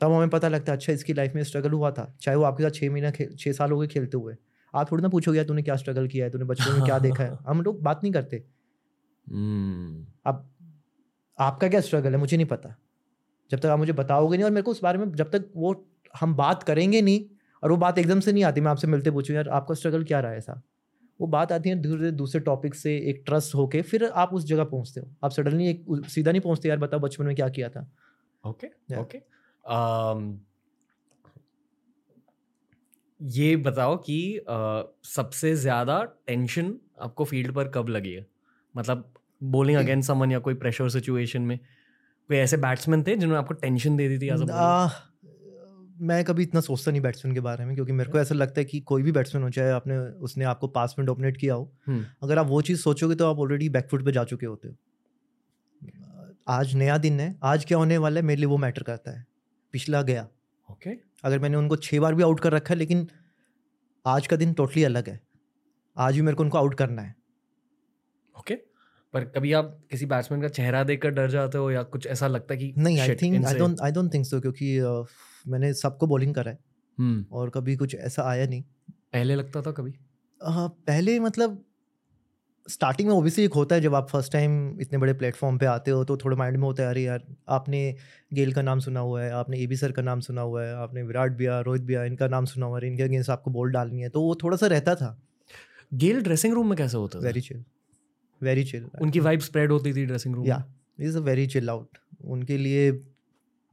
तब 0.00 0.12
हमें 0.12 0.28
पता 0.30 0.48
लगता 0.48 0.72
है 0.72 0.78
अच्छा 0.78 0.92
इसकी 0.92 1.14
लाइफ 1.14 1.32
में 1.34 1.42
स्ट्रगल 1.44 1.72
हुआ 1.72 1.90
था। 1.90 2.14
चाहे 2.20 2.36
वो 2.36 2.44
आपके 2.44 2.62
साथ 2.62 2.70
छः 2.70 2.90
महीना 2.90 3.10
छः 3.10 3.52
साल 3.52 3.72
हो 3.72 3.78
गए 3.78 3.86
खेलते 3.86 4.16
हुए। 4.16 4.34
आप 4.74 4.92
थोड़ी 4.92 5.02
ना 5.02 5.08
पूछोगे 5.08 5.44
तूने 5.44 5.62
क्या 5.62 5.76
स्ट्रगल 5.76 6.08
किया 6.08 6.24
है? 6.24 6.30
तूने 6.30 6.44
बचपन 6.44 6.72
में 6.72 6.82
क्या 6.82 6.98
देखा 7.08 7.24
है? 7.24 7.38
हम 7.46 7.62
लोग 7.62 7.82
बात 7.82 8.00
नहीं 8.02 8.12
करते। 8.12 8.44
हम्म, 9.30 10.06
अब 10.26 10.50
आपका 11.38 11.68
क्या 11.68 11.80
स्ट्रगल 11.80 12.12
है? 12.12 12.16
मुझे 12.16 12.36
नहीं 12.36 12.46
पता। 12.46 12.76
जब 13.50 13.58
तक 13.58 13.66
आप 13.66 13.78
मुझे 13.78 13.92
बताओगे 13.92 14.36
नहीं 14.36 14.44
और 14.44 14.50
मेरे 14.50 14.62
को 14.62 14.70
उस 14.70 14.82
बारे 14.82 14.98
में 14.98 15.12
जब 15.12 15.30
तक 15.30 15.50
वो 15.56 15.88
हम 16.20 16.34
बात 16.34 16.62
करेंगे 16.62 17.02
नहीं 17.02 17.24
और 17.62 17.70
वो 17.70 17.76
बात 17.76 17.98
एकदम 17.98 18.20
से 18.20 18.32
नहीं 18.32 18.44
आती 18.44 18.60
मैं 18.60 18.70
आपसे 18.70 18.86
मिलते 18.86 19.10
पूछूँ 19.10 19.36
यार 19.36 19.48
आपका 19.48 19.74
स्ट्रगल 19.74 20.04
क्या 20.04 20.20
रहा 20.20 20.30
है 20.30 20.38
ऐसा? 20.38 20.62
वो 21.20 21.26
बात 21.26 21.52
आती 21.52 21.68
है 21.68 21.82
धीरे 21.82 21.96
धीरे 21.96 22.10
दूसरे 22.10 22.40
टॉपिक 22.40 22.74
से 22.74 22.96
एक 22.96 23.22
ट्रस्ट 23.26 23.54
होके 23.54 23.82
फिर 23.82 24.04
आप 24.04 24.34
उस 24.34 24.44
जगह 24.44 24.64
पहुँचते 24.64 25.00
हो। 25.00 25.14
आप 25.24 25.30
सडनली 25.30 25.68
एक 25.68 25.84
सीधा 25.90 26.30
नहीं 26.30 26.40
पहुँचते 26.40 26.68
यार 26.68 26.78
बताओ 26.78 27.00
बचपन 27.00 27.24
में 27.24 27.36
क्या 27.36 27.48
किया 27.48 27.68
था? 27.68 27.92
ओके. 28.46 28.66
ओके 28.96 29.18
um, 29.72 30.47
ये 33.20 33.56
बताओ 33.56 33.96
कि 33.96 34.18
uh, 34.40 35.08
सबसे 35.08 35.54
ज़्यादा 35.56 36.02
टेंशन 36.26 36.74
आपको 37.00 37.24
फ़ील्ड 37.24 37.52
पर 37.54 37.68
कब 37.68 37.88
लगी 37.88 38.12
है? 38.12 38.26
मतलब 38.74 39.12
बोलिंग 39.42 39.78
अगेंस्ट 39.78 40.08
समन 40.08 40.32
या 40.32 40.38
कोई 40.38 40.54
प्रेशर 40.54 40.88
सिचुएशन 40.88 41.42
में 41.42 41.58
कोई 41.58 42.36
ऐसे 42.36 42.56
बैट्समैन 42.56 43.02
थे 43.02 43.16
जिन्होंने 43.16 43.38
आपको 43.38 43.54
टेंशन 43.54 43.96
दे 43.96 44.08
दी 44.08 44.18
थी 44.18 44.28
एज 44.30 44.50
आ, 44.50 44.88
मैं 46.00 46.24
कभी 46.24 46.42
इतना 46.42 46.60
सोचता 46.60 46.90
नहीं 46.90 47.00
बैट्समैन 47.00 47.34
के 47.34 47.40
बारे 47.40 47.64
में 47.64 47.74
क्योंकि 47.74 47.92
मेरे 47.92 48.10
को 48.10 48.18
ऐसा 48.18 48.34
लगता 48.34 48.60
है 48.60 48.64
कि 48.64 48.80
कोई 48.80 49.02
भी 49.02 49.12
बैट्समैन 49.12 49.44
हो 49.44 49.50
चाहे 49.50 49.70
आपने 49.70 49.98
उसने 49.98 50.44
आपको 50.44 50.68
पास 50.68 50.94
में 50.98 51.06
डोमिनेट 51.06 51.36
किया 51.36 51.54
हो 51.54 51.70
हम्म। 51.86 52.04
अगर 52.22 52.38
आप 52.38 52.46
वो 52.46 52.60
चीज़ 52.62 52.80
सोचोगे 52.80 53.14
तो 53.14 53.30
आप 53.30 53.38
ऑलरेडी 53.38 53.68
बैकफुट 53.68 54.04
पे 54.04 54.12
जा 54.12 54.24
चुके 54.24 54.46
होते 54.46 54.68
हो। 54.68 54.74
आज 56.48 56.74
नया 56.74 56.98
दिन 56.98 57.20
है 57.20 57.34
आज 57.42 57.64
क्या 57.64 57.78
होने 57.78 57.98
वाला 57.98 58.20
है 58.20 58.26
मेरे 58.26 58.40
लिए 58.40 58.46
वो 58.46 58.56
मैटर 58.56 58.82
करता 58.82 59.10
है। 59.10 59.26
पिछला 59.72 60.02
गया। 60.02 60.28
ओके 60.68 61.07
अगर 61.24 61.38
मैंने 61.38 61.56
उनको 61.56 61.76
छः 61.76 62.00
बार 62.00 62.14
भी 62.14 62.22
आउट 62.22 62.40
कर 62.40 62.52
रखा 62.52 62.74
है 62.74 62.78
लेकिन 62.78 63.06
आज 64.06 64.26
का 64.26 64.36
दिन 64.36 64.52
टोटली 64.52 64.84
अलग 64.84 65.08
है। 65.08 65.20
आज 65.96 66.14
भी 66.14 66.22
मेरे 66.22 66.36
को 66.36 66.42
उनको 66.42 66.58
आउट 66.58 66.74
करना 66.74 67.02
है। 67.02 67.14
ओके 68.38 68.54
पर 69.14 69.24
कभी 69.24 69.52
आप 69.52 69.78
किसी 69.90 70.06
बैट्समैन 70.06 70.42
का 70.42 70.48
चेहरा 70.48 70.82
देखकर 70.84 71.10
डर 71.10 71.30
जाते 71.30 71.58
हो 71.58 71.70
या 71.70 71.82
कुछ 71.82 72.06
ऐसा 72.06 72.26
लगता 72.26 72.54
है 72.54 72.60
कि 72.60 72.72
नहीं 72.78 72.98
I 73.00 73.14
think 73.14 73.46
I 73.46 73.54
don't 73.54 73.80
I 73.80 73.92
don't 73.92 74.12
think 74.14 74.26
so 74.26 74.40
क्योंकि 74.40 74.78
मैंने 75.50 75.72
सबको 75.74 76.06
बॉलिंग 76.06 76.34
करा 76.34 76.50
है। 76.50 76.58
हम्म, 76.98 77.26
और 77.32 77.50
कभी 77.50 77.76
कुछ 77.76 77.94
ऐसा 77.94 78.22
आया 78.22 78.46
नहीं। 78.46 78.62
पहले 78.90 79.34
लगता 79.34 79.62
था 79.62 79.72
कभी? 79.72 79.94
पहले 80.40 81.18
मतलब 81.20 81.64
स्टार्टिंग 82.68 83.08
में 83.08 83.14
ओबियसली 83.14 83.44
एक 83.44 83.52
होता 83.52 83.74
है 83.74 83.80
जब 83.80 83.94
आप 83.94 84.08
फ़र्स्ट 84.08 84.32
टाइम 84.32 84.80
इतने 84.80 84.98
बड़े 84.98 85.12
प्लेटफॉर्म 85.12 85.58
पे 85.58 85.66
आते 85.66 85.90
हो 85.90 86.04
तो 86.04 86.16
थोड़ा 86.16 86.36
माइंड 86.36 86.56
में 86.56 86.64
होता 86.64 86.82
है 86.82 86.88
अरे 86.88 87.02
यार 87.02 87.24
आपने 87.48 87.96
गेल 88.34 88.52
का 88.52 88.62
नाम 88.62 88.78
सुना 88.78 89.00
हुआ 89.00 89.22
है 89.22 89.30
आपने 89.30 89.58
ए 89.58 89.66
बी 89.66 89.76
सर 89.76 89.92
का 89.92 90.02
नाम 90.02 90.20
सुना 90.20 90.40
हुआ 90.40 90.64
है 90.64 90.74
आपने 90.74 91.02
विराट 91.02 91.32
भैया 91.32 91.60
रोहित 91.60 91.82
भैया 91.82 92.04
इनका 92.04 92.28
नाम 92.28 92.44
सुना 92.44 92.66
हुआ 92.66 92.80
है 92.80 92.86
इनके 92.86 93.02
अगेंस्ट 93.02 93.30
आपको 93.30 93.50
बॉल 93.50 93.70
डालनी 93.70 94.02
है। 94.02 94.08
तो 94.08 94.22
वो 94.22 94.34
थोड़ा 94.34 94.56
सा 94.56 94.66
रहता 94.66 94.94
था। 94.94 95.22
गेल 95.94 96.20
ड्रेसिंग 96.22 96.54
रूम 96.54 96.68
में 96.68 96.76
कैसे 96.78 96.96
होता 96.96 97.18
वेरी 97.18 97.40
चिल 97.40 97.64
वेरी 98.42 98.64
चिल 98.64 98.88
उनकी 99.02 99.20
वाइब 99.20 99.40
स्प्रेड 99.40 99.72
होती 99.72 99.94
थी 99.94 100.06
dressing 100.06 100.34
room 100.34 100.46
yeah 100.46 100.64
is 101.00 101.16
a 101.16 101.20
very 101.20 101.46
chill 101.46 101.70
out 101.70 101.98
उनके 102.24 102.58
लिए 102.58 102.92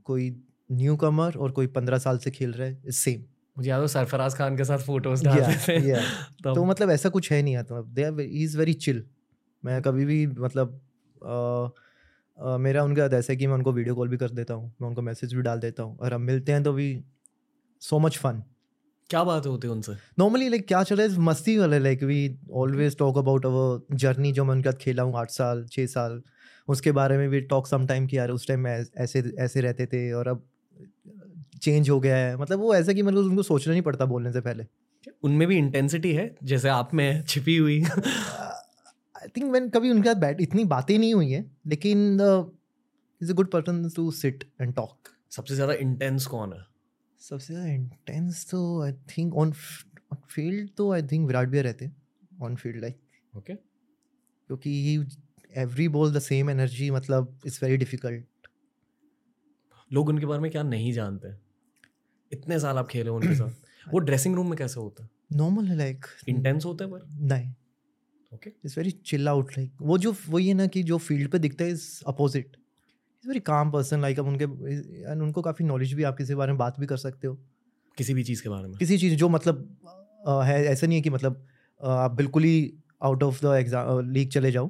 कोई 0.04 0.36
न्यू 0.72 0.96
कमर 0.96 1.36
और 1.38 1.52
कोई 1.52 1.68
पंद्रह 1.68 1.98
साल 1.98 2.18
से 2.18 2.32
खेल 2.32 2.52
रहा 2.52 2.68
है 2.68 2.92
सेम 2.92 3.24
मुझे 3.58 3.70
याद 3.70 3.82
हो 3.82 3.88
सरफराज 3.88 4.36
खान 4.36 4.58
के 4.58 4.64
साथ 4.64 4.78
फ़ोटोज़ 4.78 5.24
डालते 5.24 5.56
थे। 5.68 5.80
तब 6.44 6.56
तो 6.56 6.66
मतलब 6.66 6.90
ऐसा 6.90 7.10
कुछ 7.10 7.32
है 7.32 7.42
नहीं 7.42 7.56
आता। 7.56 7.82
दे 7.82 8.24
इज़ 8.44 8.58
वेरी 8.58 8.74
चिल 8.74 9.04
मैं 9.64 9.82
कभी 9.82 10.06
भी 10.06 10.28
मतलब 10.28 10.82
अ, 11.24 11.70
अ, 12.40 12.58
मेरा 12.58 12.84
उनके 12.84 13.02
साथ 13.02 13.14
ऐसा 13.14 13.34
है 13.34 13.38
कि 13.38 13.48
मैं 13.48 13.54
उनको 13.54 13.72
वीडियो 13.72 13.96
कॉल 13.96 14.08
भी 14.08 14.18
कर 14.18 14.30
देता 14.30 14.54
हूँ 14.54 14.74
मैं 14.82 14.88
उनको 14.90 15.02
मैसेज 15.02 15.34
भी 15.34 15.42
डाल 15.42 15.60
देता 15.60 15.84
हूँ 15.84 15.98
और 15.98 16.14
हम 16.14 16.22
मिलते 16.22 16.52
हैं 16.52 16.64
तो 16.64 16.74
भी 16.74 17.04
सो 17.82 18.00
मच 18.00 18.18
फन 18.18 18.44
क्या 19.10 19.24
बात 19.24 19.46
होती 19.46 19.68
है 19.68 19.74
उनसे? 19.74 19.94
नॉर्मली 20.20 20.50
लाइक 20.50 20.68
क्या 20.68 20.84
चल 20.84 20.98
रहा 20.98 21.08
है? 21.08 21.20
मस्ती 21.20 21.58
वाले 21.58 21.80
like 21.80 22.04
we 22.04 22.40
always 22.52 22.98
talk 22.98 23.18
about 23.18 23.46
our 23.46 23.96
journey 23.96 24.32
जो 24.32 24.46
मैं 24.46 24.52
उनके 24.52 24.72
साथ 24.72 24.78
खेला 24.78 25.04
हूँ 25.04 25.18
आठ 25.18 25.32
साल 25.32 25.66
छः 25.72 25.86
साल। 25.86 26.22
उसके 26.68 26.92
बारे 26.92 27.18
में 27.18 27.30
भी 27.30 27.42
टॉक 27.42 27.68
सम 27.68 27.86
टाइम 27.88 28.08
कि 28.08 28.18
यार 28.18 28.30
उस 28.30 28.48
टाइम 28.48 28.60
में 28.60 28.86
ऐसे 28.98 29.24
ऐसे 29.40 29.62
रहते 29.62 29.86
थे 29.86 30.12
और 30.12 30.28
अब 30.28 30.44
चेंज 31.66 31.90
हो 31.90 32.00
गया 32.00 32.16
है। 32.18 32.36
मतलब 32.38 32.60
वो 32.60 32.74
ऐसा 32.76 32.94
कि 32.94 33.02
मतलब 33.02 33.26
उनको 33.26 33.44
सोचना 33.44 33.72
नहीं 33.74 33.82
पड़ता 33.84 34.06
बोलने 34.06 34.32
से 34.34 34.42
पहले। 34.42 34.66
उनमें 35.24 35.48
भी 35.48 35.58
इंटेंसिटी 35.58 36.14
है 36.14 36.34
जैसे 36.44 36.70
आप 36.70 36.94
में 36.94 37.24
छिपी 37.24 37.56
हुई। 37.58 37.82
आई 37.84 39.28
थिंक 39.38 39.52
मैंने 39.52 39.70
कभी 39.70 39.92
उनके 39.92 40.10
साथ 40.10 40.20
बैठ 40.22 40.42
इतनी 40.42 40.64
बातें 40.68 40.98
नहीं 40.98 41.14
हुई 41.14 41.32
हैं 41.32 41.44
लेकिन 41.68 42.18
is 43.22 43.32
a 43.32 43.36
good 43.36 43.52
person 43.52 43.88
to 43.96 44.10
sit 44.14 44.44
and 44.62 44.74
talk 44.76 45.10
सबसे 45.32 45.56
ज़्यादा 45.56 45.74
इंटेंस 45.76 46.26
कौन 46.28 46.54
है? 46.54 46.60
सबसे 47.22 47.54
ज़्यादा 47.54 47.70
इंटेंस 47.72 48.46
तो 48.52 48.60
आई 48.84 48.92
थिंक 49.18 49.36
ऑन 49.36 49.52
फ़ील्ड 49.52 50.70
तो 50.78 50.92
आई 50.94 51.02
थिंक 51.12 51.28
विराट 51.28 51.50
भी 51.50 51.62
रहते 51.62 51.90
ऑन 52.42 52.56
फ़ील्ड 52.56 52.82
लाइक 52.82 53.00
ओके 53.34 53.54
क्योंकि 53.54 54.72
every 55.54 55.88
ball 55.90 56.14
the 56.14 56.20
same 56.22 56.50
energy 56.50 56.90
मतलब 56.92 57.40
इट्स 57.46 57.64
वेरी 57.64 57.78
डिफ़िकल्ट 57.78 58.48
लोग 59.92 60.10
उनके 60.10 60.26
बारे 60.26 60.42
में 60.42 60.52
क्या 60.52 60.64
नहीं 60.64 60.92
जानते? 60.94 61.30
इतने 62.32 62.60
साल 62.60 62.78
आप 62.78 62.88
खेले 62.88 63.10
उनके 63.10 63.36
साथ। 63.36 63.50
वो 63.94 64.00
ड्रेसिंग 64.00 64.36
रूम 64.36 64.48
में 64.50 64.58
कैसे 64.58 64.80
होता 64.80 65.04
है? 65.04 65.10
नॉर्मल 65.34 65.66
है 65.66 65.78
लाइक 65.78 66.06
इंटेंस 66.30 66.66
होता 66.66 66.86
है 66.86 66.92
पर? 66.92 67.08
नहीं। 67.28 67.52
Okay 68.32 68.50
it's 68.66 68.78
very 68.78 68.92
chill 69.08 69.30
out 69.30 69.52
like 69.58 69.72
वो 69.82 69.98
जो 69.98 70.16
वही 70.30 70.48
है 70.48 70.54
ना 70.54 70.68
कि 70.68 70.84
जो 70.84 70.98
फ़ील्ड 71.00 71.32
पे 71.32 71.40
दिखता 71.40 71.66
है 71.66 71.72
is 71.72 71.84
opposite 72.08 72.58
is 73.24 73.28
very 73.28 73.40
calm 73.42 73.72
person 73.72 74.02
like 74.02 74.20
अब 74.20 74.28
उनके 74.28 74.46
and 75.12 75.22
उनको 75.24 75.42
काफ़ी 75.42 75.66
नॉलेज 75.66 75.94
भी 75.94 76.04
आप 76.04 76.18
किसी 76.18 76.36
बारे 76.36 76.52
में 76.52 76.58
बात 76.58 76.80
भी 76.80 76.86
कर 76.86 76.98
सकते 76.98 77.28
हो। 77.28 77.36
किसी 77.98 78.14
भी 78.14 78.24
चीज़ 78.24 78.44
के 78.44 78.50
बारे 78.50 78.68
में। 78.68 78.78
किसी 78.78 78.98
चीज़ 78.98 79.16
जो 79.16 79.30
मतलब 79.30 79.78
अ, 80.28 80.42
है 80.44 80.64
ऐसा 80.66 80.88
नहीं 80.88 80.98
है 80.98 81.02
कि 81.04 81.10
मतलब 81.10 81.46
आप 81.82 82.12
बिल्कुल 82.12 82.44
ही 82.44 82.56
out 83.04 83.24
of 83.24 83.46
the 83.46 83.56
exam 83.56 84.12
league 84.12 84.30
चले 84.32 84.52
जाओ। 84.52 84.70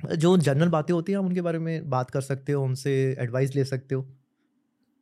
जो 0.00 0.36
जनरल 0.38 0.68
बातें 0.68 0.94
होती 0.94 1.12
हैं 1.12 1.18
आप 1.18 1.24
उनके 1.24 1.40
बारे 1.42 1.58
में 1.58 1.90
बात 1.90 2.10
कर 2.10 2.20
सकते 2.22 2.52
हो 2.52 2.64
उनसे 2.64 2.92
एडवाइस 3.20 3.54
ले 3.56 3.64
सकते 3.64 3.94
हो। 3.94 4.06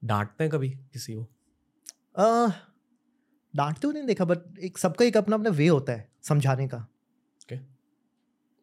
डांटते 0.03 0.45
हैं 0.45 0.51
कभी 0.53 0.70
किसी 0.70 1.14
को? 1.14 1.28
डांटते 3.57 3.87
हुए 3.87 3.95
नहीं 3.95 4.07
देखा 4.07 4.25
बट 4.25 4.59
एक 4.59 4.79
सबका 4.79 5.05
एक 5.05 5.16
अपना 5.16 5.37
अपना 5.37 5.51
वे 5.51 5.66
होता 5.66 5.93
है 5.93 6.09
समझाने 6.23 6.69
का। 6.69 6.89
Okay. 7.43 7.59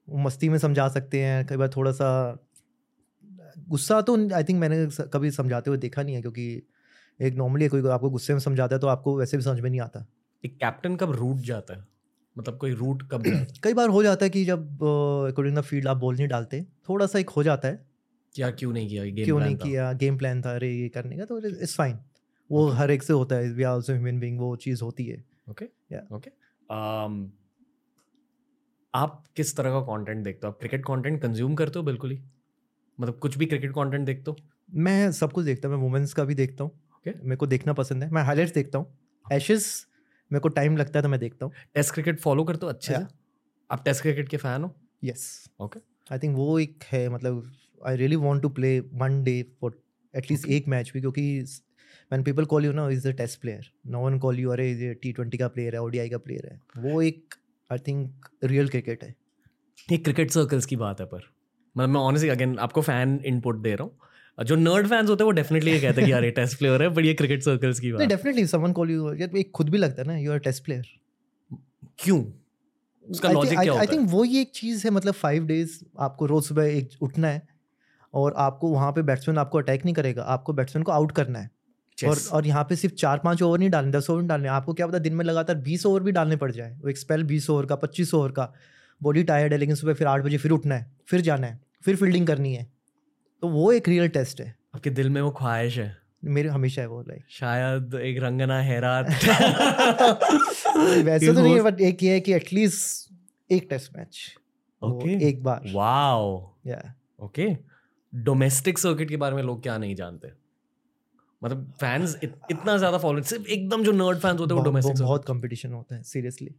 वो 0.10 0.18
मस्ती 0.18 0.50
में 0.50 0.58
समझा 0.58 0.88
सकते 0.90 1.22
हैं 1.22 1.46
कई 1.48 1.56
बार 1.56 1.70
थोड़ा 1.70 1.92
सा 1.92 2.40
गुस्सा 3.70 4.02
तो 4.02 4.36
आई 4.36 4.44
थिंक 4.44 4.60
मैंने 4.60 4.88
कभी 5.14 5.32
समझाते 5.32 5.70
हुए 5.70 5.78
देखा 5.78 6.04
नहीं 6.04 6.16
है 6.16 6.22
क्योंकि 6.22 6.64
एक 7.22 7.36
नॉर्मली 7.36 7.68
कोई 7.68 7.88
आपको 7.88 8.10
गुस्से 8.10 8.34
में 8.34 8.40
समझाता 8.40 8.76
है 8.76 8.80
तो 8.80 8.88
आपको 8.88 9.18
वैसे 9.18 9.38
भी 9.38 9.44
समझ 9.44 9.60
में 9.60 9.70
नहीं 9.70 9.82
आता। 9.82 10.06
एक 10.46 10.58
कैप्टन 10.58 10.96
कब 10.96 11.12
रूट 11.12 11.38
जाता 11.38 11.74
है? 11.74 11.88
मतलब 12.38 12.58
कोई 12.58 12.72
रूट 12.72 13.04
कब 13.12 13.24
कई 13.64 13.74
बार 13.74 13.90
हो 13.90 14.04
जाता 14.04 14.26
है 14.26 14.30
कि 14.30 14.46
जब 14.46 14.84
अकॉर्डिंग 15.30 15.58
द 15.58 15.62
फ़ील्ड 15.62 15.88
आप 15.88 15.98
बॉल 15.98 16.16
नहीं 16.16 16.28
डालते 16.28 16.62
थोड़ा 16.90 17.06
सा 17.06 17.20
एक 17.20 17.30
हो 17.30 17.44
जाता 17.44 17.68
है। 17.68 17.86
क्या 18.34 18.52
क्यों 18.52 18.74
नहीं 18.74 18.90
किया? 18.90 19.04
गेम 19.04 19.26
क्यों 19.26 19.40
नहीं 19.40 19.56
किया? 19.56 19.94
गेम 19.94 20.18
प्लान 20.18 20.42
था 20.42 20.56
अरे 20.56 20.72
ये 20.74 20.90
करने 20.90 21.18
का 21.18 21.26
तो 21.26 21.46
इट्स 21.48 21.76
फाइन 21.76 22.00
वो 22.52 22.68
हर 22.68 22.92
एक 22.92 23.04
से 23.04 23.14
होता 23.14 23.36
है 23.36 23.52
we 23.52 23.64
are 23.64 23.74
also 23.74 23.94
human 23.94 24.20
being 24.20 24.40
वो 24.40 24.56
चीज़ 24.56 24.84
होती 24.84 25.06
है। 25.06 25.24
Okay 25.50 25.66
Yeah. 25.66 26.14
ओके 26.14 26.30
Um, 26.70 27.30
आप 28.94 29.24
किस 29.36 29.56
तरह 29.58 29.70
का 29.70 29.80
कंटेंट 29.80 30.24
देखते 30.24 30.48
हो? 30.48 30.54
आप 30.54 30.60
क्रिकेट 30.60 30.86
कंटेंट 30.86 31.22
कंज्यूम 31.22 31.56
करते 31.56 31.80
हो 31.80 31.86
बिल्कुल 31.86 32.12
ही? 32.12 32.20
मतलब 33.00 33.20
कुछ 33.20 33.38
भी 33.38 33.46
क्रिकेट 33.46 33.72
कंटेंट 33.72 34.06
देखते 34.06 34.32
हो? 34.32 34.38
मैं 34.74 35.12
सब 35.12 35.32
कुछ 35.32 35.46
देखता 35.46 35.68
हूँ 35.68 35.76
मैं 35.76 35.84
वुमेंस 35.84 36.14
का 36.14 36.24
भी 36.24 36.36
देखता 36.36 36.64
हूँ। 36.64 36.72
Okay. 36.72 37.24
मेरे 37.24 37.36
को 37.36 37.48
देखना 37.48 37.74
पसंद 37.74 38.04
है 38.04 38.10
मैं 38.12 38.24
हाईलाइट्स 38.24 38.54
देखता 38.54 38.78
हूँ। 38.80 38.98
एशेस 39.32 39.88
मेरे 40.32 40.40
को 40.40 40.50
टाइम 40.50 40.78
लगता 40.78 41.00
है 41.00 41.04
तो 41.04 41.10
मैं 41.10 41.20
देखता 41.20 41.46
हूँ। 41.46 41.54
टेस्ट 41.76 41.94
क्रिकेट 41.94 42.20
फॉलो 42.20 42.44
करते 42.44 42.66
हो 42.66 42.72
अच्छे 42.72 42.94
से? 42.94 43.06
आप 43.72 43.84
टेस्ट 43.86 44.02
क्रिकेट 44.02 44.30
के 44.30 44.38
फ़ैन 44.38 44.64
हो? 44.64 44.76
Yes 45.04 45.50
Okay. 45.62 45.82
आई 46.12 46.20
थिंक 46.20 46.36
वो 46.36 46.60
एक 46.60 46.84
है 46.84 47.10
मतलब 47.10 47.52
I 47.86 47.96
really 47.96 48.16
want 48.16 48.42
to 48.42 48.50
play 48.50 48.80
one 48.80 49.24
day 49.24 49.42
for 49.62 49.82
at least 50.16 50.48
एक 50.48 50.68
मैच 50.68 50.92
भी 50.94 51.00
क्योंकि 51.02 51.46
मैन 52.12 52.24
पीपल 52.24 52.46
कॉल 52.46 52.66
यू 52.66 52.72
ना 52.74 52.88
is 52.90 53.08
the 53.08 53.12
test 53.18 53.40
player 53.42 53.72
no 53.88 54.00
one 54.02 54.18
call 54.20 54.40
you 54.40 54.50
अरे 54.52 54.70
ये 54.72 54.94
टी 54.94 55.12
ट्वेंटी 55.14 55.38
का 55.38 55.48
प्लेयर 55.48 55.76
है 55.76 55.82
ओडीआई 55.82 56.10
का 56.10 56.18
प्लेयर 56.20 56.50
है. 56.52 56.60
वो 56.84 57.02
एक 57.02 57.36
आई 57.70 57.78
थिंक 57.88 58.30
रियल 58.44 58.68
क्रिकेट 58.70 59.04
है। 59.04 59.14
ये 59.90 59.98
क्रिकेट 60.00 60.32
सर्कल्स 60.32 60.66
की 60.66 60.76
बात 60.76 61.00
है 61.00 61.06
पर। 61.06 61.30
मतलब 61.76 61.90
मैं 61.90 62.02
ऑनेस्टली 62.02 62.30
अगेन 62.30 62.58
आपको 62.60 62.82
फ़ैन 62.82 63.20
इनपुट 63.26 63.62
दे 63.62 63.76
रहा 63.76 63.84
हूँ। 63.84 64.46
जो 64.46 64.56
नर्ड 64.56 64.88
फैंस 64.88 65.10
होते 65.10 65.24
हैं 65.24 65.26
वो 65.26 65.32
डेफिनेटली 65.32 65.72
ये 65.72 65.80
कहते 65.80 66.02
हैं 66.02 66.06
कि 66.06 66.12
यार 66.12 66.24
ये 66.24 66.32
टेस्ट 66.32 66.58
प्लेयर 66.58 66.82
है 66.84 66.90
बट 66.90 67.06
ये 67.06 67.14
क्रिकेट 67.14 67.44
सर्कल्स 67.44 67.80
की 67.80 67.92
बात। 67.92 68.08
डेफिनेटली 68.08 68.46
समवन 68.48 68.72
कॉल 68.74 68.92
यू 68.92 69.14
एक 69.14 69.52
खुद 69.56 69.70
भी 69.70 69.78
लगता 69.78 70.02
है 70.02 70.08
ना 70.08 70.18
यू 70.18 70.32
आर 70.32 70.40
टेस्ट 70.40 70.64
प्लेयर 70.66 70.86
क्यों? 72.00 72.24
उसका 73.06 73.32
लॉजिक 73.32 73.52
क्या 73.52 73.60
आई 73.62 73.68
होता 73.68 73.82
है? 73.82 73.88
थिंक 73.92 74.10
वो 74.12 74.24
ही 74.24 74.40
एक 74.42 74.52
चीज़ 74.56 74.86
है 74.88 74.92
मतलब 74.94 75.14
फाइव 75.14 75.46
डेज़ 75.46 75.80
आपको 76.00 76.26
रोज 76.26 76.44
सुबह 76.44 76.66
एक 76.68 76.90
उठना 77.02 77.28
है 77.28 77.48
और 78.14 78.34
आपको 78.38 78.70
वहाँ 78.70 78.92
पे 78.92 79.02
बैट्समैन 79.04 79.38
आपको 79.38 79.58
अटैक 79.58 79.86
नहीं 79.86 79.96
करेगा 79.96 80.24
आपको 80.36 80.54
बैट्समैन 80.54 80.84
को 80.84 80.92
आउट 80.92 81.12
करना 81.12 81.40
है। 81.40 81.50
और 82.04 82.18
और 82.32 82.48
यहाँ 82.48 82.64
पे 82.64 82.76
सिर्फ़ 82.76 82.96
चार 82.96 83.18
पाँच 83.24 83.42
ओवर 83.42 83.60
नहीं 83.60 83.70
डालने 83.70 83.92
दस 83.92 84.10
ओवर 84.10 84.20
नहीं 84.20 84.28
डालने। 84.30 84.48
आपको 84.48 84.74
क्या 84.74 84.88
पता 84.88 84.98
दिन 84.98 85.14
में 85.14 85.26
लगातार 85.26 85.56
बीस 85.56 85.86
ओवर 85.86 86.04
भी 86.04 86.12
डालने 86.12 86.36
पड़ 86.36 86.52
जाए। 86.52 86.72
वो 86.72 86.90
एक 86.90 86.98
स्पेल 86.98 87.24
बीस 87.24 87.50
ओवर 87.50 87.66
का 87.66 87.76
पच्चीस 87.76 88.14
ओवर 88.14 88.32
का। 88.32 88.54
बॉडी 89.04 89.24
टायर्ड 89.24 89.54
है 89.54 89.60
लेकिन 89.60 89.76
सुबह 89.76 89.94
फिर 89.94 90.08
आठ 90.08 90.22
बजे 90.22 90.38
फिर 90.38 90.52
उठना 90.52 90.76
है 90.76 90.92
फिर 91.08 91.22
जाना 91.22 91.48
है 91.48 91.60
फिर 91.84 91.96
फील्डिंग 91.96 92.28
करनी 92.28 92.54
है। 92.56 92.68
तो 93.42 93.48
वो 93.48 93.72
एक 93.72 93.90
रियल 93.90 94.08
टेस्ट 94.08 94.42
है। 94.42 94.56
आपके 94.76 94.90
दिल 94.90 95.10
में 95.10 95.22
वो 95.22 95.32
ख्वाहिश 95.32 95.78
है? 95.78 95.98
मेरे 96.24 96.50
हमेशा 96.50 96.82
है 96.82 96.88
वो 96.88 97.02
लाइक 97.02 97.24
शायद 97.30 97.94
एक 97.96 98.20
रंगना 98.24 98.60
हैरात 98.62 99.06
वैसे 101.06 101.34
तो 101.34 101.42
नहीं 101.42 101.56
है 101.56 101.62
बट 101.62 101.82
एक 101.82 102.04
ये 102.04 102.14
है 102.14 102.20
कि 102.20 102.34
एटलीस्ट 102.34 103.14
एक 103.52 103.68
टेस्ट 103.70 103.98
मैच 103.98 104.36
Okay. 104.84 105.22
एक 105.22 105.44
बार। 105.44 105.62
Wow 105.74 106.54
yeah 106.68 106.94
okay 107.20 107.48
domestic 108.16 108.78
circuit 108.80 109.10
के 109.10 109.18
बारे 109.18 109.36
में 109.36 109.44
लोग 109.44 109.62
क्या 109.64 109.78
नहीं 109.78 109.96
जानते? 109.96 110.28
मतलब 111.44 111.72
फैंस 111.72 112.20
इत, 112.24 112.40
इतना 112.52 112.78
ज़्यादा 112.78 112.98
फॉलो 112.98 113.22
सिर्फ़ 113.22 113.48
एकदम 113.48 113.84
जो 113.84 113.92
नर्ड 113.92 114.18
फैंस 114.18 114.40
होते 114.40 114.54
हैं 114.54 114.62
वो 114.62 114.66
डोमेस्टिक 114.66 114.98
बहुत 114.98 115.26
कंपटीशन 115.26 115.74
होता 115.74 115.96
है 115.96 116.04
seriously 116.04 116.56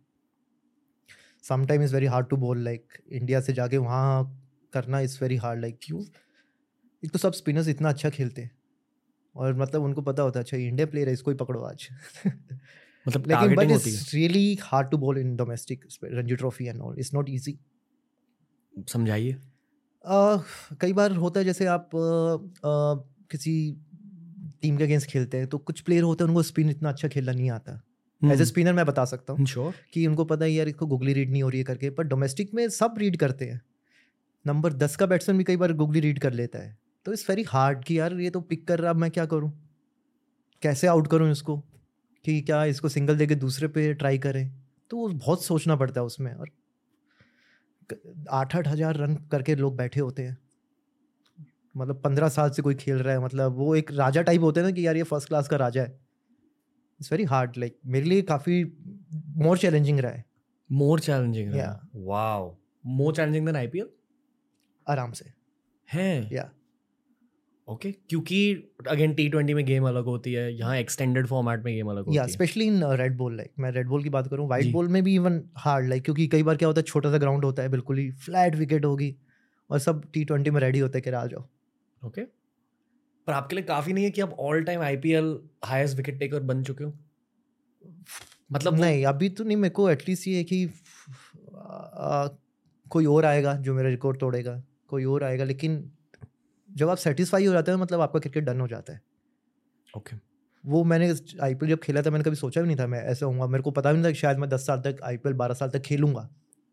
sometime 1.44 1.82
is 1.82 1.94
very 1.94 2.06
hard 2.06 2.26
to 2.26 2.36
bowl 2.36 2.58
like 2.58 2.92
India 3.12 3.40
से 3.40 3.52
जाके 3.52 3.78
वहाँ 3.78 4.42
करना 4.72 5.00
इज़ 5.00 5.18
वेरी 5.22 5.36
हार्ड 5.36 5.60
लाइक 5.60 5.78
क्यों? 5.82 6.04
एक 7.04 7.10
तो 7.10 7.18
सब 7.18 7.32
स्पिनर्स 7.32 7.68
इतना 7.68 7.88
अच्छा 7.88 8.10
खेलते 8.10 8.42
हैं। 8.42 8.50
और 9.34 9.54
मतलब 9.54 9.82
उनको 9.82 10.02
पता 10.02 10.22
होता 10.22 10.38
है 10.38 10.44
अच्छा 10.44 10.56
इंडिया 10.56 10.86
प्लेयर 10.86 11.08
है 11.08 11.14
इसको 11.14 11.30
ही 11.30 11.36
पकड़ो 11.36 11.60
आज। 11.60 11.88
मतलब 13.08 13.26
लेकिन 13.26 13.54
but 13.54 13.70
it's 13.70 14.14
really 14.14 14.58
hard 14.62 14.90
to 14.90 14.98
bowl 14.98 15.18
in 15.18 15.36
domestic 15.36 15.84
Ranji 16.04 16.36
trophy 16.36 16.66
and 16.66 16.80
all 16.80 16.98
it's 16.98 17.14
not 17.14 17.28
easy 17.28 17.58
समझाइए। 18.88 19.36
कई 20.80 20.92
बार 20.92 21.12
होता 21.12 21.40
है 21.40 21.46
जैसे 21.46 21.66
आप 21.66 21.90
uh, 21.90 22.36
uh, 22.68 23.04
किसी 23.30 23.54
टीम 24.62 24.76
के 24.76 24.84
अगेंस्ट 24.84 25.10
खेलते 25.10 25.38
हैं 25.38 25.46
तो 25.46 25.58
कुछ 25.60 25.80
प्लेयर 25.80 26.02
होते 26.02 26.24
हैं 26.24 26.28
उनको 26.28 26.42
स्पिन 26.42 26.70
इतना 26.70 26.88
अच्छा 26.88 27.08
खेलना 27.08 27.32
नहीं 27.32 27.50
आता। 27.50 27.80
एज 28.22 28.40
ए 28.40 28.44
स्पिनर 28.44 28.72
मैं 28.72 28.84
बता 28.86 29.04
सकता 29.04 29.32
हूँ 29.32 29.46
श्योर 29.46 29.74
कि 29.92 30.06
उनको 30.06 30.24
पता 30.24 30.44
है 30.44 30.50
यार 30.52 30.68
इसको 30.68 30.86
गुगली 30.86 31.12
रीड 31.12 31.30
नहीं 31.30 31.42
हो 31.42 31.48
रही 31.48 31.58
है 31.58 31.64
करके 31.64 31.90
पर 31.90 32.04
डोमेस्टिक 32.04 32.54
में 32.54 32.68
सब 32.70 32.94
रीड 32.98 33.16
करते 33.16 33.44
हैं। 33.44 33.60
नंबर 34.44 34.72
दस 34.74 34.96
का 34.96 35.06
बैट्समैन 35.06 35.38
भी 35.38 35.44
कई 35.44 35.56
बार 35.56 35.72
गुगली 35.74 36.00
रीड 36.00 36.18
कर 36.18 36.32
लेता 36.32 36.58
है। 36.58 36.76
तो 37.06 37.12
इट्स 37.12 37.28
वेरी 37.30 37.42
हार्ड 37.48 37.84
कि 37.84 37.98
यार 37.98 38.14
ये 38.20 38.30
तो 38.30 38.40
पिक 38.42 38.66
कर 38.68 38.78
रहा 38.78 38.90
अब 38.90 38.96
मैं 38.96 39.10
क्या 39.10 39.26
करूँ? 39.26 39.52
कैसे 40.62 40.86
आउट 40.86 41.06
करूँ 41.06 41.30
इसको? 41.30 41.56
कि 42.24 42.40
क्या 42.40 42.64
इसको 42.64 42.88
सिंगल 42.88 43.16
दे 43.16 43.26
के 43.26 43.34
दूसरे 43.34 43.68
पे 43.68 43.92
ट्राई 43.94 44.18
करें? 44.18 44.48
तो 44.90 45.08
बहुत 45.08 45.44
सोचना 45.44 45.76
पड़ता 45.76 46.00
है 46.00 46.06
उसमें 46.06 46.32
और 46.34 46.50
आठ 48.30 48.56
आठ 48.56 48.68
हज़ार 48.68 48.96
रन 48.96 49.14
करके 49.32 49.54
लोग 49.54 49.76
बैठे 49.76 50.00
होते 50.00 50.22
हैं। 50.22 50.36
मतलब 51.76 52.00
पंद्रह 52.02 52.28
साल 52.28 52.50
से 52.50 52.62
कोई 52.62 52.74
खेल 52.74 52.96
रहा 52.96 53.14
है 53.14 53.20
मतलब 53.20 53.56
वो 53.56 53.74
एक 53.76 53.92
राजा 53.92 54.22
टाइप 54.22 54.42
होते 54.42 54.60
हैं 54.60 54.66
ना 54.66 54.72
कि 54.72 54.86
यार 54.86 54.96
ये 54.96 55.02
फ़र्स्ट 55.02 55.28
क्लास 55.28 55.48
का 55.48 55.56
राजा 55.56 55.82
है। 55.82 55.88
इट्स 57.00 57.12
वेरी 57.12 57.24
हार्ड 57.24 57.56
लाइक 57.58 57.78
मेरे 57.86 58.06
लिए 58.06 58.22
काफ़ी 58.22 58.62
मोर 59.36 59.58
चैलेंजिंग 59.58 60.00
रहा 60.00 60.12
है। 60.12 60.24
More 60.70 61.00
challenging 61.00 61.52
wow 62.06 62.54
more 62.84 63.14
challenging 63.14 63.46
than 63.46 63.56
IPL 63.56 63.88
आराम 64.86 65.12
से। 65.12 65.32
है? 65.88 66.28
या 66.32 66.50
ओके 67.68 67.90
क्योंकि 67.92 68.38
अगेन 68.88 69.14
टी 69.14 69.28
ट्वेंटी 69.28 69.54
में 69.54 69.64
गेम 69.66 69.86
अलग 69.88 70.04
होती 70.04 70.32
है 70.32 70.52
यहाँ 70.54 70.76
एक्सटेंडेड 70.76 71.26
फॉर्मेट 71.26 71.64
में 71.64 71.74
गेम 71.74 71.88
अलग 71.90 72.04
होती 72.04 72.18
है। 72.18 72.26
Specially 72.28 72.66
in 72.66 72.84
red 72.92 73.16
ball 73.16 73.36
like 73.36 73.52
मैं 73.58 73.70
रेड 73.70 73.88
बॉल 73.88 74.02
की 74.02 74.10
बात 74.10 74.28
करूँ 74.28 74.48
वाइट 74.48 74.72
बॉल 74.72 74.88
में 74.88 75.02
भी 75.04 75.14
इवन 75.14 75.42
हार्ड 75.56 75.88
लाइक 75.88 76.04
क्योंकि 76.04 76.26
कई 76.26 76.42
बार 76.42 76.56
क्या 76.56 76.68
होता 76.68 76.80
है 76.80 76.84
छोटा 76.84 77.10
सा 77.10 77.18
ग्राउंड 77.18 77.44
होता 77.44 77.62
है 77.62 77.68
बिल्कुल 77.68 77.98
ही 77.98 78.10
फ्लैट 78.10 78.54
विकेट 78.54 78.84
होगी 78.84 79.14
और 79.70 79.78
सब 79.78 80.02
टी 80.12 80.24
ट्वेंटी 80.24 80.50
में 80.50 80.60
रेडी 80.60 80.78
होते 80.78 80.98
हैं 80.98 81.02
कि 81.02 81.10
आ 81.10 81.26
जाओ। 81.26 81.48
ओके 82.02 82.20
पर 83.26 83.32
आपके 83.32 83.56
लिए 83.56 83.64
काफ़ी 83.64 83.92
नहीं 83.92 84.04
है 84.04 84.10
कि 84.10 84.20
आप 84.20 84.36
all 84.40 84.62
time 84.64 84.80
IPL 84.80 85.38
highest 85.64 85.96
wicket 85.96 86.18
taker 86.18 86.42
बन 86.42 86.62
चुके 86.62 86.84
हो? 86.84 86.92
मतलब 88.52 88.80
नहीं 88.80 89.04
अभी 89.06 89.28
तो 89.28 89.44
नहीं 89.44 89.56
मेरे 89.56 89.72
को 89.74 89.88
एटलीस्ट 89.90 90.28
ये 90.28 90.36
है 90.36 90.44
कि 90.44 90.64
आ, 91.56 92.28
कोई 92.90 93.06
और 93.06 93.24
आएगा 93.24 93.54
जो 93.56 93.74
मेरा 93.74 93.88
रिकॉर्ड 93.88 94.18
तोड़ेगा 94.20 94.62
कोई 94.88 95.04
और 95.04 95.24
आएगा 95.24 95.44
लेकिन 95.44 95.92
जब 96.68 96.88
आप 96.88 96.96
सेटिस्फाई 96.96 97.46
हो 97.46 97.52
जाते 97.52 97.72
हो 97.72 97.78
मतलब 97.78 98.00
आपका 98.00 98.18
क्रिकेट 98.20 98.44
डन 98.44 98.60
हो 98.60 98.68
जाता 98.68 98.92
है। 98.92 99.00
ओके 99.96 100.16
वो 100.64 100.82
मैंने 100.84 101.08
आईपीएल 101.42 101.70
जब 101.70 101.78
खेला 101.78 102.02
था 102.02 102.10
मैंने 102.10 102.24
कभी 102.24 102.36
सोचा 102.36 102.60
भी 102.60 102.66
नहीं 102.66 102.76
था 102.76 102.86
मैं 102.86 103.00
ऐसा 103.02 103.26
होऊँगा 103.26 103.46
मेरे 103.46 103.62
को 103.62 103.70
पता 103.70 103.92
भी 103.92 103.98
नहीं 104.00 104.10
था 104.10 104.16
शायद 104.16 104.38
मैं 104.38 104.48
दस 104.48 104.66
साल 104.66 104.80
तक 104.80 105.00
आईपीएल 105.04 105.34
बारह 105.34 105.54
साल 105.54 105.70
तक 105.70 105.80
खेलूँगा। 105.80 106.28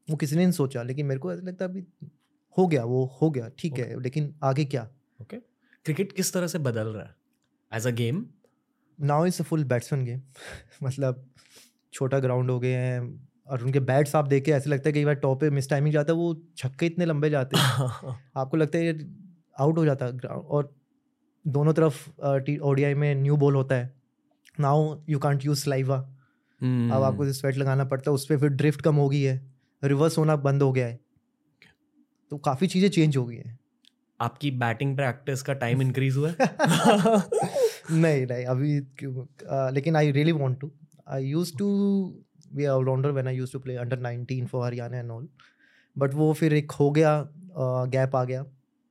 वो 0.07 0.15
किसी 0.17 0.35
ने 0.35 0.41
नहीं 0.43 0.51
सोचा 0.51 0.83
लेकिन 0.83 1.05
मेरे 1.05 1.19
को 1.19 1.33
ऐसा 1.33 1.41
लगता 1.47 1.65
है 1.65 1.71
अभी 1.71 1.85
हो 2.57 2.67
गया 2.67 2.83
वो 2.85 3.05
हो 3.21 3.29
गया 3.31 3.49
ठीक 3.59 3.79
है 3.79 3.99
लेकिन 4.01 4.33
आगे 4.43 4.65
क्या? 4.65 4.89
ओके? 5.23 5.37
क्रिकेट 5.85 6.11
किस 6.11 6.33
तरह 6.33 6.47
से 6.47 6.59
बदल 6.59 6.87
रहा 6.87 7.03
है? 7.03 7.15
As 7.71 7.87
a 7.87 7.91
game 7.91 8.25
now 8.99 9.25
is 9.25 9.41
a 9.41 9.45
full 9.45 9.63
batsman 9.63 10.05
game 10.05 10.21
मतलब 10.83 11.25
छोटा 11.93 12.19
ग्राउंड 12.19 12.51
हो 12.51 12.59
गए 12.59 12.73
हैं 12.73 12.99
और 13.47 13.63
उनके 13.63 13.79
बैट्स 13.79 14.15
आप 14.15 14.27
देखे 14.27 14.51
ऐसे 14.51 14.69
लगता 14.69 14.89
है 14.89 14.93
कई 14.93 15.05
बार 15.05 15.15
टॉप 15.15 15.39
पे 15.41 15.49
मिस 15.49 15.69
टाइमिंग 15.69 15.93
जाता 15.93 16.13
है 16.13 16.19
वो 16.19 16.41
छक्के 16.57 16.85
इतने 16.85 17.05
लंबे 17.05 17.29
जाते 17.29 17.57
हैं। 17.57 17.63
आपको 18.37 18.57
लगता 18.57 18.77
है 18.77 18.85
ये 18.85 19.07
आउट 19.59 19.77
हो 19.77 19.85
जाता 19.85 20.05
है 20.05 20.17
ग्राउंड 20.17 20.45
और 20.45 20.75
दोनों 21.47 21.73
तरफ़ 21.73 22.09
ओडीआई 22.61 22.93
में 22.93 23.15
न्यू 23.15 23.37
बॉल 23.37 23.55
होता 23.55 23.75
है। 23.75 23.93
Now 24.59 24.95
you 25.09 25.19
can't 25.19 25.45
use 25.45 25.59
saliva 25.59 26.09
Hmm. 26.61 26.91
अब 26.93 27.03
आपको 27.03 27.33
स्वेट 27.33 27.57
लगाना 27.57 27.85
पड़ता 27.85 28.11
है 28.11 28.15
उस 28.15 28.25
पर 28.25 28.37
फिर 28.37 28.49
ड्रिफ्ट 28.49 28.81
कम 28.81 28.95
हो 28.95 29.09
गई 29.09 29.21
है 29.21 29.51
रिवर्स 29.83 30.17
होना 30.17 30.35
बंद 30.35 30.63
हो 30.63 30.71
गया 30.71 30.87
है। 30.87 30.99
तो 32.31 32.37
काफ़ी 32.37 32.67
चीज़ें 32.67 32.89
चेंज 32.89 33.17
हो 33.17 33.25
गई 33.25 33.35
हैं। 33.35 33.59
आपकी 34.23 34.51
बैटिंग 34.51 34.95
प्रैक्टिस 34.95 35.41
का 35.41 35.53
टाइम 35.53 35.81
इंक्रीज 35.81 36.15
हुआ 36.17 36.33
नहीं 37.91 38.25
नहीं 38.25 38.45
अभी 38.45 38.79
क्यों 38.99 39.25
आ, 39.49 39.69
लेकिन 39.69 39.95
I 39.95 40.11
really 40.11 40.31
want 40.31 40.59
to 40.59 40.71
I 41.09 41.25
used 41.25 41.57
to 41.57 41.67
be 42.53 42.65
all rounder 42.65 43.11
when 43.11 43.27
I 43.27 43.35
used 43.35 43.53
to 43.53 43.59
play 43.59 43.75
under 43.75 43.99
19 43.99 44.45
for 44.45 44.65
Haryana 44.65 44.97
and 44.97 45.11
all 45.11 45.27
but 45.97 46.13
वो 46.13 46.33
फिर 46.33 46.53
एक 46.53 46.71
हो 46.71 46.91
गया 46.91 47.29
गैप 47.59 48.15
आ 48.15 48.23
गया। 48.23 48.43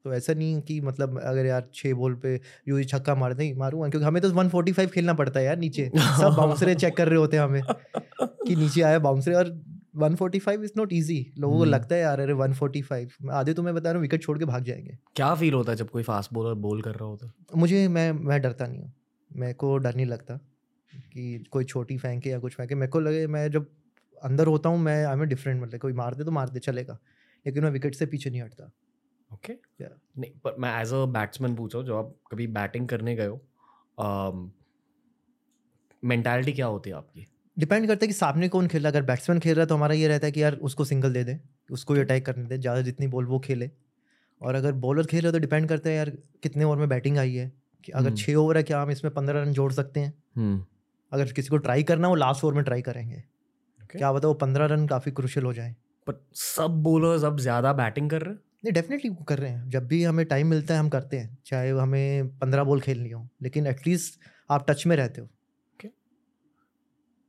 तो 0.05 0.13
ऐसा 0.15 0.35
नहीं 0.35 0.61
कि 0.61 0.81
मतलब 0.81 1.21
अगर 1.21 1.47
यार 1.47 1.69
छः 1.75 1.95
बॉल 1.95 2.15
पे 2.15 2.41
यूँ 2.69 2.79
ही 2.79 2.85
छक्का 2.85 3.15
मार 3.15 3.35
दें 3.35 3.55
मारूँगा 3.55 3.89
क्योंकि 3.89 4.07
हमें 4.07 4.23
तो 4.23 4.31
145 4.31 4.87
खेलना 4.87 5.15
पड़ता 5.15 5.41
है 5.41 5.47
यार 5.47 5.57
नीचे। 5.57 5.91
सब 5.97 6.35
बाउंसरे 6.39 6.75
चेक 6.75 6.97
कर 6.97 7.09
रहे 7.09 7.19
होते 7.19 7.37
हैं 7.37 7.45
हमें 7.45 7.63
कि 8.23 8.57
नीचे 8.57 8.83
आया 8.83 8.99
बाउंसरे 8.99 9.35
और 9.35 9.51
145 9.95 10.63
इज़ 10.65 10.73
नॉट 10.77 10.93
इजी 10.93 11.19
लोगों 11.39 11.57
को 11.57 11.63
हम्म। 11.63 11.73
लगता 11.73 11.95
है 11.95 12.01
यार 12.01 12.21
अरे 12.21 12.35
145 12.35 13.17
मैं 13.23 13.35
आधे 13.35 13.55
तो 13.55 13.63
मैं 13.63 13.75
बता 13.75 13.91
रहा 13.91 13.97
हूँ 13.97 14.03
विकेट 14.03 14.23
छोड़ 14.23 14.39
के 14.39 14.45
भाग 14.45 14.65
जाएँगे। 14.65 14.97
क्या 15.17 15.35
फील 15.35 15.55
होता 15.55 15.73
है 15.73 15.77
जब 15.77 15.91
कोई 15.91 16.03
फास्ट 16.03 16.33
बॉलर 16.35 16.55
बोल 16.61 16.83
कर 16.83 16.95
रहा 16.95 17.09
होता 17.09 17.27
है? 17.27 17.33
मुझे 17.57 17.87
मैं 17.89 18.11
मैं 18.13 18.41
डरता 18.43 18.67
नहीं 18.67 18.81
हूँ। 18.81 18.93
मेरे 19.31 19.55
को 19.55 19.77
डर 19.79 19.95
नहीं 19.95 20.07
लगता 20.07 20.37
कि 21.13 21.45
कोई 21.51 21.65
छोटी 21.65 21.99
फेंके 21.99 22.31
या 22.31 22.39
कुछ 22.39 22.55
फेंके। 22.55 22.75
मेरे 22.75 22.91
को 22.93 23.01
लगे 23.01 23.27
मैं 23.27 23.51
जब 23.51 23.67
अंदर 24.23 24.47
होता 24.47 24.69
हूँ 24.69 24.79
मैं 24.81 25.05
आई 25.05 25.13
एम 25.13 25.23
डिफरेंट 25.25 25.63
मतलब 25.63 25.81
कोई 25.81 25.93
मार 25.93 26.15
दे 26.15 26.25
तो 26.25 26.31
मार 26.31 26.49
दे 26.49 26.61
चलेगा 26.61 26.99
लेकिन 27.47 27.65
मैं 27.65 27.71
विकेट 27.71 27.95
से 27.95 28.07
पीछे 28.07 28.31
नहीं 28.31 28.43
हटता। 28.43 28.71
Okay 29.31 29.53
Yeah. 29.83 29.93
नहीं 30.19 30.31
पर 30.45 30.57
मैं 30.59 30.71
एज 30.81 30.93
अ 30.93 31.05
बैट्समैन 31.13 31.55
पूछा 31.57 31.79
हूँ, 31.79 31.87
जब 31.87 31.95
आप 31.95 32.15
कभी 32.31 32.47
बैटिंग 32.59 32.89
करने 32.89 33.15
गए 33.17 33.27
हो 33.27 33.41
मेंटालिटी 36.03 36.53
क्या 36.53 36.67
होती 36.67 36.91
है 36.91 36.97
आपकी? 36.97 37.27
डिपेंड 37.57 37.87
करता 37.87 38.05
है 38.05 38.07
कि 38.09 38.15
सामने 38.15 38.49
कौन 38.49 38.67
खेल 38.67 38.83
रहा 38.83 38.89
है। 38.89 38.93
अगर 38.93 39.07
बैट्समैन 39.07 39.41
खेल 39.41 39.55
रहा 39.55 39.63
है 39.63 39.67
तो 39.67 39.75
हमारा 39.75 39.95
ये 39.95 40.09
रहता 40.09 40.27
है 40.27 40.33
कि 40.33 40.43
यार 40.43 40.55
उसको 40.63 40.85
सिंगल 40.85 41.13
दे 41.13 41.25
दे 41.25 41.39
उसको 41.71 41.95
ही 41.95 42.01
अटैक 42.01 42.27
करने 42.27 42.45
दे 42.47 42.59
ज़्यादा 42.59 42.81
जितनी 42.83 43.07
बॉल 43.09 43.27
वो 43.27 43.39
खेले। 43.41 43.71
और 44.41 44.55
अगर 44.55 44.73
बॉलर 44.83 45.07
खेल 45.07 45.21
रहा 45.21 45.29
है 45.29 45.33
तो 45.33 45.39
डिपेंड 45.39 45.69
करता 45.69 45.91
है 45.91 45.97
यार 45.97 46.11
कितने 46.43 46.65
ओवर 46.65 46.77
में 46.77 46.89
बैटिंग 46.89 47.19
आई 47.19 47.35
है 47.35 47.51
कि 47.85 47.93
अगर 47.93 48.07
हम्म। 48.07 48.17
छः 48.17 48.35
ओवर 48.37 48.57
है 48.57 48.63
क्या 48.63 48.81
हम 48.83 48.91
इसमें 48.91 49.13
पंद्रह 49.15 49.43
रन 49.43 49.53
जोड़ 49.53 49.73
सकते 49.73 50.01
हैं? 50.01 50.13
अगर 51.13 51.33
किसी 51.33 51.49
को 51.49 51.57
ट्राई 51.59 51.83
करना 51.83 52.09
हो 52.09 52.15
लास्ट 52.17 52.45
ओवर 52.45 52.55
में 52.55 52.65
ट्राई 52.65 52.83
करेंगे। 52.83 53.17
Okay. 53.17 53.99
क्या 53.99 54.13
बताओ 54.13 54.35
पंद्रह 54.37 54.67
रन 54.67 54.87
काफ़ी 54.87 55.13
क्रुशल 55.13 55.45
हो 55.45 55.53
जाए। 55.53 55.75
पर 56.07 56.21
सब 56.37 56.83
बॉलर्स 56.83 57.25
अब 57.25 57.39
ज़्यादा 57.41 57.73
बैटिंग 57.75 58.11
कर 58.11 58.23
रहे 58.23 58.35
हैं? 58.35 58.41
नहीं 58.65 58.73
डेफिनेटली 58.73 59.11
कर 59.29 59.39
रहे 59.39 59.51
हैं। 59.51 59.69
जब 59.71 59.87
भी 59.87 60.03
हमें 60.05 60.25
टाइम 60.27 60.47
मिलता 60.47 60.75
है 60.75 60.81
हम 60.81 60.89
करते 60.89 61.19
हैं। 61.19 61.39
चाहे 61.47 61.71
हमें 61.73 62.29
पंद्रह 62.39 62.65
बॉल 62.65 62.81
खेलनी 62.81 63.11
हो 63.11 63.27
लेकिन 63.43 63.67
एटलीस्ट 63.67 64.19
आप 64.51 64.67
टच 64.71 64.87
में 64.87 64.97
रहते 64.97 65.21
हो। 65.21 65.29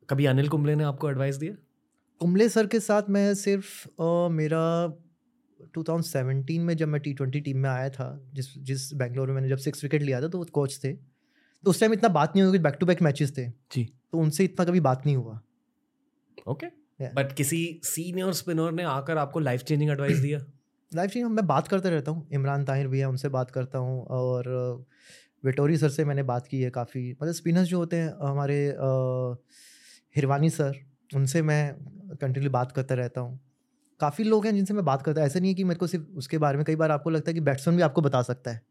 कभी 0.09 0.25
अनिल 0.25 0.47
कुंबले 0.47 0.75
ने 0.75 0.83
आपको 0.83 1.09
एडवाइस 1.09 1.35
दिया? 1.35 1.53
कुंबले 2.21 2.49
सर 2.49 2.67
के 2.67 2.79
साथ 2.79 3.03
मैं 3.09 3.33
सिर्फ़ 3.35 3.87
अ, 4.01 4.29
मेरा 4.29 4.87
2017 5.77 6.63
में 6.63 6.77
जब 6.77 6.87
मैं 6.87 7.01
टी 7.01 7.13
ट्वेंटी 7.13 7.39
टीम 7.41 7.57
में 7.57 7.69
आया 7.69 7.89
था 7.89 8.29
जिस 8.33 8.57
जिस 8.57 8.93
बैंगलोर 8.93 9.27
में 9.27 9.33
मैंने 9.35 9.49
जब 9.49 9.57
सिक्स 9.57 9.83
विकेट 9.83 10.01
लिया 10.01 10.21
था 10.21 10.27
तो 10.27 10.37
वो 10.37 10.45
कोच 10.45 10.79
थे। 10.83 10.93
तो 10.93 11.69
उस 11.69 11.79
टाइम 11.79 11.93
इतना 11.93 12.09
बात 12.09 12.33
नहीं 12.35 12.45
हुई 12.45 12.59
बैक 12.59 12.77
टू 12.79 12.85
बैक 12.85 13.01
मैचेस 13.01 13.37
थे। 13.37 13.47
जी। 13.71 13.83
तो 14.11 14.17
उनसे 14.17 14.43
इतना 14.43 14.65
कभी 14.65 14.79
बात 14.79 15.05
नहीं 15.05 15.15
हुआ। 15.15 15.41
ओके. 16.47 16.67
बट 17.15 17.31
किसी 17.31 17.81
सीनियर 17.83 18.31
स्पिनर 18.31 18.71
ने 18.71 18.83
आकर 18.83 19.17
आपको 19.17 19.39
लाइफ 19.39 19.61
चेंजिंग 19.61 19.91
एडवाइस 19.91 20.17
दिया? 20.17 20.39
लाइफ 20.95 21.11
चेंजिंग 21.11 21.31
मैं 21.31 21.47
बात 21.47 21.67
करते 21.67 21.89
रहता 21.89 22.11
हूँ। 22.11 22.27
इमरान 22.33 22.65
ताहिर 22.65 22.87
भैया 22.87 23.09
उनसे 23.09 23.29
बात 23.29 23.51
करता 23.51 23.77
हूँ 23.77 24.03
और 24.05 24.49
विटोरी 25.45 25.77
सर 25.77 25.89
से 25.89 26.05
मैंने 26.05 26.23
बात 26.23 26.47
की 26.47 26.61
है 26.61 26.69
काफ़ी। 26.69 27.11
मतलब 27.11 27.33
स्पिनर्स 27.33 27.67
जो 27.67 27.77
होते 27.77 27.97
हैं 27.97 28.13
हमारे 28.29 28.67
अ, 28.69 29.35
हिरवानी 30.15 30.49
सर 30.49 30.79
उनसे 31.15 31.41
मैं 31.41 31.73
कंटिन्यू 32.21 32.49
बात 32.51 32.71
करता 32.71 32.95
रहता 32.95 33.21
हूँ। 33.21 33.39
काफ़ी 33.99 34.23
लोग 34.23 34.45
हैं 34.45 34.53
जिनसे 34.55 34.73
मैं 34.73 34.85
बात 34.85 35.01
करता 35.01 35.21
ऐसा 35.21 35.39
नहीं 35.39 35.49
है 35.51 35.55
कि 35.55 35.63
मेरे 35.63 35.77
को 35.79 35.87
सिर्फ़ 35.87 36.05
उसके 36.17 36.37
बारे 36.37 36.57
में 36.57 36.65
कई 36.65 36.75
बार 36.75 36.91
आपको 36.91 37.09
लगता 37.09 37.29
है 37.29 37.33
कि 37.33 37.39
बैट्समैन 37.39 37.77
भी 37.77 37.83
आपको 37.83 38.01
बता 38.01 38.21
सकता 38.21 38.51
है। 38.51 38.61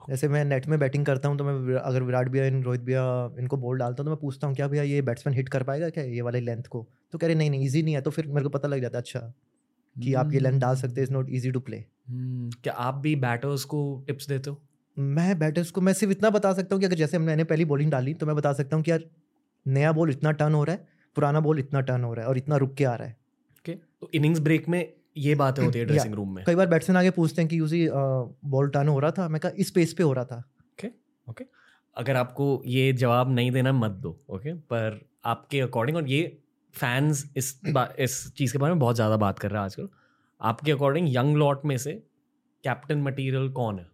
जैसे 0.00 0.28
मैं 0.28 0.44
नेट 0.44 0.66
में 0.68 0.78
बैटिंग 0.78 1.04
करता 1.06 1.28
हूँ 1.28 1.38
तो 1.38 1.44
मैं 1.44 1.74
अगर 1.76 2.02
विराट 2.02 2.28
भैया 2.28 2.44
इन 2.44 2.62
रोहित 2.62 2.80
भैया 2.80 3.02
इनको 3.38 3.56
बॉल 3.56 3.78
डालता 3.78 4.02
हूँ 4.02 4.06
तो 4.06 4.10
मैं 4.10 4.20
पूछता 4.20 4.46
हूँ 4.46 4.54
क्या 4.56 4.68
भैया 4.68 4.82
ये 4.82 5.02
बैट्समैन 5.02 5.36
हिट 5.36 5.48
कर 5.48 5.62
पाएगा 5.62 5.88
क्या 5.90 6.04
ये 6.04 6.20
वाले 6.20 6.40
लेंथ 6.40 6.62
को? 6.62 6.86
तो 7.12 7.18
कह 7.18 7.26
रहे 7.26 7.36
नहीं 7.36 7.50
नहीं 7.50 7.66
ईजी 7.66 7.82
नहीं 7.82 7.94
है। 7.94 8.00
तो 8.00 8.10
फिर 8.10 8.26
मेरे 8.26 8.42
को 8.42 8.48
पता 8.48 8.68
लग 8.68 8.80
जाता 8.80 8.98
है 8.98 9.02
अच्छा 9.02 9.20
कि 9.96 10.14
आप 10.14 10.32
ये 10.32 10.40
लेंथ 10.40 10.60
डाल 10.60 10.76
सकते 10.76 11.00
हैं 11.00 11.08
is 11.08 11.12
not 11.12 11.30
easy 11.30 11.50
to 11.50 11.60
play 11.60 11.76
hmm, 11.76 12.50
क्या 12.62 12.72
आप 12.74 12.94
भी 12.94 13.14
बैटर्स 13.16 13.64
को 13.64 13.80
टिप्स 14.06 14.28
देते 14.28 14.50
हो? 14.50 14.60
मैं 14.96 15.38
बैटर्स 15.38 15.70
को 15.70 15.80
मैं 15.80 15.92
सिर्फ़ 15.92 16.12
इतना 16.12 16.30
बता 16.30 16.52
सकता 16.52 16.74
हूँ 16.74 16.80
कि 16.80 16.86
अगर 16.86 16.96
जैसे 16.96 17.18
मैंने 17.18 17.44
पहली 17.44 17.64
बॉलिंग 17.64 17.90
डाली 17.90 18.14
तो 18.14 18.26
मैं 18.26 18.36
बता 18.36 18.52
सकता 18.52 18.76
हूँ 18.76 18.84
कि 18.84 18.90
यार 18.90 19.04
नया 19.66 19.92
बॉल 19.92 20.10
इतना 20.10 20.30
टर्न 20.32 20.54
हो 20.54 20.62
रहा 20.64 20.76
है 20.76 20.86
पुराना 21.16 21.40
बॉल 21.40 21.58
इतना 21.58 21.80
टर्न 21.80 22.04
हो 22.04 22.12
रहा 22.14 22.24
है 22.24 22.28
और 22.28 22.38
इतना 22.38 22.56
रुक 22.56 22.74
के 22.74 22.84
आ 22.84 22.94
रहा 22.94 23.08
है। 23.08 23.16
ओके 23.58 23.72
तो 24.00 24.10
इनिंग्स 24.14 24.40
ब्रेक 24.40 24.68
में 24.68 24.80
ये 25.16 25.34
बातें 25.34 25.62
होती 25.64 25.78
है 25.78 25.84
ड्रेसिंग 25.84 26.14
रूम 26.14 26.34
में। 26.34 26.42
कई 26.46 26.54
बार 26.54 26.66
बैट्समैन 26.66 26.96
आगे 26.96 27.10
पूछते 27.10 27.42
हैं 27.42 27.48
कि 27.50 27.58
यूजी 27.58 27.86
बॉल 27.90 28.68
टर्न 28.70 28.88
हो 28.88 28.98
रहा 28.98 29.10
था? 29.10 29.28
मैं 29.28 29.40
कहा 29.40 29.52
इस 29.56 29.70
पेस 29.70 29.92
पे 29.92 30.02
हो 30.02 30.12
रहा 30.12 30.24
था। 30.24 30.36
ओके 30.72 30.90
ओके 31.26 31.44
अगर 31.96 32.16
आपको 32.16 32.62
ये 32.66 32.92
जवाब 32.94 33.30
नहीं 33.34 33.50
देना 33.50 33.72
मत 33.72 33.90
दो 34.02 34.18
ओके 34.30 34.52
पर 34.72 35.00
आपके 35.26 35.60
अकॉर्डिंग 35.60 35.96
और 35.96 36.08
ये 36.08 36.22
फैंस 36.74 37.24
इस 37.36 37.60
इस 37.98 38.32
चीज़ 38.36 38.52
के 38.52 38.58
बारे 38.58 38.72
में 38.74 38.80
बहुत 38.80 38.94
ज़्यादा 38.96 39.16
बात 39.16 39.38
कर 39.38 39.50
रहे 39.50 39.58
हैं 39.58 39.64
आजकल। 39.64 39.88
आपके 40.40 40.72
अकॉर्डिंग 40.72 41.08
यंग 41.14 41.36
लॉट 41.36 41.64
में 41.64 41.76
से 41.78 41.92
कैप्टन 42.64 43.02
मटेरियल 43.02 43.48
कौन 43.52 43.78
है? 43.78 43.86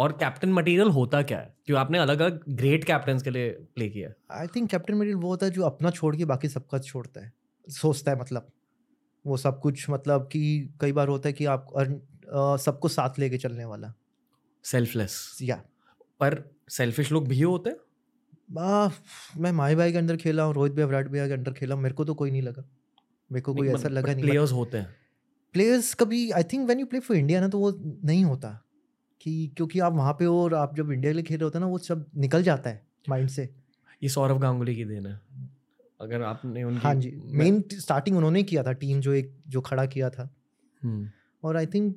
और 0.00 0.12
कैप्टन 0.12 0.52
मटेरियल 0.52 0.88
होता 0.90 1.22
क्या 1.22 1.38
है? 1.38 1.54
क्यों 1.66 1.78
आपने 1.78 1.98
अलग 1.98 2.20
अलग 2.20 2.40
ग्रेट 2.50 2.84
कैप्टन्स 2.84 3.22
के 3.22 3.30
लिए 3.30 3.50
प्ले 3.74 3.88
किया? 3.88 4.10
आई 4.32 4.46
थिंक 4.46 4.70
कैप्टन 4.70 4.94
मटेरियल 4.94 5.16
वो 5.16 5.28
होता 5.28 5.46
है 5.46 5.52
जो 5.52 5.62
अपना 5.62 5.90
छोड़ 5.90 6.14
के 6.16 6.24
बाकी 6.24 6.48
सबका 6.48 6.78
छोड़ता 6.80 7.20
है। 7.20 7.32
सोचता 7.66 8.10
है 8.10 8.18
मतलब। 8.20 8.50
वो 9.24 9.36
सब 9.36 9.60
कुछ 9.60 9.88
मतलब 9.90 10.28
कि 10.32 10.40
कई 10.80 10.92
बार 10.92 11.08
होता 11.08 11.28
है 11.28 11.32
कि 11.32 11.44
आप 11.46 11.66
सबको 12.60 12.88
साथ 12.88 13.18
लेके 13.18 13.38
चलने 13.38 13.64
वाला। 13.64 13.92
सेल्फलेस 14.64 15.38
या 15.42 15.56
पर 16.20 16.42
सेल्फिश 16.70 17.12
लोग 17.12 17.28
भी 17.28 17.40
होते 17.40 17.70
हैं? 17.70 17.76
मैं 19.38 19.52
माई 19.52 19.74
भाई 19.74 19.92
के 19.92 19.98
अंदर 19.98 20.16
खेला 20.16 20.42
हूँ 20.42 20.54
रोहित 20.54 20.72
भाई 20.72 20.84
विराट 20.84 21.08
भैया 21.08 21.26
के 21.28 21.34
अंदर 21.34 21.52
खेला 21.52 21.74
हूँ, 21.74 21.82
मेरे 21.82 21.94
को 21.94 22.04
तो 22.04 22.14
कोई 22.14 22.30
नहीं 22.30 22.42
लगा। 22.42 22.64
मेरे 23.30 23.42
को 23.42 23.54
कोई 23.54 23.68
ऐसा 23.68 23.88
लगा 23.88 24.12
नहीं 24.12 24.24
प्लेयर्स 24.24 24.52
होते 24.52 24.78
हैं। 24.78 24.96
प्लेयर्स 25.54 25.92
कभी 25.94 26.30
I 26.30 26.42
think 26.42 26.64
when 26.66 26.80
you 26.80 26.86
play 26.86 27.00
for 27.00 27.16
India 27.16 27.40
ना 27.40 27.48
तो 27.48 27.58
वो 27.58 27.72
नहीं 28.04 28.24
होता। 28.24 28.50
कि 29.20 29.52
क्योंकि 29.56 29.80
आप 29.80 29.92
वहाँ 29.92 30.12
पे 30.12 30.24
हो 30.24 30.42
और 30.42 30.54
आप 30.54 30.74
जब 30.76 30.92
इंडिया 30.92 31.12
के 31.12 31.14
लिए 31.14 31.24
खेल 31.24 31.38
रहे 31.38 31.44
होते 31.44 31.58
हैं 31.58 31.64
ना 31.64 31.70
वो 31.70 31.78
सब 31.80 32.04
निकल 32.16 32.42
जाता 32.42 32.70
है 32.70 32.82
माइंड 33.08 33.28
से। 33.28 33.48
ये 34.02 34.08
सौरव 34.08 34.38
गांगुली 34.38 34.74
की 34.76 34.84
देन 34.84 35.06
है। 35.06 35.20
अगर 36.00 36.22
आपने 36.22 36.62
उनकी 36.64 36.80
हाँ 36.80 36.94
जी 36.94 37.12
मेन 37.34 37.62
स्टार्टिंग 37.72 38.16
उन्होंने 38.16 38.42
किया 38.42 38.62
था 38.62 38.72
टीम 38.74 39.00
जो 39.00 39.12
एक 39.12 39.32
जो 39.48 39.60
खड़ा 39.60 39.84
किया 39.86 40.10
था। 40.10 40.28
हम्म, 40.82 41.08
और 41.42 41.56
आई 41.56 41.66
थिंक 41.66 41.94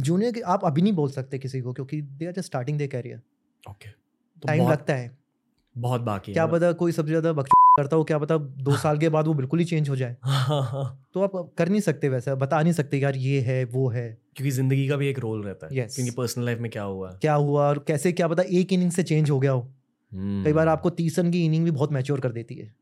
जूनियर 0.00 0.32
के 0.32 0.40
आप 0.40 0.64
अभी 0.64 0.82
नहीं 0.82 0.92
बोल 0.92 1.10
सकते 1.10 1.38
किसी 1.38 1.60
को 1.60 1.72
क्योंकि 1.72 2.00
they 2.02 2.26
are 2.26 2.32
just 2.32 2.46
starting 2.46 2.78
their 2.78 2.88
career 2.88 3.22
okay 3.64 3.88
time 4.42 4.68
लगता 4.70 4.94
है। 4.94 5.16
बहुत 5.76 6.00
बाकी 6.02 6.32
क्या 6.32 6.46
पता 6.46 6.72
कोई 6.74 6.92
सबसे 6.92 7.08
ज़्यादा 7.08 7.32
बक 7.32 7.48
करता 7.76 7.96
हूँ 7.96 8.04
क्या 8.04 8.18
पता 8.18 8.36
दो 8.36 8.76
साल 8.76 8.98
के 8.98 9.08
बाद 9.08 9.26
वो 9.26 9.34
बिल्कुल 9.34 9.58
ही 9.58 9.64
चेंज 9.64 9.88
हो 9.88 9.96
जाए। 9.96 10.16
तो 11.14 11.22
आप 11.22 11.52
कर 11.58 11.68
नहीं 11.68 11.80
सकते 11.80 12.08
वैसा 12.08 12.34
बता 12.34 12.62
नहीं 12.62 12.72
सकते 12.72 12.98
यार 12.98 13.16
ये 13.16 13.40
है 13.40 13.64
वो 13.64 13.88
है। 13.88 14.18
क्योंकि 14.36 14.50
ज़िंदगी 14.50 14.88
का 14.88 14.96
भी 14.96 15.08
एक 15.08 15.18
रोल 15.18 15.42
रहता 15.42 15.66
है। 15.66 15.72
Yes. 15.72 15.94
क्योंकि 15.94 16.10
पर्सनल 16.10 16.44
लाइफ 16.44 16.58
में 16.58 16.70
क्या 16.70 16.82
हुआ? 16.82 17.10
क्या 17.12 17.34
हुआ 17.34 17.68
और 17.68 17.84
कैसे 17.88 18.12
क्या 18.12 18.28
पता 18.28 18.42
एक 18.50 18.72
इनिंग 18.72 18.90
से 18.90 19.02
चेंज 19.02 19.30
हो 19.30 19.40
गया 19.40 19.52
हो। 19.52 19.60
हम्म, 20.12 20.44
कई 20.44 20.52
बार 20.52 20.68
आपको 20.68 20.90
तीस 20.90 21.18
रन 21.18 21.30
की 21.30 21.44
इनिंग 21.44 21.64
भी 21.64 21.70
बहुत 21.70 21.92
मैच्योर 21.92 22.20
कर 22.20 22.32
देती 22.32 22.54
है। 22.54 22.74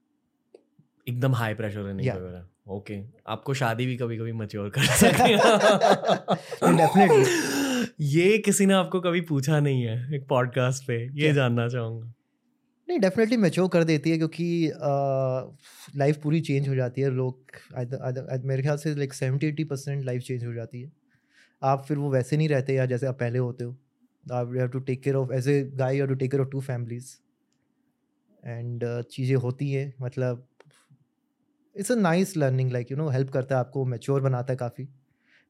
एकदम 1.09 1.35
हाई 1.35 1.55
प्रेशर 1.55 1.81
रहने 1.81 2.03
Yeah. 2.03 2.17
वगैरह 2.17 2.47
ओके 2.69 3.01
आपको 3.29 3.55
शादी 3.55 3.87
भी 3.87 3.97
कभी 3.97 4.19
कभी 4.19 4.33
मच्योर 4.33 4.69
कर 4.69 4.83
सकती 5.03 5.33
है। 5.33 6.77
डेफिनेटली 6.77 7.25
ये 8.01 8.39
किसी 8.39 8.67
ने 8.67 8.75
आपको 8.75 9.01
कभी 9.01 9.21
पूछा 9.21 9.61
नहीं 9.61 9.83
है 9.83 10.15
एक 10.15 10.27
पॉडकास्ट 10.29 10.87
पे? 10.87 11.23
ये 11.23 11.33
जानना 11.33 11.69
चाहूँगा। 11.69 12.13
नहीं 12.91 13.01
डेफिनेटली 13.01 13.37
मेच्योर 13.37 13.69
कर 13.73 13.85
देती 13.85 14.11
है 14.11 14.17
क्योंकि 14.19 14.47
लाइफ 15.99 16.23
पूरी 16.23 16.41
चेंज 16.41 16.69
हो 16.69 16.75
जाती 16.75 17.01
है। 17.01 17.11
लोग 17.11 18.47
मेरे 18.47 18.63
ख्याल 18.63 18.77
से 18.77 18.95
like 18.95 19.15
seventy 19.15 19.47
eighty 19.47 19.65
percent 19.65 20.05
life 20.05 20.23
change 20.23 20.45
हो 20.45 20.53
जाती 20.55 20.83
है। 20.83 20.93
आप 21.63 21.85
फिर 21.89 21.99
वो 21.99 22.11
वैसे 22.11 22.37
नहीं 22.37 22.49
रहते 22.49 22.75
या 22.75 22.87
जैसे 22.87 23.07
आप 23.07 23.19
पहले 23.19 23.39
होते 23.39 23.65
हो। 23.65 23.77
आप 24.25 24.53
you 24.55 24.59
have 24.61 24.69
to 24.69 24.79
take 24.81 25.03
care 25.03 25.17
of 25.17 25.33
as 25.33 25.49
a 25.49 25.63
guy 25.75 25.99
you 25.99 26.07
to 26.07 26.15
take 26.15 26.31
care 26.31 26.43
of 26.43 26.49
two 26.51 26.61
families 26.61 27.15
and 28.45 28.85
चीज़ें 29.13 29.37
होती 29.37 29.71
हैं 29.73 29.93
मतलब 30.03 30.47
it's 31.77 31.93
a 31.93 31.95
nice 31.95 32.37
learning 32.37 32.71
like 32.73 32.91
you 32.91 32.97
know 32.97 33.09
help 33.09 33.31
करता 33.31 33.55
है 33.55 33.61
आपको 33.61 33.85
मेच्योर 33.85 34.21
बनाता 34.23 34.53
है 34.53 34.57
काफ़ी। 34.57 34.89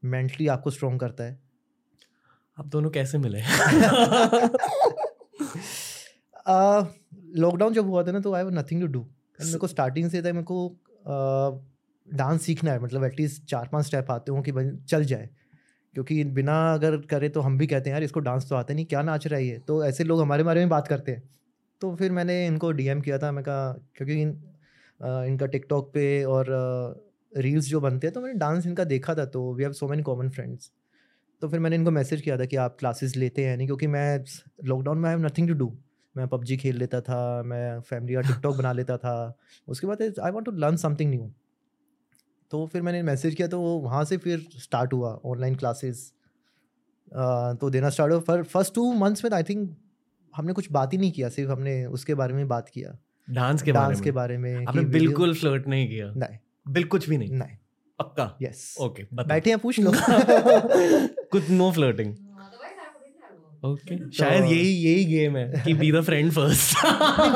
मेंटली 0.02 0.46
आपको 0.48 0.70
स्ट्रॉन्ग 0.70 1.00
करता 1.00 1.24
है। 1.24 1.38
आप 2.58 2.66
दोनों 2.66 2.90
कैसे 2.90 3.18
मिले? 3.18 3.42
लॉकडाउन 7.36 7.72
जब 7.72 7.86
हुआ 7.86 8.02
था 8.04 8.12
ना 8.12 8.20
तो 8.20 8.34
आई 8.34 8.44
नथिंग 8.44 8.80
टू 8.80 8.86
डू 8.86 9.00
मेरे 9.40 9.58
को 9.58 9.66
स्टार्टिंग 9.66 10.10
से 10.10 10.22
था 10.22 10.32
मेरे 10.32 10.42
को 10.42 10.78
डांस 12.14 12.42
सीखना 12.42 12.72
है 12.72 12.82
मतलब 12.82 13.04
एटलीस्ट 13.04 13.44
चार 13.44 13.68
पाँच 13.72 13.86
स्टेप 13.86 14.10
आते 14.10 14.32
हों 14.32 14.42
कि 14.42 14.52
चल 14.88 15.04
जाए। 15.04 15.28
क्योंकि 15.94 16.24
बिना 16.24 16.74
अगर 16.74 16.96
करे 16.96 17.28
तो 17.28 17.40
हम 17.40 17.58
भी 17.58 17.66
कहते 17.66 17.90
हैं 17.90 17.94
यार 17.94 18.02
इसको 18.02 18.20
डांस 18.20 18.48
तो 18.48 18.56
आता 18.56 18.74
नहीं 18.74 18.84
क्या 18.84 19.02
नाच 19.02 19.26
रहा 19.26 19.38
है 19.40 19.46
ये? 19.46 19.58
तो 19.58 19.84
ऐसे 19.84 20.04
लोग 20.04 20.20
हमारे 20.20 20.42
बारे 20.42 20.60
में 20.60 20.68
बात 20.68 20.88
करते 20.88 21.12
हैं। 21.12 21.22
तो 21.80 21.94
फिर 21.96 22.12
मैंने 22.12 22.46
इनको 22.46 22.72
डीएम 22.72 23.00
किया 23.00 23.18
था 23.18 23.32
मैं 23.32 23.44
कहा 23.44 23.72
क्योंकि 23.94 24.20
इन, 24.22 24.28
इनका 25.00 25.46
टिकटॉक 25.46 25.90
पे 25.94 26.24
और 26.24 26.46
रील्स 27.36 27.66
जो 27.66 27.80
बनते 27.80 28.06
हैं 28.06 28.14
तो 28.14 28.20
मैंने 28.20 28.34
डांस 28.34 28.66
इनका 28.66 28.84
देखा 28.84 29.14
था 29.14 29.24
तो 29.24 29.54
we 29.54 29.62
have 29.62 29.72
so 29.72 29.88
many 29.88 30.02
common 30.02 30.30
friends 30.30 30.72
तो 31.40 31.48
फिर 31.48 31.60
मैंने 31.60 31.76
इनको 31.76 31.90
मैसेज 31.90 32.20
किया 32.20 32.38
था 32.38 32.44
कि 32.44 32.56
आप 32.56 32.76
क्लासेस 32.78 33.16
लेते 33.16 33.44
हैं 33.44 33.56
नहीं 33.56 33.66
क्योंकि 33.66 33.86
मैं 33.86 34.24
लॉकडाउन 34.64 34.98
में 34.98 35.08
I 35.10 35.16
have 35.16 35.26
nothing 35.26 35.48
to 35.48 35.54
do 35.54 35.78
मैं 36.16 36.28
पबजी 36.28 36.56
खेल 36.56 36.76
लेता 36.76 37.00
था 37.00 37.42
मैं 37.42 37.80
फैमिली 37.80 38.14
का 38.14 38.20
टिकटॉक 38.20 38.56
बना 38.56 38.72
लेता 38.72 38.96
था। 38.96 39.38
उसके 39.68 39.86
बाद 39.86 40.02
I 40.02 40.30
want 40.30 40.46
to 40.46 40.52
learn 40.52 40.76
something 40.76 41.10
new 41.10 41.30
तो 42.50 42.66
फिर 42.66 42.82
मैंने 42.82 43.02
मैसेज 43.02 43.34
किया 43.34 43.48
तो 43.48 43.60
वहाँ 43.60 44.04
से 44.04 44.16
फिर 44.16 44.46
स्टार्ट 44.56 44.92
हुआ 44.92 45.20
ऑनलाइन 45.24 45.54
क्लासेस 45.54 46.12
तो 47.60 47.70
देना 47.70 47.90
स्टार्ट 47.90 48.12
हुआ। 48.12 48.20
पर 48.20 48.42
फ़र्स्ट 48.42 48.74
टू 48.74 48.92
मंथ्स 48.92 49.24
में 49.24 49.30
आई 49.30 49.42
थिंक 49.42 49.76
हमने 50.36 50.52
कुछ 50.52 50.70
बात 50.72 50.92
ही 50.92 50.98
नहीं 50.98 51.12
किया 51.12 51.28
सिर्फ़ 51.28 51.50
हमने 51.50 51.84
उसके 51.86 52.14
बारे 52.14 52.34
में 52.34 52.48
बात 52.48 52.68
किया। 52.68 52.96
डांस 53.30 53.62
के 53.62 53.72
डांस 53.72 54.00
के 54.00 54.10
बारे 54.10 54.38
में 54.38 54.66
आपने 54.66 54.82
बिल्कुल 54.82 55.34
फ्लर्ट 55.34 55.66
नहीं 55.68 55.88
किया? 55.88 56.12
नहीं। 56.16 56.38
बिल्कुल 56.68 56.98
कुछ 56.98 57.08
भी 57.08 57.18
नहीं? 57.18 57.30
नहीं। 57.30 57.56
पक्का? 57.98 58.36
यस 58.42 58.76
ओके 58.80 59.06
बैठे 59.14 59.50
हैं 59.50 59.58
पूछ 59.58 59.80
लो। 59.80 59.92
कुछ 61.32 61.50
नो 61.50 61.70
फ्लर्टिंग 61.72 62.14
ओके 63.64 64.10
शायद 64.10 64.42
तो- 64.42 64.52
यही 64.52 64.68
यही 64.68 65.04
गेम 65.04 65.36
है। 65.36 65.62
कि 65.64 65.74
be 65.74 65.92
the 65.92 66.00
friend 66.00 66.32
first 66.32 66.78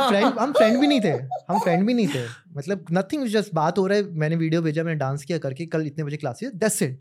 friend 0.09 0.39
हम 0.39 0.53
फ्रेंड 0.53 0.81
भी 0.81 0.87
नहीं 0.87 1.01
थे। 1.01 1.13
हम 1.49 1.59
फ्रेंड 1.59 1.87
भी 1.87 1.95
नहीं 1.95 2.09
थे। 2.09 2.25
मतलब 2.57 2.85
नथिंग 2.93 3.27
जस्ट 3.27 3.55
बात 3.55 3.79
हो 3.79 3.87
रहा 3.87 3.99
है। 3.99 4.05
मैंने 4.05 4.37
वीडियो 4.37 4.63
भेजा 4.63 4.83
मैंने 4.83 4.99
डांस 4.99 5.25
किया 5.25 5.39
करके 5.39 5.67
कल 5.67 5.87
इतने 5.87 6.05
बजे 6.05 6.17
क्लासेस 6.17 6.53
दैट्स 6.55 6.83
इट 6.83 7.01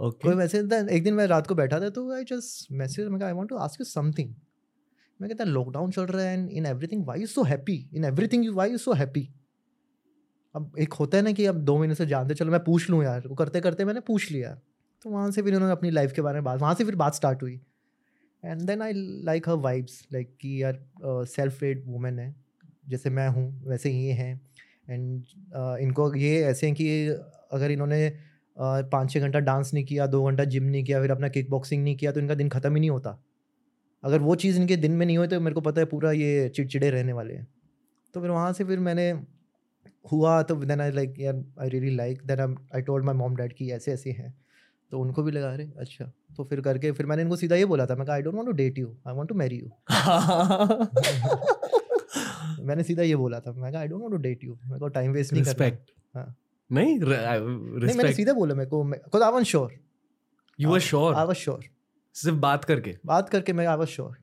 ओके 0.00 0.28
कोई 0.28 0.36
मैसेज 0.36 0.72
था 0.72 0.86
एक 0.90 1.04
दिन 1.04 1.14
मैं 1.14 1.26
रात 1.26 1.46
को 1.46 1.54
बैठा 1.54 1.80
था 1.80 1.88
तो 1.88 2.14
आई 2.14 2.24
जस्ट 2.24 2.72
मैसेज 2.72 3.06
मैं 3.06 3.26
I 3.26 3.32
want 3.32 3.48
to 3.48 3.56
ask 3.56 3.80
you 3.80 3.84
something 3.84 4.34
मैं 5.20 5.30
कहता 5.30 5.44
लॉकडाउन 5.44 5.90
चल 5.90 6.02
रहा 6.02 6.24
है 6.24 6.38
and 6.38 6.50
in 6.50 6.66
everything 6.66 7.06
why 7.06 7.20
you 7.20 7.26
so 7.26 7.42
happy 7.42 7.90
in 7.94 8.04
everything 8.04 8.44
you 8.44 8.52
why 8.52 8.70
you 8.70 8.78
so 8.78 8.92
happy 8.92 9.28
अब 10.56 10.72
एक 10.78 10.92
होता 10.92 11.18
है 11.18 11.24
ना 11.24 11.32
कि 11.32 11.46
अब 11.46 11.54
दो 11.54 11.78
महीने 11.78 11.94
से 11.94 12.06
जानते 12.06 12.34
चलो 12.34 12.50
मैं 12.52 12.64
पूछ 12.64 12.90
लूँ 12.90 13.04
यार। 13.04 13.22
वो 13.26 13.34
करते 13.34 13.60
करते 13.60 13.84
मैंने 13.84 14.00
पूछ 14.00 14.32
लिया। 14.32 14.60
तो 15.02 15.10
वहाँ 15.10 15.30
से 15.30 15.42
फिर 15.42 15.54
उन्होंने 15.54 15.72
अपनी 15.72 15.90
लाइफ 15.90 16.12
के 16.12 16.22
बारे 16.22 16.34
में 16.34 16.44
बात 16.44 16.60
वहाँ 16.60 16.74
से 16.74 16.84
फिर 16.84 16.96
बात 16.96 17.14
स्टार्ट 17.14 17.42
हुई। 17.42 17.60
And 18.44 18.62
then 18.62 18.82
I 18.82 18.92
like 19.24 19.48
her 19.48 19.56
vibes 19.58 20.06
like 20.12 20.36
कि 20.40 20.62
यार 20.62 20.78
सेल्फ 21.26 21.62
मेड 21.62 21.82
वुमेन 21.86 22.18
है। 22.18 22.34
जैसे 22.88 23.10
मैं 23.10 23.28
हूँ 23.28 23.46
वैसे 23.66 23.90
ये 23.90 24.12
हैं। 24.12 24.40
एंड 24.90 25.22
uh, 25.22 25.76
इनको 25.78 26.14
ये 26.14 26.40
ऐसे 26.44 26.66
हैं 26.66 26.74
कि 26.76 27.06
अगर 27.52 27.70
इन्होंने 27.70 28.08
uh, 28.10 28.82
पाँच 28.92 29.10
छः 29.10 29.20
घंटा 29.20 29.38
डांस 29.40 29.72
नहीं 29.74 29.84
किया 29.84 30.06
दो 30.06 30.24
घंटा 30.24 30.44
जिम 30.44 30.64
नहीं 30.64 30.84
किया 30.84 31.00
फिर 31.02 31.10
अपना 31.10 31.28
किक 31.28 31.50
बॉक्सिंग 31.50 31.82
नहीं 31.84 31.96
किया 31.96 32.12
तो 32.12 32.20
इनका 32.20 32.34
दिन 32.34 32.48
ख़त्म 32.48 32.74
ही 32.74 32.80
नहीं 32.80 32.90
होता। 32.90 33.18
अगर 34.02 34.18
वो 34.20 34.34
चीज़ 34.34 34.60
इनके 34.60 34.76
दिन 34.76 34.92
में 34.92 35.06
नहीं 35.06 35.18
हुई 35.18 35.26
तो 35.26 35.40
मेरे 35.40 35.54
को 35.54 35.60
पता 35.60 35.80
है 35.80 35.86
पूरा 35.86 36.12
ये 36.12 36.48
चिड़चिड़े 36.48 36.90
रहने 36.90 37.12
वाले 37.12 37.34
हैं। 37.34 37.46
तो 38.14 38.20
फिर 38.20 38.30
वहाँ 38.30 38.52
से 38.52 38.64
फिर 38.64 38.78
मैंने 38.78 39.10
हुआ 40.12 40.42
तो 40.42 40.54
then 40.56 40.80
I 40.80 40.90
like 40.90 41.20
I 41.60 41.68
really 41.68 41.94
like 41.96 42.22
then 42.26 42.56
I 42.74 42.82
told 42.82 43.04
my 43.04 43.14
mom 43.14 43.36
dad 43.36 43.52
कि 43.52 43.70
ऐसे 43.72 43.92
ऐसे 43.92 44.10
हैं। 44.10 44.32
तो 44.94 44.98
उनको 45.00 45.22
भी 45.22 45.32
लगा 45.32 45.54
रहे 45.54 45.66
अच्छा। 45.78 46.04
तो 46.36 46.44
फिर 46.44 46.60
करके 46.60 46.90
फिर 46.92 47.06
मैंने 47.06 47.22
इनको 47.22 47.36
सीधा 47.36 47.56
ये 47.56 47.64
बोला 47.64 47.86
था 47.86 47.94
मैं 47.96 48.06
कहा 48.06 48.14
I 48.14 48.22
don't 48.22 48.34
want 48.34 48.46
to 48.46 48.52
date 48.52 48.78
you 48.78 48.96
I 49.08 49.14
want 49.14 49.28
to 49.28 49.34
marry 49.34 49.56
you 49.56 49.70
मैंने 52.64 52.82
सीधा 52.82 53.02
ये 53.02 53.16
बोला 53.16 53.40
था 53.40 53.52
मैं 53.52 53.72
कहा 53.72 53.80
I 53.80 53.88
don't 53.88 54.00
want 54.00 54.12
to 54.12 54.18
date 54.18 54.44
you 54.44 54.54
मेरे 54.54 54.78
को 54.80 54.88
टाइम 54.88 55.12
वेस्ट 55.12 55.32
नहीं 55.32 55.42
रिस्पेक्ट 55.42 55.90
हाँ। 56.14 56.36
नहीं 56.72 56.98
नहीं 56.98 57.94
मैंने 57.96 58.12
सीधा 58.12 58.32
बोला 58.32 58.54
मेरे 58.54 58.70
को 58.70 58.84
because 58.84 59.22
I 59.22 59.30
was 59.30 59.44
sure 59.44 59.74
you 60.60 60.70
were 60.70 60.80
sure 60.80 61.14
I 61.14 61.26
was 61.26 61.36
sure 61.36 61.64
सिर्फ़ 62.14 62.38
बात 62.38 62.64
करके? 62.64 62.96
बात 63.06 63.28
करके 63.28 63.52
मैं 63.52 63.66
आई 63.66 63.76
वाज 63.76 63.88
श्योर 63.88 64.16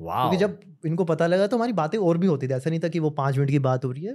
वाओ 0.00 0.30
क्योंकि 0.30 0.36
जब 0.36 0.60
इनको 0.86 1.04
पता 1.04 1.26
लगा 1.26 1.46
तो 1.46 1.56
हमारी 1.56 1.72
बातें 1.72 1.98
और 1.98 2.18
भी 2.18 2.26
होती 2.26 2.48
थी 2.48 2.52
ऐसा 2.52 2.70
नहीं 2.70 2.80
था 2.80 2.88
कि 2.88 2.98
वो 2.98 3.10
पाँच 3.10 3.38
मिनट 3.38 3.50
की 3.50 3.58
बात 3.58 3.84
हो 3.84 3.90
रही 3.90 4.04
है 4.04 4.14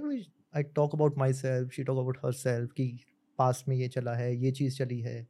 I 0.56 0.62
talk 0.62 0.94
about 0.94 1.18
myself 1.32 1.70
she 1.70 1.84
talk 1.84 1.98
about 1.98 2.18
herself 2.32 2.72
कि 2.72 2.98
पास 3.38 3.64
में 3.68 3.76
ये 3.76 3.88
चला 3.88 4.14
है 4.14 4.36
ये 4.36 4.50
चीज़ 4.50 4.76
चली 4.78 5.00
है। 5.00 5.26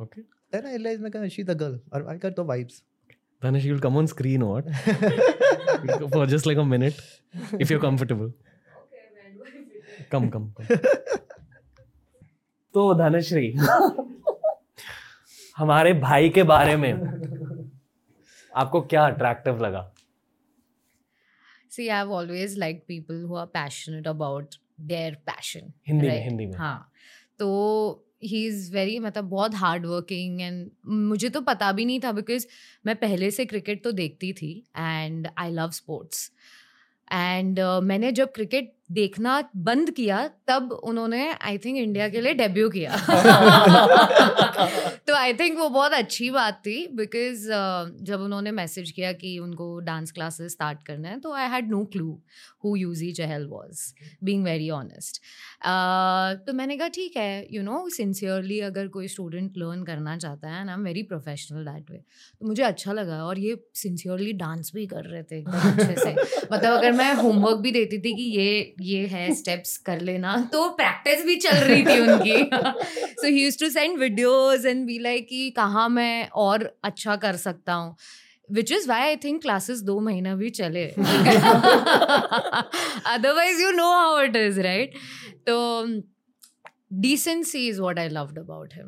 ओके 0.00 0.20
देन 0.20 0.66
आई 0.66 0.72
रियलाइज़ 0.72 1.00
मैं 1.02 1.10
कहा 1.12 1.28
शी 1.36 1.42
द 1.44 1.56
गर्ल 1.62 1.80
और 1.94 2.06
I 2.08 2.18
got 2.26 2.36
the 2.36 2.46
vibes 2.54 2.82
Dhanesh, 3.42 3.66
you'll 3.66 3.78
come 3.84 3.94
on 3.98 4.08
screen 4.10 4.42
or 4.46 4.48
what? 4.54 4.66
For 6.14 6.24
just 6.32 6.48
like 6.48 6.58
a 6.62 6.64
minute, 6.72 6.98
if 7.64 7.70
you're 7.72 7.80
comfortable. 7.84 8.26
Come, 10.14 10.26
come, 10.34 10.50
come. 10.56 10.66
तो 12.74 12.82
धनश्री 12.94 13.46
हमारे 15.56 15.92
भाई 16.02 16.28
के 16.36 16.42
बारे 16.52 16.76
में 16.82 16.92
आपको 18.52 18.80
क्या 18.92 19.06
अट्रैक्टिव 19.06 19.64
लगा 19.64 19.82
See, 21.76 21.88
I've 21.96 22.12
always 22.20 22.54
liked 22.60 22.86
people 22.92 23.18
who 23.26 23.36
are 23.40 23.48
passionate 23.56 24.06
about 24.12 24.56
their 24.92 25.10
passion. 25.32 25.72
Hindi 25.88 26.06
में 26.08 26.24
हिंदी 26.24 26.46
में 26.46 26.56
हाँ 26.58 26.78
तो 27.38 27.50
ही 28.22 28.46
इज़ 28.46 28.72
वेरी 28.72 28.98
मतलब 28.98 29.24
बहुत 29.24 29.54
हार्ड 29.54 29.86
वर्किंग 29.86 30.40
एंड 30.40 30.70
मुझे 30.86 31.28
तो 31.28 31.40
पता 31.40 31.70
भी 31.72 31.84
नहीं 31.84 32.00
था 32.00 32.12
बिकॉज़ 32.12 32.46
मैं 32.86 32.96
पहले 32.96 33.30
से 33.30 33.44
क्रिकेट 33.44 33.82
तो 33.84 33.92
देखती 33.92 34.32
थी 34.32 34.52
and 34.76 35.28
I 35.38 35.50
love 35.50 35.70
sports 35.70 36.30
and 37.12 37.60
मैंने 37.82 38.12
जब 38.12 38.32
क्रिकेट 38.32 38.72
देखना 38.92 39.50
बंद 39.56 39.90
किया 39.90 40.30
तब 40.46 40.72
उन्होंने 40.72 41.32
आई 41.32 41.58
थिंक 41.58 41.78
इंडिया 41.78 42.08
के 42.08 42.20
लिए 42.20 42.34
डेब्यू 42.34 42.68
किया। 42.68 42.96
तो 45.06 45.14
आई 45.14 45.32
थिंक 45.32 45.58
वो 45.58 45.68
बहुत 45.68 45.92
अच्छी 45.92 46.30
बात 46.30 46.62
थी 46.66 46.86
बिकॉज़ 46.86 47.48
uh, 47.48 48.04
जब 48.04 48.20
उन्होंने 48.20 48.50
मैसेज 48.50 48.90
किया 48.90 49.12
कि 49.12 49.38
उनको 49.38 49.80
डांस 49.80 50.12
क्लासेस 50.12 50.52
स्टार्ट 50.52 50.82
करना 50.82 51.08
है 51.08 51.20
तो 51.20 51.32
I 51.32 51.48
had 51.48 51.68
no 51.68 51.84
clue 51.84 52.22
who 52.64 52.76
Yuzi 52.76 53.12
Chahal 53.12 53.46
was 53.46 53.94
being 54.24 54.44
very 54.44 54.70
honest 54.70 55.22
तो 56.46 56.52
मैंने 56.52 56.76
कहा 56.76 56.88
ठीक 56.88 57.16
है 57.16 57.46
यू 57.50 57.62
नो 57.62 57.88
सिंसियरली 57.88 58.60
अगर 58.60 58.88
कोई 58.88 59.08
स्टूडेंट 59.08 59.52
लर्न 59.56 59.84
करना 59.84 60.16
चाहता 60.16 60.48
है 60.48 60.60
and 60.60 60.68
I 60.68 60.74
am 60.74 60.82
very 60.82 61.02
professional 61.02 61.64
that 61.64 61.90
way 61.90 62.02
तो 62.40 62.46
मुझे 62.46 62.62
अच्छा 62.62 62.92
लगा 62.92 63.24
और 63.24 63.38
ये 63.38 63.64
सिंसियरली 63.74 64.32
डांस 64.32 64.72
भी 64.74 64.86
कर 64.86 65.04
रहे 65.04 65.22
थे 65.22 65.38
एकदम 65.38 65.52
अच्छे 65.52 65.96
से। 65.96 66.14
मतलब 66.52 66.78
अगर 66.78 66.92
मैं 66.92 67.14
होमवर्क 67.14 67.56
भी 67.56 67.72
देती 67.72 67.98
थी 67.98 68.14
कि 68.14 68.22
ये 68.22 68.74
ये 68.80 69.06
है 69.06 69.34
स्टेप्स 69.34 69.76
कर 69.86 70.00
लेना। 70.00 70.36
तो 70.52 70.68
प्रैक्टिस 70.76 71.24
भी 71.26 71.36
चल 71.36 71.56
रही 71.56 71.82
थी 71.86 71.98
उनकी। 72.00 72.36
So 73.20 73.26
he 73.26 73.42
used 73.44 73.58
to 73.60 73.68
send 73.70 73.98
videos 73.98 74.66
and 74.68 74.86
be 74.86 74.98
like 74.98 75.26
कि 75.28 75.50
कहाँ 75.56 75.88
मैं 75.88 76.28
और 76.44 76.64
अच्छा 76.84 77.16
कर 77.24 77.36
सकता 77.36 77.74
हूँ। 77.74 77.96
Which 78.52 78.72
is 78.72 78.88
why 78.88 79.00
I 79.00 79.16
think 79.24 79.40
classes 79.42 79.80
दो 79.90 79.98
महीना 80.00 80.34
भी 80.36 80.50
चले। 80.60 80.86
Otherwise 83.14 83.62
you 83.62 83.70
know 83.72 83.90
how 83.92 84.20
it 84.20 84.36
is 84.36 84.60
right 84.60 84.94
तो 85.46 85.58
decency 87.02 87.60
is 87.72 87.76
what 87.82 87.98
I 88.02 88.04
loved 88.14 88.38
about 88.38 88.72
him. 88.76 88.86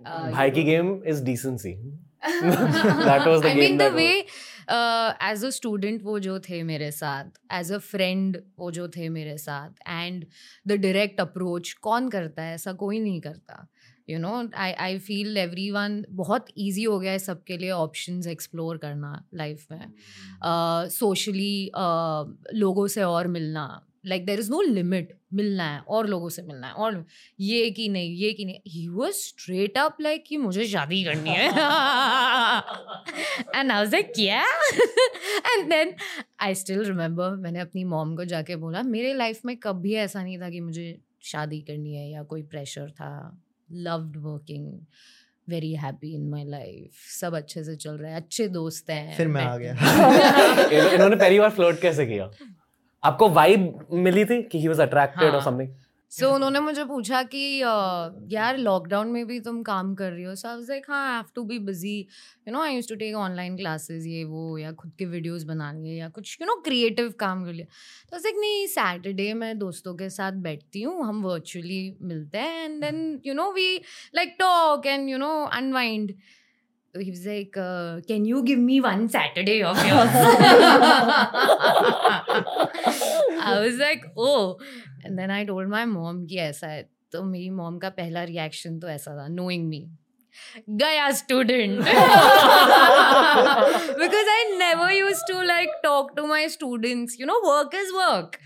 Uh, 0.00 0.30
भाई 0.32 0.50
की 0.50 0.62
game 0.64 0.88
is 1.06 1.22
decency 1.24 1.74
that 2.20 3.26
was 3.26 3.42
the 3.42 3.48
I 3.48 3.52
game 3.54 3.60
mean 3.60 3.76
the 3.82 3.90
was- 3.90 4.32
way 4.72 5.44
a 5.44 5.50
student 5.50 6.02
वो 6.02 6.18
जो 6.18 6.38
थे 6.38 6.62
मेरे 6.62 6.90
साथ 6.90 7.24
एज 7.52 7.72
अ 7.72 7.78
फ्रेंड 7.78 8.42
वो 8.58 8.70
जो 8.70 8.88
थे 8.88 9.08
मेरे 9.08 9.38
साथ 9.38 9.70
एंड 9.88 10.24
द 10.66 10.72
डायरेक्ट 10.72 11.20
अप्रोच 11.20 11.72
कौन 11.72 12.08
करता 12.08 12.42
है 12.42 12.54
ऐसा 12.54 12.72
कोई 12.72 13.00
नहीं 13.00 13.20
करता 13.20 13.68
you 14.08 14.18
know 14.18 14.50
I 14.56 14.72
I 14.72 14.98
feel 14.98 15.36
everyone 15.70 16.04
बहुत 16.10 16.46
ईजी 16.58 16.82
हो 16.82 16.98
गया 16.98 17.12
है 17.12 17.18
सबके 17.18 17.58
लिए 17.58 17.70
ऑप्शन 17.70 18.22
एक्सप्लोर 18.28 18.76
करना 18.76 19.24
लाइफ 19.34 19.66
में। 19.72 19.92
सोशली 20.88 21.70
uh, 21.70 21.80
uh, 21.80 22.54
लोगों 22.54 22.86
से 22.86 23.02
और 23.02 23.26
मिलना 23.26 23.84
like 24.08 24.24
there 24.26 24.40
is 24.40 24.50
no 24.50 24.60
limit 24.62 25.12
मिलना 25.34 25.64
है 25.64 25.80
और 25.88 26.06
लोगों 26.06 26.28
से 26.28 26.42
मिलना 26.42 26.66
है 26.66 26.72
और 26.74 27.04
ये 27.40 27.70
कि 27.70 27.88
नहीं 27.88 28.14
ये 28.16 28.32
कि 28.32 28.44
नहीं। 28.44 28.60
He 28.66 28.86
was 28.88 29.14
straight 29.14 29.78
up 29.78 29.96
like 30.00 30.24
कि 30.26 30.36
मुझे 30.36 30.66
शादी 30.66 31.02
करनी 31.04 31.30
है। 31.30 31.46
एंड 33.54 33.72
आई 33.72 33.78
वाज 33.78 33.92
लाइक 33.92 34.12
क्या 34.16 34.42
and 35.46 35.68
then 35.70 35.94
I 36.40 36.54
still 36.54 36.84
remember 36.84 37.36
मैंने 37.36 37.60
अपनी 37.60 37.84
मॉम 37.84 38.16
को 38.16 38.24
जाके 38.24 38.56
बोला 38.56 38.82
मेरे 38.82 39.12
लाइफ 39.14 39.40
में 39.44 39.56
कभी 39.56 39.94
ऐसा 39.94 40.22
नहीं 40.22 40.38
था 40.38 40.50
कि 40.50 40.60
मुझे 40.60 40.98
शादी 41.24 41.60
करनी 41.60 41.94
है 41.94 42.10
या 42.10 42.22
कोई 42.22 42.42
प्रेशर 42.42 42.90
था। 42.90 43.10
Loved 43.68 44.16
working 44.16 44.72
very 45.48 45.72
happy 45.74 46.12
in 46.14 46.28
my 46.30 46.44
life 46.44 46.90
सब 47.10 47.34
अच्छे 47.34 47.64
से 47.64 47.74
चल 47.76 47.96
रहा 47.96 48.10
है 48.10 48.16
अच्छे 48.16 48.46
दोस्त 48.48 48.90
हैं 48.90 49.16
फिर 49.16 49.28
मैं 49.28 49.44
आ 49.44 49.56
गया। 49.56 49.72
इन्होंने 50.94 51.16
पहली 51.16 51.38
बार 51.38 51.50
फ्लर्ट 51.50 51.80
कैसे 51.80 52.06
किया? 52.06 52.30
आपको 53.02 53.28
वाइब 53.28 53.86
मिली 53.92 54.24
थी 54.24 54.42
कि 54.42 54.60
ही 54.60 54.68
वाज 54.68 54.80
अट्रैक्टेड 54.80 55.34
और। 55.34 55.42
समथिंग 55.42 55.74
सो 56.12 56.28
उन्होंने 56.34 56.60
मुझे 56.60 56.84
पूछा 56.84 57.22
कि 57.22 57.40
यार 58.34 58.56
लॉकडाउन 58.58 59.08
में 59.08 59.26
भी 59.26 59.38
तुम 59.40 59.62
काम 59.62 59.94
कर 59.94 60.10
रही 60.12 60.22
हो? 60.24 60.34
सो 60.34 60.48
आई 60.48 60.62
लाइक 60.68 60.86
हाँ 60.90 61.04
I 61.08 61.14
have 61.16 61.24
to 61.34 61.42
be 61.44 61.58
busy 61.58 61.96
you 62.48 62.52
know 62.52 62.60
I 62.60 62.74
used 62.74 62.88
to 62.88 62.94
take 62.94 63.14
online 63.14 63.56
classes 63.56 64.06
ये 64.06 64.22
वो 64.24 64.56
या 64.58 64.72
खुद 64.72 64.92
के 64.98 65.04
वीडियोस 65.04 65.42
बनाने 65.42 65.96
या 65.96 66.08
कुछ 66.08 66.36
यू 66.40 66.46
नो 66.46 66.54
क्रिएटिव 66.60 67.12
काम 67.18 67.44
कर 67.44 67.52
लिया 67.52 67.66
तो 68.10 68.16
लाइक 68.16 68.36
नहीं 68.38 68.66
सैटरडे 68.66 69.32
मैं 69.34 69.58
दोस्तों 69.58 69.94
के 69.94 70.10
साथ 70.10 70.32
बैठती 70.48 70.82
हूँ 70.82 71.04
हम 71.06 71.22
वर्चुअली 71.22 71.96
मिलते 72.02 72.38
हैं 72.38 72.64
and 72.64 72.80
then 72.84 73.20
you 73.26 73.34
know 73.34 73.50
we 73.52 73.80
like 74.14 74.36
talk 74.38 74.86
and 74.86 75.08
you 75.10 75.18
know 75.18 75.32
unwind 75.52 76.14
So 76.98 77.04
he 77.04 77.10
was 77.12 77.24
like, 77.26 77.56
uh, 77.56 78.00
"Can 78.08 78.24
you 78.24 78.42
give 78.42 78.58
me 78.58 78.80
one 78.80 79.08
Saturday 79.08 79.62
of 79.62 79.76
yours?" 79.86 80.14
I 83.40 83.60
was 83.64 83.76
like, 83.78 84.06
"Oh," 84.16 84.58
and 85.04 85.16
then 85.16 85.30
I 85.30 85.44
told 85.50 85.68
my 85.74 85.84
mom 85.90 86.26
कि 86.26 86.38
ऐसा 86.46 86.66
है 86.68 86.82
तो 87.12 87.22
मेरी 87.24 87.50
mom 87.60 87.78
का 87.78 87.90
पहला 88.00 88.24
reaction 88.32 88.78
तो 88.78 88.88
ऐसा 88.88 89.14
था 89.18 89.26
नोइंग 89.36 89.68
मी 89.68 89.80
गया 90.82 91.10
student 91.20 91.78
because 94.02 94.28
I 94.34 94.44
never 94.58 94.92
used 94.92 95.22
to 95.30 95.40
like 95.42 95.80
talk 95.84 96.12
to 96.16 96.26
my 96.26 96.48
students 96.58 97.20
you 97.20 97.26
know 97.26 97.40
work 97.46 97.74
is 97.84 97.92
work 97.94 98.38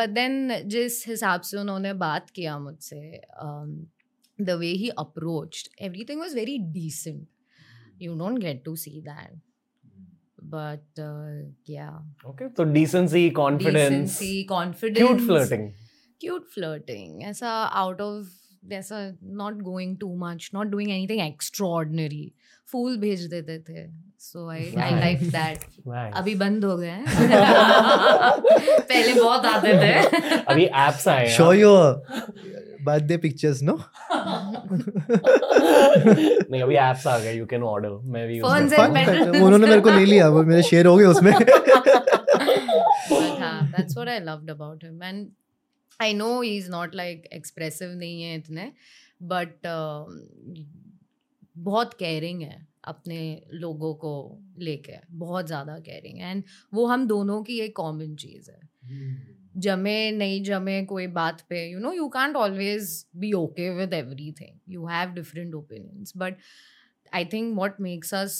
but 0.00 0.18
then 0.22 0.62
जिस 0.78 1.04
हिसाब 1.08 1.40
से 1.50 1.56
उन्होंने 1.58 1.92
बात 2.08 2.30
किया 2.34 2.58
मुझसे 2.58 3.20
the 4.38 4.58
way 4.60 4.74
he 4.82 4.88
approached 4.98 5.68
everything 5.84 6.20
was 6.20 6.34
very 6.36 6.58
decent 6.82 7.26
you 8.04 8.14
don't 8.22 8.40
get 8.46 8.64
to 8.64 8.72
see 8.84 9.00
that 9.08 9.34
but 10.54 11.00
uh, 11.04 11.34
yeah 11.74 11.94
okay 12.30 12.48
तो 12.56 12.64
decency 12.72 13.28
confidence 13.38 14.18
decency 14.18 14.32
confidence 14.52 14.96
cute 14.98 15.20
flirting 15.26 15.68
cute 16.24 16.50
flirting 16.56 17.22
ऐसा 17.30 17.52
out 17.84 18.00
of 18.08 18.72
ऐसा 18.72 19.00
not 19.40 19.62
going 19.70 19.94
too 20.02 20.12
much 20.24 20.48
not 20.58 20.70
doing 20.74 20.92
anything 20.98 21.22
extraordinary 21.28 22.24
फूल 22.72 22.96
भेज 22.98 23.24
देते 23.34 23.58
थे 23.68 23.86
so 24.26 24.44
I 24.52 24.58
I 24.58 24.86
Nice. 24.92 25.02
like 25.02 25.24
that 25.34 26.14
अभी 26.20 26.34
बंद 26.44 26.64
हो 26.64 26.76
गए 26.76 26.88
हैं 26.88 27.04
पहले 27.80 29.12
बहुत 29.20 29.44
आते 29.46 29.72
थे 29.82 29.92
अभी 30.36 30.64
एप्स 30.86 31.08
आए 31.08 31.26
हैं 31.28 31.36
show 31.36 31.52
बर्थडे 32.86 33.16
पिक्चर्स 33.18 33.62
no? 33.62 33.76
नहीं 36.50 36.62
अभी 36.62 36.74
ऐप्स 36.76 37.06
आ 37.06 37.18
गए 37.18 37.32
यू 37.34 37.46
कैन 37.46 37.62
ऑर्डर 37.64 37.90
मैं 38.12 38.26
भी 38.28 38.40
उन्होंने 38.40 39.66
मेरे 39.66 39.80
को 39.80 39.90
ले 39.90 40.04
लिया 40.04 40.28
वो 40.28 40.42
मेरे 40.44 40.62
शेयर 40.62 40.86
हो 40.86 40.96
गए 40.96 41.04
उसमें। 41.06 41.32
That's 43.72 43.96
what 43.96 44.08
I 44.08 44.18
loved 44.20 44.50
about 44.50 44.84
him 44.84 45.02
and 45.02 45.26
I 46.00 46.14
know 46.14 46.40
he 46.40 46.56
is 46.56 46.70
not 46.70 46.94
like 46.94 47.28
expressive 47.32 47.90
नहीं 47.90 48.22
है 48.22 48.36
इतने 48.36 48.72
बट 49.22 49.66
um, 49.66 50.64
बहुत 51.58 51.94
केयरिंग 51.94 52.42
है 52.42 52.66
अपने 52.84 53.20
लोगों 53.54 53.94
को 53.94 54.12
लेके 54.58 54.96
बहुत 55.18 55.46
ज़्यादा 55.46 55.78
केयरिंग 55.78 56.20
एंड 56.20 56.42
वो 56.74 56.86
हम 56.86 57.06
दोनों 57.06 57.42
की 57.42 57.58
एक 57.60 57.76
कॉमन 57.76 58.14
चीज़ 58.16 58.50
है. 58.50 58.60
Hmm. 58.90 59.35
जमे 59.56 60.10
नहीं 60.10 60.42
जमे 60.44 60.84
कोई 60.84 61.06
बात 61.16 61.40
पे 61.48 61.64
you 61.70 61.78
know 61.78 61.92
you 61.92 62.08
can't 62.08 62.36
always 62.36 63.04
be 63.16 63.32
okay 63.32 63.68
with 63.76 63.94
everything 64.40 64.56
you 64.68 64.86
have 64.86 65.12
different 65.14 65.54
opinions 65.54 66.12
but 66.16 66.34
I 67.12 67.24
think 67.32 67.56
what 67.58 67.80
makes 67.80 68.14
us 68.14 68.38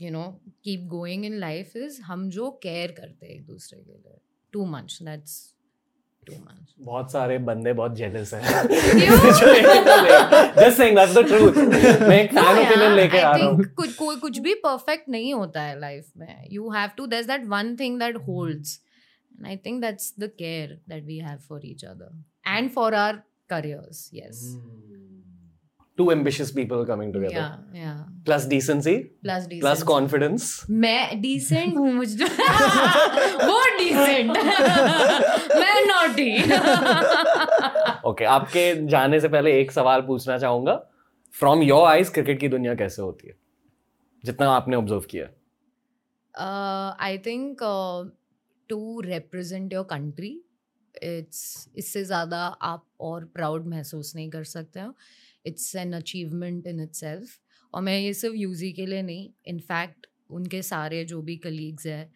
you 0.00 0.10
know 0.10 0.24
keep 0.64 0.86
going 0.90 1.24
in 1.24 1.38
life 1.40 1.76
is 1.76 2.00
हम 2.02 2.28
जो 2.30 2.50
केयर 2.62 2.92
करते 2.92 3.26
हैं 3.26 3.34
एक 3.34 3.46
दूसरे 3.46 3.78
के 3.80 3.92
लिए. 3.92 4.18
टू 4.52 4.64
मच 4.66 4.98
दैट्स 5.02 5.54
बहुत 6.80 7.12
सारे 7.12 7.36
बंदे 7.38 7.72
बहुत 7.72 7.94
जेलस 7.96 8.32
हैं। 8.34 8.42
Just 10.58 10.76
saying 10.76 10.96
that's 10.96 11.14
the 11.14 11.24
truth 11.26 11.56
मैं 12.00 12.18
एक 12.18 12.30
फ़ैन 12.34 12.58
ओपिनियन 12.58 12.92
लेके 12.92 13.18
आ 13.18 13.34
रहा 13.36 13.46
हूँ। 13.46 13.64
कुछ 13.76 13.94
कोई 13.94 14.16
कुछ 14.16 14.38
भी 14.38 14.54
परफेक्ट 14.66 15.08
नहीं 15.08 15.32
होता 15.34 15.62
है 15.62 15.78
लाइफ 15.80 16.12
में. 16.16 16.48
You 16.50 16.70
have 16.70 16.90
to 16.96 17.06
there 17.06 17.24
that 17.26 17.46
one 17.48 17.74
thing 17.80 17.98
that 18.00 18.16
holds 18.28 18.78
and 19.42 19.46
I 19.46 19.56
think 19.56 19.80
that's 19.80 20.14
the 20.18 20.24
care 20.24 20.80
that 20.88 21.04
we 21.04 21.18
have 21.18 21.38
for 21.38 21.60
each 21.64 21.84
other 21.84 22.24
and 22.46 22.70
for 22.70 22.94
our 22.94 23.22
careers 23.52 24.10
yes. 24.14 24.36
Two 25.96 26.10
ambitious 26.10 26.50
people 26.50 26.84
coming 26.84 27.12
together 27.12 27.34
yeah 27.34 27.82
yeah. 27.82 28.24
Plus 28.24 28.46
decency 28.46 28.94
plus 29.26 29.46
plus 29.46 29.48
decent 29.48 29.82
confidence 29.82 30.66
मैं 30.70 31.20
decent 31.20 31.76
हूँ 31.76 31.92
मुझ 31.92 32.22
वो 32.22 33.78
decent 33.78 34.30
मैं 35.60 35.86
naughty 35.86 36.42
okay 38.08 38.24
आपके 38.36 38.86
जाने 38.86 39.20
से 39.20 39.28
पहले 39.28 39.60
एक 39.60 39.72
सवाल 39.72 40.00
पूछना 40.00 40.38
चाहूँगा। 40.38 40.88
फ्रॉम 41.32 41.62
योर 41.62 41.88
आइज़ 41.88 42.10
क्रिकेट 42.10 42.40
की 42.40 42.48
दुनिया 42.48 42.74
कैसे 42.74 43.02
होती 43.02 43.28
है? 43.28 43.34
जितना 44.24 44.50
आपने 44.50 44.76
ऑब्ज़र्व 44.76 45.00
किया। 45.00 45.26
I 47.00 47.18
think 47.18 47.56
to 48.72 49.00
represent 49.00 49.72
your 49.72 49.84
country 49.90 50.38
it's 50.94 51.68
इससे 51.76 52.04
ज़्यादा 52.04 52.38
आप 52.62 52.86
और 53.00 53.24
प्राउड 53.34 53.66
महसूस 53.66 54.14
नहीं 54.16 54.30
कर 54.30 54.44
सकते 54.46 54.80
हो। 54.80 54.94
It's 55.46 55.74
an 55.76 55.92
achievement 55.92 56.66
in 56.66 56.80
itself 56.94 57.38
और 57.74 57.82
मैं 57.82 57.98
ये 57.98 58.12
सिर्फ़ 58.14 58.36
यूजी 58.36 58.72
के 58.72 58.86
लिए 58.86 59.02
नहीं 59.02 59.28
इनफैक्ट 59.46 60.06
उनके 60.30 60.62
सारे 60.62 61.04
जो 61.04 61.20
भी 61.22 61.36
कलीग्स 61.36 61.86
हैं 61.86 62.12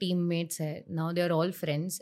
टीम 0.00 0.18
मेट्स 0.28 0.60
है 0.60 0.84
now 0.90 1.12
they 1.12 1.20
are 1.20 1.30
all 1.30 1.52
friends 1.52 2.00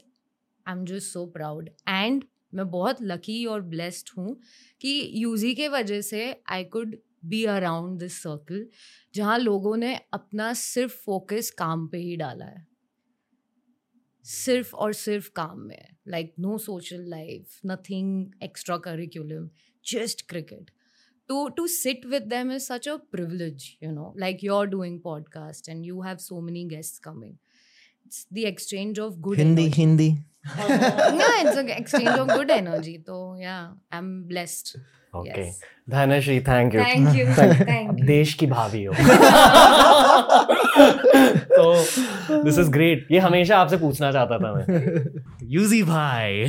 I 0.66 0.74
am 0.74 0.84
just 0.84 1.12
so 1.12 1.24
proud 1.26 1.70
and 1.88 2.24
मैं 2.54 2.68
बहुत 2.70 3.02
लकी 3.02 3.44
और 3.46 3.60
ब्लेस्ड 3.62 4.10
हूँ 4.18 4.34
कि 4.80 5.10
यूजी 5.14 5.54
के 5.54 5.68
वजह 5.68 6.00
से 6.00 6.24
I 6.50 6.64
could 6.64 6.96
be 7.24 7.44
around 7.44 7.98
this 7.98 8.22
circle 8.22 8.66
जहाँ 9.14 9.38
लोगों 9.38 9.76
ने 9.76 9.94
अपना 10.12 10.52
सिर्फ़ 10.54 10.96
फोकस 10.96 11.50
काम 11.58 11.86
पे 11.88 11.98
ही 11.98 12.16
डाला 12.16 12.44
है। 12.44 12.66
सिर्फ़ 14.32 14.74
और 14.85 14.93
सिर्फ़ 14.94 15.31
काम 15.36 15.61
में 15.69 15.89
like 16.09 16.35
no 16.40 16.57
social 16.66 17.05
life 17.11 17.59
nothing 17.66 18.43
extra 18.43 18.77
curriculum 18.89 19.48
just 19.94 20.27
cricket 20.28 20.70
to 21.31 21.40
to 21.57 21.65
sit 21.73 22.07
with 22.12 22.24
them 22.31 22.48
is 22.55 22.65
such 22.69 22.86
a 22.93 22.94
privilege 23.16 23.65
you 23.85 23.90
know 23.97 24.07
like 24.23 24.40
you're 24.47 24.70
doing 24.70 24.94
podcast 25.02 25.69
and 25.74 25.86
you 25.89 26.01
have 26.07 26.23
so 26.24 26.39
many 26.47 26.62
guests 26.73 27.02
coming 27.05 27.35
it's 28.09 28.24
the 28.39 28.47
exchange 28.51 28.98
of 29.05 29.20
good 29.27 29.39
Hindi 29.43 29.66
energy. 29.66 29.81
Hindi 29.81 30.09
yeah 31.20 31.36
it's 31.43 31.61
an 31.62 31.70
exchange 31.77 32.11
of 32.24 32.32
good 32.32 32.51
energy 32.57 32.97
so 33.11 33.19
yeah 33.43 33.69
i'm 33.98 34.11
blessed 34.32 34.73
okay 35.20 35.44
Yes. 35.44 35.61
Dhanashree 35.90 36.40
thank 36.48 36.74
you 36.74 36.81
thank 36.82 37.16
you 37.20 37.28
thank 37.70 38.01
you 38.01 38.07
देश 38.07 38.35
की 38.43 38.47
भाभी 38.57 38.82
हो 38.85 38.93
तो 40.81 42.43
this 42.44 42.59
is 42.59 42.70
great 42.70 43.07
ये 43.12 43.19
हमेशा 43.20 43.59
आपसे 43.59 43.77
पूछना 43.77 44.12
चाहता 44.12 44.39
था 44.39 44.52
मैं। 44.55 44.65
यूजी 45.48 45.82
भाई। 45.82 46.44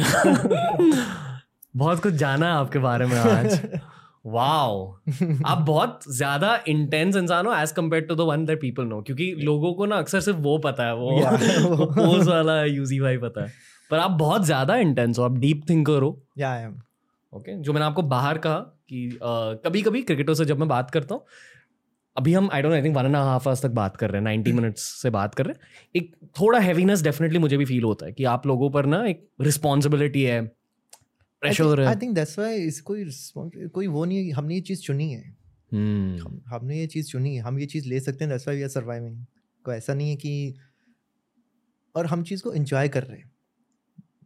बहुत 1.74 2.02
कुछ 2.04 2.14
जाना 2.16 2.46
है 2.46 2.54
आपके 2.54 2.80
बारे 2.80 3.06
में 3.06 3.18
आज। 3.18 3.60
वाओ 4.26 4.86
आप 5.46 5.64
बहुत 5.68 6.00
ज़्यादा 6.10 6.60
इंटेंस 6.68 7.16
इंसान 7.16 7.46
हो 7.46 7.54
as 7.54 7.72
compare 7.72 8.04
to 8.04 8.16
the 8.16 8.22
one 8.28 8.46
that 8.46 8.62
people 8.62 8.84
know 8.86 9.02
क्योंकि 9.02 9.32
लोगों 9.40 9.74
को 9.74 9.86
ना 9.86 9.98
अक्सर 9.98 10.20
सिर्फ़ 10.22 10.40
वो 10.40 10.58
पता 10.66 10.86
है 10.86 10.96
वो 10.96 11.12
Yeah. 11.12 11.38
पोज 11.96 12.28
वाला 12.28 12.64
यूजी 12.64 13.00
भाई 13.00 13.18
पता 13.18 13.44
है। 13.44 13.52
पर 13.92 13.98
आप 13.98 14.12
बहुत 14.20 14.46
ज़्यादा 14.46 14.76
इंटेंस 14.78 15.20
हो 15.20 15.24
आप 15.24 15.38
डीप 15.38 15.64
थिंकर 15.70 16.02
हो। 16.02 16.18
या 16.38 16.52
आई 16.52 16.64
एम 16.64 16.76
ओके 17.34 17.56
जो 17.62 17.74
मैंने 17.74 17.86
आपको 17.86 18.02
बाहर 18.04 18.38
कहा 18.38 18.58
कि 18.90 19.20
कभी 19.66 19.82
कभी 19.82 20.02
क्रिकेटरों 20.02 20.36
से 20.36 20.46
जब 20.46 20.60
मैं 20.60 20.68
बात 20.68 20.92
करता 20.92 21.16
हूँ 21.16 21.24
अभी 22.18 22.34
हम 22.34 22.50
I 22.54 22.62
don't 22.62 22.74
I 22.74 22.84
think 22.84 22.96
one 22.96 23.06
and 23.06 23.16
half 23.16 23.48
hours 23.50 23.62
तक 23.62 23.70
बात 23.72 23.98
कर 23.98 24.10
रहे 24.10 24.20
हैं 24.20 24.24
नाइन्टी 24.24 24.52
मिनट्स 24.52 24.84
से 25.02 25.10
बात 25.10 25.36
कर 25.36 25.46
रहे 25.46 25.54
हैं। 25.54 25.92
एक 25.96 26.16
थोड़ा 26.40 26.60
हैवीनेस 26.60 27.02
डेफिनेटली 27.02 27.40
मुझे 27.40 27.58
भी 27.58 27.66
फील 27.66 27.84
होता 27.84 28.06
है 28.06 28.12
कि 28.12 28.24
आप 28.24 28.48
लोगों 28.48 28.70
पर 28.72 28.86
ना 28.86 29.04
एक 29.06 29.28
रिस्पॉन्सिबिलिटी 29.42 30.24
है 30.24 30.42
pressure 31.42 31.82
I 31.82 31.96
think 31.96 32.16
that's 32.16 32.38
why 32.40 32.56
इस 32.58 32.82
कोई 32.82 33.06
कोई 33.68 33.88
वो 33.88 34.06
नहीं 34.06 34.18
है 34.18 34.32
हमने 34.32 34.56
ये 34.56 34.62
चीज़ 34.62 34.82
चुनी 34.82 35.12
है। 35.12 35.24
हम्म, 35.72 36.18
हम 36.20 36.42
हमने 36.48 36.80
ये 36.80 36.88
चीज़ 36.88 37.08
चुनी 37.08 37.36
है 37.36 37.42
हम 37.42 37.60
ये 37.60 37.66
चीज़ 37.66 37.88
ले 37.88 38.00
सकते 38.00 38.24
हैं 38.24 38.30
that's 38.30 38.48
why 38.48 38.58
we 38.58 38.64
are 38.64 38.70
surviving 38.70 39.26
को 39.66 39.74
ऐसा 39.74 39.94
नहीं 39.94 40.10
है 40.10 40.16
कि 40.16 40.56
और 41.96 42.06
हम 42.06 42.24
चीज़ 42.24 42.44
को 42.44 42.54
एंजॉय 42.54 42.90
कर 42.90 43.04
रहे 43.04 43.18
हैं। 43.18 43.32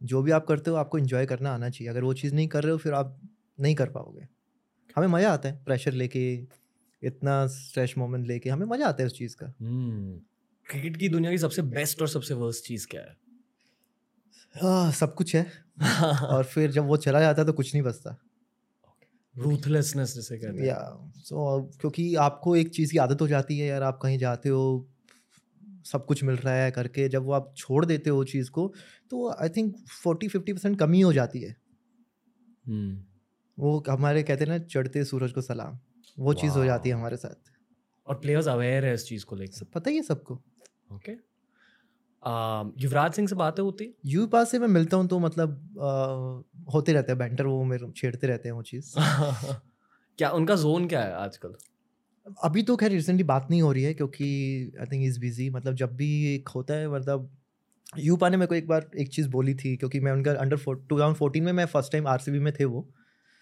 जो 0.02 0.22
भी 0.22 0.30
आप 0.30 0.46
करते 0.46 0.70
हो 0.70 0.76
आपको 0.76 0.98
एंजॉय 0.98 1.26
करना 1.26 1.50
आना 1.50 1.68
चाहिए। 1.70 1.90
अगर 1.90 2.04
वो 2.04 2.12
चीज़ 2.14 2.34
नहीं 2.34 2.48
कर 2.48 2.62
रहे 2.62 2.72
हो 2.72 2.78
फिर 2.78 2.92
आप 2.92 3.20
नहीं 3.60 3.74
कर 3.74 3.90
पाओगे। 3.90 4.26
हमें 4.96 5.08
मज़ा 5.08 5.32
आता 5.32 5.48
है 5.48 5.62
प्रेशर 5.64 5.92
लेके 5.92 6.22
इतना 7.06 7.46
स्ट्रेस 7.46 7.94
मोमेंट 7.98 8.26
लेके 8.26 8.50
हमें 8.50 8.66
मज़ा 8.66 8.86
आता 8.86 9.02
है 9.02 9.06
उस 9.06 9.18
चीज़ 9.18 9.36
का। 9.36 9.54
हम्म। 9.60 10.20
क्रिकेट 10.70 10.96
की 10.96 11.08
दुनिया 11.08 11.30
की 11.30 11.38
सबसे 11.38 11.62
बेस्ट 11.62 12.02
और 12.02 12.08
सबसे 12.08 12.34
वर्स्ट 12.34 12.64
चीज़ 12.64 12.86
क्या 12.86 13.00
है? 13.00 13.16
आह, 14.64 14.90
सब 14.90 15.14
कुछ 15.14 15.36
है। 15.36 15.46
और 16.24 16.44
फिर 16.44 16.70
जब 16.70 16.84
वो 16.84 16.96
चला 16.96 17.20
जाता 17.20 17.42
है 17.42 17.46
तो 17.46 17.52
कुछ 17.52 17.74
नहीं 17.74 17.82
बचता। 17.82 18.16
रूथलेसनेस 19.38 20.14
जिसे 20.14 20.38
कहते 20.38 20.58
हैं। 20.58 20.66
या 20.66 21.10
सो 21.16 21.62
क्योंकि 21.80 22.14
आपको 22.14 22.56
एक 22.56 22.68
चीज़ 22.68 22.92
की 22.92 22.98
आदत 22.98 23.20
हो 23.20 23.28
जाती 23.28 23.58
है 23.58 23.66
यार 23.66 23.82
आप 23.82 23.98
कहीं 24.02 24.18
जाते 24.18 24.48
हो 24.48 24.88
सब 25.84 26.06
कुछ 26.06 26.24
मिल 26.24 26.36
रहा 26.36 26.54
है 26.54 26.70
करके 26.70 27.08
जब 27.08 27.22
वो 27.22 27.32
आप 27.32 27.54
छोड़ 27.56 27.84
देते 27.86 28.10
हो 28.10 28.24
चीज़ 28.24 28.50
को 28.50 28.74
तो 29.10 29.30
I 29.30 29.48
think 29.48 29.76
forty 29.76 30.28
fifty 30.28 30.52
percent 30.52 30.78
कमी 30.78 31.00
हो 31.00 31.12
जाती 31.12 31.40
है। 31.40 31.56
हम्म, 32.66 33.04
वो 33.58 33.84
हमारे 33.88 34.22
कहते 34.22 34.44
हैं 34.44 34.50
ना 34.50 34.58
चढ़ते 34.58 35.04
सूरज 35.04 35.32
को 35.32 35.40
सलाम। 35.40 35.78
वो 36.18 36.34
चीज़ 36.34 36.58
हो 36.58 36.64
जाती 36.64 36.88
है 36.88 36.94
हमारे 36.94 37.16
साथ। 37.16 37.52
और 38.06 38.14
प्लेयर्स 38.14 38.48
अवेयर 38.48 38.84
है 38.84 38.94
इस 38.94 39.06
चीज़ 39.08 39.24
को 39.24 39.36
लेकर 39.36 39.52
सब 39.52 39.70
पता 39.70 39.90
ही 39.90 39.96
है 39.96 40.02
सबको। 40.02 40.34
ओके 40.92 41.12
युवराज 42.80 43.12
सिंह 43.12 43.28
से 43.28 43.34
बातें 43.34 43.62
होती 43.62 43.94
यू 44.06 44.26
पास 44.26 44.50
से 44.50 44.58
मैं 44.58 44.68
मिलता 44.68 44.96
हूँ 44.96 45.08
तो 45.08 45.18
मतलब 45.18 45.50
आ, 45.80 46.72
होते 46.72 46.92
रहते 46.92 47.12
हैं 47.12 47.18
बैंटर 47.18 47.46
वो 47.46 47.64
मेरे 47.64 47.92
छेड़ते 47.96 48.26
रहते 48.26 48.48
हैं 48.48 48.56
वो 48.56 48.62
चीज़। 48.62 48.94
क्या 50.18 50.30
उनका 50.30 50.56
जोन 50.56 50.88
क्या 50.88 51.02
है 51.02 51.12
आजकल? 51.12 51.54
अभी 52.44 52.62
तो 52.62 52.76
खैर 52.76 52.90
रिसेंटली 52.90 53.24
बात 53.24 53.46
नहीं 53.50 53.62
हो 53.62 53.72
रही 53.72 53.82
है 53.82 53.94
क्योंकि 53.94 54.24
आई 54.80 54.86
थिंक 54.86 55.04
इज़ 55.04 55.20
बिज़ी 55.20 55.50
मतलब 55.50 55.74
जब 55.74 55.96
भी 55.96 56.34
एक 56.34 56.48
होता 56.48 56.74
है 56.74 56.88
मतलब 56.88 57.30
यूपा 57.98 58.28
ने 58.28 58.36
मेरे 58.36 58.46
को 58.46 58.54
एक 58.54 58.66
बार 58.66 58.90
एक 58.98 59.12
चीज़ 59.12 59.28
बोली 59.28 59.54
थी 59.54 59.76
क्योंकि 59.76 60.00
मैं 60.00 60.12
उनका 60.12 60.32
अंडर 60.32 60.56
टू 60.56 60.74
थाउज़ेंड 60.74 61.16
फोर्टीन 61.16 61.44
में 61.44 61.52
मैं 61.52 61.66
फ़र्स्ट 61.66 61.92
टाइम 61.92 62.06
आरसीबी 62.06 62.38
में 62.38 62.52
थे 62.60 62.64
वो। 62.64 62.88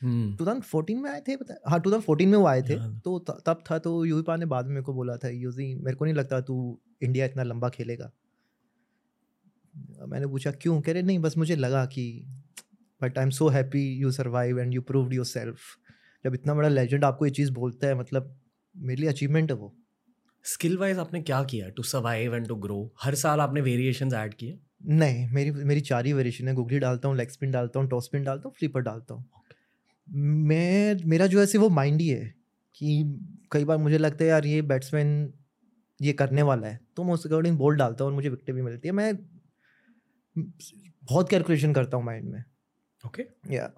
हम्म, 0.05 0.35
2014 0.37 1.01
में 1.03 1.11
आए 1.11 1.21
थे 1.21 1.37
पता 1.37 1.55
हाँ? 1.67 1.81
2014 1.81 2.27
में 2.27 2.39
वो 2.39 2.47
आए 2.47 2.63
थे। 2.63 2.77
तो 3.01 3.19
तब 3.19 3.63
था 3.71 3.79
तो 3.79 4.05
यूपा 4.05 4.37
ने 4.37 4.47
बाद 4.47 4.67
में 4.67 4.73
मेरे 4.73 4.83
को 4.85 4.95
बोला 4.95 5.17
था 5.17 5.29
यूजी 5.29 5.75
मेरे 5.75 5.97
को 5.97 6.05
नहीं 6.05 6.15
लगता 6.15 6.41
तू 6.41 6.57
इंडिया 7.03 7.27
इतना 7.27 7.43
लंबा 7.43 7.69
खेलेगा। 7.69 8.11
मैंने 10.09 10.27
पूछा 10.27 10.51
क्यों? 10.53 10.81
कह 10.81 10.93
रहे 10.93 11.03
नहीं 11.03 11.19
बस 11.19 11.37
मुझे 11.39 11.57
लगा 11.57 11.85
कि 11.87 12.05
but 13.01 13.19
I 13.19 13.25
am 13.25 13.31
so 13.31 13.49
happy 13.49 13.83
you 13.93 14.11
survive 14.13 14.59
and 14.61 14.75
you 14.75 14.83
prove 14.83 15.13
yourself 15.27 15.59
जब 16.25 16.35
इतना 16.35 16.55
बड़ा 16.55 16.69
लेजेंड 16.69 17.05
आपको 17.05 17.27
ये 17.27 17.33
चीज़ 17.33 17.53
बोलता 17.53 17.87
है 17.87 17.95
मतलब 17.95 18.35
मेरे 18.75 19.01
लिए 19.01 19.11
अचीवमेंट 19.11 19.51
है 19.51 19.57
वो। 19.57 19.75
स्किल 20.45 20.77
वाइज 20.79 20.99
आपने 20.99 21.21
क्या 21.23 21.43
किया 21.45 21.69
to 21.69 21.83
survive 21.83 22.35
and 22.35 22.47
to 22.49 22.55
grow 22.57 22.79
हर 23.03 23.15
साल 23.15 23.41
आपने 23.41 23.61
वेरिएशन 23.61 24.13
ऐड 24.15 24.35
किए? 24.35 24.59
नहीं 24.87 25.29
मेरी 25.31 25.51
मेरी 25.51 25.81
चार 25.81 26.07
ही 26.07 26.13
वेरिएशन 26.13 26.49
है। 26.49 26.55
गुगली 26.55 26.79
डालता 26.79 27.09
हूँ 27.09 27.17
लेग 27.17 27.29
स्पिन 27.29 27.51
डालता 27.51 27.81
हूँ 27.81 27.89
टॉस 27.89 28.05
स्पिन 28.05 28.25
डालता 28.25 28.49
हूँ 28.49 28.55
फ्लिपर 28.59 28.81
डालता 28.81 29.15
हूँ। 29.15 29.25
मैं 30.09 30.97
मेरा 31.07 31.27
जो 31.27 31.41
है 31.41 31.59
वो 31.59 31.69
माइंड 31.69 32.01
ही 32.01 32.09
है 32.09 32.35
कि 32.77 33.19
कई 33.53 33.65
बार 33.65 33.79
मुझे 33.79 33.99
लगता 33.99 34.25
है 34.25 34.31
यार 34.31 34.47
ये 34.47 34.63
बैट्समैन 34.63 35.33
ये 36.01 36.13
करने 36.13 36.43
वाला 36.43 36.69
है। 36.69 36.81
तो 36.97 37.05
मैं 37.05 37.15
उसके 37.15 37.29
अकॉर्डिंग 37.29 37.59
बॉल 37.59 37.77
डालता 37.77 38.05
हूँ 38.05 38.11
और 38.11 38.15
मुझे 38.15 38.29
विकटें 38.29 38.55
भी 38.55 38.63
मिलती 38.63 38.89
है। 38.89 38.95
मैं 38.95 39.15
बहुत 40.37 41.29
कैलकुलेशन 41.29 41.73
करता 41.73 41.97
हूँ 41.97 42.05
माइंड 42.05 42.31
में। 42.31 42.45
Okay 43.07 43.23
okay. 43.23 43.53
या 43.53 43.71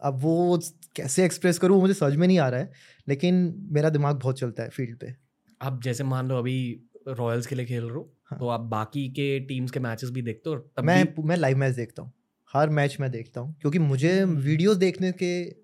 अब 0.00 0.18
वो 0.22 0.60
कैसे 0.96 1.24
एक्सप्रेस 1.24 1.58
करूँ 1.58 1.76
वो 1.76 1.82
मुझे 1.82 1.94
समझ 1.94 2.16
में 2.16 2.26
नहीं 2.26 2.38
आ 2.38 2.48
रहा 2.48 2.60
है 2.60 2.72
लेकिन 3.08 3.54
मेरा 3.72 3.88
दिमाग 3.88 4.16
बहुत 4.16 4.38
चलता 4.38 4.62
है 4.62 4.68
फ़ील्ड 4.68 4.98
पे। 4.98 5.14
आप 5.62 5.82
जैसे 5.82 6.04
मान 6.04 6.28
लो 6.28 6.38
अभी 6.38 6.80
रॉयल्स 7.08 7.46
के 7.46 7.54
लिए 7.54 7.66
खेल 7.66 7.82
रहे 7.82 7.94
हो 7.94 8.12
हाँ। 8.24 8.38
तो 8.38 8.48
आप 8.48 8.60
बाकी 8.60 9.08
के 9.08 9.40
टीम्स 9.40 9.70
के 9.70 9.80
मैचेस 9.80 10.10
भी 10.10 10.22
देखते 10.22 10.50
हो 10.50 10.82
मैं 10.82 11.04
भी 11.06 11.22
मैं 11.22 11.36
लाइव 11.36 11.56
मैच 11.56 11.74
देखता 11.74 12.02
हूँ। 12.02 12.12
हर 12.54 12.68
मैच 12.68 12.96
मैं 13.00 13.10
देखता 13.10 13.40
हूँ 13.40 13.56
क्योंकि 13.60 13.78
मुझे 13.78 14.24
वीडियोस 14.24 14.76
देखने 14.76 15.12
के 15.12 15.60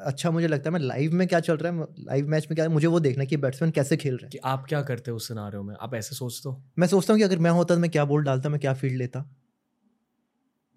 अच्छा 0.00 0.30
मुझे 0.30 0.48
लगता 0.48 0.70
है 0.70 0.72
मैं 0.72 0.80
लाइव 0.80 1.12
में 1.12 1.28
क्या 1.28 1.40
चल 1.40 1.56
रहा 1.56 1.72
है 1.72 1.86
लाइव 1.98 2.28
मैच 2.28 2.44
में 2.44 2.54
क्या 2.54 2.64
है 2.64 2.70
मुझे 2.70 2.86
वो 2.86 3.00
देखना 3.00 3.22
है 3.22 3.26
कि 3.26 3.36
बैट्समैन 3.36 3.70
कैसे 3.70 3.96
खेल 3.96 4.14
रहे 4.14 4.22
हैं। 4.22 4.30
कि 4.30 4.38
आप 4.38 4.66
क्या 4.68 4.82
करते 4.82 5.10
हो 5.10 5.16
उस 5.16 5.28
सिनारियो 5.28 5.62
में? 5.62 5.74
आप 5.80 5.94
ऐसे 5.94 6.14
सोचते 6.14 6.48
हो? 6.48 6.64
मैं 6.78 6.86
सोचता 6.86 7.12
हूँ 7.12 7.18
कि 7.18 7.24
अगर 7.24 7.38
मैं 7.38 7.50
होता 7.50 7.74
तो 7.74 7.80
मैं 7.80 7.90
क्या 7.90 8.04
बॉल 8.04 8.22
डालता 8.22 8.48
मैं 8.48 8.60
क्या 8.60 8.74
फ़ील्ड 8.74 8.96
लेता। 8.96 9.20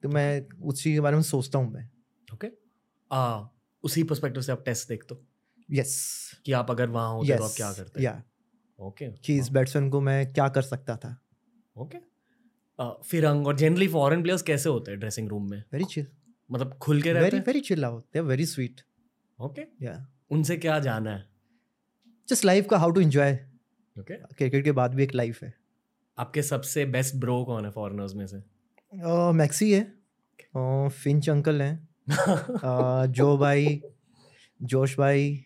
तो 0.03 0.10
मैं 0.10 0.48
उस 0.61 0.84
चीज़ 0.84 0.95
के 0.95 0.99
बारे 0.99 1.15
में 1.15 1.23
सोचता 1.23 1.60
हूँ 1.60 1.73
मैं। 1.73 1.89
ओके 2.34 2.48
आ 3.11 3.43
उसी 3.84 4.03
पर्सपेक्टिव 4.03 4.43
से 4.43 4.52
आप 4.52 4.64
टेस्ट 4.65 4.89
देखते 4.89 5.15
हो? 5.15 5.26
यस 5.72 6.11
कि 6.45 6.52
आप 6.52 6.72
अगर 6.72 6.89
वहाँ 6.89 7.14
होते 7.14 7.38
तो 7.38 7.43
आप 7.43 7.53
क्या 7.57 7.72
करते? 7.73 8.03
या 8.03 8.23
ओके 8.80 9.11
कि 9.11 9.39
इस 9.39 9.49
बैट्समैन 9.49 9.89
को 9.89 10.02
मैं 10.02 10.34
क्या 10.34 10.49
कर 10.49 10.61
सकता 10.61 10.95
था। 10.95 11.18
ओके 11.77 12.11
फिरंग 12.80 13.48
और 13.48 13.57
जनरली 13.57 13.88
फॉरेन 13.88 14.22
प्लेयर्स 14.22 14.41
कैसे 14.41 14.69
होते 14.69 14.91
हैं 14.91 14.99
ड्रेसिंग 14.99 15.30
रूम 15.30 15.49
में? 15.49 15.64
वेरी 15.73 15.85
चिल 15.85 16.07
मतलब 16.52 16.73
खुल 16.73 17.02
के 17.02 17.14
रहते 17.14 17.38
हैं? 17.38 17.43
Very 17.48 17.60
chill 17.60 17.85
out 17.85 18.03
they 18.14 18.19
are 18.19 18.26
very 18.26 18.45
sweet 18.45 18.81
okay 19.39 19.61
या 19.81 20.07
उनसे 20.31 20.57
क्या 20.57 20.80
जाना 20.80 21.11
है? 21.11 21.30
जस्ट 22.30 22.45
लाइफ 22.45 22.68
का 22.69 22.77
how 22.77 22.91
to 22.91 23.02
enjoy 23.02 23.34
okay 23.99 24.14
cricket 24.14 24.64
के 24.64 24.72
बाद 24.72 24.93
भी 24.95 25.03
एक 25.03 25.15
लाइफ 25.15 25.43
है. 25.43 25.53
आपके 26.18 26.41
सबसे 26.41 26.85
बेस्ट 26.85 27.15
ब्रो 27.15 27.43
कौन 27.45 27.65
है 27.65 27.72
फॉरेनर्स 27.72 28.15
में 28.15 28.26
से? 28.27 28.38
मैक्सी 29.34 29.72
है. 29.73 29.81
फिंच 30.89 31.30
अंकल 31.30 31.61
हैं. 31.61 31.89
जो 33.11 33.38
भाई 33.38 33.81
जोश 34.61 34.98
भाई 34.98 35.45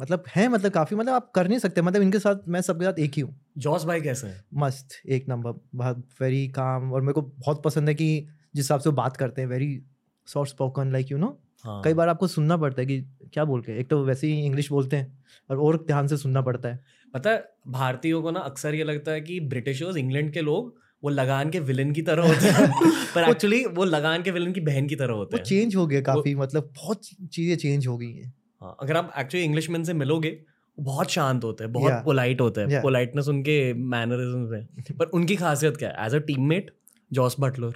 मतलब 0.00 0.24
है 0.36 0.48
मतलब 0.48 0.72
काफ़ी 0.72 0.96
मतलब 0.96 1.12
आप 1.12 1.30
कर 1.34 1.48
नहीं 1.48 1.58
सकते 1.58 1.82
मतलब 1.82 2.02
इनके 2.02 2.18
साथ 2.18 2.36
मैं 2.48 2.60
सबके 2.60 2.84
साथ 2.84 2.98
एक 2.98 3.12
ही 3.16 3.22
हूँ। 3.22 3.34
जॉस 3.58 3.84
भाई 3.84 4.00
कैसे 4.00 4.26
हैं? 4.26 4.44
मस्त 4.54 4.88
एक 5.08 5.28
नंबर 5.28 5.52
बहुत 5.74 6.04
वेरी 6.20 6.48
काम 6.48 6.92
और 6.92 7.00
मेरे 7.00 7.12
को 7.12 7.22
बहुत 7.22 7.62
पसंद 7.62 7.88
है 7.88 7.94
कि 7.94 8.28
जिस 8.54 8.64
हिसाब 8.64 8.80
से 8.80 8.90
बात 8.90 9.16
करते 9.16 9.42
हैं 9.42 9.48
very 9.48 9.82
soft 10.26 10.50
spoken 10.50 10.92
like 10.92 11.10
you 11.12 11.18
know 11.18 11.38
कई 11.84 11.94
बार 11.94 12.08
आपको 12.08 12.26
सुनना 12.26 12.56
पड़ता 12.56 12.80
है 12.82 12.86
कि 12.86 13.00
क्या 13.32 13.44
बोल 13.44 13.62
के 13.62 13.72
एक 13.72 13.88
तो 13.90 14.04
वैसे 14.04 14.26
ही 14.26 14.44
इंग्लिश 14.46 14.70
बोलते 14.70 14.96
हैं 14.96 15.18
और 15.50 15.58
और 15.58 15.84
ध्यान 15.86 16.06
से 16.06 16.16
सुनना 16.16 16.40
पड़ता 16.40 16.68
है। 16.68 16.84
पता 17.14 17.30
है 17.30 17.44
भारतीयों 17.68 18.22
को 18.22 18.30
ना 18.30 18.40
अक्सर 18.40 18.74
ये 18.74 18.84
लगता 18.84 19.12
है 19.12 19.20
कि 19.20 19.40
ब्रिटिशर्स 19.40 19.96
इंग्लैंड 19.96 20.32
के 20.32 20.40
लोग 20.40 20.74
वो 21.04 21.10
लगान 21.10 21.50
के 21.50 21.60
विलन 21.60 21.92
की 21.92 22.02
तरह 22.02 22.28
होते 22.28 22.48
हैं। 22.48 22.70
पर 23.14 23.30
एक्चुअली 23.30 23.64
वो 23.64 23.84
लगान 23.84 24.22
के 24.22 24.30
विलन 24.30 24.52
की 24.52 24.60
बहन 24.60 24.86
की 24.86 24.96
तरह 24.96 25.14
होते 25.14 25.36
हैं। 25.36 25.44
चेंज 25.44 25.76
हो 25.76 25.86
गया 25.86 26.00
काफ़ी 26.00 26.34
मतलब 26.34 26.72
बहुत 26.76 27.00
चीज़ें 27.32 27.56
चेंज 27.56 27.86
हो 27.86 27.98
गई 27.98 28.12
हैं। 28.12 28.32
हाँ, 28.68 28.76
अगर 28.80 28.96
आप 28.96 29.12
एक्चुअली 29.18 29.44
इंग्लिश 29.44 29.70
मैन 29.70 29.84
से 29.84 29.94
मिलोगे 29.94 30.44
बहुत 30.80 31.10
शांत 31.10 31.44
होते 31.44 31.64
हैं 31.64 31.72
बहुत 31.72 31.92
पोलाइट 32.04 32.40
होते 32.40 32.60
हैं। 32.60 32.68
पोलाइटनेस 32.82 33.28
उनके 33.28 33.74
मैनरिज्म 33.74 34.38
में 34.38 34.66
पर 34.98 35.04
उनकी 35.04 35.36
खासियत 35.36 35.76
क्या 35.76 35.88
है? 35.90 36.06
As 36.06 36.14
a 36.14 36.18
teammate 36.18 36.76
Jos 37.12 37.36
Butler 37.40 37.74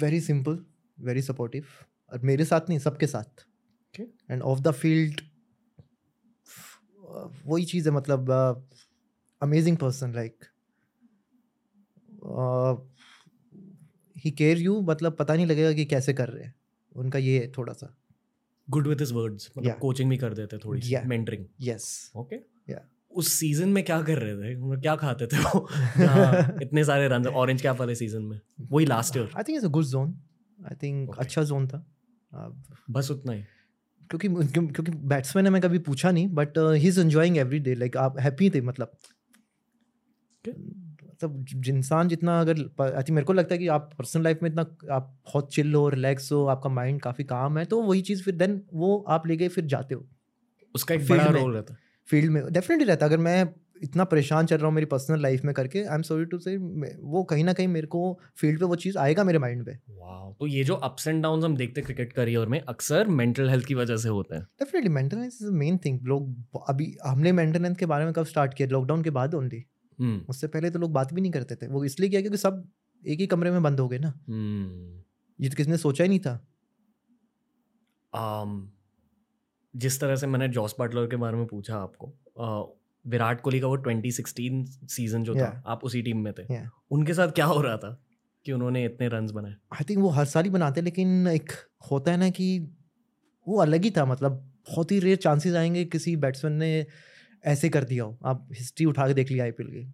very 0.00 0.20
simple 0.20 0.64
very 1.00 1.22
supportive 1.22 1.64
और 2.12 2.20
मेरे 2.20 2.44
साथ 2.44 2.60
नहीं 2.68 2.78
सबके 2.78 3.06
साथ। 3.06 3.46
एंड 4.30 4.42
ऑफ़ 4.42 4.60
द 4.60 4.70
फ़ील्ड 4.70 5.20
वही 7.46 7.64
चीज़ 7.64 7.88
है 7.88 7.94
मतलब 7.94 8.30
amazing 9.42 9.76
person 9.76 10.14
like 10.14 10.44
he 14.24 14.30
care 14.30 14.58
you 14.58 14.80
मतलब 14.80 15.16
पता 15.16 15.34
नहीं 15.34 15.46
लगेगा 15.46 15.72
कि 15.72 15.84
कैसे 15.84 16.12
कर 16.12 16.28
रहे 16.28 16.44
हैं। 16.44 16.54
उनका 16.96 17.18
ये 17.18 17.38
है 17.40 17.52
थोड़ा 17.52 17.72
सा। 17.72 17.94
गुड 18.70 18.86
विद 18.86 19.00
हिज 19.00 19.12
वर्ड्स 19.12 19.50
मतलब 19.58 19.78
कोचिंग 19.78 20.10
भी 20.10 20.16
कर 20.16 20.34
देते 20.34 20.58
थोड़ी 20.58 20.80
सी 20.80 20.96
मेंटरिंग 21.06 21.46
यस 21.60 22.12
ओके 22.16 22.54
Yeah. 22.70 22.84
उस 23.10 23.32
सीज़न 23.32 23.68
में 23.68 23.84
क्या 23.84 24.02
कर 24.02 24.18
रहे 24.18 24.36
थे? 24.36 24.56
मतलब 24.56 24.82
क्या 24.82 24.96
खाते 24.96 25.26
थे 25.26 25.38
वो? 25.38 25.68
इतने 26.62 26.84
सारे 26.84 27.08
रन 27.08 27.26
ऑरेंज 27.26 27.62
कैप 27.62 27.76
वाले 27.80 27.94
सीज़न 27.94 28.22
में। 28.22 28.40
वही 28.60 28.86
last 28.86 29.16
year 29.16 29.24
I 29.24 29.42
think 29.42 29.56
it's 29.56 29.64
a 29.64 29.68
good 29.68 29.84
zone 29.84 30.20
I 30.66 30.76
think 30.82 31.16
अच्छा 31.18 31.42
जोन 31.42 31.68
था। 31.68 31.86
बस 32.90 33.10
उतना 33.10 33.32
ही। 33.32 33.42
क्योंकि 34.10 34.28
क्योंकि 34.28 34.92
बैट्समैन 34.92 35.44
ने 35.44 35.50
मैं 35.50 35.62
कभी 35.62 35.78
पूछा 35.78 36.10
नहीं 36.10 36.28
but 36.28 36.58
he 36.58 36.88
is 36.88 37.00
enjoying 37.00 37.38
every 37.38 37.58
day 37.58 37.74
like 37.74 37.96
आप 37.96 38.18
हैप्पी 38.20 38.50
थे 38.50 38.60
मतलब? 38.60 38.92
Okay. 41.26 41.56
मतलब 41.56 41.76
इंसान 41.76 42.08
जितना 42.08 42.40
अगर 42.40 42.58
आई 42.80 43.02
थिंक 43.02 43.10
मेरे 43.10 43.24
को 43.24 43.32
लगता 43.32 43.54
है 43.54 43.58
कि 43.58 43.68
आप 43.68 43.90
पर्सनल 43.98 44.24
लाइफ 44.24 44.38
में 44.42 44.50
इतना 44.50 44.62
आप 44.90 45.18
बहुत 45.24 45.52
चिल 45.54 45.74
हो 45.74 45.88
रिलैक्स 45.88 46.32
हो 46.32 46.44
आपका 46.46 46.70
माइंड 46.70 47.00
काफ़ी 47.00 47.24
काम 47.24 47.58
है 47.58 47.64
तो 47.64 47.82
वही 47.82 48.02
चीज़ 48.02 48.22
फिर 48.22 48.36
देन 48.36 48.60
वो 48.74 49.04
आप 49.08 49.26
लेके 49.26 49.48
फिर 49.48 49.64
जाते 49.64 49.94
हो। 49.94 50.06
उसका 50.74 50.94
एक 50.94 51.08
बड़ा 51.08 51.24
रोल 51.24 51.54
रहता 51.54 51.74
है। 51.74 51.78
फ़ील्ड 52.08 52.32
में 52.32 52.42
डेफिनेटली 52.52 52.86
रहता 52.86 53.06
है। 53.06 53.12
अगर 53.12 53.22
मैं 53.22 53.54
इतना 53.82 54.04
परेशान 54.04 54.46
चल 54.46 54.56
रहा 54.56 54.66
हूँ 54.66 54.74
मेरी 54.74 54.86
पर्सनल 54.86 55.22
लाइफ 55.22 55.44
में 55.44 55.54
करके 55.54 55.78
आई 55.78 55.94
एम 55.94 56.02
सॉरी 56.02 56.24
टू 56.24 56.38
से 56.38 56.56
वो 56.56 57.22
कहीं 57.24 57.44
ना 57.44 57.52
कहीं 57.52 57.68
मेरे 57.68 57.86
को 57.86 58.20
फ़ील्ड 58.36 58.58
पे 58.60 58.64
वो 58.64 58.76
चीज़ 58.76 58.98
आएगा 58.98 59.24
मेरे 59.24 59.38
माइंड 59.38 59.64
पे। 59.66 59.72
वाओ 59.72 60.32
तो 60.32 60.46
ये 60.46 60.64
जो 60.64 60.74
अप्स 60.74 61.08
एंड 61.08 61.22
डाउन्स 61.22 61.44
हम 61.44 61.56
देखते 61.56 61.80
हैं 61.80 61.86
क्रिकेट 61.86 62.12
करियर 62.12 62.46
में 62.46 62.60
अक्सर 62.60 63.08
मेंटल 63.08 63.50
हेल्थ 63.50 63.66
की 63.66 63.74
वजह 63.74 63.96
से 63.96 64.08
होते 64.08 64.36
हैं। 64.36 64.42
Definitely 64.42 64.90
maintenance 64.90 65.38
is 65.42 65.50
main 65.50 65.78
thing 65.78 66.00
लोग 66.02 66.64
अभी 66.68 66.96
हमने 67.06 67.32
मेंटेनेंस 67.32 67.76
के 67.76 67.86
बारे 67.86 68.04
में 68.04 68.12
कब 68.14 68.24
स्टार्ट 68.24 68.54
किया? 68.54 68.68
लॉकडाउन 68.68 69.02
के 69.02 69.10
बाद 69.10 69.34
ओनली 69.34 69.64
उससे 70.02 70.46
पहले 70.46 70.70
तो 70.70 70.78
लोग 70.78 70.92
बात 70.92 71.12
भी 71.12 71.20
नहीं 71.20 71.32
करते 71.32 71.56
थे। 71.56 71.66
वो 71.66 71.84
इसलिए 71.84 72.08
किया 72.08 72.20
क्योंकि 72.20 72.38
सब 72.38 72.68
एक 73.06 73.20
ही 73.20 73.26
कमरे 73.26 73.50
में 73.50 73.62
बंद 73.62 73.80
हो 73.80 73.88
गए 73.88 73.98
ना। 73.98 74.20
हम्म। 74.28 75.04
ये 75.44 75.50
तो 75.50 75.56
किसने 75.56 75.76
सोचा 75.76 76.04
ही 76.04 76.08
नहीं 76.08 76.20
था। 76.20 76.46
um, 78.16 78.66
जिस 79.76 80.00
तरह 80.00 80.16
से 80.16 80.26
मैंने 80.26 80.48
जॉस 80.48 80.74
बटलर 80.80 81.06
के 81.06 81.16
बारे 81.16 81.36
में 81.36 81.46
पूछा 81.46 81.76
आपको 81.76 82.14
uh, 82.40 82.84
विराट 83.06 83.40
कोहली 83.40 83.60
का 83.60 83.66
वो 83.66 83.76
2016 83.76 84.66
सीज़न 84.88 85.24
जो 85.24 85.34
था 85.34 85.62
आप 85.66 85.84
उसी 85.84 86.02
टीम 86.02 86.18
में 86.18 86.32
थे। 86.32 86.44
Yeah. 86.44 86.70
उनके 86.90 87.14
साथ 87.14 87.28
क्या 87.28 87.44
हो 87.44 87.60
रहा 87.60 87.76
था 87.76 88.04
कि 88.44 88.52
उन्होंने 88.52 88.84
इतने 88.84 89.08
रन्स 89.08 89.30
बनाए? 89.30 89.52
आई 89.52 89.84
थिंक 89.90 90.00
वो 90.00 90.08
हर 90.08 90.24
साल 90.24 90.44
ही 90.44 90.50
बनाते 90.50 90.80
लेकिन 90.80 91.26
एक 91.26 91.52
होता 91.90 92.12
है 92.12 92.16
ना 92.16 92.30
कि 92.30 92.76
वो 93.48 93.58
अलग 93.58 93.82
ही 93.82 93.90
था 93.90 94.04
मतलब 94.04 94.32
बहुत 94.68 94.92
ही 94.92 94.98
रेयर 94.98 95.16
चांसेस 95.16 95.54
आएँगे 95.54 95.84
किसी 95.84 96.16
बैट्समैन 96.16 96.52
ने 96.52 96.86
ऐसे 97.44 97.68
कर 97.68 97.84
दिया 97.84 98.04
हो। 98.04 98.18
आप 98.24 98.48
हिस्ट्री 98.54 98.86
उठा 98.86 99.06
के 99.08 99.14
देख 99.14 99.30
लिया 99.30 99.44
आईपीएल 99.44 99.68
की। 99.70 99.92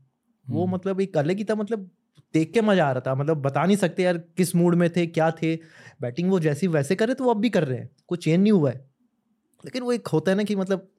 वो 0.51 0.65
हम्म, 0.65 0.75
मतलब 0.75 1.01
एक 1.01 1.17
अलग 1.17 1.39
ही 1.39 1.45
था 1.45 1.55
मतलब 1.55 1.91
देख 2.35 2.53
के 2.53 2.61
मज़ा 2.61 2.87
आ 2.87 2.93
रहा 2.93 3.01
था। 3.01 3.15
मतलब 3.15 3.43
बता 3.43 3.65
नहीं 3.65 3.77
सकते 3.77 4.03
यार 4.03 4.19
किस 4.19 4.55
मूड 4.57 4.75
में 4.75 4.89
थे 4.91 5.07
क्या 5.07 5.31
थे। 5.31 5.57
बैटिंग 6.01 6.31
वो 6.31 6.41
जैसी 6.41 6.67
वैसे 6.67 6.95
कर 6.95 7.07
रहे 7.07 7.15
तो 7.15 7.25
वो 7.25 7.31
अब 7.31 7.41
भी 7.41 7.51
कर 7.51 7.65
रहे 7.65 7.79
हैं। 7.79 7.91
कोई 8.07 8.19
चेंज 8.19 8.41
नहीं 8.43 8.53
हुआ 8.53 8.71
है। 8.71 8.77
लेकिन 9.65 9.83
वो 9.83 9.93
एक 9.93 10.09
होता 10.09 10.31
है 10.31 10.37
ना 10.37 10.43
कि 10.43 10.57
मतलब 10.57 10.91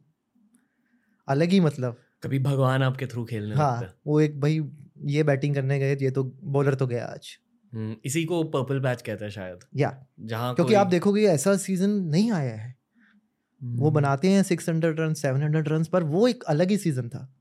अलग 1.28 1.49
ही 1.49 1.60
मतलब। 1.60 1.98
कभी 2.23 2.40
भगवान 2.40 2.84
आपके 2.84 3.06
थ्रू 3.06 3.26
खेलने 3.26 3.56
हाँ 3.56 3.95
वो 4.07 4.19
एक 4.22 4.40
भाई 4.40 4.61
ये 5.06 5.23
बैटिंग 5.23 5.56
करने 5.56 5.80
गए 5.80 5.95
ये 5.95 6.11
तो 6.11 6.23
बॉलर 6.23 6.76
तो 6.76 6.88
गया 6.88 7.06
आज। 7.06 7.38
हम्म, 7.73 7.95
इसी 8.06 8.23
को 8.26 8.44
पर्पल 8.44 8.80
बैच 8.80 9.02
कहते 9.02 9.26
हैं 9.26 9.32
शायद। 9.32 9.60
या 9.76 10.06
जहाँ 10.19 10.56
क्योंकि 10.56 10.73
आप 10.73 10.88
देखोगे 10.88 11.26
ऐसा 11.28 11.57
सीज़न 11.57 11.90
नहीं 11.90 12.32
आया 12.32 12.56
है। 12.56 12.76
वो 13.63 13.67
हम्म, 13.67 13.89
बनाते 13.89 14.29
हैं 14.29 14.43
six 14.43 14.69
hundred 14.69 14.99
run 14.99 15.13
seven 15.13 15.41
hundred 15.41 15.67
run 15.67 15.83
पर 15.83 16.03
वो 16.03 16.27
एक 16.27 16.43
अलग 16.43 16.69
ही 16.69 16.77
सीज़न 16.77 17.09
था। 17.09 17.35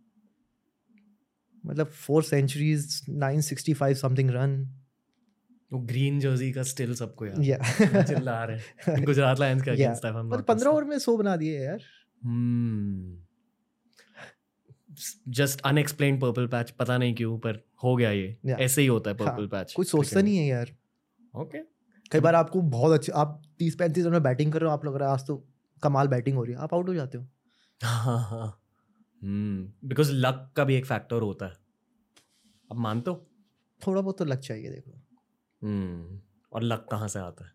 मतलब 1.67 1.87
four 1.87 2.23
centuries 2.23 3.07
nine 3.09 3.41
sixty 3.41 3.75
five 3.75 3.95
something 3.95 4.31
run 4.31 4.77
वो 5.73 5.79
ग्रीन 5.79 6.21
जर्सी 6.21 6.53
का 6.53 6.63
स्टिल 6.63 6.95
सबको 6.95 7.27
याद। 7.27 7.45
या 7.45 7.59
है। 7.63 8.05
चिल्ला 8.05 8.45
रहे 8.45 8.57
हैं। 8.57 9.05
गुजरात 9.05 9.41
लायंस 9.41 9.63
के 9.63 9.71
Yeah. 9.71 9.83
अगेंस्ट 9.83 10.05
था 10.05 10.29
पर 10.29 10.43
पंद्रह 10.43 10.71
ओवर 10.71 10.85
में 10.85 10.99
सौ 10.99 11.17
बना 11.17 11.37
दिए 11.37 11.65
यार। 11.65 11.79
जस्ट 15.29 15.61
अनएक्सप्लेन 15.61 16.19
पर्पल 16.19 16.47
पैच 16.47 16.71
पता 16.71 16.99
नहीं 16.99 17.15
क्यों 17.15 17.39
पर 17.39 17.65
हो 17.85 17.97
गया 17.97 18.11
ये। 18.11 18.39
Yeah. 18.47 18.61
ऐसे 18.61 18.81
ही 18.81 18.87
होता 18.87 19.11
है 19.11 19.17
हाँ, 19.17 19.29
पर्पल 19.29 19.47
पैच 19.47 19.73
कुछ 19.73 19.89
सोचता 19.89 20.21
नहीं 20.21 20.39
है 20.39 20.47
यार। 20.47 20.77
Okay 21.37 21.59
okay. 21.59 21.71
कई 22.13 22.21
बार 22.21 22.35
आपको 22.35 22.61
बहुत 22.61 22.93
अच्छे 22.93 23.13
आप 23.13 23.43
तीस 23.59 23.75
पैंतीस 23.75 24.05
रन 24.07 24.13
में 24.13 24.23
बैटिंग 24.23 24.53
कर 24.53 24.61
रहे 24.61 24.69
हो 24.69 24.73
आप 24.75 24.85
लग 24.87 24.97
रहा 24.97 25.09
है 25.09 25.15
आज 25.15 25.27
तो 25.27 25.47
कमाल 25.83 26.09
बैटिंग 26.09 26.37
हो 26.37 26.45
रही 26.45 26.55
है। 26.55 26.61
आप 26.61 26.75
आउट 26.75 26.89
हो 26.89 26.95
जाते 26.95 27.19
हो। 27.19 27.27
हाँ 27.81 28.19
हाँ 28.21 28.57
बिकॉज़ 29.23 30.13
लक 30.13 30.53
का 30.57 30.65
भी 30.65 30.75
एक 30.75 30.87
फैक्टर 30.87 31.23
होता 31.23 31.47
है। 31.47 31.53
अब 32.71 32.77
मानते 32.77 33.11
हो? 33.11 33.27
थोड़ा 33.81 34.01
बहुत 34.01 34.19
तो 34.19 34.25
लक 34.25 34.39
चाहिए 34.39 34.71
देखो। 34.71 34.91
हम्म 35.63 36.21
और 36.53 36.63
लक 36.63 36.87
कहाँ 36.91 37.09
से 37.09 37.19
आता 37.19 37.45
है? 37.45 37.53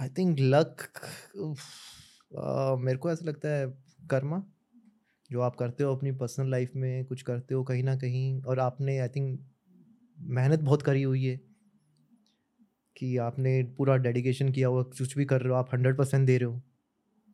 आई 0.00 0.08
थिंक 0.08 0.36
लक 0.40 0.88
मेरे 2.80 2.98
को 2.98 3.10
ऐसा 3.10 3.24
लगता 3.24 3.48
है 3.48 3.66
कर्मा 4.10 4.42
जो 5.30 5.40
आप 5.40 5.56
करते 5.56 5.84
हो 5.84 5.94
अपनी 5.96 6.12
पर्सनल 6.12 6.50
लाइफ 6.50 6.72
में 6.76 7.04
कुछ 7.04 7.22
करते 7.22 7.54
हो 7.54 7.62
कहीं 7.64 7.82
ना 7.82 7.96
कहीं 7.96 8.42
और 8.42 8.58
आपने 8.58 8.98
आई 8.98 9.08
थिंक 9.08 9.40
मेहनत 10.18 10.60
बहुत 10.60 10.82
करी 10.82 11.02
हुई 11.02 11.24
है 11.24 11.36
कि 12.96 13.16
आपने 13.16 13.62
पूरा 13.78 13.96
डेडिकेशन 13.96 14.52
किया 14.52 14.68
हुआ 14.68 14.82
कुछ 14.82 15.16
भी 15.16 15.24
कर 15.24 15.40
रहे 15.40 15.50
हो 15.50 15.54
आप 15.54 15.74
हंड्रेड 15.74 15.96
परसेंट 15.98 16.26
दे 16.26 16.38
रहे 16.38 16.48
हो। 16.50 16.62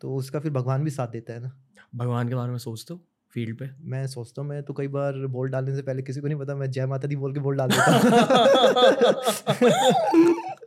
तो 0.00 0.14
उसका 0.14 0.40
फिर 0.40 0.52
भगवान 0.52 0.84
भी 0.84 0.90
साथ 0.90 1.08
देता 1.08 1.32
है 1.32 1.40
ना। 1.42 1.50
भगवान 1.94 2.28
के 2.28 2.34
बारे 2.34 2.50
में 2.50 2.58
सोचते 2.58 2.94
हो 2.94 3.00
फ़ील्ड 3.34 3.58
पे? 3.58 3.68
मैं 3.82 4.06
सोचता 4.06 4.42
हूँ 4.42 4.48
मैं 4.48 4.62
तो 4.62 4.74
कई 4.74 4.88
बार 4.88 5.14
बॉल 5.26 5.48
डालने 5.50 5.74
से 5.76 5.82
पहले 5.82 6.02
किसी 6.02 6.20
को 6.20 6.26
नहीं 6.26 6.38
पता 6.38 6.54
मैं 6.56 6.70
जय 6.70 6.86
माता 6.86 7.08
दी 7.08 7.16
बोल 7.16 7.32
के 7.34 7.40
बॉल 7.40 7.56
डाल 7.56 7.68
देता 7.68 9.12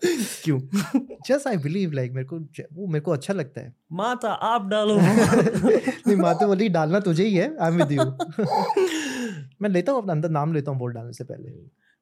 क्यों? 0.43 0.59
जस्ट 1.27 1.47
आई 1.47 1.57
बिलीव 1.57 1.91
लाइक 1.91 2.11
मेरे 2.11 2.25
को 2.27 2.37
वो 2.73 2.87
मेरे 2.87 2.99
को 2.99 3.11
अच्छा 3.11 3.33
लगता 3.33 3.61
है। 3.61 3.73
माता 3.91 4.29
आप 4.31 4.67
डालो। 4.67 4.97
नहीं 4.99 6.15
माता 6.15 6.47
बोली 6.47 6.69
डालना 6.69 6.99
तुझे 6.99 7.25
ही 7.25 7.33
है 7.35 7.55
आई 7.61 7.71
एम 7.71 7.77
विद 7.77 7.91
यू 7.91 8.03
मैं 9.61 9.69
लेता 9.69 9.91
हूँ 9.91 10.01
अपना 10.01 10.13
अंदर 10.13 10.29
नाम 10.29 10.53
लेता 10.53 10.71
हूँ 10.71 10.79
बोल 10.79 10.93
डालने 10.93 11.13
से 11.13 11.23
पहले। 11.23 11.49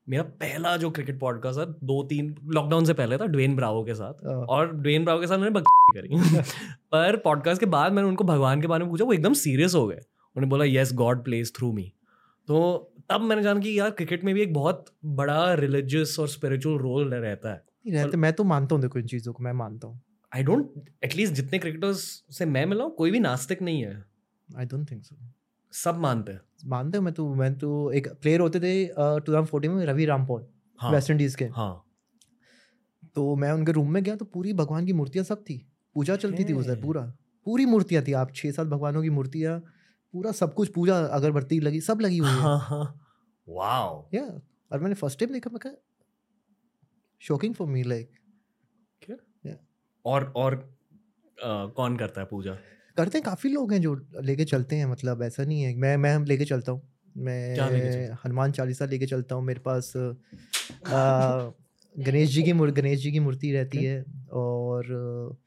मेरा 0.10 0.24
पहला 0.24 0.78
जो 0.78 0.92
क्रिकेट 0.92 1.20
पॉडकास्ट 1.20 1.60
था 1.60 1.66
दो 1.66 2.04
तीन 2.04 2.36
लॉकडाउन 2.46 2.86
से 2.86 2.94
पहले 2.94 3.18
था 3.18 3.26
ड्वेन 3.26 3.56
ब्रावो 3.56 3.84
के 3.84 3.94
साथ। 3.94 4.14
हाँ। 4.14 4.36
और 4.36 4.76
ड्वेन 4.76 5.04
ब्रावो 5.04 5.22
के 5.22 5.28
साथ 5.28 5.38
मैंने 5.38 5.60
करी। 5.96 6.42
पर 6.92 7.18
पॉडकास्ट 7.18 7.60
के 7.60 7.66
बाद 7.66 7.94
मैंने 7.94 8.10
उनको 8.10 8.24
भगवान 8.24 8.62
के 8.62 8.68
बारे 8.68 8.84
में 8.84 8.92
पूछा 8.92 9.06
वो 9.06 9.14
एकदम 9.14 9.34
सीरियस 9.34 9.76
हो 9.76 9.88
गए। 9.88 9.96
उन्होंने 9.96 10.48
बोला 10.48 10.66
yes 10.66 10.94
God 10.94 11.24
place 11.24 11.54
through 11.56 11.74
me 11.74 11.94
तो 12.48 12.94
तब 13.10 13.22
मैंने 13.22 13.42
जाना 13.44 13.60
कि 13.60 13.80
यार 13.80 13.90
क्रिकेट 13.90 14.24
में 14.24 14.36
भी 14.36 14.42
एक 14.42 14.54
बहुत 14.54 14.86
बड़ा 15.06 15.54
रिलीजियस 15.54 16.20
और 16.20 16.28
स्पिरिचुअल 16.28 16.78
रोल 16.78 17.14
रहता 17.14 17.54
है। 17.54 17.64
रहते 17.88 18.18
मैं 18.18 18.34
तो 18.34 18.44
मानता 18.44 18.76
हूँ 18.76 18.82
देखो 18.82 19.00
इन 19.00 19.08
चीज़ों 19.08 19.34
को 19.34 19.44
मैं 19.44 19.54
मानता 19.54 19.88
हूँ। 19.88 20.02
आई 20.36 20.44
डोंट 20.44 20.90
एटलीस्ट 21.04 21.34
जितने 21.34 21.60
क्रिकेटर्स 21.60 22.24
से 22.32 22.46
मैं 22.46 22.66
मिला 22.66 22.84
हूँ 22.84 22.96
कोई 22.96 23.12
भी 23.12 23.20
नास्तिक 23.20 23.62
नहीं 23.62 23.82
है। 23.82 24.06
आई 24.58 24.66
डोंट 24.66 24.92
थिंक 24.92 25.04
सो 25.04 25.16
सब 25.72 25.98
मानते 25.98 26.32
हैं। 26.32 26.42
मानते 26.60 26.98
हो 26.98 27.04
मैं 27.04 27.14
तो 27.14 27.34
मैं 27.36 27.54
तो 27.60 27.92
एक 27.92 28.08
प्लेयर 28.22 28.40
होते 28.40 28.60
थे 28.60 28.86
टू 28.88 29.32
थाउज़ेंड 29.34 29.48
फोर्टीन 29.48 29.72
में 29.72 29.86
रवि 29.86 30.06
रामपॉल 30.06 30.46
हाँ। 30.80 30.92
वेस्ट 30.92 31.10
इंडीज 31.12 31.36
के। 31.36 31.46
हाँ। 31.46 31.84
तो 33.16 33.36
मैं 33.36 33.52
उनके 33.52 33.72
रूम 33.72 33.92
में 33.94 34.04
गया 34.04 34.16
तो 34.16 34.26
पूरी 34.26 34.54
भगवान 34.54 34.86
की 34.86 34.94
मूर्तियाँ 34.94 35.26
सब 35.26 35.44
थी। 35.44 35.58
पूजा 35.96 36.16
चलती 36.16 36.44
थी 36.46 36.54
उधर 36.54 36.82
पूरा। 36.82 37.02
पूरी 37.46 37.66
मूर्तियाँ 37.66 38.04
थी 38.08 38.14
आप 38.14 38.32
छः 38.36 38.52
सात 38.52 38.68
भगवानों 38.68 39.02
की 39.04 39.10
मूर्तियाँ 39.10 39.60
पूरा 40.14 40.32
सब 40.32 40.54
कुछ 40.54 40.70
पूजा 40.74 40.98
अगरबत्ती 41.06 41.60
लगी 41.60 41.82
सब 41.82 42.02
लगी 42.02 42.18
हुई 42.18 42.30
हाँ। 42.30 42.58
हाँ 42.60 42.84
वाओ। 43.48 44.10
या 44.14 44.24
और 44.72 44.80
मैंने 44.80 44.96
फ़र्स्ट 44.96 45.20
टाइम 45.20 45.34
देखा 45.34 45.50
मैं 45.50 45.60
कहा 45.60 45.74
शॉकिंग 47.22 47.54
फॉर 47.54 47.68
मी 47.68 47.84
लाइक 47.84 48.10
और 50.06 50.32
और 50.36 50.54
अ, 50.54 51.66
कौन 51.76 51.98
करता 51.98 52.22
है 52.22 52.28
पूजा? 52.28 52.58
करते 52.98 53.18
हैं 53.18 53.24
काफ़ी 53.26 53.50
लोग 53.50 53.74
हैं 53.74 53.82
जो 53.82 53.94
लेके 54.22 54.46
चलते 54.46 54.76
हैं 54.76 54.86
मतलब 54.86 55.24
ऐसा 55.24 55.44
नहीं 55.44 55.62
है। 55.62 55.76
मैं 55.76 55.96
मैं 55.98 56.14
हम 56.16 56.26
लेके 56.26 56.46
चलता 56.46 56.72
हूँ। 56.72 56.82
मैं 57.16 58.10
हनुमान 58.26 58.52
चालीसा 58.52 58.86
लेके 58.86 59.06
चलता 59.06 59.36
हूँ 59.36 59.44
मेरे 59.44 59.60
पास 59.60 59.92
गणेश 61.96 62.30
जी 62.30 62.44
की 62.44 62.52
गणेश 62.52 63.00
जी 63.00 63.12
की 63.12 63.20
मूर्ति 63.20 63.52
रहती 63.52 63.84
है 63.84 64.04
और 64.32 65.38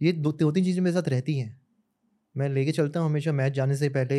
ये 0.00 0.12
दो 0.12 0.32
दो 0.32 0.50
तीन 0.52 0.64
चीज़ें 0.64 0.82
मेरे 0.82 0.94
साथ 0.96 1.08
रहती 1.08 1.38
हैं। 1.38 1.60
मैं 2.36 2.48
लेके 2.48 2.72
चलता 2.72 3.00
हूँ 3.00 3.08
हमेशा 3.10 3.32
मैच 3.32 3.52
जाने 3.52 3.76
से 3.76 3.88
पहले 3.88 4.18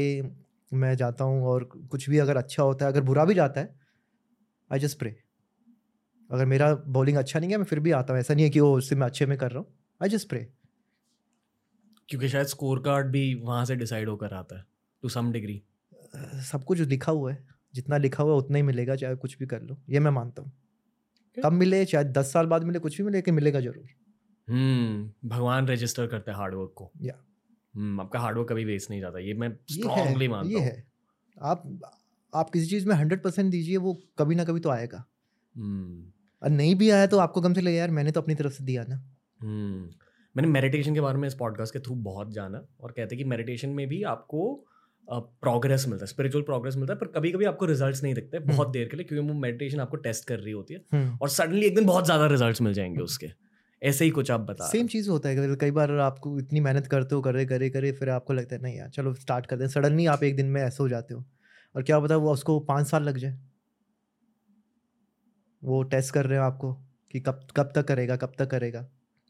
मैं 0.71 0.95
जाता 0.97 1.23
हूँ 1.23 1.43
और 1.45 1.63
कुछ 1.91 2.09
भी 2.09 2.17
अगर 2.17 2.37
अच्छा 2.37 2.63
होता 2.63 2.85
है 2.85 2.91
अगर 2.91 3.01
बुरा 3.01 3.25
भी 3.25 3.33
जाता 3.33 3.61
है 3.61 3.75
आई 4.71 4.79
जस्ट 4.79 4.99
प्रे 4.99 5.15
अगर 6.29 6.45
मेरा 6.45 6.73
बॉलिंग 6.75 7.17
अच्छा 7.17 7.39
नहीं 7.39 7.51
है 7.51 7.57
मैं 7.57 7.65
फिर 7.65 7.79
भी 7.79 7.91
आता 7.91 8.13
हूँ। 8.13 8.19
ऐसा 8.19 8.33
नहीं 8.33 8.45
है 8.45 8.49
कि 8.49 8.59
वो 8.59 8.73
उससे 8.77 8.95
मैं 8.95 9.07
अच्छे 9.07 9.25
में 9.25 9.37
कर 9.37 9.51
रहा 9.51 9.59
हूँ। 9.59 9.67
आई 10.01 10.09
जस्ट 10.09 10.29
प्रे 10.29 10.47
क्योंकि 12.09 12.29
शायद 12.29 12.47
स्कोर 12.47 12.79
कार्ड 12.79 13.07
भी 13.07 13.33
वहाँ 13.35 13.65
से 13.65 13.75
डिसाइड 13.75 14.09
होकर 14.09 14.33
आता 14.33 14.57
है 14.57 14.65
टू 15.03 15.09
सम 15.09 15.31
डिग्री 15.31 15.61
सब 16.45 16.63
कुछ 16.63 16.79
लिखा 16.81 17.11
हुआ 17.11 17.31
है 17.31 17.47
जितना 17.73 17.97
लिखा 17.97 18.23
हुआ 18.23 18.33
है 18.33 18.37
उतना 18.39 18.57
ही 18.57 18.63
मिलेगा 18.63 18.95
चाहे 18.95 19.15
कुछ 19.15 19.37
भी 19.37 19.45
कर 19.45 19.61
लो 19.61 19.77
ये 19.89 19.99
मैं 19.99 20.11
मानता 20.11 20.41
हूँ। 20.41 20.51
कब 21.37 21.51
मिले 21.53 21.85
शायद 21.85 22.11
दस 22.17 22.31
साल 22.33 22.45
बाद 22.45 22.63
मिले 22.63 22.79
कुछ 22.79 22.97
भी 22.97 23.03
मिले 23.03 23.17
लेकिन 23.17 23.33
मिलेगा 23.33 23.59
ज़रूर। 23.59 23.87
हम्म 24.47 25.29
भगवान 25.29 25.67
रजिस्टर 25.67 26.07
करते 26.07 26.31
हैं 26.31 26.37
हार्डवर्क 26.37 26.73
को। 26.75 26.91
Yeah. 27.05 27.17
हम्म 27.73 28.01
आपका 28.01 28.19
हार्डवर्क 28.19 28.49
कभी 28.49 28.65
वेस्ट 28.65 28.89
नहीं 28.89 29.01
जाता 29.01 29.19
ये 29.19 29.33
मैं 29.33 29.47
ये 29.49 29.73
स्ट्रांगली 29.73 30.27
मानता 30.27 30.59
ये 30.59 30.59
है। 30.59 30.83
आप 31.37 31.63
आप 32.33 32.49
किसी 32.49 32.65
चीज़ 32.65 32.87
में 32.87 32.95
हंड्रेड 32.95 33.23
परसेंट 33.23 33.51
दीजिए 33.51 33.77
वो 33.77 33.93
कभी 34.17 34.35
ना 34.35 34.43
कभी 34.43 34.59
तो 34.59 34.69
आएगा। 34.69 35.03
हम्म। 35.55 36.11
और 36.41 36.49
नहीं 36.49 36.75
भी 36.75 36.89
आया 36.89 37.07
तो 37.07 37.17
आपको 37.17 37.41
कम 37.41 37.53
से 37.53 37.61
लगे 37.61 37.75
यार 37.75 37.91
मैंने 37.91 38.11
तो 38.11 38.21
अपनी 38.21 38.35
तरफ़ 38.35 38.53
से 38.53 38.63
दिया 38.63 38.83
ना। 38.89 38.95
हम्म। 39.41 39.89
मैंने 40.37 40.49
मेडिटेशन 40.49 40.93
के 40.93 41.01
बारे 41.01 41.17
में 41.17 41.27
इस 41.27 41.33
पॉडकास्ट 41.33 41.73
के 41.73 41.79
थ्रू 41.79 41.95
बहुत 41.95 42.31
जाना 42.31 42.65
और 42.81 42.91
कहते 42.91 43.15
हैं 43.15 43.23
कि 43.23 43.29
मेडिटेशन 43.29 43.69
में 43.69 43.87
भी 43.87 44.03
आपको 44.03 44.65
प्रोग्रेस 45.11 45.83
uh, 45.83 45.87
मिलता 45.87 46.03
है 46.03 46.07
स्पिरिचुअल 46.07 46.43
प्रोग्रेस 46.43 46.75
मिलता 46.75 46.93
है 46.93 46.99
पर 46.99 47.07
कभी 47.07 47.31
कभी 47.31 47.45
आपको 47.45 47.65
रिजल्ट्स 47.65 48.03
नहीं 48.03 48.13
दिखते 48.13 48.37
हम्म। 48.37 48.47
बहुत 48.47 48.69
देर 48.69 48.87
के 48.87 48.97
लिए 48.97 49.05
क्योंकि 49.05 49.27
वो 49.27 49.33
मेडिटेशन 49.33 49.79
आपको 49.79 49.97
टेस्ट 49.97 50.27
कर 50.27 50.39
रही 50.39 50.53
होती 50.53 50.73
है 50.73 51.11
और 51.21 51.29
सडनली 51.29 51.65
एक 51.65 51.75
दिन 51.75 51.85
बहुत 51.85 52.05
ज़्यादा 52.05 52.27
रिज़ल्ट 52.27 52.61
मिल 52.61 52.73
जाएँगे 52.73 53.01
उसके। 53.01 53.27
ऐसे 53.83 54.05
ही 54.05 54.11
कुछ 54.11 54.31
आप 54.31 54.39
बता 54.39 54.67
सेम 54.67 54.87
चीज़ 54.87 55.09
होता 55.09 55.29
है 55.29 55.35
कई- 55.35 55.57
कई 55.59 55.71
बार 55.71 55.91
आपको 55.91 56.39
इतनी 56.39 56.59
मेहनत 56.59 56.87
करते 56.87 57.15
हो 57.15 57.21
करे 57.21 57.45
करे 57.45 57.69
करे 57.69 57.91
फिर 57.91 58.09
आपको 58.09 58.33
लगता 58.33 58.55
है 58.55 58.61
नहीं 58.61 58.77
यार 58.77 58.89
चलो 58.89 59.13
स्टार्ट 59.13 59.45
करते 59.45 59.63
हैं। 59.63 59.69
सडनली 59.69 60.05
आप 60.05 60.23
एक 60.23 60.35
दिन 60.35 60.45
में 60.45 60.61
ऐसे 60.61 60.83
हो 60.83 60.89
जाते 60.89 61.13
हो। 61.13 61.25
और 61.75 61.83
क्या 61.83 61.99
पता 61.99 62.17
वो 62.17 62.33
उसको 62.33 62.59
पाँच 62.59 62.87
साल 62.87 63.03
लग 63.03 63.17
जाए। 63.17 63.39
वो 65.63 65.83
टेस्ट 65.83 66.13
कर 66.13 66.25
रहे 66.25 66.37
हो 66.37 66.43
आपको 66.43 66.73
कि 67.11 67.19
कब 67.19 67.47
कब 67.55 67.71
तक 67.75 67.87
करेगा 67.87 68.15
कब 68.15 68.33
तक 68.37 68.51
करेगा। 68.51 68.89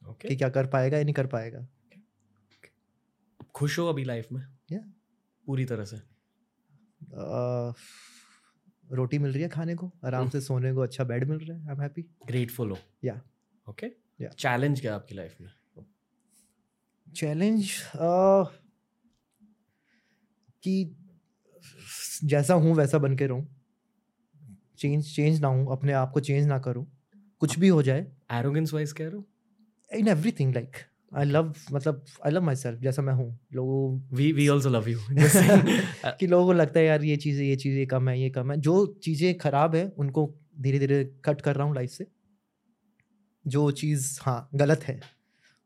ओके 0.09 0.27
कि 0.27 0.35
क्या 0.35 0.49
कर 0.49 0.67
पाएगा 0.67 0.97
या 0.97 1.03
नहीं 1.03 1.13
कर 1.13 1.27
पाएगा। 1.27 1.67
खुश 3.55 3.79
हो 3.79 3.87
अभी 3.87 4.03
लाइफ 4.03 4.27
में? 4.31 4.47
Yeah. 4.73 4.83
पूरी 5.45 5.65
तरह 5.65 5.85
से? 5.85 5.97
अ, 5.97 7.73
रोटी 8.91 9.19
मिल 9.19 9.33
रही 9.33 9.41
है 9.41 9.49
खाने 9.49 9.75
को 9.75 9.91
आराम 10.05 10.29
से 10.29 10.41
सोने 10.41 10.73
को 10.73 10.81
अच्छा 10.81 11.03
बेड 11.03 11.29
मिल 11.29 11.39
रहा 11.39 11.57
है 11.57 11.67
आई 11.67 11.75
एम 11.75 11.81
हैप्पी 11.81 12.01
ग्रेटफुल 12.01 12.71
हो? 12.71 12.77
Yeah. 13.05 13.19
Okay 13.69 13.87
Yeah. 14.23 14.35
चैलेंज 14.35 14.81
क्या 14.81 14.95
आपकी 14.95 15.15
लाइफ 15.15 15.37
में? 15.41 15.49
चैलेंज 17.15 17.71
कि 20.63 20.95
जैसा 22.23 22.53
हूँ 22.53 22.75
वैसा 22.75 22.97
बन 22.97 23.15
के 23.15 23.27
रहूँ। 23.27 23.55
चेंज 24.77 25.15
चेंज 25.15 25.39
ना 25.41 25.47
हूँ 25.47 25.71
अपने 25.71 25.93
आप 25.93 26.11
को 26.11 26.19
चेंज 26.19 26.47
ना 26.47 26.59
करूँ। 26.59 26.87
कुछ 27.39 27.59
भी 27.59 27.67
हो 27.67 27.83
जाए। 27.83 28.11
एरोगेंस 28.31 28.73
वाइज 28.73 28.91
कह 28.91 29.07
रहे 29.07 29.15
हो? 29.15 29.25
In 29.91 30.07
everything 30.07 30.53
like 30.53 30.75
I 31.15 31.25
love 31.25 31.53
मतलब 31.71 32.03
आई 32.25 32.31
लव 32.31 32.41
माई 32.41 32.55
सेल्फ 32.55 32.79
जैसा 32.81 33.01
मैं 33.01 33.13
हूँ। 33.13 33.27
लोगों 33.53 34.15
we 34.17 34.31
we 34.31 34.47
also 34.47 34.69
love 34.69 34.89
you 34.89 34.99
कि 36.09 36.27
लोगों 36.27 36.45
को 36.45 36.53
लगता 36.53 36.79
है 36.79 36.85
यार 36.85 37.03
ये 37.03 37.17
चीज़ें 37.17 37.45
ये 37.45 37.55
चीज़ें 37.55 37.85
कम 37.87 38.09
है 38.09 38.19
ये 38.19 38.29
कम 38.29 38.51
है। 38.51 38.57
जो 38.57 38.85
चीज़ें 39.03 39.37
खराब 39.37 39.75
है 39.75 39.85
उनको 39.97 40.33
धीरे 40.61 40.79
धीरे 40.79 41.03
कट 41.25 41.41
कर 41.41 41.55
रहा 41.55 41.67
हूँ 41.67 41.75
लाइफ 41.75 41.89
से। 41.89 42.07
जो 43.45 43.69
चीज़ 43.71 44.17
हाँ 44.21 44.49
गलत 44.55 44.83
है 44.83 44.99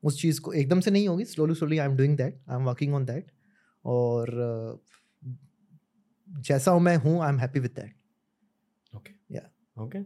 उस 0.04 0.22
चीज़ 0.22 0.42
को 0.42 0.54
एकदम 0.54 0.80
से 0.80 0.92
नहीं 0.92 1.08
होगी। 1.08 1.26
Slowly 1.26 1.56
slowly 1.56 1.78
I 1.78 1.88
am 1.88 1.96
doing 1.98 2.18
that 2.18 2.40
I 2.50 2.56
am 2.56 2.66
working 2.66 2.94
on 2.96 3.06
that 3.06 3.32
और 3.86 4.82
जैसा 6.28 6.72
हूँ 6.72 6.82
मैं 6.82 6.96
हूँ 6.98 7.22
I 7.24 7.30
am 7.30 7.40
happy 7.40 7.60
with 7.60 7.72
that 7.72 8.96
okay 8.96 9.14
या 9.36 9.50
ओके 9.78 10.00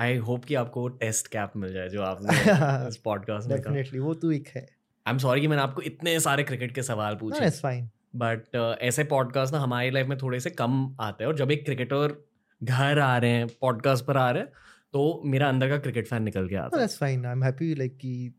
आई 0.00 0.16
होप 0.16 0.44
कि 0.44 0.54
आपको 0.54 0.88
टेस्ट 0.88 1.26
कैप 1.26 1.52
मिल 1.56 1.72
जाए 1.72 1.88
जो 1.88 2.02
आपने 2.02 2.88
इस 2.88 2.96
पॉडकास्ट 2.96 3.48
में 3.48 3.56
डेफिनेटली 3.56 3.98
वो 3.98 4.14
तो 4.14 4.30
एक 4.32 4.48
है। 4.48 4.62
आई 5.06 5.12
एम 5.12 5.18
सॉरी 5.18 5.40
कि 5.40 5.48
मैंने 5.48 5.62
आपको 5.62 5.82
इतने 5.82 6.18
सारे 6.20 6.42
क्रिकेट 6.42 6.74
के 6.74 6.82
सवाल 6.82 7.16
पूछे। 7.16 7.44
इट्स 7.46 7.60
फाइन 7.60 7.88
बट 8.16 8.56
ऐसे 8.80 9.04
पॉडकास्ट 9.04 9.54
ना 9.54 9.60
हमारी 9.60 9.90
लाइफ 9.90 10.06
में 10.06 10.16
थोड़े 10.18 10.40
से 10.40 10.50
कम 10.50 10.96
आते 11.00 11.24
हैं 11.24 11.30
और 11.30 11.36
जब 11.36 11.50
एक 11.50 11.64
क्रिकेटर 11.64 12.14
घर 12.62 12.98
आ 12.98 13.16
रहे 13.16 13.30
हैं 13.30 13.46
पॉडकास्ट 13.60 14.04
पर 14.04 14.16
आ 14.16 14.30
रहे 14.30 14.42
हैं 14.42 14.52
तो 14.92 15.22
मेरा 15.24 15.48
अंदर 15.48 15.68
का 15.68 15.78
क्रिकेट 15.78 16.06
फ़ैन 16.06 16.22
निकल 16.22 16.48
के 16.48 16.56
आता 16.56 16.80
है। 16.80 16.86
Fine 16.86 17.26
I 17.26 17.32
am 17.32 17.44
happy 17.44 17.74
like 17.74 17.96
कि 17.96 18.34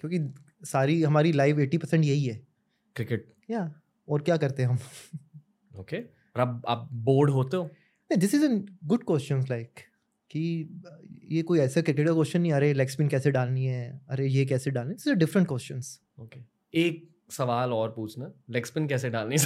क्योंकि 0.00 0.18
सारी 0.66 1.02
हमारी 1.02 1.32
लाइफ 1.32 1.58
एटी 1.58 1.78
परसेंट 1.78 2.04
यही 2.04 2.24
है। 2.24 2.40
क्रिकेट 2.96 3.32
या 3.50 3.72
और 4.08 4.22
क्या 4.22 4.36
करते 4.36 4.62
हैं 4.62 4.70
हम? 4.70 4.78
ओके 5.80 5.96
और 5.96 6.40
अब 6.40 6.62
आप 6.68 6.88
बोर्ड 6.92 7.30
होते 7.30 7.56
हो? 7.56 7.70
This 8.10 8.34
is 8.34 8.44
an 8.44 8.64
good 8.84 9.04
question 9.04 9.44
like 9.50 9.80
कि 10.30 10.40
ये 11.30 11.42
कोई 11.42 11.58
ऐसा 11.60 11.80
क्रिकेटर 11.80 12.12
क्वेश्चन 12.12 12.40
नहीं 12.40 12.52
अरे 12.52 12.72
लेग 12.74 12.88
स्पिन 12.88 13.08
कैसे 13.08 13.30
डालनी 13.30 13.64
है? 13.64 14.00
अरे 14.10 14.26
ये 14.28 14.44
कैसे 14.46 14.70
डालनी 14.70 14.94
है? 15.08 15.14
डिफरेंट 15.14 15.48
क्वेश्चंस 15.48 15.98
ओके 16.20 16.40
एक 16.74 17.06
सवाल 17.30 17.72
और 17.72 17.88
पूछना 17.96 18.30
लेग 18.50 18.64
स्पिन 18.64 18.86
कैसे 18.88 19.10
डालनी 19.10 19.36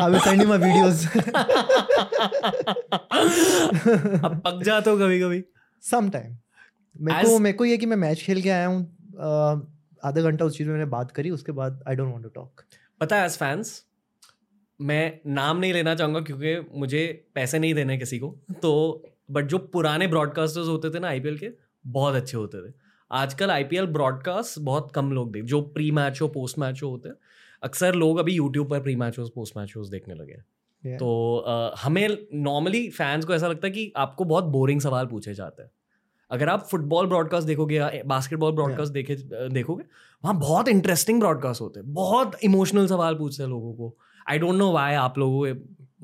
I 0.00 0.10
will 0.10 0.20
send 0.20 0.42
you 0.42 0.48
my 0.48 0.58
videos 0.58 1.06
अब 4.24 4.40
पक 4.44 4.62
जाते 4.64 4.90
हो 4.90 4.96
कभी 4.96 5.20
कभी 5.20 5.42
सम 5.82 6.10
टाइम 6.10 6.36
मेरे 6.96 7.28
को 7.28 7.38
मेरे 7.38 7.56
को 7.56 7.64
ये 7.64 7.76
कि 7.76 7.86
मैं 7.86 7.96
मैच 7.96 8.22
खेल 8.22 8.42
के 8.42 8.50
आया 8.50 8.66
हूँ 8.66 8.82
आधा 10.04 10.20
घंटा 10.20 10.44
उस 10.44 10.56
चीज़ 10.58 10.68
में 10.68 10.74
मैंने 10.74 10.90
बात 10.90 11.10
करी 11.10 11.30
उसके 11.30 11.52
बाद 11.52 11.82
I 11.88 11.96
don't 11.96 12.12
want 12.12 12.22
to 12.22 12.28
talk 12.30 12.60
पता 13.00 13.16
है 13.16 13.26
एज 13.26 13.36
फैंस 13.36 13.80
मैं 14.80 15.20
नाम 15.26 15.56
नहीं 15.56 15.72
लेना 15.72 15.94
चाहूँगा 15.94 16.20
क्योंकि 16.20 16.78
मुझे 16.78 17.26
पैसे 17.34 17.58
नहीं 17.58 17.74
देने 17.74 17.98
किसी 17.98 18.18
को। 18.18 18.38
तो 18.62 19.02
बट 19.30 19.44
जो 19.44 19.58
पुराने 19.58 20.06
ब्रॉडकास्टर्स 20.06 20.68
होते 20.68 20.90
थे 20.90 20.98
ना 20.98 21.08
आईपीएल 21.08 21.38
के 21.38 21.50
बहुत 21.86 22.14
अच्छे 22.14 22.36
होते 22.36 22.68
थे। 22.68 22.72
आजकल 23.12 23.50
आईपीएल 23.50 23.86
ब्रॉडकास्ट 23.86 24.58
बहुत 24.58 24.92
कम 24.94 25.12
लोग 25.12 25.32
देख 25.32 25.44
जो 25.44 25.62
प्री 25.62 25.90
मैच 25.90 26.20
हो 26.22 26.28
पोस्ट 26.28 26.58
मैच 26.58 26.82
हो 26.82 26.88
होते 26.88 27.08
हैं 27.08 27.16
अक्सर 27.62 27.94
लोग 27.94 28.18
अभी 28.18 28.32
यूट्यूब 28.32 28.70
पर 28.70 28.80
प्री 28.80 28.96
मैच 28.96 29.16
पोस्ट 29.20 29.56
मैच 29.56 29.72
देखने 29.78 30.14
लगे 30.14 30.32
हैं। 30.32 30.44
Yeah. 30.86 30.98
तो 30.98 31.36
अ, 31.36 31.74
हमें 31.78 32.18
नॉर्मली 32.34 32.90
फैंस 32.90 33.24
को 33.24 33.34
ऐसा 33.34 33.48
लगता 33.48 33.66
है 33.66 33.72
कि 33.72 33.92
आपको 33.96 34.24
बहुत 34.24 34.44
बोरिंग 34.44 34.80
सवाल 34.80 35.06
पूछे 35.06 35.34
जाते 35.34 35.62
हैं। 35.62 35.70
अगर 36.30 36.48
आप 36.48 36.66
फुटबॉल 36.70 37.06
ब्रॉडकास्ट 37.06 37.46
देखोगे 37.46 37.76
या 37.76 37.92
बास्केटबॉल 38.06 38.52
ब्रॉडकास्ट 38.52 38.92
देखे 38.92 39.16
देखोगे 39.48 39.84
वहाँ 40.24 40.38
बहुत 40.38 40.68
इंटरेस्टिंग 40.68 41.20
ब्रॉडकास्ट 41.20 41.60
होते 41.60 41.80
हैं 41.80 41.94
बहुत 41.94 42.36
इमोशनल 42.44 42.86
सवाल 42.86 43.14
पूछते 43.14 43.42
हैं 43.42 43.50
लोगों 43.50 43.74
को। 43.74 43.96
आई 44.30 44.38
डोंट 44.38 44.54
नो 44.54 44.72
वाई 44.72 44.94
आप 44.94 45.18
लोगों 45.18 45.54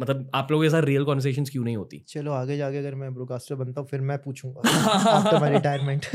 मतलब 0.00 0.30
आप 0.34 0.50
लोगों 0.50 0.64
के 0.64 0.70
साथ 0.70 0.82
रियल 0.82 1.04
कॉन्वर्सेशन 1.04 1.44
क्यों 1.44 1.64
नहीं 1.64 1.76
होती? 1.76 2.04
चलो 2.08 2.32
आगे 2.32 2.56
जाके 2.56 2.78
अगर 2.78 2.94
मैं 2.94 3.12
ब्रोडकास्टर 3.14 3.54
बनता 3.54 3.80
हूँ 3.80 3.88
फिर 3.88 4.00
मैं 4.00 4.18
पूछूँगा 4.18 4.68
आफ्टर 4.68 5.38
माय 5.40 5.50
रिटायरमेंट 5.50 6.06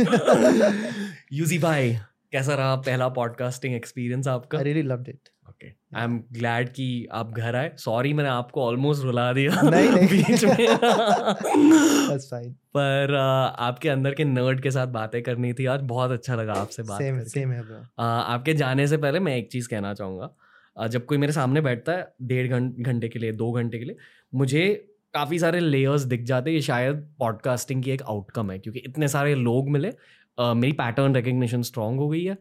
यूजी 1.33 1.57
भाई 1.59 1.97
कैसा 2.31 2.55
रहा 2.55 2.75
पहला 2.75 3.07
पॉडकास्टिंग 3.09 3.75
एक्सपीरियंस 3.75 4.27
आपका? 4.27 4.57
I 4.57 4.63
really 4.63 4.81
loved 4.81 5.09
it 5.09 5.29
okay 5.49 5.67
I 5.67 6.03
am 6.03 6.17
glad 6.31 6.69
कि 6.69 7.07
आप 7.11 7.31
घर 7.31 7.55
आए. 7.55 7.71
सॉरी 7.77 8.13
मैंने 8.13 8.29
आपको 8.29 8.63
ऑलमोस्ट 8.65 9.03
रुला 9.03 9.33
दिया 9.33 9.61
नहीं, 9.69 9.89
नहीं। 9.89 10.07
बीच 10.07 10.43
में। 10.45 10.55
दैट्स 12.09 12.25
फाइन 12.25 12.51
पर 12.51 13.07
uh, 13.09 13.59
आपके 13.59 13.89
अंदर 13.89 14.13
के 14.13 14.23
नर्ड 14.23 14.61
के 14.61 14.71
साथ 14.71 14.87
बातें 14.87 15.23
करनी 15.23 15.53
थी 15.53 15.65
आज 15.65 15.81
बहुत 15.83 16.11
अच्छा 16.11 16.35
लगा 16.35 16.53
आपसे 16.53 16.83
बात 16.83 17.01
सेम। 17.01 17.23
सेम 17.23 17.51
है 17.51 17.61
ब्रो 17.61 17.77
uh, 17.77 17.85
आपके 17.99 18.53
जाने 18.53 18.87
से 18.87 18.97
पहले 18.97 19.19
मैं 19.19 19.35
एक 19.37 19.51
चीज़ 19.51 19.69
कहना 19.69 19.93
चाहूँगा। 19.93 20.35
जब 20.77 21.05
कोई 21.05 21.17
मेरे 21.17 21.33
सामने 21.33 21.61
बैठता 21.61 21.91
है 21.91 22.13
डेढ़ 22.21 22.47
घंटे 22.83 23.09
के 23.09 23.19
लिए 23.19 23.31
दो 23.33 23.51
घंटे 23.51 23.79
के 23.79 23.85
लिए 23.85 23.97
मुझे 24.33 24.65
काफ़ी 25.13 25.39
सारे 25.39 25.59
लेयर्स 25.59 26.01
दिख 26.03 26.23
जाते 26.23 26.49
हैं। 26.49 26.55
ये 26.55 26.61
शायद 26.61 26.95
पॉडकास्टिंग 27.19 27.83
की 27.83 27.91
एक 27.91 28.01
आउटकम 28.03 28.51
है 28.51 28.59
क्योंकि 28.59 28.79
इतने 28.79 29.07
सारे 29.07 29.35
लोग 29.35 29.69
मिले 29.69 29.91
uh, 29.91 30.53
मेरी 30.55 30.73
पैटर्न 30.73 31.15
रिकग्निशन 31.15 31.61
स्ट्रांग 31.61 31.99
हो 31.99 32.09
गई 32.09 32.23
है। 32.23 32.37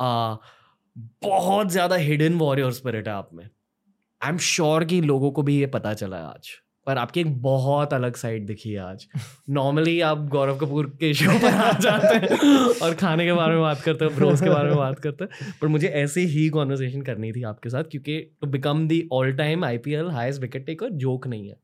uh, 0.00 0.36
बहुत 1.22 1.70
ज़्यादा 1.70 1.96
हिडन 1.96 2.34
वॉरियर 2.34 2.70
स्पिरिट 2.72 3.08
है 3.08 3.14
आप 3.14 3.30
में। 3.34 3.44
आई 3.44 4.30
एम 4.30 4.38
श्योर 4.38 4.84
कि 4.84 5.00
लोगों 5.00 5.30
को 5.30 5.42
भी 5.42 5.58
ये 5.58 5.66
पता 5.66 5.94
चला 5.94 6.16
है 6.16 6.24
आज। 6.24 6.48
पर 6.86 6.98
आपकी 6.98 7.20
एक 7.20 7.40
बहुत 7.42 7.92
अलग 7.94 8.16
साइड 8.16 8.46
दिखी 8.46 8.72
है 8.72 8.78
आज। 8.80 9.06
नॉर्मली 9.50 10.00
आप 10.00 10.18
गौरव 10.28 10.58
कपूर 10.58 10.86
के 11.00 11.12
शो 11.14 11.38
पर 11.38 11.54
आ 11.54 11.70
जाते 11.78 12.14
हैं 12.16 12.38
और 12.82 12.94
खाने 12.94 13.24
के 13.26 13.32
बारे 13.32 13.52
में 13.52 13.62
बात 13.62 13.80
करते 13.80 14.04
हैं 14.04 14.14
ब्रोस 14.16 14.42
के 14.42 14.50
बारे 14.50 14.68
में 14.68 14.76
बात 14.76 14.98
करते 14.98 15.24
हैं। 15.24 15.54
पर 15.60 15.68
मुझे 15.68 15.88
ऐसी 15.88 16.24
ही 16.26 16.48
कॉन्वर्सेशन 16.48 17.02
करनी 17.02 17.32
थी 17.32 17.42
आपके 17.42 17.70
साथ, 17.70 17.84
क्योंकि 17.84 18.18
to 18.40 18.46
become 18.46 18.86
the 18.88 19.08
all 19.12 19.32
time 19.32 19.64
I 19.64 19.78
P 19.78 19.94
L 19.94 20.10
highest 20.10 20.40
wicket 20.40 20.66
taker 20.66 20.90
joke 20.90 21.26
नहीं 21.26 21.48
है। 21.48 21.56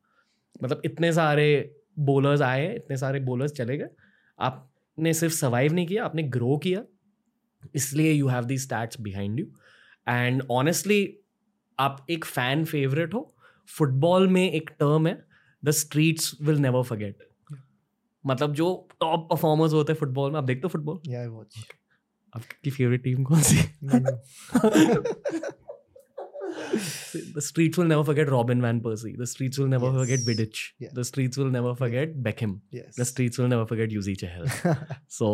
मतलब 0.62 0.82
इतने 0.84 1.12
सारे 1.12 1.74
बॉलर्स 1.98 2.42
आए, 2.42 2.74
इतने 2.76 2.96
सारे 2.96 3.20
बॉलर्स 3.20 3.52
चले 3.52 3.76
गए। 3.78 3.88
आपने 4.38 5.12
सिर्फ़ 5.14 5.34
सर्वाइव 5.34 5.72
नहीं 5.72 5.86
किया, 5.86 6.04
आपने 6.04 6.22
ग्रो 6.22 6.56
किया। 6.56 6.82
इसलिए 7.74 8.12
you 8.12 8.28
have 8.28 8.44
the 8.44 8.58
stats 8.58 9.00
behind 9.00 9.38
you 9.40 9.46
and 10.08 10.42
honestly 10.50 11.16
आप 11.78 12.06
एक 12.10 12.24
फ़ैन 12.24 12.64
फेवरेट 12.64 13.14
हो। 13.14 13.28
फुटबॉल 13.78 14.28
में 14.28 14.42
एक 14.50 14.70
टर्म 14.80 15.06
है 15.06 15.14
the 15.62 15.70
streets 15.80 16.34
will 16.42 16.58
never 16.60 16.82
forget 16.90 17.28
मतलब 18.24 18.52
जो 18.54 18.66
टॉप 19.00 19.28
परफॉर्मर्स 19.30 19.72
होते 19.72 19.92
हैं 19.92 19.98
फुटबॉल 20.00 20.30
में 20.32 20.38
आप 20.38 20.44
देखते 20.44 20.62
हो 20.64 20.68
फुटबॉल 20.68 21.00
या 21.12 21.20
आई 21.20 21.26
वॉच 21.26 21.64
आपकी 22.36 22.70
फेवरेट 22.70 23.02
टीम 23.04 23.24
कौन 23.24 23.40
सी 23.42 23.58
the 27.34 27.42
streets 27.42 27.78
will 27.78 27.86
never 27.86 28.04
forget 28.04 28.28
Robin 28.30 28.60
van 28.60 28.80
Persie. 28.80 29.16
The 29.16 29.26
streets 29.26 29.58
will 29.58 29.68
never 29.68 29.86
Yes. 29.86 29.96
forget 30.00 30.20
Vidic. 30.28 30.60
Yeah. 30.78 30.90
The 30.98 31.04
streets 31.04 31.38
will 31.40 31.50
never 31.56 31.74
forget 31.74 32.14
Beckham. 32.26 32.54
Yes. 32.70 32.96
The 32.96 33.04
streets 33.04 33.38
will 33.38 33.48
never 33.48 33.66
forget 33.72 33.90
Yuzi 33.90 34.14
Chahal. 34.22 34.46
so 35.18 35.30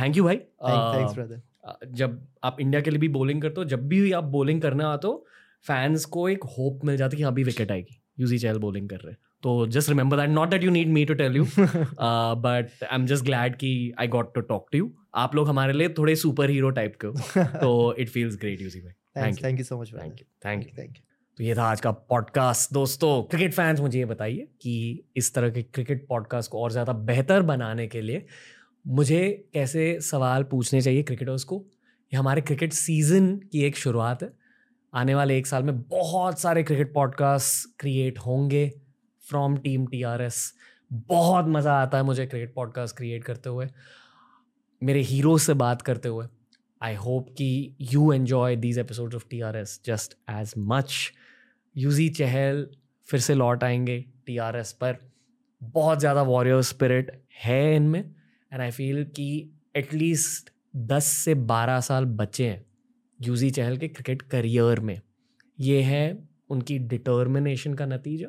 thank 0.00 0.16
you 0.20 0.24
भाई 0.24 0.36
thanks 0.36 1.10
Uh, 1.10 1.14
brother 1.16 1.40
uh, 1.70 1.76
जब 2.00 2.20
आप 2.44 2.60
India 2.60 2.80
के 2.80 2.90
लिए 2.90 3.00
भी 3.00 3.08
bowling 3.18 3.42
करते 3.42 3.60
हो 3.60 3.64
जब 3.74 3.86
भी 3.88 4.10
आप 4.20 4.24
बॉलिंग 4.38 4.60
करने 4.62 4.84
आते 4.84 5.06
हो 5.06 5.24
फैंस 5.64 6.04
को 6.04 6.28
एक 6.28 6.44
होप 6.58 6.84
मिल 6.84 6.96
जाती 6.96 7.16
है 7.16 7.18
कि 7.18 7.22
हाँ 7.22 7.32
भी 7.34 7.42
विकेट 7.44 7.70
आएगी। 7.72 8.00
यूजी 8.20 8.38
चहल 8.38 8.58
बॉलिंग 8.58 8.88
कर 8.88 8.96
रहे 8.96 9.10
हैं। 9.10 9.18
तो 9.42 9.66
just 9.66 9.88
remember 9.88 10.16
that 10.16 10.30
not 10.30 10.50
that 10.50 10.64
you 10.64 10.70
need 10.70 10.88
me 10.88 11.04
to 11.04 11.14
tell 11.14 11.36
you 11.36 11.44
but 11.44 12.84
I 12.84 12.94
am 12.94 13.06
just 13.06 13.24
glad 13.24 13.56
कि 13.56 13.92
I 14.00 14.08
got 14.08 14.34
to 14.34 14.40
talk 14.42 14.66
to 14.72 14.78
you 14.78 14.92
आप 15.14 15.34
लोग 15.34 15.48
हमारे 15.48 15.72
लिए 15.72 15.88
थोड़े 15.88 16.14
सुपर 16.16 16.50
हीरो 16.50 16.70
टाइप 16.70 16.96
के 17.00 17.06
हो। 17.06 17.44
तो 17.60 17.94
इट 17.94 18.08
फील्स 18.08 18.36
ग्रेट 18.36 18.62
यूजी 18.62 18.80
भाई। 18.80 19.22
Thank 19.22 19.38
you 19.38 19.44
thank 19.44 19.58
you 19.58 19.64
so 19.64 19.80
much 19.80 19.92
thank 19.92 20.20
you 20.20 20.26
thank 20.46 20.66
you 20.66 20.70
thank 20.78 20.96
you 20.96 21.02
तो 21.38 21.44
ये 21.44 21.54
था 21.54 21.64
आज 21.64 21.80
का 21.80 21.90
पॉडकास्ट 21.90 22.72
दोस्तों 22.72 23.22
क्रिकेट 23.22 23.52
फैंस 23.52 23.80
मुझे 23.80 23.98
ये 23.98 24.04
बताइए 24.04 24.48
कि 24.62 25.04
इस 25.16 25.32
तरह 25.34 25.50
के 25.50 25.62
क्रिकेट 25.62 26.06
पॉडकास्ट 26.08 26.50
को 26.50 26.62
और 26.62 26.72
ज़्यादा 26.72 26.92
बेहतर 27.08 27.42
बनाने 27.42 27.86
के 27.86 28.00
लिए 28.00 28.26
मुझे 28.84 29.50
कैसे 29.54 30.00
सवाल 30.00 30.42
पूछने 30.42 30.80
चाहिए 30.80 31.02
क्रिकेटर्स 31.02 31.44
को? 31.44 31.64
ये 32.12 32.16
हमारे 32.16 32.40
क्रिकेट 32.40 32.72
सीज़न 32.72 33.36
की 33.52 33.62
एक 33.62 33.76
शुरुआत 33.76 34.22
है। 34.22 34.32
आने 34.94 35.14
वाले 35.14 35.36
एक 35.38 35.46
साल 35.46 35.62
में 35.62 35.80
बहुत 35.82 36.40
सारे 36.40 36.62
क्रिकेट 36.62 36.92
पॉडकास्ट 36.94 37.80
क्रिएट 37.80 38.18
होंगे 38.18 38.66
from 39.22 39.56
team 39.56 39.86
T 39.86 40.02
R 40.02 40.22
S 40.22 40.52
बहुत 40.92 41.44
मज़ा 41.48 41.72
आता 41.72 41.98
है 41.98 42.04
मुझे 42.04 42.26
क्रिकेट 42.26 42.54
पॉडकास्ट 42.54 42.96
क्रिएट 42.96 43.24
करते 43.24 43.48
हुए। 43.48 43.68
मेरे 44.82 45.00
हीरो 45.00 45.36
से 45.38 45.54
बात 45.54 45.82
करते 45.82 46.08
हुए। 46.08 46.26
आई 46.82 46.94
होप 46.94 47.28
कि 47.28 47.76
you 47.92 48.12
enjoy 48.12 48.56
these 48.56 48.78
episode 48.78 49.14
of 49.14 49.24
T 49.30 49.40
R 49.40 49.56
S 49.56 49.80
just 49.84 50.14
as 50.30 50.52
much 50.58 51.12
Yuzi 51.76 52.08
Chahal 52.08 52.66
फिर 53.08 53.20
से 53.20 53.34
लौट 53.34 53.64
आएँगे 53.64 53.98
टी 54.26 54.36
आर 54.38 54.56
एस 54.56 54.72
पर। 54.72 54.96
बहुत 55.62 56.00
ज़्यादा 56.00 56.22
वॉरियर 56.22 56.62
स्पिरिट 56.62 57.10
है 57.44 57.76
इनमें। 57.76 58.00
एंड 58.00 58.60
आई 58.60 58.70
फील 58.70 59.04
कि 59.04 59.50
एटलीस्ट 59.76 60.50
दस 60.76 61.04
से 61.04 61.34
बारह 61.34 61.80
साल 61.80 62.04
बचे 62.04 62.48
हैं। 62.48 62.64
यूजी 63.22 63.50
चहल 63.50 63.76
के 63.76 63.88
क्रिकेट 63.88 64.22
करियर 64.22 64.80
में। 64.80 65.00
ये 65.60 65.82
है 65.82 66.28
उनकी 66.50 66.78
डिटर्मिनेशन 66.78 67.74
का 67.74 67.86
नतीजा, 67.86 68.28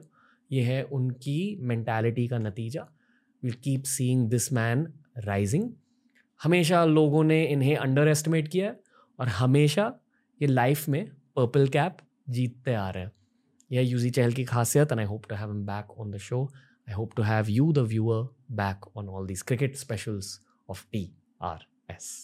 ये 0.52 0.62
है 0.62 0.84
उनकी 0.84 1.58
मैंटेलिटी 1.62 2.28
का 2.28 2.38
नतीजा। 2.38 2.88
Will 3.44 3.54
keep 3.54 3.84
seeing 3.84 4.30
this 4.30 4.54
man 4.54 4.94
rising 5.18 5.72
हमेशा 6.44 6.86
लोगों 6.86 7.24
ने 7.24 7.46
इन्हें 7.46 7.76
अंडर 7.76 8.08
एस्टिमेट 8.08 8.48
किया 8.48 8.66
है 8.66 8.80
और 9.20 9.28
हमेशा 9.28 10.00
ये 10.42 10.48
लाइफ 10.48 10.90
में 10.90 11.06
पर्पल 11.36 11.68
कैप 11.68 11.98
जीतते 12.30 12.74
आ 12.74 12.90
रहे 12.90 13.04
हैं। 13.04 13.12
यह 13.72 13.82
यूजी 13.82 14.10
चहल 14.10 14.34
की 14.34 14.44
खासियत 14.44 14.92
and 14.92 15.00
I 15.00 15.06
hope 15.06 15.26
to 15.30 15.36
have 15.36 15.54
back 15.54 16.00
on 16.00 16.12
the 16.12 16.18
show 16.18 16.44
I 16.90 16.94
hope 16.94 17.16
to 17.16 17.24
have 17.24 17.50
you 17.50 17.72
the 17.74 17.78
viewer 17.78 18.28
back 18.52 18.98
on 18.98 19.10
all 19.10 19.28
these 19.28 19.42
cricket 19.42 19.76
specials 19.76 20.40
of 20.70 20.86
T 20.92 21.12
R 21.42 21.66
TRS. 21.90 22.16